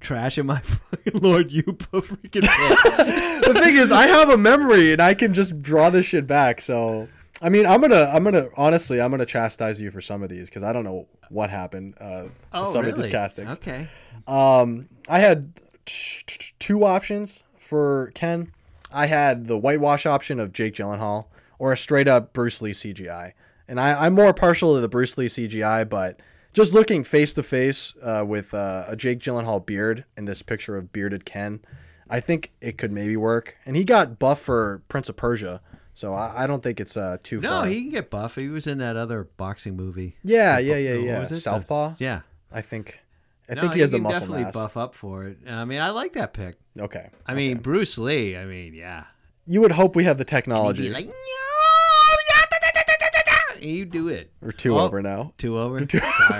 trash 0.00 0.36
in 0.36 0.46
my 0.46 0.58
fucking 0.58 1.20
Lord 1.20 1.50
Yupa 1.50 2.02
freaking. 2.02 2.42
the 3.46 3.54
thing 3.62 3.76
is, 3.76 3.92
I 3.92 4.08
have 4.08 4.28
a 4.30 4.36
memory 4.36 4.92
and 4.92 5.00
I 5.00 5.14
can 5.14 5.32
just 5.32 5.62
draw 5.62 5.90
this 5.90 6.06
shit 6.06 6.26
back. 6.26 6.60
So 6.60 7.08
I 7.42 7.48
mean, 7.48 7.66
I'm 7.66 7.80
gonna, 7.80 8.10
I'm 8.12 8.22
gonna, 8.24 8.48
honestly, 8.56 9.00
I'm 9.00 9.10
gonna 9.10 9.26
chastise 9.26 9.82
you 9.82 9.90
for 9.90 10.00
some 10.00 10.22
of 10.22 10.28
these 10.28 10.48
because 10.48 10.62
I 10.62 10.72
don't 10.72 10.84
know 10.84 11.08
what 11.28 11.50
happened. 11.50 11.94
Uh, 12.00 12.24
oh, 12.52 12.72
some 12.72 12.82
really? 12.82 12.92
of 12.92 13.02
these 13.02 13.10
castings. 13.10 13.56
Okay. 13.56 13.88
Um, 14.26 14.88
I 15.08 15.18
had 15.18 15.54
t- 15.84 16.22
t- 16.26 16.52
two 16.58 16.84
options 16.84 17.42
for 17.58 18.12
Ken. 18.14 18.52
I 18.92 19.06
had 19.06 19.46
the 19.46 19.58
whitewash 19.58 20.06
option 20.06 20.38
of 20.38 20.52
Jake 20.52 20.74
Gyllenhaal 20.74 21.26
or 21.58 21.72
a 21.72 21.76
straight 21.76 22.08
up 22.08 22.32
Bruce 22.32 22.62
Lee 22.62 22.72
CGI. 22.72 23.32
And 23.66 23.80
I, 23.80 24.04
I'm 24.04 24.14
more 24.14 24.34
partial 24.34 24.74
to 24.74 24.80
the 24.80 24.88
Bruce 24.88 25.16
Lee 25.16 25.26
CGI, 25.26 25.88
but 25.88 26.20
just 26.52 26.74
looking 26.74 27.04
face 27.04 27.32
to 27.34 27.42
face 27.42 27.94
uh, 28.02 28.24
with 28.26 28.52
uh, 28.52 28.84
a 28.86 28.96
Jake 28.96 29.20
Gyllenhaal 29.20 29.64
beard 29.64 30.04
in 30.16 30.26
this 30.26 30.42
picture 30.42 30.76
of 30.76 30.92
bearded 30.92 31.24
Ken, 31.24 31.60
I 32.10 32.20
think 32.20 32.52
it 32.60 32.76
could 32.76 32.92
maybe 32.92 33.16
work. 33.16 33.56
And 33.64 33.76
he 33.76 33.84
got 33.84 34.18
buff 34.18 34.40
for 34.40 34.82
Prince 34.88 35.08
of 35.08 35.16
Persia, 35.16 35.60
so 35.92 36.14
I, 36.14 36.44
I 36.44 36.46
don't 36.46 36.62
think 36.62 36.80
it's 36.80 36.96
uh, 36.96 37.18
too 37.22 37.40
No, 37.40 37.50
far. 37.50 37.66
he 37.66 37.82
can 37.82 37.90
get 37.90 38.10
buff. 38.10 38.34
He 38.36 38.48
was 38.48 38.66
in 38.66 38.78
that 38.78 38.96
other 38.96 39.24
boxing 39.36 39.76
movie. 39.76 40.16
yeah, 40.22 40.58
yeah, 40.58 40.76
yeah, 40.76 40.94
yeah. 40.94 41.22
it? 41.22 41.28
The- 41.30 41.34
Southpaw. 41.36 41.94
Yeah. 41.98 42.20
I 42.52 42.60
think. 42.60 43.00
I 43.48 43.54
No, 43.54 43.62
think 43.62 43.74
he 43.74 43.80
has 43.80 43.90
the 43.90 43.98
muscle 43.98 44.20
definitely 44.20 44.44
mass. 44.44 44.54
buff 44.54 44.76
up 44.76 44.94
for 44.94 45.24
it. 45.24 45.38
I 45.48 45.64
mean, 45.64 45.80
I 45.80 45.90
like 45.90 46.12
that 46.14 46.32
pick. 46.32 46.56
Okay. 46.78 47.10
I 47.26 47.34
mean, 47.34 47.58
Bruce 47.58 47.98
Lee. 47.98 48.36
I 48.36 48.44
mean, 48.46 48.72
yeah. 48.74 49.04
You 49.46 49.60
would 49.60 49.72
hope 49.72 49.96
we 49.96 50.04
have 50.04 50.16
the 50.18 50.24
technology. 50.24 50.84
be 50.84 50.90
like, 50.94 51.06
no, 51.06 51.12
yeah, 51.12 52.44
da, 52.50 52.56
da, 52.62 52.70
da, 52.74 52.82
da, 52.98 53.06
da, 53.12 53.54
da." 53.58 53.66
you 53.66 53.84
do 53.84 54.08
it. 54.08 54.30
We're 54.40 54.52
two 54.52 54.76
Oh, 54.78 54.84
over 54.84 55.02
now. 55.02 55.32
Two 55.38 55.58
over. 55.58 55.84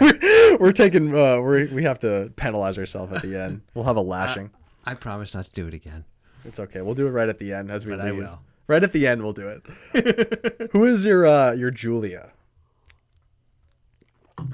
we're, 0.00 0.57
we're 0.59 0.72
taking. 0.72 1.14
Uh, 1.14 1.40
we 1.40 1.66
we 1.66 1.82
have 1.84 1.98
to 2.00 2.32
penalize 2.36 2.78
ourselves 2.78 3.12
at 3.12 3.22
the 3.22 3.36
end. 3.40 3.62
We'll 3.74 3.84
have 3.84 3.96
a 3.96 4.00
lashing. 4.03 4.50
I 4.84 4.94
promise 4.94 5.34
not 5.34 5.44
to 5.46 5.53
do 5.53 5.66
it 5.66 5.74
again. 5.74 6.05
it's 6.44 6.61
okay. 6.61 6.80
We'll 6.82 6.94
do 6.94 7.07
it 7.07 7.11
right 7.11 7.28
at 7.28 7.38
the 7.38 7.53
end 7.53 7.70
as 7.70 7.84
we 7.86 7.92
But 7.96 8.00
I 8.07 8.11
leave. 8.11 8.28
Right 8.73 8.83
at 8.83 8.93
the 8.93 9.07
end, 9.07 9.23
we'll 9.23 9.35
do 9.35 9.49
it. 9.93 10.70
Who 10.73 10.87
is 10.87 11.05
your 11.05 11.27
uh, 11.27 11.53
your 11.53 11.70
Julia? 11.70 12.33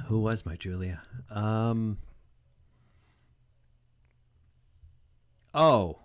Who 0.07 0.19
was 0.19 0.45
my 0.45 0.57
Julia? 0.57 1.03
Um. 1.31 1.99
Oh, 5.55 6.01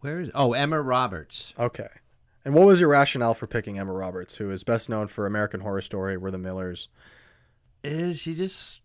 where 0.00 0.18
is? 0.22 0.30
Oh, 0.34 0.54
Emma 0.54 0.82
Roberts. 0.82 1.54
Okay. 1.56 1.86
And 2.44 2.52
what 2.52 2.66
was 2.66 2.80
your 2.80 2.88
rationale 2.90 3.34
for 3.34 3.46
picking 3.46 3.78
Emma 3.78 3.92
Roberts, 3.92 4.38
who 4.38 4.50
is 4.50 4.64
best 4.64 4.88
known 4.88 5.06
for 5.06 5.24
American 5.24 5.60
Horror 5.60 5.82
Story, 5.82 6.16
We're 6.16 6.32
the 6.32 6.38
Millers? 6.38 6.88
Is 7.84 8.14
Eh, 8.14 8.18
she 8.18 8.34
just? 8.34 8.80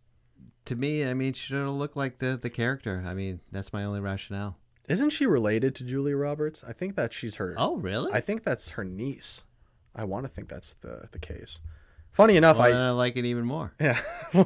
To 0.65 0.75
me, 0.75 1.03
I 1.03 1.15
mean, 1.15 1.33
she 1.33 1.47
should 1.47 1.67
look 1.67 1.95
like 1.95 2.19
the 2.19 2.37
the 2.39 2.51
character. 2.51 3.03
I 3.07 3.15
mean, 3.15 3.39
that's 3.51 3.73
my 3.73 3.83
only 3.83 4.01
rationale. 4.01 4.55
Isn't 4.89 5.11
she 5.11 5.25
related 5.25 5.75
to 5.75 5.83
Julia 5.83 6.17
Roberts? 6.17 6.63
I 6.67 6.73
think 6.73 6.95
that 6.95 7.13
she's 7.13 7.37
her. 7.37 7.55
Oh, 7.57 7.77
really? 7.77 8.11
I 8.11 8.19
think 8.19 8.43
that's 8.43 8.71
her 8.71 8.83
niece. 8.83 9.45
I 9.95 10.03
want 10.03 10.25
to 10.25 10.29
think 10.29 10.49
that's 10.49 10.73
the 10.73 11.07
the 11.11 11.19
case. 11.19 11.59
Funny 12.11 12.35
enough, 12.35 12.59
well, 12.59 12.73
I 12.73 12.87
I 12.87 12.89
like 12.91 13.17
it 13.17 13.25
even 13.25 13.45
more. 13.45 13.73
Yeah. 13.79 13.99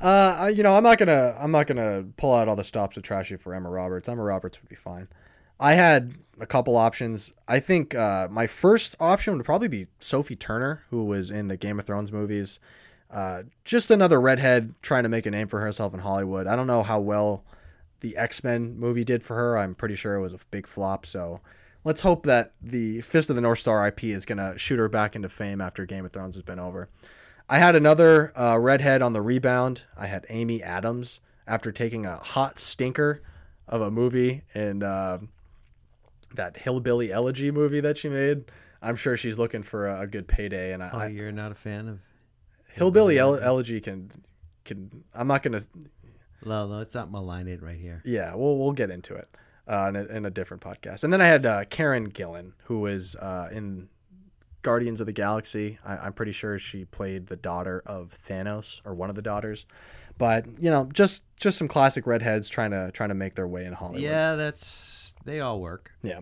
uh, 0.00 0.52
you 0.54 0.62
know, 0.62 0.74
I'm 0.74 0.84
not 0.84 0.98
gonna, 0.98 1.36
I'm 1.38 1.50
not 1.50 1.66
gonna 1.66 2.04
pull 2.16 2.32
out 2.32 2.48
all 2.48 2.54
the 2.54 2.64
stops 2.64 2.94
to 2.94 3.02
trash 3.02 3.30
you 3.30 3.38
for 3.38 3.54
Emma 3.54 3.70
Roberts. 3.70 4.08
Emma 4.08 4.22
Roberts 4.22 4.60
would 4.62 4.68
be 4.68 4.76
fine. 4.76 5.08
I 5.58 5.72
had 5.72 6.14
a 6.40 6.46
couple 6.46 6.76
options. 6.76 7.32
I 7.48 7.60
think 7.60 7.94
uh, 7.94 8.28
my 8.30 8.46
first 8.46 8.96
option 9.00 9.36
would 9.36 9.44
probably 9.44 9.68
be 9.68 9.86
Sophie 9.98 10.36
Turner, 10.36 10.84
who 10.90 11.04
was 11.04 11.30
in 11.30 11.48
the 11.48 11.56
Game 11.56 11.78
of 11.78 11.84
Thrones 11.84 12.12
movies. 12.12 12.60
Uh, 13.10 13.44
just 13.64 13.90
another 13.90 14.20
redhead 14.20 14.74
trying 14.82 15.02
to 15.02 15.08
make 15.08 15.26
a 15.26 15.30
name 15.30 15.46
for 15.46 15.60
herself 15.60 15.94
in 15.94 16.00
Hollywood. 16.00 16.46
I 16.46 16.56
don't 16.56 16.66
know 16.66 16.82
how 16.82 16.98
well 16.98 17.44
the 18.02 18.16
X 18.16 18.44
Men 18.44 18.78
movie 18.78 19.04
did 19.04 19.24
for 19.24 19.34
her. 19.36 19.56
I'm 19.56 19.74
pretty 19.74 19.94
sure 19.94 20.14
it 20.14 20.20
was 20.20 20.32
a 20.34 20.38
big 20.50 20.66
flop. 20.66 21.06
So 21.06 21.40
let's 21.84 22.02
hope 22.02 22.26
that 22.26 22.52
the 22.60 23.00
Fist 23.00 23.30
of 23.30 23.36
the 23.36 23.42
North 23.42 23.58
Star 23.60 23.86
IP 23.88 24.04
is 24.04 24.26
gonna 24.26 24.58
shoot 24.58 24.78
her 24.78 24.88
back 24.88 25.16
into 25.16 25.28
fame 25.28 25.60
after 25.60 25.86
Game 25.86 26.04
of 26.04 26.12
Thrones 26.12 26.34
has 26.34 26.42
been 26.42 26.58
over. 26.58 26.88
I 27.48 27.58
had 27.58 27.74
another 27.74 28.38
uh, 28.38 28.58
redhead 28.58 29.02
on 29.02 29.12
the 29.14 29.22
rebound. 29.22 29.84
I 29.96 30.06
had 30.06 30.26
Amy 30.28 30.62
Adams 30.62 31.20
after 31.46 31.72
taking 31.72 32.06
a 32.06 32.16
hot 32.16 32.58
stinker 32.58 33.22
of 33.68 33.80
a 33.80 33.90
movie 33.90 34.42
in 34.54 34.82
uh, 34.82 35.18
that 36.34 36.58
Hillbilly 36.58 37.12
Elegy 37.12 37.50
movie 37.50 37.80
that 37.80 37.98
she 37.98 38.08
made. 38.08 38.44
I'm 38.80 38.96
sure 38.96 39.16
she's 39.16 39.38
looking 39.38 39.62
for 39.62 39.88
a, 39.88 40.06
good 40.06 40.26
payday, 40.26 40.72
and 40.72 40.82
I, 40.82 40.90
Oh, 40.92 40.98
I 40.98 41.06
you're 41.08 41.30
not 41.30 41.52
a 41.52 41.54
fan 41.54 41.88
of? 41.88 42.00
Hillbilly 42.72 43.18
Ele- 43.18 43.38
Elegy 43.38 43.80
can 43.80 44.10
can. 44.64 45.04
I'm 45.14 45.26
not 45.28 45.42
gonna. 45.42 45.60
No, 46.44 46.66
no, 46.66 46.80
it's 46.80 46.94
not 46.94 47.10
malign 47.10 47.48
it 47.48 47.62
right 47.62 47.78
here. 47.78 48.02
Yeah, 48.04 48.34
we'll 48.34 48.58
we'll 48.58 48.72
get 48.72 48.90
into 48.90 49.14
it 49.14 49.28
uh, 49.68 49.86
in, 49.88 49.96
a, 49.96 50.04
in 50.04 50.26
a 50.26 50.30
different 50.30 50.62
podcast. 50.62 51.04
And 51.04 51.12
then 51.12 51.20
I 51.20 51.26
had 51.26 51.46
uh, 51.46 51.64
Karen 51.66 52.10
Gillan, 52.10 52.52
who 52.64 52.80
was 52.80 53.16
uh, 53.16 53.48
in 53.52 53.88
Guardians 54.62 55.00
of 55.00 55.06
the 55.06 55.12
Galaxy. 55.12 55.78
I, 55.84 55.98
I'm 55.98 56.12
pretty 56.12 56.32
sure 56.32 56.58
she 56.58 56.84
played 56.84 57.26
the 57.26 57.36
daughter 57.36 57.82
of 57.86 58.16
Thanos 58.26 58.80
or 58.84 58.94
one 58.94 59.10
of 59.10 59.16
the 59.16 59.22
daughters. 59.22 59.66
But 60.18 60.46
you 60.60 60.70
know, 60.70 60.88
just 60.92 61.24
just 61.36 61.58
some 61.58 61.68
classic 61.68 62.06
redheads 62.06 62.48
trying 62.48 62.70
to 62.72 62.90
trying 62.92 63.08
to 63.08 63.14
make 63.14 63.34
their 63.34 63.48
way 63.48 63.64
in 63.64 63.72
Hollywood. 63.72 64.02
Yeah, 64.02 64.34
that's 64.34 65.14
they 65.24 65.40
all 65.40 65.60
work. 65.60 65.92
yeah. 66.02 66.20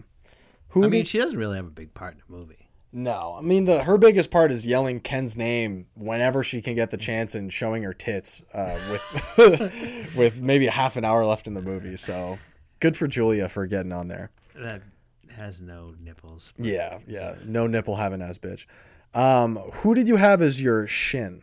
Who 0.68 0.84
I 0.84 0.88
mean, 0.88 1.04
she 1.04 1.18
doesn't 1.18 1.36
really 1.36 1.56
have 1.56 1.66
a 1.66 1.70
big 1.70 1.94
part 1.94 2.14
in 2.14 2.20
the 2.20 2.32
movie. 2.32 2.59
No, 2.92 3.36
I 3.38 3.42
mean 3.42 3.66
the 3.66 3.84
her 3.84 3.96
biggest 3.98 4.30
part 4.32 4.50
is 4.50 4.66
yelling 4.66 4.98
Ken's 5.00 5.36
name 5.36 5.86
whenever 5.94 6.42
she 6.42 6.60
can 6.60 6.74
get 6.74 6.90
the 6.90 6.96
chance 6.96 7.36
and 7.36 7.52
showing 7.52 7.84
her 7.84 7.94
tits 7.94 8.42
uh, 8.52 8.78
with 8.90 10.14
with 10.16 10.40
maybe 10.40 10.66
a 10.66 10.72
half 10.72 10.96
an 10.96 11.04
hour 11.04 11.24
left 11.24 11.46
in 11.46 11.54
the 11.54 11.62
movie. 11.62 11.96
So 11.96 12.38
good 12.80 12.96
for 12.96 13.06
Julia 13.06 13.48
for 13.48 13.66
getting 13.66 13.92
on 13.92 14.08
there. 14.08 14.30
That 14.56 14.82
has 15.36 15.60
no 15.60 15.94
nipples. 16.00 16.52
Yeah, 16.58 16.98
yeah, 17.06 17.36
no 17.44 17.68
nipple 17.68 17.94
having 17.96 18.22
ass 18.22 18.38
bitch. 18.38 18.66
Um, 19.14 19.56
who 19.74 19.94
did 19.94 20.08
you 20.08 20.16
have 20.16 20.42
as 20.42 20.60
your 20.60 20.88
shin? 20.88 21.42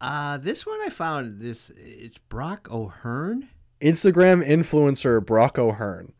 Uh 0.00 0.36
this 0.36 0.66
one 0.66 0.80
I 0.82 0.88
found 0.88 1.40
this 1.40 1.70
it's 1.76 2.18
Brock 2.18 2.68
O'Hurn. 2.72 3.50
Instagram 3.80 4.44
influencer 4.44 5.24
Brock 5.24 5.60
O'Hurn. 5.60 6.12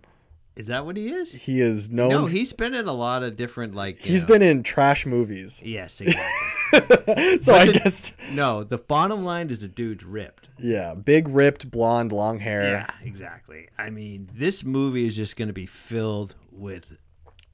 Is 0.55 0.67
that 0.67 0.85
what 0.85 0.97
he 0.99 1.09
is? 1.11 1.33
He 1.33 1.61
is 1.63 1.89
known. 1.89 2.11
No, 2.11 2.27
he's 2.27 2.53
been 2.53 2.75
in 2.75 2.87
a 2.87 2.93
lot 2.93 3.23
of 3.23 3.37
different 3.37 3.75
like. 3.75 4.01
he's 4.01 4.23
know- 4.23 4.29
been 4.29 4.43
in 4.43 4.63
trash 4.63 5.07
movies. 5.07 5.63
Yes, 5.65 6.01
exactly. 6.73 7.41
so 7.41 7.55
I 7.55 7.67
the- 7.67 7.73
guess 7.73 8.13
no, 8.33 8.63
the 8.63 8.77
bottom 8.79 9.25
line 9.25 9.49
is 9.51 9.61
the 9.61 9.69
dude's 9.69 10.05
ripped. 10.05 10.49
yeah, 10.59 10.95
big 10.95 11.29
ripped 11.29 11.71
blonde, 11.71 12.13
long 12.13 12.39
hair. 12.41 12.65
Yeah, 12.65 12.87
exactly. 13.03 13.69
I 13.79 13.89
mean, 13.91 14.29
this 14.35 14.63
movie 14.65 15.07
is 15.07 15.17
just 15.17 15.37
going 15.37 15.49
to 15.49 15.55
be 15.55 15.67
filled 15.67 16.35
with 16.51 16.97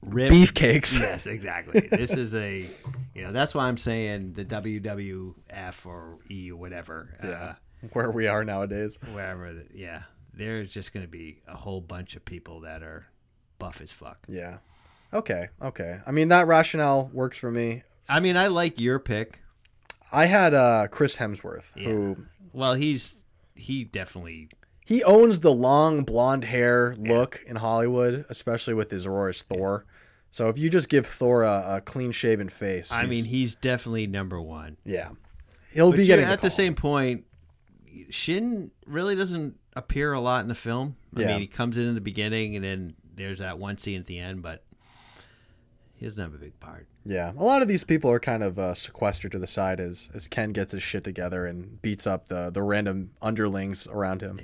ripped 0.01 0.33
Beefcakes. 0.33 0.99
Yes, 1.01 1.25
exactly. 1.25 1.81
this 1.89 2.11
is 2.11 2.33
a, 2.35 2.65
you 3.15 3.21
know, 3.23 3.31
that's 3.31 3.55
why 3.55 3.67
I'm 3.67 3.77
saying 3.77 4.33
the 4.33 4.43
WWF 4.45 5.85
or 5.85 6.19
E 6.29 6.51
or 6.51 6.57
whatever. 6.57 7.15
Yeah, 7.23 7.55
where 7.93 8.11
we 8.11 8.27
are 8.27 8.43
nowadays. 8.43 8.97
Uh, 9.01 9.07
wherever. 9.11 9.53
the- 9.53 9.65
Yeah, 9.73 10.03
there's 10.33 10.71
just 10.71 10.93
going 10.93 11.05
to 11.05 11.11
be 11.11 11.41
a 11.47 11.55
whole 11.55 11.81
bunch 11.81 12.15
of 12.15 12.23
people 12.25 12.61
that 12.61 12.81
are 12.83 13.05
buff 13.57 13.81
as 13.81 13.91
fuck. 13.91 14.19
Yeah. 14.27 14.57
Okay. 15.13 15.49
Okay. 15.61 15.99
I 16.05 16.11
mean 16.11 16.27
that 16.29 16.47
rationale 16.47 17.09
works 17.13 17.37
for 17.37 17.51
me. 17.51 17.83
I 18.07 18.19
mean, 18.19 18.37
I 18.37 18.47
like 18.47 18.79
your 18.79 18.99
pick. 18.99 19.39
I 20.11 20.25
had 20.25 20.53
uh, 20.53 20.87
Chris 20.89 21.17
Hemsworth, 21.17 21.71
who 21.79 22.17
Well, 22.53 22.73
he's 22.75 23.23
he 23.55 23.83
definitely 23.83 24.49
he 24.85 25.03
owns 25.03 25.41
the 25.41 25.51
long 25.51 26.03
blonde 26.03 26.45
hair 26.45 26.95
look 26.97 27.43
in 27.45 27.57
Hollywood, 27.57 28.25
especially 28.29 28.73
with 28.73 28.89
his 28.89 29.07
role 29.07 29.27
as 29.27 29.43
Thor. 29.43 29.85
So 30.31 30.49
if 30.49 30.57
you 30.57 30.69
just 30.69 30.89
give 30.89 31.05
Thor 31.05 31.43
a, 31.43 31.75
a 31.77 31.81
clean 31.81 32.11
shaven 32.11 32.49
face, 32.49 32.91
I 32.91 33.05
mean, 33.07 33.25
he's- 33.25 33.55
definitely 33.55 34.07
number 34.07 34.39
one. 34.41 34.77
yeah, 34.85 35.09
he'll 35.73 35.89
But 35.91 35.97
be 35.97 36.05
getting 36.05 36.25
at 36.25 36.39
the 36.39 36.49
call. 36.49 36.55
same 36.55 36.75
point. 36.75 37.25
Shin 38.09 38.71
really 38.85 39.15
doesn't 39.15 39.55
appear 39.79 40.13
a 40.13 40.21
lot 40.21 40.41
in 40.41 40.47
the 40.47 40.55
film. 40.55 40.95
I 41.17 41.21
Yeah. 41.21 41.27
mean, 41.27 41.39
he 41.41 41.47
comes 41.47 41.77
in 41.77 41.87
in 41.87 41.95
the 41.95 42.01
beginning, 42.01 42.55
and 42.55 42.63
then 42.63 42.93
there's 43.15 43.39
that 43.39 43.57
one 43.59 43.77
scene 43.77 43.99
at 43.99 44.05
the 44.05 44.19
end, 44.19 44.41
but 44.43 44.63
he 45.95 46.05
doesn't 46.05 46.21
have 46.21 46.33
a 46.33 46.37
big 46.37 46.57
part. 46.59 46.87
Yeah, 47.05 47.31
a 47.35 47.43
lot 47.43 47.61
of 47.61 47.67
these 47.67 47.83
people 47.83 48.11
are 48.11 48.19
kind 48.19 48.43
of 48.43 48.57
uh, 48.59 48.73
sequestered 48.73 49.31
to 49.33 49.39
the 49.39 49.47
side 49.47 49.79
as 49.79 50.09
as 50.13 50.27
Ken 50.27 50.51
gets 50.51 50.71
his 50.73 50.83
shit 50.83 51.03
together 51.03 51.45
and 51.45 51.81
beats 51.81 52.05
up 52.05 52.27
the 52.27 52.49
the 52.49 52.61
random 52.61 53.11
underlings 53.21 53.87
around 53.87 54.21
him. 54.21 54.39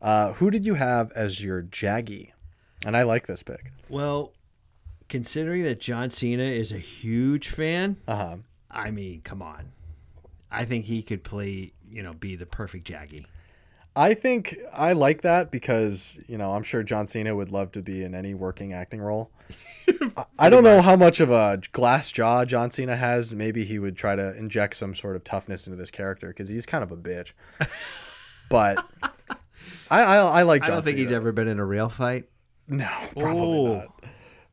Uh, 0.00 0.32
who 0.34 0.50
did 0.50 0.64
you 0.66 0.74
have 0.74 1.10
as 1.12 1.42
your 1.42 1.62
Jagi? 1.62 2.32
And 2.84 2.96
I 2.96 3.02
like 3.02 3.26
this 3.26 3.42
pick. 3.42 3.72
Well, 3.88 4.32
considering 5.08 5.62
that 5.64 5.80
John 5.80 6.10
Cena 6.10 6.42
is 6.44 6.70
a 6.72 6.78
huge 6.78 7.48
fan, 7.48 7.96
Uh 8.06 8.16
huh. 8.16 8.36
I 8.70 8.90
mean, 8.90 9.22
come 9.22 9.40
on. 9.42 9.72
I 10.50 10.64
think 10.66 10.84
he 10.84 11.02
could 11.02 11.24
play, 11.24 11.72
you 11.90 12.02
know, 12.02 12.12
be 12.12 12.36
the 12.36 12.46
perfect 12.46 12.86
Jagi. 12.86 13.24
I 13.96 14.12
think 14.14 14.56
I 14.72 14.92
like 14.92 15.22
that 15.22 15.50
because 15.50 16.18
you 16.28 16.36
know 16.38 16.52
I'm 16.54 16.62
sure 16.62 16.82
John 16.82 17.06
Cena 17.06 17.34
would 17.34 17.50
love 17.50 17.72
to 17.72 17.82
be 17.82 18.04
in 18.04 18.14
any 18.14 18.34
working 18.34 18.72
acting 18.72 19.00
role. 19.00 19.30
I- 20.16 20.24
I 20.38 20.50
don't 20.50 20.64
know 20.64 20.82
how 20.82 20.96
much 20.96 21.20
of 21.20 21.30
a 21.30 21.60
glass 21.72 22.12
jaw 22.12 22.44
John 22.44 22.70
Cena 22.70 22.96
has. 22.96 23.34
Maybe 23.34 23.64
he 23.64 23.78
would 23.78 23.96
try 23.96 24.14
to 24.16 24.36
inject 24.36 24.76
some 24.76 24.94
sort 24.94 25.16
of 25.16 25.24
toughness 25.24 25.66
into 25.66 25.76
this 25.78 25.90
character 25.90 26.28
because 26.28 26.48
he's 26.48 26.66
kind 26.66 26.84
of 26.84 26.92
a 26.92 26.96
bitch. 26.96 27.32
But 28.48 28.84
I 29.90 30.02
I, 30.02 30.16
I 30.18 30.42
like. 30.42 30.62
John 30.62 30.70
I 30.70 30.74
don't 30.76 30.84
think 30.84 30.98
he's 30.98 31.10
ever 31.10 31.32
been 31.32 31.48
in 31.48 31.58
a 31.58 31.64
real 31.66 31.88
fight. 31.88 32.26
No, 32.68 32.88
probably 33.18 33.42
Oh. 33.42 33.74
not. 33.76 34.04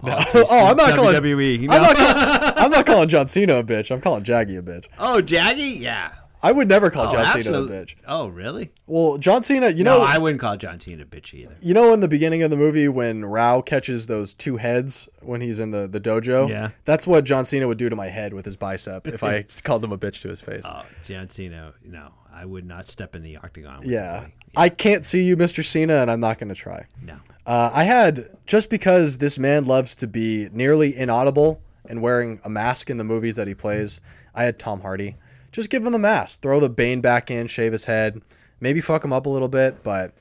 No. 0.04 0.24
oh, 0.50 0.68
I'm 0.68 0.76
not 0.78 0.96
calling. 0.96 1.16
WWE. 1.16 1.60
you 1.60 1.70
I'm 1.72 1.82
not, 1.82 1.96
call, 1.96 2.64
I'm 2.66 2.72
not 2.72 2.86
calling 2.88 3.08
John 3.10 3.28
Cena 3.28 3.56
a 3.60 3.64
bitch. 3.64 3.92
I'm 3.92 4.02
calling 4.02 4.24
Jagi 4.24 4.58
a 4.58 4.62
bitch. 4.64 4.86
oh, 5.00 5.22
Jagi? 5.24 5.80
Yeah. 5.80 6.12
I 6.44 6.52
would 6.52 6.68
never 6.68 6.92
call 6.92 7.08
Oh, 7.08 7.12
John 7.14 7.42
Cena 7.42 7.58
a 7.58 7.68
bitch. 7.68 7.96
Oh, 8.06 8.28
really? 8.28 8.70
Well, 8.86 9.18
John 9.18 9.44
Cena, 9.44 9.70
you 9.70 9.84
no, 9.84 10.00
know, 10.00 10.04
I 10.04 10.18
wouldn't 10.18 10.42
call 10.42 10.58
John 10.58 10.80
Cena 10.80 11.04
a 11.04 11.06
bitch 11.06 11.34
either. 11.34 11.56
you 11.62 11.74
know, 11.74 11.94
in 11.94 12.02
the 12.02 12.08
beginning 12.10 12.44
of 12.44 12.52
the 12.52 12.58
movie 12.58 12.88
when 12.90 13.24
Rao 13.24 13.62
catches 13.62 14.08
those 14.08 14.34
two 14.34 14.58
heads 14.58 15.08
when 15.22 15.40
he's 15.40 15.58
in 15.58 15.72
the, 15.72 15.88
the 15.88 16.02
dojo. 16.02 16.50
Yeah. 16.50 16.72
that's 16.84 17.08
what 17.08 17.24
John 17.24 17.46
Cena 17.46 17.68
would 17.68 17.78
do 17.78 17.88
to 17.90 17.96
my 17.96 18.10
head 18.10 18.34
with 18.34 18.44
his 18.46 18.58
bicep 18.58 19.08
if 19.08 19.24
I 19.24 19.44
called 19.64 19.84
him 19.84 19.94
a 19.94 19.98
bitch 19.98 20.22
to 20.24 20.30
his 20.30 20.42
face. 20.42 20.64
Oh, 20.66 20.84
John 21.06 21.30
Cena, 21.30 21.74
no. 21.84 22.10
I 22.36 22.46
would 22.46 22.66
not 22.66 22.90
step 22.90 23.16
in 23.16 23.22
the 23.22 23.38
octagon. 23.38 23.80
With 23.82 23.90
yeah, 23.90 24.26
the. 24.54 24.60
I 24.60 24.68
can't 24.70 25.06
see 25.06 25.24
you, 25.24 25.38
Mr. 25.38 25.64
Cena, 25.64 25.98
and 25.98 26.10
I'm 26.10 26.20
not 26.20 26.40
going 26.40 26.50
to 26.50 26.56
try. 26.56 26.88
No. 27.02 27.16
Uh, 27.46 27.70
I 27.72 27.84
had 27.84 28.28
just 28.48 28.70
because 28.72 29.20
this 29.20 29.38
man 29.38 29.66
loves 29.66 29.96
to 29.98 30.08
be 30.08 30.50
nearly 30.52 30.98
inaudible 30.98 31.62
and 31.88 32.02
wearing 32.02 32.42
a 32.44 32.50
mask 32.50 32.90
in 32.90 32.98
the 32.98 33.04
movies 33.04 33.36
that 33.36 33.48
he 33.48 33.54
plays. 33.54 34.02
I 34.34 34.46
had 34.46 34.58
Tom 34.58 34.82
Hardy. 34.82 35.16
Just 35.54 35.70
give 35.70 35.86
him 35.86 35.94
the 35.94 36.00
mask, 36.00 36.42
throw 36.42 36.60
the 36.60 36.70
Bane 36.70 37.00
back 37.00 37.32
in, 37.32 37.48
shave 37.48 37.72
his 37.72 37.86
head, 37.86 38.22
maybe 38.60 38.82
fuck 38.82 39.06
him 39.06 39.14
up 39.14 39.26
a 39.26 39.30
little 39.30 39.48
bit, 39.48 39.84
but 39.84 40.14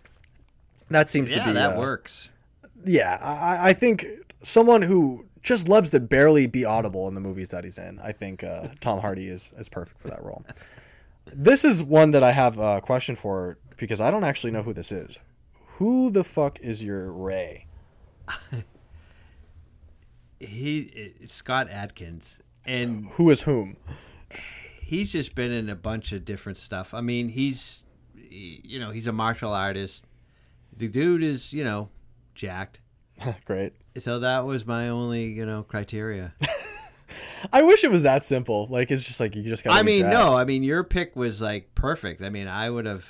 that 0.91 1.11
seems 1.11 1.31
to 1.31 1.37
Yeah, 1.37 1.47
be 1.47 1.53
that 1.55 1.77
uh, 1.77 1.81
works. 1.81 2.29
Yeah, 2.85 3.19
I, 3.21 3.71
I 3.71 3.73
think 3.73 4.07
someone 4.43 4.83
who 4.83 5.27
just 5.43 5.69
loves 5.69 5.91
to 5.91 5.99
barely 6.01 6.47
be 6.47 6.65
audible 6.65 7.09
in 7.09 7.15
the 7.15 7.21
movies 7.21 7.51
that 7.51 7.65
he's 7.65 7.79
in. 7.79 7.99
I 8.01 8.13
think 8.13 8.45
uh, 8.45 8.69
Tom 8.81 9.01
Hardy 9.01 9.27
is 9.27 9.51
is 9.59 9.69
perfect 9.69 10.01
for 10.01 10.09
that 10.09 10.23
role. 10.23 10.45
This 11.33 11.65
is 11.65 11.83
one 11.83 12.11
that 12.13 12.23
I 12.23 12.33
have 12.33 12.59
a 12.59 12.81
question 12.81 13.17
for 13.17 13.57
because 13.77 14.01
I 14.01 14.11
don't 14.11 14.25
actually 14.25 14.53
know 14.53 14.63
who 14.63 14.73
this 14.73 14.93
is. 14.93 15.19
Who 15.79 16.11
the 16.11 16.23
fuck 16.25 16.61
is 16.61 16.85
your 16.85 17.11
Rei? 17.11 17.67
He 20.39 20.81
it's 21.21 21.35
Scott 21.37 21.69
Adkins, 21.71 22.41
and 22.67 23.07
Who 23.13 23.31
is 23.31 23.43
whom? 23.43 23.77
He's 24.93 25.11
just 25.11 25.35
been 25.35 25.51
in 25.51 25.71
a 25.71 25.75
bunch 25.75 26.13
of 26.13 26.23
different 26.27 26.59
stuff. 26.59 26.93
I 26.93 27.01
mean, 27.01 27.29
he's 27.31 27.85
you 28.15 28.79
know 28.79 28.91
he's 28.91 29.07
a 29.07 29.13
martial 29.13 29.53
artist. 29.53 30.05
The 30.77 30.87
dude 30.87 31.23
is 31.23 31.53
you 31.53 31.65
know 31.65 31.89
jacked. 32.35 32.81
Great. 33.47 33.73
So 33.99 34.21
that 34.21 34.45
was 34.45 34.67
my 34.67 34.91
only 34.91 35.25
you 35.25 35.47
know 35.47 35.63
criteria. 35.63 36.35
I 37.53 37.63
wish 37.63 37.85
it 37.85 37.91
was 37.91 38.03
that 38.03 38.23
simple. 38.23 38.67
Like 38.69 38.91
it's 38.91 39.03
just 39.03 39.19
like 39.19 39.35
you 39.35 39.43
just 39.43 39.65
got. 39.65 39.73
I 39.73 39.83
mean, 39.83 40.09
no, 40.11 40.37
I 40.37 40.45
mean 40.45 40.63
your 40.63 40.85
pick 40.85 41.17
was 41.17 41.41
like 41.41 41.75
perfect. 41.75 42.23
I 42.23 42.29
mean, 42.29 42.47
I 42.47 42.69
would 42.69 42.87
have 42.87 43.05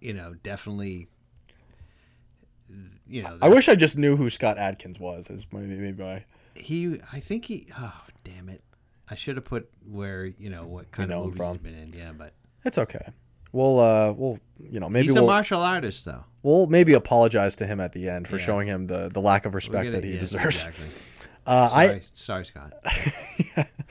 you 0.00 0.14
know 0.14 0.34
definitely. 0.42 1.08
You 3.06 3.24
know, 3.24 3.36
I 3.42 3.48
wish 3.48 3.68
I 3.68 3.74
just 3.74 3.98
knew 3.98 4.16
who 4.16 4.30
Scott 4.30 4.56
Adkins 4.56 4.98
was. 4.98 5.28
Is 5.28 5.44
maybe 5.52 5.74
maybe 5.74 6.02
why. 6.02 6.24
he. 6.54 6.98
I 7.12 7.20
think 7.20 7.44
he. 7.46 7.66
Oh 7.76 8.00
damn 8.24 8.48
it! 8.48 8.62
I 9.10 9.14
should 9.14 9.36
have 9.36 9.44
put 9.44 9.68
where 9.90 10.24
you 10.26 10.50
know 10.50 10.66
what 10.66 10.90
kind 10.92 11.10
know 11.10 11.20
of 11.20 11.24
movies 11.26 11.36
from. 11.38 11.52
he's 11.54 11.62
been 11.62 11.74
in. 11.74 11.92
Yeah, 11.92 12.12
but 12.16 12.32
It's 12.64 12.78
okay. 12.78 13.08
We'll 13.52 13.80
uh 13.80 14.12
we'll 14.12 14.38
you 14.60 14.78
know 14.80 14.88
maybe 14.88 15.08
he's 15.08 15.16
a 15.16 15.20
we'll 15.20 15.26
martial 15.30 15.60
artist 15.60 16.04
though. 16.04 16.24
we'll 16.42 16.66
maybe 16.68 16.92
apologize 16.92 17.56
to 17.56 17.66
him 17.66 17.80
at 17.80 17.92
the 17.92 18.08
end 18.08 18.28
for 18.28 18.36
Yeah. 18.36 18.44
showing 18.44 18.68
him 18.68 18.86
the 18.86 19.08
the 19.12 19.20
lack 19.20 19.44
of 19.46 19.54
respect 19.56 19.84
gonna- 19.86 19.90
that 20.00 20.04
he 20.04 20.16
deserves. 20.18 20.66
Exactly. 20.66 20.86
Uh, 21.46 21.68
Sorry, 21.70 22.02
sorry, 22.14 22.44
Scott. 22.44 22.74
I 22.84 23.66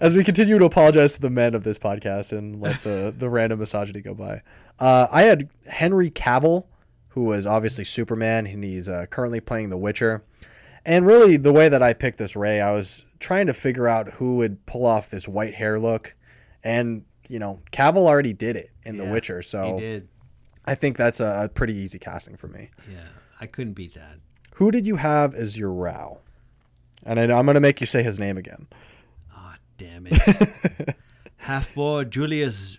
as 0.00 0.16
we 0.16 0.24
continue 0.24 0.58
to 0.58 0.64
apologize 0.64 1.14
to 1.14 1.20
the 1.20 1.30
men 1.30 1.54
of 1.54 1.62
this 1.62 1.78
podcast 1.78 2.36
and 2.36 2.60
let 2.60 2.82
the 2.82 3.14
the 3.16 3.30
random 3.30 3.60
misogyny 3.60 4.00
go 4.00 4.14
by. 4.14 4.42
Uh, 4.80 5.06
I 5.10 5.22
had 5.22 5.48
Henry 5.68 6.10
Cavill, 6.10 6.64
who 7.10 7.24
was 7.24 7.46
obviously 7.46 7.84
Superman, 7.84 8.46
and 8.48 8.62
he's 8.64 8.88
uh, 8.88 9.06
currently 9.10 9.40
playing 9.40 9.70
The 9.70 9.78
Witcher. 9.78 10.24
And 10.84 11.06
really, 11.06 11.36
the 11.36 11.52
way 11.52 11.68
that 11.68 11.82
I 11.82 11.92
picked 11.92 12.18
this 12.18 12.36
Rei, 12.36 12.60
I 12.60 12.72
was 12.72 13.04
trying 13.18 13.46
to 13.46 13.54
figure 13.54 13.88
out 13.88 14.14
who 14.14 14.36
would 14.36 14.64
pull 14.66 14.86
off 14.86 15.10
this 15.10 15.28
white 15.28 15.54
hair 15.54 15.78
look, 15.78 16.14
and 16.62 17.04
you 17.28 17.38
know, 17.38 17.60
Cavill 17.72 18.06
already 18.06 18.32
did 18.32 18.56
it 18.56 18.70
in 18.84 18.96
The 18.96 19.04
Yeah, 19.04 19.12
Witcher, 19.12 19.38
He 19.38 19.42
so 19.42 19.76
did. 19.78 20.08
I 20.64 20.74
think 20.74 20.96
that's 20.96 21.20
a, 21.20 21.44
a 21.44 21.48
pretty 21.48 21.74
easy 21.74 21.98
casting 21.98 22.36
for 22.36 22.48
me. 22.48 22.70
Yeah, 22.90 23.08
I 23.40 23.46
couldn't 23.46 23.74
beat 23.74 23.94
that. 23.94 24.18
Who 24.54 24.70
did 24.70 24.86
you 24.86 24.96
have 24.96 25.34
as 25.34 25.58
your 25.58 25.72
Rao? 25.72 26.18
And 27.04 27.20
I, 27.20 27.24
I'm 27.24 27.44
going 27.46 27.54
to 27.54 27.60
make 27.60 27.80
you 27.80 27.86
say 27.86 28.02
his 28.02 28.18
name 28.18 28.36
again. 28.36 28.66
Oh, 29.34 29.54
damn 29.76 30.06
it. 30.10 30.96
Half 31.36 31.74
boy 31.74 32.04
Julius 32.04 32.78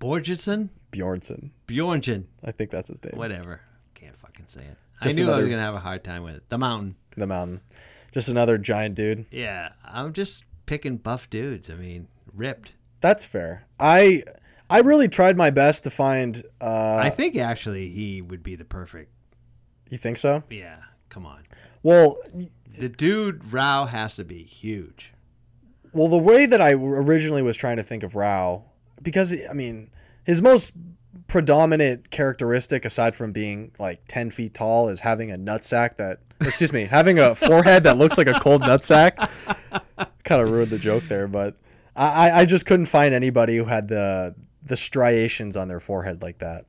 Borgerson? 0.00 0.70
Bjornson. 0.92 1.50
Bjornson. 1.68 2.24
I 2.44 2.52
think 2.52 2.70
that's 2.70 2.88
his 2.88 3.02
name. 3.04 3.16
Whatever. 3.16 3.60
Can't 3.94 4.16
fucking 4.18 4.46
say 4.48 4.60
it. 4.60 4.76
I 5.00 5.10
knew 5.12 5.30
I 5.30 5.36
was 5.36 5.46
going 5.46 5.58
to 5.58 5.64
have 5.64 5.74
a 5.74 5.80
hard 5.80 6.02
time 6.04 6.22
with 6.22 6.36
it. 6.36 6.48
The 6.48 6.58
Mountain. 6.58 6.96
The 7.16 7.26
mountain. 7.26 7.60
Just 8.12 8.28
another 8.28 8.58
giant 8.58 8.94
dude. 8.94 9.26
Yeah, 9.30 9.70
I'm 9.84 10.12
just 10.12 10.44
picking 10.66 10.96
buff 10.96 11.28
dudes. 11.30 11.70
I 11.70 11.74
mean, 11.74 12.08
ripped. 12.34 12.72
That's 13.00 13.24
fair. 13.24 13.66
I 13.78 14.22
I 14.68 14.80
really 14.80 15.08
tried 15.08 15.36
my 15.36 15.50
best 15.50 15.84
to 15.84 15.90
find. 15.90 16.42
Uh, 16.60 16.96
I 16.96 17.10
think 17.10 17.36
actually 17.36 17.88
he 17.90 18.20
would 18.22 18.42
be 18.42 18.54
the 18.56 18.64
perfect. 18.64 19.10
you 19.90 19.98
think 19.98 20.18
so? 20.18 20.42
Yeah, 20.50 20.78
come 21.08 21.24
on. 21.26 21.42
Well, 21.82 22.16
The 22.78 22.88
dude 22.88 23.52
Rao 23.52 23.84
has 23.86 24.16
to 24.16 24.24
be 24.24 24.42
huge. 24.42 25.12
well, 25.92 26.08
the 26.08 26.16
way 26.18 26.46
that 26.46 26.60
I 26.60 26.72
originally 26.72 27.42
was 27.42 27.56
trying 27.56 27.76
to 27.76 27.82
think 27.82 28.02
of 28.02 28.14
Rao, 28.14 28.64
because 29.02 29.32
I 29.48 29.52
mean, 29.52 29.90
his 30.24 30.42
most 30.42 30.72
predominant 31.28 32.10
characteristic, 32.10 32.84
aside 32.84 33.14
from 33.14 33.32
being 33.32 33.72
like 33.78 34.00
ten 34.08 34.30
feet 34.30 34.54
tall, 34.54 34.88
is 34.88 35.00
having 35.00 35.30
a 35.30 35.36
nutsack 35.36 35.96
that. 35.96 36.20
Excuse 36.38 36.70
me, 36.72 36.84
having 36.84 37.18
a 37.18 37.34
forehead 37.34 37.84
that 37.84 37.96
looks 37.96 38.18
like 38.18 38.26
a 38.26 38.34
cold 38.34 38.60
nutsack. 38.62 39.16
kind 40.24 40.42
of 40.42 40.50
ruined 40.50 40.70
the 40.70 40.78
joke 40.78 41.04
there, 41.08 41.26
but 41.26 41.54
I, 41.94 42.28
I- 42.28 42.40
I 42.40 42.44
just 42.44 42.66
couldn't 42.66 42.86
find 42.86 43.14
anybody 43.14 43.56
who 43.56 43.64
had 43.64 43.88
the 43.88 44.34
the 44.62 44.76
striations 44.76 45.56
on 45.56 45.68
their 45.68 45.80
forehead 45.80 46.20
like 46.22 46.38
that. 46.38 46.66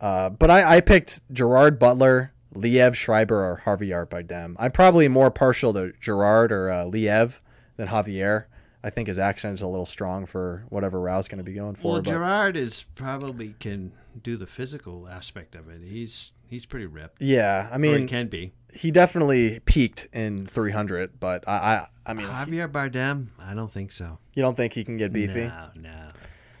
Uh, 0.00 0.28
but 0.30 0.50
I, 0.50 0.76
I 0.76 0.80
picked 0.80 1.22
Gerard 1.32 1.78
Butler, 1.78 2.32
Liev 2.54 2.94
Schreiber, 2.94 3.36
or 3.44 3.60
Javier 3.64 4.06
Bardem. 4.06 4.54
I'm 4.58 4.72
probably 4.72 5.08
more 5.08 5.30
partial 5.30 5.72
to 5.74 5.92
Gerard 6.00 6.50
or 6.52 6.70
uh, 6.70 6.84
Liev 6.84 7.38
than 7.76 7.88
Javier. 7.88 8.46
I 8.82 8.90
think 8.90 9.08
his 9.08 9.18
accent 9.18 9.54
is 9.54 9.62
a 9.62 9.66
little 9.66 9.86
strong 9.86 10.24
for 10.26 10.64
whatever 10.70 11.00
Rao's 11.00 11.28
going 11.28 11.38
to 11.38 11.44
be 11.44 11.52
going 11.52 11.74
for. 11.74 11.92
Well, 11.92 12.02
but 12.02 12.10
Gerard 12.10 12.56
is 12.56 12.84
probably 12.94 13.54
can 13.60 13.92
do 14.22 14.36
the 14.36 14.46
physical 14.46 15.06
aspect 15.08 15.54
of 15.54 15.68
it. 15.68 15.82
He's 15.82 16.32
he's 16.48 16.64
pretty 16.66 16.86
ripped. 16.86 17.20
yeah, 17.22 17.68
I 17.70 17.76
Or 17.76 17.78
he 17.78 17.98
mean, 17.98 18.08
can 18.08 18.28
be. 18.28 18.52
he 18.72 18.90
definitely 18.90 19.60
peaked 19.60 20.08
in 20.12 20.46
300, 20.46 21.20
but 21.20 21.46
I, 21.46 21.52
I, 21.54 21.86
I 22.06 22.14
mean, 22.14 22.26
Javier 22.26 22.68
Bardem, 22.70 23.28
I 23.38 23.54
don't 23.54 23.70
think 23.72 23.92
so. 23.92 24.18
you 24.34 24.42
don't 24.42 24.56
think 24.56 24.72
he 24.72 24.82
can 24.84 24.96
get 24.96 25.12
beefy? 25.12 25.46
No, 25.46 25.68
no. 25.76 26.08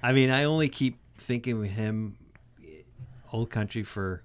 I 0.02 0.12
mean, 0.12 0.30
I 0.30 0.44
only 0.44 0.68
keep 0.68 0.98
thinking 1.18 1.58
of 1.62 1.70
him, 1.70 2.16
eh, 2.62 2.82
old 3.32 3.50
country 3.50 3.82
for 3.82 4.22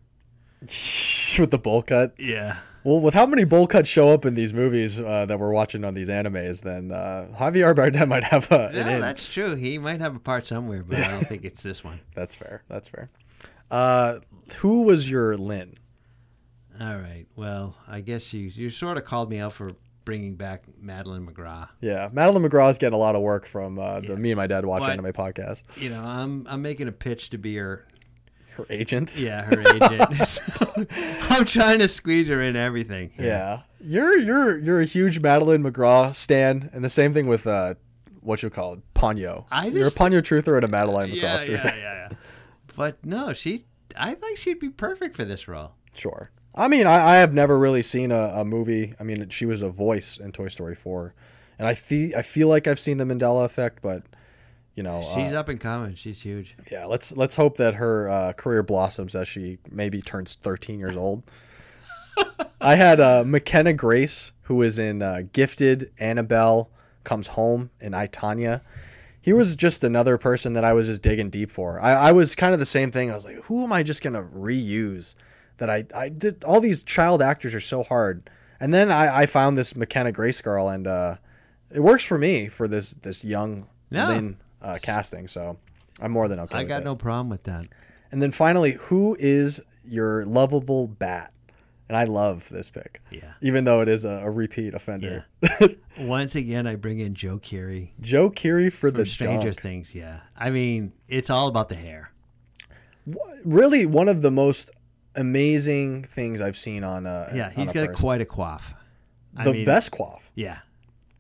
With 0.62 1.52
the 1.52 1.58
bowl 1.62 1.82
cut. 1.82 2.14
yeah. 2.18 2.58
Well, 2.86 3.00
with 3.02 3.16
how 3.16 3.26
many 3.26 3.44
bowl 3.46 3.66
cuts 3.68 3.90
show 3.90 4.10
up 4.10 4.26
in 4.26 4.36
these 4.36 4.54
movies 4.54 5.02
uh, 5.02 5.26
that 5.26 5.40
we're 5.40 5.52
watching 5.52 5.84
on 5.84 5.96
these 5.96 6.08
animes, 6.08 6.62
then 6.62 6.92
uh, 6.92 7.28
Javier 7.36 7.74
Bardem 7.74 8.08
might 8.10 8.24
have 8.26 8.52
a, 8.52 8.68
an 8.68 8.76
Yeah, 8.76 8.90
in. 8.90 9.02
that's 9.02 9.28
true. 9.28 9.56
He 9.56 9.80
might 9.80 10.02
have 10.02 10.16
a 10.16 10.20
part 10.20 10.46
somewhere, 10.46 10.84
but 10.84 11.00
I 11.00 11.08
don't 11.10 11.28
think 11.28 11.46
it's 11.46 11.64
this 11.64 11.84
one. 11.84 12.00
That's 12.16 12.36
fair. 12.36 12.64
That's 12.70 12.88
fair. 12.88 13.10
Uh, 13.72 14.20
who 14.58 14.84
was 14.84 15.10
your 15.10 15.36
Lin? 15.36 15.74
All 16.80 16.96
right. 16.98 17.26
Well, 17.36 17.76
I 17.88 18.02
guess 18.02 18.32
you 18.34 18.42
you 18.54 18.70
sort 18.70 18.98
of 18.98 19.06
called 19.06 19.30
me 19.32 19.40
out 19.40 19.54
for 19.54 19.72
bringing 20.04 20.36
back 20.36 20.66
Madeleine 20.80 21.26
McGraw. 21.26 21.68
Yeah, 21.82 22.10
Madeleine 22.14 22.44
McGraw's 22.48 22.78
getting 22.78 22.94
a 22.94 23.00
lot 23.00 23.16
of 23.16 23.24
work 23.24 23.48
from 23.48 23.80
uh, 23.80 24.02
the 24.02 24.10
Yeah. 24.10 24.16
Me 24.16 24.32
and 24.32 24.38
My 24.38 24.46
Dad 24.46 24.64
Watch 24.66 24.82
But- 24.82 24.92
Anime 24.92 25.12
podcast. 25.14 25.64
You 25.78 25.90
know, 25.90 26.04
I'm 26.04 26.46
I'm 26.48 26.62
making 26.62 26.88
a 26.88 26.92
pitch 26.92 27.32
to 27.32 27.40
be 27.40 27.56
her 27.56 27.88
Her 28.56 28.66
agent. 28.70 29.16
yeah 29.18 29.44
her 29.44 29.60
agent. 29.62 30.28
So, 30.30 30.42
I'm 31.30 31.46
trying 31.46 31.80
to 31.80 31.88
squeeze 31.88 32.28
her 32.28 32.42
in 32.42 32.56
everything. 32.56 33.12
Yeah. 33.20 33.62
You're 33.82 34.18
you're 34.18 34.58
you're 34.58 34.82
a 34.82 34.86
huge 34.86 35.20
Madeleine 35.20 35.64
McGraw 35.64 36.14
stan, 36.16 36.70
and 36.74 36.84
the 36.84 36.90
same 36.90 37.14
thing 37.14 37.28
with 37.28 37.46
uh, 37.46 37.76
what 38.22 38.42
you 38.42 38.50
call 38.50 38.74
it, 38.74 38.80
Ponyo. 38.96 39.46
I 39.52 39.68
you're 39.68 39.82
a 39.84 39.86
just- 39.86 39.98
Ponyo 39.98 40.22
truther 40.22 40.56
and 40.56 40.66
a 40.66 40.68
Madeleine 40.68 41.10
McGraw 41.10 41.22
yeah, 41.22 41.38
truther. 41.44 41.64
yeah, 41.66 41.76
yeah, 41.76 42.08
yeah. 42.10 42.18
But 42.76 43.06
no, 43.06 43.34
she. 43.34 43.66
I 43.98 44.14
think 44.16 44.38
she'd 44.38 44.60
be 44.60 44.70
perfect 44.70 45.16
for 45.16 45.24
this 45.24 45.48
role. 45.48 45.74
Sure. 45.96 46.32
I 46.54 46.68
mean, 46.68 46.88
I, 46.88 47.14
I 47.14 47.16
have 47.18 47.34
never 47.34 47.58
really 47.60 47.82
seen 47.82 48.12
a, 48.12 48.32
a 48.36 48.46
movie. 48.46 48.94
I 49.00 49.04
mean, 49.04 49.30
she 49.30 49.46
was 49.46 49.62
a 49.62 49.70
voice 49.70 50.18
in 50.18 50.32
Toy 50.32 50.48
Story 50.48 50.76
4, 50.76 51.14
and 51.60 51.68
I 51.68 51.76
feel 51.76 52.12
I 52.18 52.22
feel 52.22 52.48
like 52.48 52.68
I've 52.68 52.80
seen 52.80 52.98
the 52.98 53.06
Mandela 53.06 53.46
Effect, 53.46 53.82
but 53.82 54.04
you 54.76 54.84
know, 54.84 55.02
She's 55.16 55.32
uh, 55.34 55.40
up 55.40 55.50
and 55.50 55.60
coming. 55.60 55.96
She's 55.96 56.22
huge. 56.22 56.56
yeah. 56.72 56.86
Let's 56.86 57.16
let's 57.16 57.36
hope 57.36 57.58
that 57.58 57.76
her 57.76 58.10
uh, 58.10 58.34
career 58.34 58.62
blossoms 58.64 59.16
as 59.16 59.28
she 59.28 59.58
maybe 59.72 60.02
turns 60.02 60.36
13 60.36 60.80
years 60.80 60.98
old. 60.98 61.24
I 62.62 62.76
had 62.76 63.00
uh, 63.00 63.24
McKenna 63.26 63.74
Grace, 63.74 64.32
who 64.44 64.62
is 64.62 64.80
in 64.80 65.02
uh, 65.02 65.22
Gifted, 65.34 65.92
Annabelle 66.00 66.70
Comes 67.04 67.30
Home, 67.30 67.70
and 67.82 67.96
I 67.96 68.08
Tonya. 68.08 68.62
He 69.22 69.34
was 69.34 69.56
just 69.56 69.84
another 69.84 70.18
person 70.18 70.54
that 70.54 70.64
I 70.64 70.74
was 70.74 70.88
just 70.88 71.02
digging 71.02 71.30
deep 71.30 71.52
for. 71.52 71.80
I, 71.82 71.94
I 71.94 72.12
was 72.12 72.36
kind 72.36 72.54
of 72.54 72.60
the 72.60 72.66
same 72.66 72.92
thing. 72.92 73.10
I 73.12 73.16
was 73.16 73.26
like, 73.26 73.44
who 73.46 73.64
am 73.64 73.74
I 73.74 73.82
just 73.84 74.02
gonna 74.04 74.24
reuse? 74.24 75.16
That 75.58 75.70
I 75.70 75.86
I 75.96 76.10
did 76.10 76.44
all 76.44 76.60
these 76.60 76.84
child 76.84 77.22
actors 77.22 77.56
are 77.56 77.60
so 77.62 77.82
hard, 77.84 78.30
and 78.60 78.74
then 78.74 78.92
I, 78.92 79.22
I 79.22 79.26
found 79.26 79.58
this 79.58 79.76
McKenna 79.76 80.12
Grace 80.12 80.42
girl, 80.42 80.68
and 80.70 80.86
uh, 80.86 81.16
it 81.72 81.80
works 81.80 82.04
for 82.04 82.18
me 82.18 82.48
for 82.48 82.68
this 82.68 82.92
this 82.94 83.24
young 83.26 83.68
Yeah. 83.90 84.10
Lin 84.10 84.38
uh, 84.62 84.78
casting. 84.82 85.28
So 85.28 85.58
I'm 86.00 86.12
more 86.12 86.28
than 86.28 86.40
okay. 86.42 86.60
I 86.60 86.64
got 86.64 86.82
it. 86.82 86.86
no 86.86 86.96
problem 86.96 87.30
with 87.30 87.44
that. 87.44 87.66
And 88.12 88.22
then 88.22 88.32
finally, 88.32 88.74
who 88.74 89.16
is 89.20 89.62
your 89.86 90.26
lovable 90.26 90.88
bat? 90.88 91.32
And 91.88 91.96
I 91.96 92.06
love 92.06 92.50
this 92.50 92.72
pick. 92.72 93.00
Yeah. 93.12 93.34
Even 93.42 93.64
though 93.66 93.82
it 93.82 93.88
is 93.88 94.06
a, 94.06 94.10
a 94.24 94.32
repeat 94.32 94.74
offender. 94.74 95.26
Once 96.00 96.34
again, 96.34 96.66
I 96.66 96.76
bring 96.76 97.00
in 97.00 97.14
Joe 97.14 97.38
Keery 97.38 97.92
Joe 98.02 98.32
Keery 98.32 98.72
for 98.72 98.90
from 98.90 98.98
the 99.02 99.06
Stranger 99.06 99.52
dunk. 99.52 99.62
Things. 99.62 99.94
Yeah. 99.94 100.22
I 100.36 100.50
mean, 100.50 100.94
it's 101.08 101.30
all 101.30 101.48
about 101.48 101.70
the 101.70 101.76
hair. 101.76 102.12
Really 103.44 103.86
one 103.86 104.08
of 104.10 104.24
the 104.24 104.32
most 104.32 104.72
amazing 105.16 106.04
things 106.04 106.42
I've 106.42 106.58
seen 106.58 106.84
on 106.84 107.06
a 107.06 107.30
Yeah, 107.34 107.50
he's 107.52 107.70
a 107.70 107.74
got 107.74 107.88
person. 107.88 107.96
quite 107.96 108.22
a 108.22 108.26
quaff. 108.26 108.74
I 109.38 109.44
the 109.44 109.54
mean, 109.54 109.66
best 109.66 109.92
quaff. 109.92 110.32
Yeah. 110.34 110.60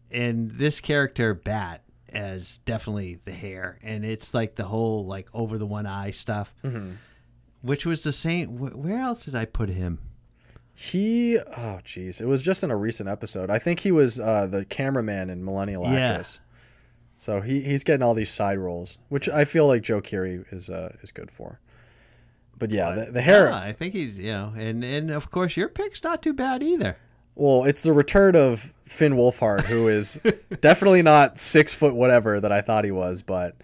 And 0.10 0.52
this 0.52 0.80
character, 0.80 1.34
Bat, 1.36 1.84
as 2.16 2.60
definitely 2.66 3.20
the 3.26 3.32
hair. 3.32 3.78
And 3.84 4.04
it's 4.06 4.34
like 4.34 4.56
the 4.56 4.64
whole, 4.66 5.06
like, 5.06 5.28
over 5.34 5.58
the 5.58 5.66
one 5.66 5.86
eye 5.86 6.12
stuff, 6.12 6.54
Mm-hmm. 6.64 6.92
which 7.62 7.86
was 7.86 8.04
the 8.04 8.14
same. 8.14 8.58
wh- 8.58 8.78
Where 8.78 9.00
else 9.02 9.26
did 9.26 9.36
I 9.36 9.46
put 9.46 9.70
him? 9.70 10.00
He 10.78 11.38
oh 11.40 11.80
jeez, 11.86 12.20
it 12.20 12.26
was 12.26 12.42
just 12.42 12.62
in 12.62 12.70
a 12.70 12.76
recent 12.76 13.08
episode. 13.08 13.50
I 13.50 13.60
think 13.60 13.80
he 13.82 13.92
was 13.94 14.20
uh, 14.20 14.46
the 14.46 14.66
cameraman 14.66 15.30
in 15.30 15.44
Millennium 15.46 15.84
Yeah. 15.84 16.10
Actress. 16.10 16.40
So 17.18 17.40
he, 17.40 17.62
he's 17.62 17.86
getting 17.86 18.04
all 18.04 18.14
these 18.14 18.30
side 18.30 18.58
roles, 18.60 18.98
which 19.08 19.30
I 19.30 19.46
feel 19.46 19.68
like 19.68 19.84
Joe 19.84 20.02
Keery 20.02 20.44
is 20.52 20.70
uh, 20.70 20.96
is 21.02 21.12
good 21.14 21.32
for. 21.32 21.62
But 22.58 22.72
yeah, 22.72 22.92
the, 22.94 23.12
the 23.12 23.22
hair. 23.22 23.48
Yeah, 23.50 23.58
I 23.58 23.72
think 23.74 23.94
he's, 23.94 24.18
you 24.20 24.32
know, 24.34 24.54
and, 24.58 24.84
and 24.84 25.12
of 25.12 25.32
course, 25.32 25.56
your 25.56 25.70
pick's 25.70 26.04
not 26.04 26.22
too 26.22 26.34
bad 26.34 26.62
either. 26.62 26.98
Well, 27.36 27.66
it's 27.66 27.84
the 27.84 27.94
return 27.94 28.36
of 28.36 28.74
Finn 28.86 29.14
Wolfhard, 29.16 29.64
who 29.64 29.88
is 29.88 30.18
definitely 30.62 31.02
not 31.02 31.38
six 31.38 31.74
foot 31.74 31.94
whatever 31.96 32.40
that 32.40 32.52
I 32.52 32.62
thought 32.62 32.86
he 32.86 32.92
was, 32.92 33.22
but 33.22 33.56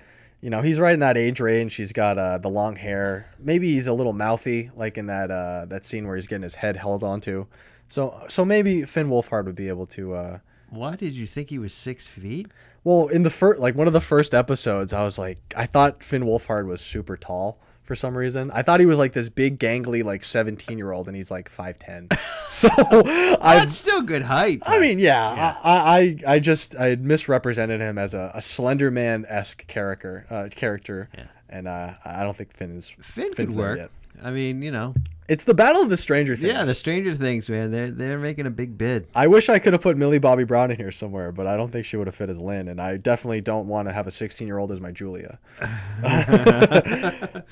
you 0.41 0.49
know 0.49 0.61
he's 0.61 0.79
right 0.79 0.93
in 0.93 0.99
that 0.99 1.17
age 1.17 1.39
range. 1.39 1.75
He's 1.75 1.93
got 1.93 2.17
uh, 2.17 2.37
the 2.37 2.49
long 2.49 2.75
hair. 2.75 3.31
Maybe 3.39 3.73
he's 3.73 3.87
a 3.87 3.93
little 3.93 4.13
mouthy, 4.13 4.71
like 4.75 4.97
in 4.97 5.05
that 5.07 5.31
uh, 5.31 5.65
that 5.69 5.85
scene 5.85 6.05
where 6.07 6.15
he's 6.15 6.27
getting 6.27 6.43
his 6.43 6.55
head 6.55 6.75
held 6.77 7.03
onto. 7.03 7.45
So 7.89 8.25
so 8.29 8.43
maybe 8.43 8.83
Finn 8.83 9.07
Wolfhard 9.09 9.45
would 9.45 9.55
be 9.55 9.67
able 9.69 9.85
to. 9.87 10.13
Uh, 10.15 10.39
What 10.69 10.99
did 10.99 11.13
you 11.13 11.25
think 11.25 11.49
he 11.49 11.59
was 11.59 11.73
six 11.73 12.07
feet? 12.07 12.47
well, 12.83 13.07
in 13.07 13.21
the 13.23 13.29
first 13.29 13.59
like 13.61 13.75
one 13.75 13.87
of 13.87 13.93
the 13.93 14.01
first 14.01 14.33
episodes, 14.33 14.91
I 14.91 15.03
was 15.03 15.19
like, 15.19 15.37
I 15.55 15.65
thought 15.65 16.03
Finn 16.03 16.23
Wolfhard 16.23 16.65
was 16.65 16.81
super 16.81 17.15
tall 17.15 17.59
for 17.91 17.95
some 17.95 18.15
reason. 18.17 18.49
I 18.53 18.61
thought 18.61 18.79
he 18.79 18.85
was 18.85 18.97
like 18.97 19.11
this 19.11 19.27
big 19.27 19.59
gangly 19.59 20.01
like 20.01 20.23
seventeen 20.23 20.77
year 20.77 20.93
old, 20.93 21.07
and 21.07 21.15
he's 21.17 21.29
like 21.29 21.49
five 21.49 21.77
ten. 21.77 22.07
so 22.49 22.69
I 22.79 23.57
That's 23.59 23.75
still 23.75 24.01
good 24.01 24.21
height. 24.21 24.61
I 24.65 24.79
mean, 24.79 24.97
yeah, 24.97 25.57
I, 25.61 26.17
I, 26.25 26.35
I 26.35 26.39
just 26.39 26.73
I 26.79 26.95
misrepresented 26.95 27.81
him 27.81 27.97
as 27.97 28.13
a, 28.13 28.31
a 28.33 28.41
Slender 28.41 28.91
Man 28.91 29.25
esque 29.27 29.67
character, 29.67 30.25
uh, 30.29 30.47
character, 30.55 31.09
Yeah. 31.17 31.25
and 31.49 31.67
uh, 31.67 31.95
I 32.05 32.23
don't 32.23 32.33
think 32.37 32.53
Finn 32.55 32.77
is 32.77 32.91
Finn 33.01 33.27
could 33.27 33.35
Finn's 33.35 33.55
there 33.57 33.65
work. 33.65 33.77
yet. 33.77 33.89
I 34.23 34.31
mean, 34.31 34.61
you 34.61 34.71
know, 34.71 34.93
It's 35.31 35.45
the 35.45 35.53
Battle 35.53 35.81
of 35.81 35.89
the 35.89 35.95
Stranger 35.95 36.35
Things. 36.35 36.53
yeah, 36.53 36.65
the 36.65 36.75
Stranger 36.75 37.13
Things, 37.13 37.47
man, 37.47 37.71
they're 37.71 37.89
they're 37.89 38.19
making 38.19 38.47
a 38.47 38.49
big 38.49 38.77
bid. 38.77 39.07
I 39.15 39.27
wish 39.27 39.47
I 39.47 39.59
could 39.59 39.71
have 39.71 39.81
put 39.81 39.95
Millie 39.95 40.19
Bobby 40.19 40.43
Brown 40.43 40.71
in 40.71 40.77
here 40.77 40.91
somewhere, 40.91 41.31
but 41.31 41.47
I 41.47 41.55
don't 41.55 41.71
think 41.71 41.85
she 41.85 41.95
would 41.95 42.07
have 42.07 42.15
fit 42.15 42.29
as 42.29 42.37
Lin, 42.37 42.67
and 42.67 42.81
I 42.81 42.97
definitely 42.97 43.39
don't 43.39 43.69
want 43.69 43.87
to 43.87 43.93
have 43.93 44.07
a 44.07 44.11
16 44.11 44.45
year 44.45 44.57
old 44.57 44.73
as 44.73 44.81
my 44.81 44.91
Julia. 44.91 45.39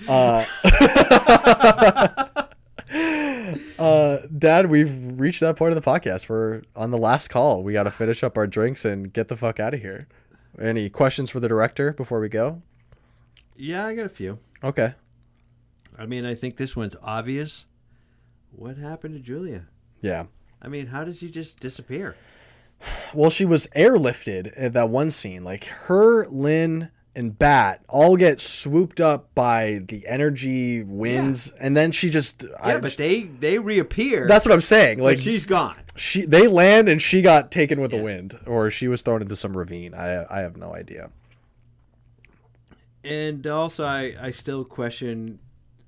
uh, 0.10 0.46
uh, 3.80 4.18
Dad, 4.38 4.70
we've 4.70 5.18
reached 5.18 5.40
that 5.40 5.56
part 5.58 5.72
of 5.72 5.82
the 5.82 5.90
podcast. 5.90 6.28
We're 6.28 6.64
on 6.76 6.92
the 6.92 6.98
last 6.98 7.30
call. 7.30 7.64
We 7.64 7.72
got 7.72 7.84
to 7.84 7.92
finish 7.92 8.26
up 8.26 8.38
our 8.38 8.46
drinks 8.46 8.84
and 8.84 9.14
get 9.14 9.30
the 9.30 9.38
fuck 9.38 9.58
out 9.58 9.74
of 9.74 9.80
here. 9.80 10.10
Any 10.60 10.90
questions 10.90 11.30
for 11.30 11.40
the 11.40 11.48
director 11.48 11.94
before 11.94 12.20
we 12.20 12.28
go? 12.28 12.62
Yeah, 13.56 13.86
I 13.86 13.96
got 13.96 14.06
a 14.06 14.10
few. 14.10 14.40
Okay. 14.62 14.96
I 16.00 16.06
mean, 16.06 16.26
I 16.26 16.34
think 16.34 16.56
this 16.58 16.76
one's 16.76 16.96
obvious. 17.04 17.66
What 18.52 18.78
happened 18.78 19.14
to 19.16 19.20
Julia? 19.20 19.66
Yeah. 20.02 20.26
I 20.62 20.70
mean, 20.70 20.88
how 20.88 21.04
did 21.04 21.18
she 21.18 21.30
just 21.30 21.60
disappear? 21.60 22.16
Well, 23.14 23.30
she 23.30 23.44
was 23.46 23.68
airlifted 23.76 24.54
in 24.56 24.72
that 24.72 24.90
one 24.90 25.10
scene. 25.12 25.44
Like 25.44 25.66
her, 25.66 26.26
Lin, 26.30 26.90
and 27.14 27.38
Bat 27.38 27.84
all 27.90 28.16
get 28.16 28.40
swooped 28.40 29.02
up 29.02 29.34
by 29.36 29.82
the 29.86 30.08
energy 30.08 30.84
winds, 30.84 31.52
and 31.60 31.76
then 31.76 31.92
she 31.92 32.10
just. 32.10 32.44
Yeah, 32.44 32.50
I, 32.62 32.78
but 32.78 32.96
they 32.96 33.24
they 33.24 33.60
reappear. 33.60 34.26
that's 34.28 34.46
what 34.46 34.54
I'm 34.54 34.62
saying. 34.62 35.00
Like 35.00 35.18
she's 35.20 35.46
gone. 35.46 35.76
she, 35.98 36.26
they 36.26 36.48
land 36.48 36.88
and 36.88 37.02
she 37.02 37.22
got 37.22 37.52
taken 37.52 37.82
with 37.82 37.92
Yeah. 37.92 37.98
the 37.98 38.04
wind, 38.06 38.40
or 38.46 38.72
she 38.72 38.88
was 38.88 39.02
thrown 39.02 39.22
into 39.22 39.36
some 39.36 39.58
ravine. 39.58 39.94
I, 39.94 40.26
I 40.34 40.40
have 40.40 40.56
no 40.56 40.74
idea. 40.74 41.10
And 43.04 43.46
also, 43.48 43.84
I 43.84 44.16
I 44.22 44.32
still 44.32 44.64
question, 44.64 45.40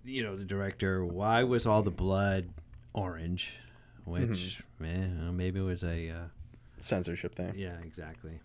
you 0.03 0.23
know, 0.23 0.35
the 0.35 0.43
director. 0.43 1.05
Why 1.05 1.43
was 1.43 1.65
all 1.65 1.83
the 1.83 1.91
blood 1.91 2.49
orange? 2.93 3.53
Which, 4.03 4.61
man, 4.79 5.35
maybe 5.37 5.59
it 5.59 5.63
was 5.63 5.83
a. 5.83 6.09
Uh, 6.09 6.23
Censorship 6.79 7.35
thing. 7.35 7.53
Yeah, 7.55 7.77
exactly. 7.85 8.39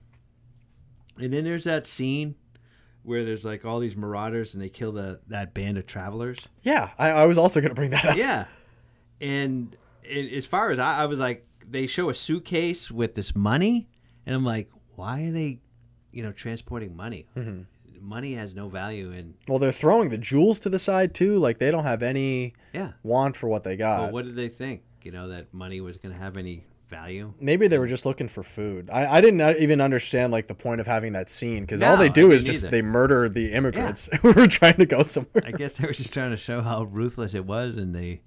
And 1.19 1.33
then 1.33 1.45
there's 1.45 1.65
that 1.65 1.87
scene 1.87 2.35
where 3.03 3.25
there's 3.25 3.45
like 3.45 3.65
all 3.65 3.81
these 3.81 3.97
marauders 3.97 4.53
and 4.53 4.63
they 4.63 4.69
kill 4.69 4.93
the 4.93 5.21
that 5.29 5.55
band 5.55 5.79
of 5.79 5.87
travelers. 5.87 6.39
Yeah, 6.63 6.91
I, 6.99 7.11
I 7.11 7.25
was 7.25 7.39
also 7.39 7.63
gonna 7.63 7.75
bring 7.75 7.91
that 7.91 8.05
up. 8.05 8.17
Yeah. 8.17 8.45
And, 9.21 9.75
and 10.09 10.31
as 10.31 10.45
far 10.45 10.71
as 10.71 10.79
I, 10.79 10.99
I 10.99 11.07
was 11.07 11.19
like, 11.19 11.47
they 11.67 11.87
show 11.87 12.11
a 12.11 12.15
suitcase 12.15 12.91
with 12.91 13.15
this 13.15 13.35
money, 13.35 13.89
and 14.27 14.35
I'm 14.37 14.45
like, 14.45 14.71
why 14.95 15.23
are 15.23 15.31
they, 15.31 15.61
you 16.13 16.23
know, 16.23 16.33
transporting 16.33 16.95
money? 16.95 17.27
Money 18.01 18.35
has 18.35 18.55
no 18.55 18.69
value, 18.69 19.13
and 19.13 19.35
Well, 19.49 19.59
they're 19.59 19.73
throwing 19.73 20.11
the 20.11 20.19
jewels 20.19 20.59
to 20.61 20.69
the 20.69 20.79
side 20.79 21.15
too. 21.15 21.39
Like 21.39 21.59
they 21.59 21.71
don't 21.71 21.85
have 21.85 22.03
any 22.03 22.55
yeah. 22.73 22.93
want 23.03 23.37
for 23.37 23.49
what 23.49 23.65
they 23.65 23.77
got. 23.77 24.01
Well, 24.01 24.13
what 24.13 24.25
did 24.25 24.37
they 24.37 24.49
think? 24.49 24.83
You 25.03 25.13
know, 25.13 25.29
that 25.29 25.55
money 25.55 25.81
was 25.81 25.99
going 25.99 26.13
to 26.13 26.21
have 26.21 26.37
any 26.37 26.65
value? 26.89 27.35
Maybe 27.41 27.69
they 27.69 27.79
were 27.79 27.87
just 27.87 28.07
looking 28.07 28.29
for 28.29 28.43
food. 28.43 28.91
I, 28.91 29.19
I 29.19 29.21
didn't 29.21 29.59
even 29.61 29.81
understand 29.81 30.33
like 30.33 30.47
the 30.47 30.55
point 30.55 30.81
of 30.81 30.87
having 30.87 31.13
that 31.13 31.29
scene 31.29 31.63
because 31.63 31.83
all 31.83 31.97
they 31.97 32.09
do 32.09 32.31
is 32.33 32.45
just 32.45 32.65
either. 32.65 32.71
they 32.71 32.83
murder 32.83 33.29
the 33.29 33.53
immigrants 33.53 34.09
who 34.21 34.33
were 34.33 34.47
trying 34.47 34.77
to 34.77 34.87
go 34.87 35.03
somewhere. 35.03 35.43
I 35.45 35.53
guess 35.53 35.77
they 35.77 35.87
were 35.87 35.93
just 35.93 36.13
trying 36.13 36.31
to 36.31 36.37
show 36.37 36.61
how 36.61 36.85
ruthless 36.85 37.35
it 37.35 37.45
was 37.45 37.77
in 37.77 37.93
the 37.93 38.21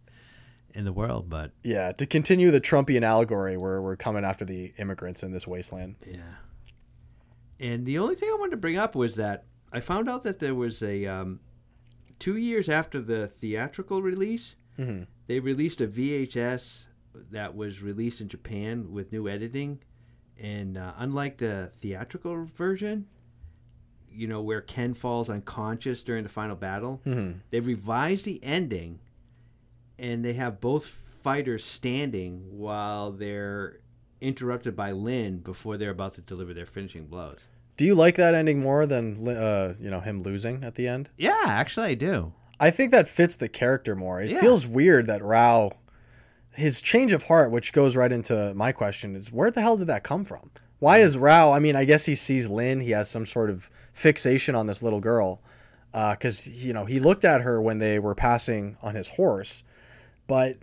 in 0.74 0.86
the 0.86 0.94
world, 0.94 1.30
but 1.30 1.52
yeah, 1.64 1.91
to 1.94 2.06
continue 2.06 2.52
the 2.52 2.62
Trumpian 2.62 3.02
allegory 3.02 3.58
where 3.58 3.82
we're 3.82 3.96
coming 3.96 4.24
after 4.24 4.46
the 4.46 4.72
immigrants 4.78 5.24
in 5.24 5.32
this 5.32 5.48
wasteland. 5.48 5.96
Yeah. 6.06 6.22
And 7.60 7.86
the 7.86 7.98
only 7.98 8.16
thing 8.16 8.30
I 8.30 8.38
wanted 8.40 8.52
to 8.52 8.58
bring 8.58 8.78
up 8.78 8.96
was 8.96 9.16
that 9.16 9.46
I 9.72 9.80
found 9.80 10.10
out 10.10 10.24
that 10.24 10.40
there 10.40 10.56
was 10.56 10.82
a 10.82 11.06
um, 11.06 11.40
two 12.18 12.38
years 12.38 12.70
after 12.70 13.02
the 13.02 13.28
theatrical 13.28 14.02
release, 14.02 14.56
Mhm. 14.78 15.08
they 15.28 15.40
released 15.40 15.82
a 15.82 15.88
VHS 15.88 16.88
that 17.32 17.56
was 17.56 17.82
released 17.82 18.22
in 18.22 18.28
Japan 18.30 18.91
with 18.91 19.12
new 19.12 19.28
editing, 19.28 19.80
and 20.38 20.78
uh, 20.78 20.94
unlike 20.98 21.38
the 21.38 21.70
theatrical 21.76 22.46
version, 22.46 23.08
you 24.12 24.28
know 24.28 24.41
where 24.41 24.62
Ken 24.62 24.94
falls 24.94 25.30
unconscious 25.30 26.02
during 26.04 26.24
the 26.24 26.30
final 26.30 26.56
battle, 26.56 27.02
Mhm. 27.06 27.41
they 27.52 27.60
revised 27.60 28.26
the 28.26 28.44
ending, 28.44 29.00
and 29.98 30.24
they 30.26 30.34
have 30.34 30.60
both 30.62 30.86
fighters 31.22 31.64
standing 31.66 32.58
while 32.58 33.12
they're 33.12 33.80
interrupted 34.22 34.76
by 34.76 34.91
Lin 34.91 35.40
before 35.40 35.78
they're 35.78 35.90
about 35.91 36.14
to 36.16 36.22
deliver 36.22 36.54
their 36.54 36.66
finishing 36.66 37.06
blows. 37.08 37.48
Do 37.80 37.85
you 37.85 37.95
like 37.95 38.18
that 38.18 38.35
ending 38.35 38.60
more 38.60 38.85
than 38.85 39.26
uh, 39.26 39.73
you 39.80 39.89
know 39.89 40.01
him 40.01 40.22
losing 40.22 40.65
at 40.65 40.76
the 40.76 40.85
end? 40.85 41.10
Yeah, 41.18 41.43
actually, 41.45 41.88
I 41.88 41.93
do. 41.93 42.34
I 42.60 42.72
think 42.72 42.91
that 42.91 43.07
fits 43.07 43.38
the 43.38 43.47
character 43.47 43.95
more. 43.95 44.19
It 44.22 44.31
Yeah. 44.31 44.41
feels 44.41 44.68
weird 44.68 45.07
that 45.07 45.23
Rao, 45.23 45.72
his 46.51 46.81
change 46.81 47.14
of 47.14 47.23
heart, 47.23 47.51
which 47.51 47.72
goes 47.72 47.95
right 47.95 48.11
into 48.11 48.53
my 48.53 48.73
question, 48.73 49.15
is 49.15 49.31
where 49.31 49.49
the 49.49 49.61
hell 49.61 49.77
did 49.77 49.88
that 49.88 50.03
come 50.03 50.26
from? 50.26 50.51
Why 50.80 50.97
is 50.97 51.18
Rao? 51.18 51.53
I 51.53 51.60
mean, 51.60 51.77
I 51.77 51.85
guess 51.85 52.06
he 52.06 52.15
sees 52.15 52.49
Lin. 52.49 52.81
He 52.81 52.91
has 52.91 53.10
some 53.10 53.26
sort 53.26 53.49
of 53.49 53.69
fixation 53.93 54.56
on 54.56 54.68
this 54.68 54.84
little 54.84 54.99
girl, 54.99 55.39
because 55.93 56.47
you 56.49 56.73
know 56.73 56.84
he 56.84 56.99
looked 56.99 57.23
at 57.23 57.43
her 57.43 57.61
when 57.61 57.80
they 57.80 57.97
were 57.97 58.14
passing 58.14 58.76
on 58.81 58.95
his 58.95 59.07
horse, 59.11 59.64
but 60.27 60.57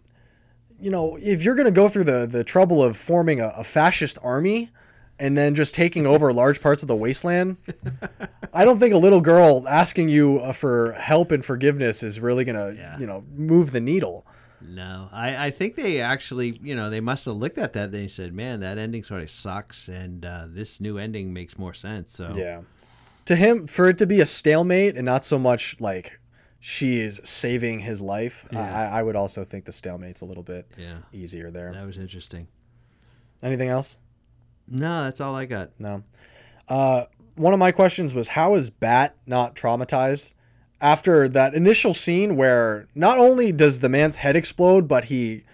you 0.78 0.90
know 0.90 1.16
if 1.22 1.42
you're 1.42 1.54
gonna 1.54 1.70
go 1.70 1.88
through 1.88 2.04
the 2.04 2.26
the 2.30 2.44
trouble 2.44 2.82
of 2.82 2.94
forming 2.94 3.40
a, 3.40 3.48
a 3.56 3.64
fascist 3.64 4.18
army. 4.22 4.68
And 5.18 5.36
then 5.36 5.54
just 5.54 5.74
taking 5.74 6.06
over 6.06 6.30
large 6.32 6.60
parts 6.60 6.82
of 6.82 6.88
the 6.88 6.96
wasteland. 6.96 7.56
I 8.52 8.64
don't 8.66 8.78
think 8.78 8.92
a 8.92 8.98
little 8.98 9.22
girl 9.22 9.66
asking 9.66 10.10
you 10.10 10.40
uh, 10.40 10.52
for 10.52 10.92
help 10.92 11.32
and 11.32 11.42
forgiveness 11.44 12.02
is 12.02 12.20
really 12.20 12.44
gonna, 12.44 12.72
Yeah. 12.76 12.98
you 12.98 13.06
know, 13.06 13.24
move 13.34 13.70
the 13.70 13.80
needle. 13.80 14.26
No, 14.60 15.08
I, 15.12 15.46
I 15.46 15.50
think 15.50 15.76
they 15.76 16.00
actually, 16.00 16.54
you 16.62 16.74
know, 16.74 16.90
they 16.90 17.00
must 17.00 17.24
have 17.26 17.36
looked 17.36 17.56
at 17.58 17.72
that. 17.74 17.92
They 17.92 18.08
said, 18.08 18.32
"Man, 18.34 18.60
that 18.60 18.78
ending 18.78 19.04
sort 19.04 19.22
of 19.22 19.30
sucks, 19.30 19.86
and 19.88 20.24
uh, 20.24 20.46
this 20.48 20.80
new 20.80 20.98
ending 20.98 21.32
makes 21.32 21.56
more 21.58 21.72
sense." 21.74 22.16
So 22.16 22.32
Yeah. 22.34 22.62
To 23.26 23.36
him, 23.36 23.66
for 23.66 23.88
it 23.88 23.98
to 23.98 24.06
be 24.06 24.20
a 24.20 24.26
stalemate 24.26 24.96
and 24.96 25.04
not 25.04 25.24
so 25.24 25.38
much 25.38 25.80
like 25.80 26.20
she 26.60 27.00
is 27.00 27.20
saving 27.24 27.80
his 27.80 28.00
life, 28.00 28.46
I 28.50 28.54
Yeah. 28.54 28.78
I, 28.94 28.98
I 28.98 29.02
would 29.02 29.16
also 29.16 29.44
think 29.44 29.64
the 29.66 29.72
stalemate's 29.72 30.20
a 30.20 30.24
little 30.24 30.42
bit 30.42 30.66
yeah, 30.78 30.98
easier 31.12 31.50
there. 31.50 31.72
that 31.72 31.86
was 31.86 31.98
interesting. 31.98 32.48
Anything 33.42 33.68
else? 33.68 33.96
No, 34.68 35.04
that's 35.04 35.20
all 35.20 35.34
I 35.34 35.46
got. 35.46 35.70
No. 35.78 36.02
Uh, 36.68 37.04
one 37.36 37.52
of 37.52 37.58
my 37.58 37.72
questions 37.72 38.14
was 38.14 38.28
how 38.28 38.54
is 38.54 38.70
Bat 38.70 39.16
not 39.26 39.54
traumatized 39.54 40.34
after 40.80 41.28
that 41.28 41.54
initial 41.54 41.94
scene 41.94 42.36
where 42.36 42.88
not 42.94 43.18
only 43.18 43.52
does 43.52 43.80
the 43.80 43.88
man's 43.88 44.16
head 44.16 44.36
explode, 44.36 44.88
but 44.88 45.06
he 45.06 45.44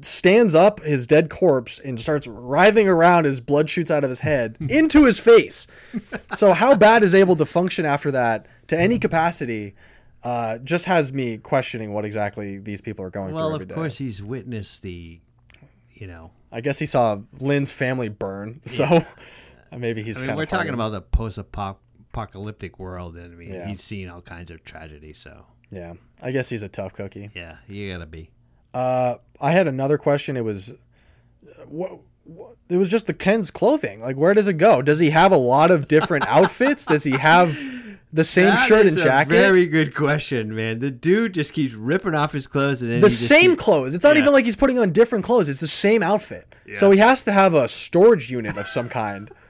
stands 0.00 0.54
up 0.54 0.80
his 0.84 1.06
dead 1.08 1.28
corpse 1.28 1.78
and 1.80 1.98
starts 1.98 2.26
writhing 2.26 2.88
around 2.88 3.26
as 3.26 3.40
blood 3.40 3.68
shoots 3.68 3.90
out 3.90 4.04
of 4.04 4.10
his 4.10 4.20
head 4.20 4.56
into 4.68 5.04
his 5.04 5.18
face. 5.18 5.66
So 6.36 6.52
how 6.52 6.76
Bat 6.76 7.02
is 7.02 7.14
able 7.14 7.34
to 7.36 7.44
function 7.46 7.84
after 7.84 8.10
that 8.12 8.46
to 8.68 8.78
any 8.78 8.98
capacity 8.98 9.74
uh, 10.22 10.58
just 10.58 10.84
has 10.86 11.12
me 11.12 11.38
questioning 11.38 11.92
what 11.92 12.04
exactly 12.04 12.58
these 12.58 12.80
people 12.80 13.04
are 13.04 13.10
going 13.10 13.34
Well, 13.34 13.46
through 13.48 13.54
of 13.56 13.62
every 13.62 13.66
day. 13.66 13.74
course, 13.74 13.98
he's 13.98 14.22
witnessed 14.22 14.82
the, 14.82 15.18
you 15.94 16.06
know, 16.06 16.30
I 16.52 16.60
guess 16.60 16.78
he 16.78 16.86
saw 16.86 17.18
Lin's 17.40 17.70
family 17.70 18.08
burn, 18.08 18.60
so 18.66 19.04
maybe 19.76 20.02
he's 20.02 20.16
I 20.18 20.20
kind 20.20 20.28
mean, 20.30 20.36
we're 20.38 20.46
talking 20.46 20.74
about 20.74 20.92
the 20.92 21.02
post-apocalyptic 21.02 22.78
world, 22.78 23.16
and 23.16 23.32
I 23.32 23.36
mean, 23.36 23.52
Yeah. 23.52 23.66
he's 23.68 23.82
seen 23.82 24.08
all 24.08 24.22
kinds 24.22 24.50
of 24.50 24.64
tragedy. 24.64 25.12
So 25.12 25.44
Yeah, 25.70 25.94
I 26.22 26.30
guess 26.30 26.48
he's 26.48 26.62
a 26.62 26.68
tough 26.68 26.94
cookie. 26.94 27.30
yeah, 27.34 27.56
you 27.68 27.92
gotta 27.92 28.06
be. 28.06 28.30
Uh, 28.74 29.16
I 29.40 29.52
had 29.52 29.66
another 29.66 29.98
question. 29.98 30.36
It 30.36 30.44
was, 30.44 30.72
what, 31.66 31.98
what? 32.24 32.56
It 32.68 32.76
was 32.76 32.88
just 32.90 33.06
the 33.06 33.14
Ken's 33.14 33.50
clothing. 33.50 34.00
Like, 34.02 34.16
where 34.16 34.34
does 34.34 34.46
it 34.46 34.54
go? 34.54 34.82
Does 34.82 34.98
he 34.98 35.10
have 35.10 35.32
a 35.32 35.36
lot 35.38 35.70
of 35.70 35.88
different 35.88 36.26
outfits? 36.28 36.84
Does 36.86 37.04
he 37.04 37.12
have 37.12 37.58
the 38.12 38.24
same 38.24 38.46
That 38.46 38.66
shirt 38.66 38.86
and 38.86 38.96
jacket? 38.96 39.30
very 39.30 39.66
good 39.66 39.94
question, 39.94 40.54
man. 40.54 40.78
The 40.78 40.90
dude 40.90 41.34
just 41.34 41.52
keeps 41.52 41.74
ripping 41.74 42.14
off 42.14 42.32
his 42.32 42.46
clothes 42.46 42.82
and 42.82 43.02
the 43.02 43.10
same 43.10 43.50
keeps- 43.52 43.62
clothes. 43.62 43.94
It's 43.94 44.04
not 44.04 44.16
Yeah. 44.16 44.22
even 44.22 44.32
like 44.32 44.44
he's 44.44 44.56
putting 44.56 44.78
on 44.78 44.92
different 44.92 45.24
clothes. 45.24 45.48
It's 45.48 45.60
the 45.60 45.66
same 45.66 46.02
outfit. 46.02 46.54
Yeah. 46.66 46.74
So 46.76 46.90
he 46.90 46.98
has 46.98 47.22
to 47.24 47.32
have 47.32 47.54
a 47.54 47.68
storage 47.68 48.30
unit 48.30 48.56
of 48.56 48.66
some 48.68 48.88
kind. 48.88 49.30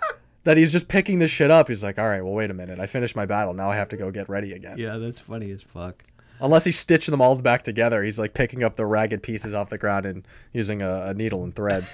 That 0.44 0.56
he's 0.56 0.70
just 0.72 0.88
picking 0.88 1.18
this 1.18 1.30
shit 1.30 1.50
up. 1.50 1.68
He's 1.68 1.82
like, 1.84 1.98
all 1.98 2.08
right, 2.08 2.22
well, 2.24 2.32
wait 2.32 2.50
a 2.50 2.54
minute. 2.54 2.80
I 2.80 2.86
finished 2.86 3.14
my 3.14 3.26
battle. 3.26 3.52
Now 3.52 3.70
I 3.70 3.76
have 3.76 3.88
to 3.90 3.98
go 3.98 4.10
get 4.10 4.30
ready 4.30 4.54
again. 4.54 4.78
Yeah, 4.78 4.96
that's 4.96 5.20
funny 5.20 5.50
as 5.50 5.60
fuck. 5.60 6.02
Unless 6.40 6.64
he 6.64 6.72
stitched 6.72 7.10
them 7.10 7.20
all 7.20 7.34
back 7.36 7.64
together, 7.64 8.02
he's 8.02 8.18
like 8.18 8.32
picking 8.32 8.64
up 8.64 8.76
the 8.78 8.86
ragged 8.86 9.22
pieces 9.22 9.52
off 9.52 9.68
the 9.68 9.76
ground 9.76 10.06
and 10.06 10.26
using 10.54 10.80
a, 10.80 11.06
a 11.06 11.12
needle 11.12 11.44
and 11.44 11.54
thread. 11.54 11.86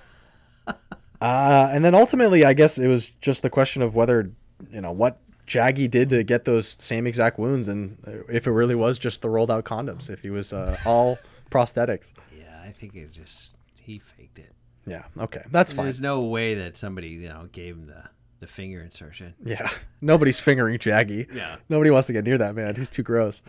uh, 0.68 0.72
and 1.20 1.84
then 1.84 1.94
ultimately, 1.96 2.44
I 2.44 2.52
guess 2.52 2.78
it 2.78 2.86
was 2.86 3.10
just 3.20 3.42
the 3.42 3.50
question 3.50 3.82
of 3.82 3.96
whether, 3.96 4.30
you 4.70 4.80
know, 4.80 4.92
what 4.92 5.18
Jagi 5.46 5.88
did 5.88 6.08
to 6.10 6.22
get 6.24 6.44
those 6.44 6.76
same 6.80 7.06
exact 7.06 7.38
wounds 7.38 7.68
and 7.68 7.98
if 8.28 8.46
it 8.46 8.50
really 8.50 8.74
was 8.74 8.98
just 8.98 9.22
the 9.22 9.30
rolled 9.30 9.50
out 9.50 9.64
condoms, 9.64 10.10
if 10.10 10.22
he 10.22 10.30
was 10.30 10.52
uh, 10.52 10.76
all 10.86 11.18
prosthetics. 11.50 12.12
Yeah, 12.36 12.60
I 12.64 12.72
think 12.72 12.94
it 12.94 13.12
just 13.12 13.52
he 13.80 13.98
faked 13.98 14.38
it. 14.38 14.52
Yeah, 14.86 15.04
okay. 15.18 15.42
That's 15.50 15.72
fine. 15.72 15.86
There's 15.86 16.00
no 16.00 16.22
way 16.22 16.54
that 16.54 16.76
somebody 16.76 17.08
you 17.08 17.28
know 17.28 17.48
gave 17.52 17.76
him 17.76 17.86
the 17.86 18.04
the 18.40 18.46
finger 18.46 18.82
insertion. 18.82 19.34
Yeah. 19.42 19.68
Nobody's 20.00 20.40
fingering 20.40 20.78
Jagi. 20.78 21.26
Yeah. 21.34 21.56
Nobody 21.68 21.90
wants 21.90 22.06
to 22.08 22.12
get 22.12 22.24
near 22.24 22.38
that 22.38 22.54
man. 22.54 22.76
He's 22.76 22.90
too 22.90 23.02
gross. 23.02 23.42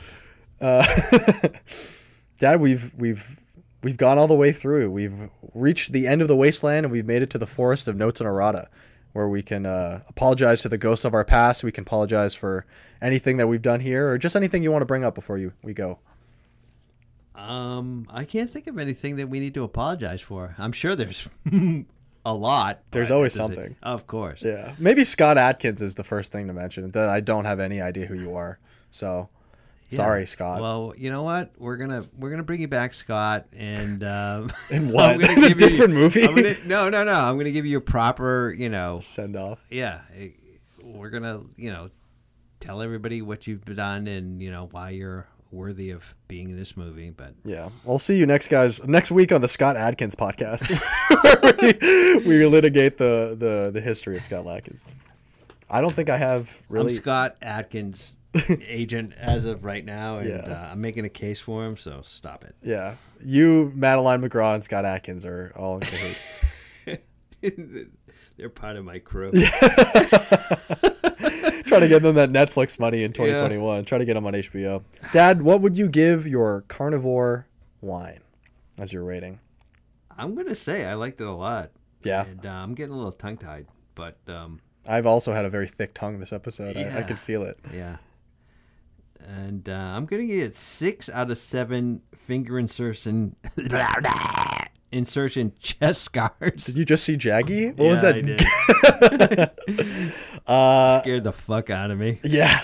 Uh, 0.60 0.86
Dad, 2.40 2.60
we've 2.60 2.94
we've 2.96 3.40
we've 3.84 3.98
gone 3.98 4.18
all 4.18 4.28
the 4.28 4.36
way 4.36 4.52
through. 4.52 4.92
We've 4.92 5.30
reached 5.54 5.92
the 5.92 6.08
end 6.08 6.22
of 6.22 6.28
the 6.28 6.36
wasteland 6.36 6.86
and 6.86 6.92
we've 6.92 7.06
made 7.06 7.22
it 7.22 7.30
to 7.32 7.38
the 7.38 7.48
forest 7.48 7.88
of 7.88 7.96
notes 7.96 8.20
and 8.20 8.28
errata, 8.28 8.70
where 9.14 9.28
we 9.28 9.42
can 9.42 9.66
uh, 9.66 10.02
apologize 10.08 10.62
to 10.62 10.70
the 10.70 10.78
ghosts 10.78 11.06
of 11.06 11.14
our 11.14 11.26
past. 11.26 11.64
We 11.64 11.72
can 11.72 11.84
apologize 11.84 12.36
for 12.36 12.66
anything 13.02 13.38
that 13.38 13.48
we've 13.48 13.62
done 13.62 13.80
here, 13.80 14.10
or 14.10 14.18
just 14.18 14.36
anything 14.36 14.64
you 14.64 14.72
want 14.72 14.82
to 14.82 14.88
bring 14.88 15.04
up 15.04 15.16
before 15.16 15.38
you 15.38 15.54
we 15.64 15.74
go. 15.74 16.00
Um, 17.36 18.08
I 18.12 18.26
can't 18.26 18.52
think 18.52 18.68
of 18.68 18.80
anything 18.80 19.18
that 19.18 19.30
we 19.30 19.40
need 19.40 19.54
to 19.54 19.64
apologize 19.64 20.22
for. 20.22 20.56
I'm 20.58 20.72
sure 20.72 20.96
there's 20.96 21.30
a 22.26 22.34
lot. 22.34 22.82
There's 22.92 23.12
always 23.12 23.34
something. 23.34 23.76
Of 23.84 24.08
course. 24.08 24.42
Yeah. 24.42 24.74
Maybe 24.80 25.04
Scott 25.04 25.38
Adkins 25.38 25.82
is 25.82 25.96
the 25.96 26.04
first 26.04 26.32
thing 26.32 26.48
to 26.48 26.54
mention. 26.54 26.90
That 26.92 27.10
I 27.10 27.20
don't 27.20 27.46
have 27.46 27.60
any 27.60 27.80
idea 27.80 28.08
who 28.08 28.16
you 28.16 28.36
are. 28.36 28.60
So 28.90 29.30
Yeah. 29.90 29.96
sorry, 29.98 30.26
Scott. 30.28 30.62
Well, 30.62 30.94
you 30.98 31.10
know 31.10 31.24
what? 31.24 31.52
We're 31.58 31.78
gonna 31.78 32.06
we're 32.18 32.30
gonna 32.30 32.44
bring 32.44 32.62
you 32.62 32.68
back, 32.68 32.94
Scott, 32.94 33.46
and 33.54 34.04
um, 34.04 34.52
I'm 34.72 34.92
what? 34.92 35.20
gonna 35.20 35.32
In 35.34 35.38
a 35.38 35.42
give 35.42 35.50
you- 35.50 35.56
different 35.56 35.94
movie? 35.94 36.24
I'm 36.28 36.36
gonna, 36.36 36.56
no, 36.66 36.90
no, 36.90 37.04
no. 37.04 37.14
I'm 37.14 37.38
gonna 37.38 37.52
give 37.52 37.66
you 37.66 37.78
a 37.78 37.82
proper, 37.82 38.54
you 38.58 38.70
know, 38.70 39.00
Send 39.02 39.36
off. 39.36 39.64
yeah. 39.70 40.02
We're 40.84 41.10
gonna, 41.10 41.42
you 41.58 41.70
know, 41.70 41.90
tell 42.60 42.82
everybody 42.82 43.22
what 43.22 43.46
you've 43.48 43.64
done 43.66 44.08
and 44.08 44.42
you 44.42 44.52
know 44.52 44.68
why 44.72 44.90
you're 44.92 45.28
worthy 45.52 45.92
of 45.92 46.16
being 46.28 46.50
in 46.50 46.58
this 46.58 46.76
movie. 46.76 47.10
But 47.10 47.34
Yeah, 47.46 47.70
we'll 47.84 48.00
see 48.00 48.18
you 48.18 48.26
next 48.26 48.48
guys 48.50 48.84
next 48.86 49.12
week 49.12 49.32
on 49.32 49.42
the 49.42 49.48
Scott 49.48 49.78
Adkins 49.78 50.16
podcast, 50.16 50.68
we, 51.62 52.20
we 52.28 52.46
litigate 52.46 52.98
the, 52.98 53.36
the 53.38 53.72
the 53.74 53.82
history 53.82 54.18
of 54.18 54.24
Scott 54.26 54.46
Adkins. 54.48 54.84
I 55.70 55.82
don't 55.82 55.94
think 55.94 56.10
I 56.10 56.18
have 56.18 56.58
really. 56.70 56.92
I'm 56.92 56.96
Scott 56.96 57.36
Adkins, 57.42 58.16
agent 58.68 59.14
as 59.18 59.46
of 59.46 59.64
right 59.64 59.84
now, 59.86 60.18
and 60.18 60.30
Yeah. 60.30 60.36
uh, 60.38 60.70
I'm 60.72 60.82
making 60.82 61.06
a 61.06 61.10
case 61.10 61.40
for 61.40 61.66
him. 61.66 61.78
So 61.78 62.02
stop 62.04 62.44
it. 62.44 62.56
Yeah, 62.64 62.96
you, 63.24 63.72
Madeleine 63.76 64.22
McGraw, 64.22 64.54
and 64.56 64.64
Scott 64.64 64.86
Adkins 64.86 65.26
are 65.26 65.52
all 65.56 65.76
in 65.76 65.82
cahoots. 65.82 66.26
They're 68.38 68.50
part 68.50 68.76
of 68.78 68.86
my 68.86 69.00
crew. 69.00 69.32
Try 71.66 71.80
to 71.82 71.88
get 71.90 72.02
them 72.02 72.16
that 72.16 72.30
Netflix 72.32 72.80
money 72.80 73.04
in 73.04 73.12
2021. 73.12 73.84
Try 73.86 73.98
to 73.98 74.06
get 74.06 74.14
them 74.14 74.26
on 74.26 74.34
HBO. 74.34 74.84
Dad, 75.12 75.42
what 75.42 75.60
would 75.62 75.78
you 75.78 75.90
give 75.90 76.26
your 76.26 76.64
Carnivor 76.70 77.46
wine 77.82 78.22
as 78.78 78.94
your 78.94 79.04
rating? 79.04 79.40
I'm 80.18 80.34
gonna 80.34 80.56
say 80.56 80.86
I 80.86 80.94
liked 80.94 81.20
it 81.22 81.28
a 81.28 81.32
lot. 81.34 81.72
Yeah, 82.04 82.26
and 82.26 82.46
uh, 82.46 82.50
I'm 82.50 82.74
getting 82.74 82.94
a 82.94 82.96
little 82.98 83.12
tongue 83.12 83.38
tied, 83.38 83.68
but 83.96 84.18
um, 84.28 84.62
I've 84.88 85.06
also 85.06 85.34
had 85.34 85.46
a 85.46 85.50
very 85.50 85.68
thick 85.68 85.94
tongue 85.94 86.20
this 86.20 86.32
episode. 86.32 86.78
I, 86.78 86.82
I 86.82 86.84
Yeah. 86.84 87.02
could 87.04 87.20
feel 87.20 87.44
it. 87.44 87.60
yeah. 87.74 87.98
And 89.26 89.68
uh, 89.68 89.74
I'm 89.74 90.06
gonna 90.06 90.26
get 90.26 90.56
six 90.56 91.10
out 91.10 91.32
of 91.32 91.38
seven 91.38 92.02
finger 92.16 92.60
insertion 92.60 93.36
insertion 94.92 95.54
chest 95.60 96.02
scars. 96.02 96.66
Did 96.66 96.78
you 96.78 96.86
just 96.86 97.04
see 97.04 97.18
Jagi? 97.18 97.78
What 97.78 97.90
was 97.90 98.02
that? 98.02 98.16
I 98.16 98.22
did. 98.22 98.42
Uh, 100.48 101.02
Scared 101.02 101.26
the 101.26 101.34
fuck 101.34 101.70
out 101.70 101.92
of 101.92 102.00
me. 102.00 102.22
Yeah. 102.24 102.58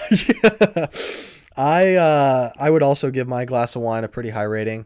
I 1.58 1.96
uh 1.96 2.52
I 2.58 2.70
would 2.70 2.82
also 2.82 3.12
give 3.12 3.28
my 3.28 3.44
glass 3.44 3.76
of 3.76 3.82
wine 3.82 4.06
a 4.06 4.08
pretty 4.08 4.30
high 4.30 4.44
rating. 4.44 4.86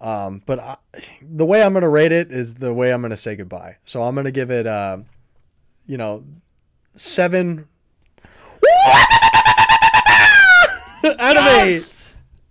Um 0.00 0.40
but 0.46 0.58
I, 0.58 0.78
the 1.20 1.44
way 1.44 1.62
I'm 1.62 1.74
going 1.74 1.82
to 1.82 1.88
rate 1.90 2.12
it 2.12 2.32
is 2.32 2.54
the 2.54 2.72
way 2.72 2.94
I'm 2.94 3.02
going 3.02 3.10
to 3.10 3.16
say 3.16 3.36
goodbye. 3.36 3.76
So 3.84 4.02
I'm 4.02 4.14
going 4.14 4.24
to 4.24 4.30
give 4.32 4.50
it 4.50 4.66
uh 4.66 4.98
you 5.86 5.98
know 5.98 6.24
7 6.94 7.68
of 11.36 11.46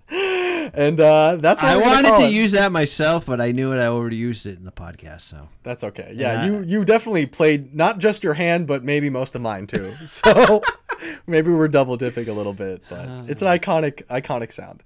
8. 0.09 0.71
And 0.75 0.99
uh 0.99 1.37
that's 1.37 1.61
what 1.61 1.71
I 1.71 1.77
wanted 1.77 2.17
to 2.17 2.23
it. 2.25 2.31
use 2.33 2.51
that 2.51 2.71
myself, 2.71 3.25
but 3.25 3.41
I 3.41 3.51
knew 3.51 3.73
it. 3.73 3.77
I 3.79 3.87
already 3.87 4.15
used 4.17 4.45
it 4.45 4.57
in 4.57 4.65
the 4.65 4.71
podcast, 4.71 5.21
so 5.21 5.49
That's 5.63 5.83
okay. 5.83 6.13
Yeah, 6.15 6.33
Yeah. 6.33 6.45
you 6.45 6.61
you 6.63 6.85
definitely 6.85 7.25
played 7.25 7.73
not 7.75 7.99
just 7.99 8.23
your 8.23 8.35
hand, 8.35 8.67
but 8.67 8.83
maybe 8.83 9.09
most 9.09 9.35
of 9.35 9.41
mine 9.41 9.65
too. 9.67 9.93
So 10.05 10.61
maybe 11.27 11.51
we're 11.51 11.67
double 11.67 11.97
dipping 11.97 12.29
a 12.29 12.33
little 12.33 12.53
bit, 12.53 12.83
but 12.89 13.07
it's 13.29 13.41
an 13.41 13.47
iconic 13.47 14.03
iconic 14.07 14.51
sound. 14.51 14.83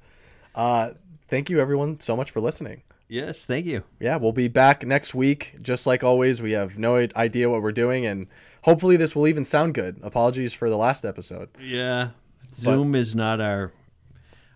Uh, 0.55 0.91
thank 1.27 1.49
you 1.49 1.59
everyone 1.59 1.99
so 1.99 2.15
much 2.15 2.31
for 2.31 2.39
listening. 2.39 2.83
Yes, 3.09 3.45
thank 3.45 3.65
you. 3.65 3.83
Yeah, 3.99 4.17
we'll 4.17 4.33
be 4.33 4.47
back 4.49 4.85
next 4.85 5.13
week. 5.15 5.55
Just 5.61 5.87
like 5.87 6.03
always, 6.03 6.41
we 6.41 6.51
have 6.51 6.77
no 6.77 7.07
idea 7.15 7.49
what 7.49 7.61
we're 7.61 7.71
doing, 7.71 8.05
and 8.05 8.27
hopefully 8.63 8.97
this 8.97 9.15
will 9.15 9.27
even 9.27 9.45
sound 9.45 9.73
good. 9.75 9.97
Apologies 10.03 10.53
for 10.53 10.69
the 10.69 10.75
last 10.77 11.05
episode. 11.05 11.47
Yeah, 11.61 12.09
Zoom 12.57 12.95
is 12.95 13.15
not 13.15 13.39
our 13.41 13.71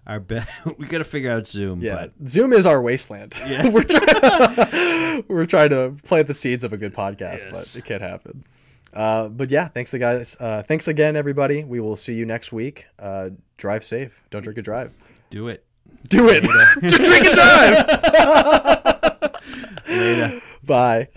our 0.08 0.20
best. 0.20 0.50
we 0.78 0.88
got 0.88 0.98
to 1.00 1.04
figure 1.04 1.32
out 1.32 1.48
Zoom. 1.48 1.82
Yeah, 1.82 2.08
but 2.20 2.28
Zoom 2.30 2.54
is 2.54 2.66
our 2.66 2.82
wasteland. 2.82 3.34
Yeah. 3.46 3.70
we're 3.74 3.84
trying 3.84 5.24
we're 5.28 5.46
trying 5.46 5.70
to 5.70 5.96
plant 6.04 6.28
the 6.28 6.34
seeds 6.34 6.64
of 6.64 6.74
a 6.74 6.78
good 6.78 6.94
podcast, 6.94 7.46
Yes. 7.46 7.48
but 7.52 7.76
it 7.76 7.86
can't 7.86 8.02
happen. 8.02 8.44
Uh, 8.94 9.30
but 9.30 9.50
yeah, 9.52 9.68
thanks 9.70 9.94
guys. 9.94 10.36
Uh, 10.40 10.64
thanks 10.64 10.88
again, 10.88 11.16
everybody. 11.16 11.64
We 11.64 11.80
will 11.80 11.96
see 11.96 12.14
you 12.14 12.26
next 12.26 12.52
week. 12.52 12.88
Uh, 13.00 13.30
drive 13.58 13.84
safe. 13.86 14.22
Don't 14.32 14.42
drink 14.42 14.58
and 14.58 14.66
drive. 14.66 14.94
do 15.30 15.48
it 15.48 15.64
Do 16.10 16.28
it. 16.30 16.44
Drink 16.82 17.26
and 17.26 17.36
drive. 17.36 19.32
later. 19.88 20.42
Bye. 20.64 21.08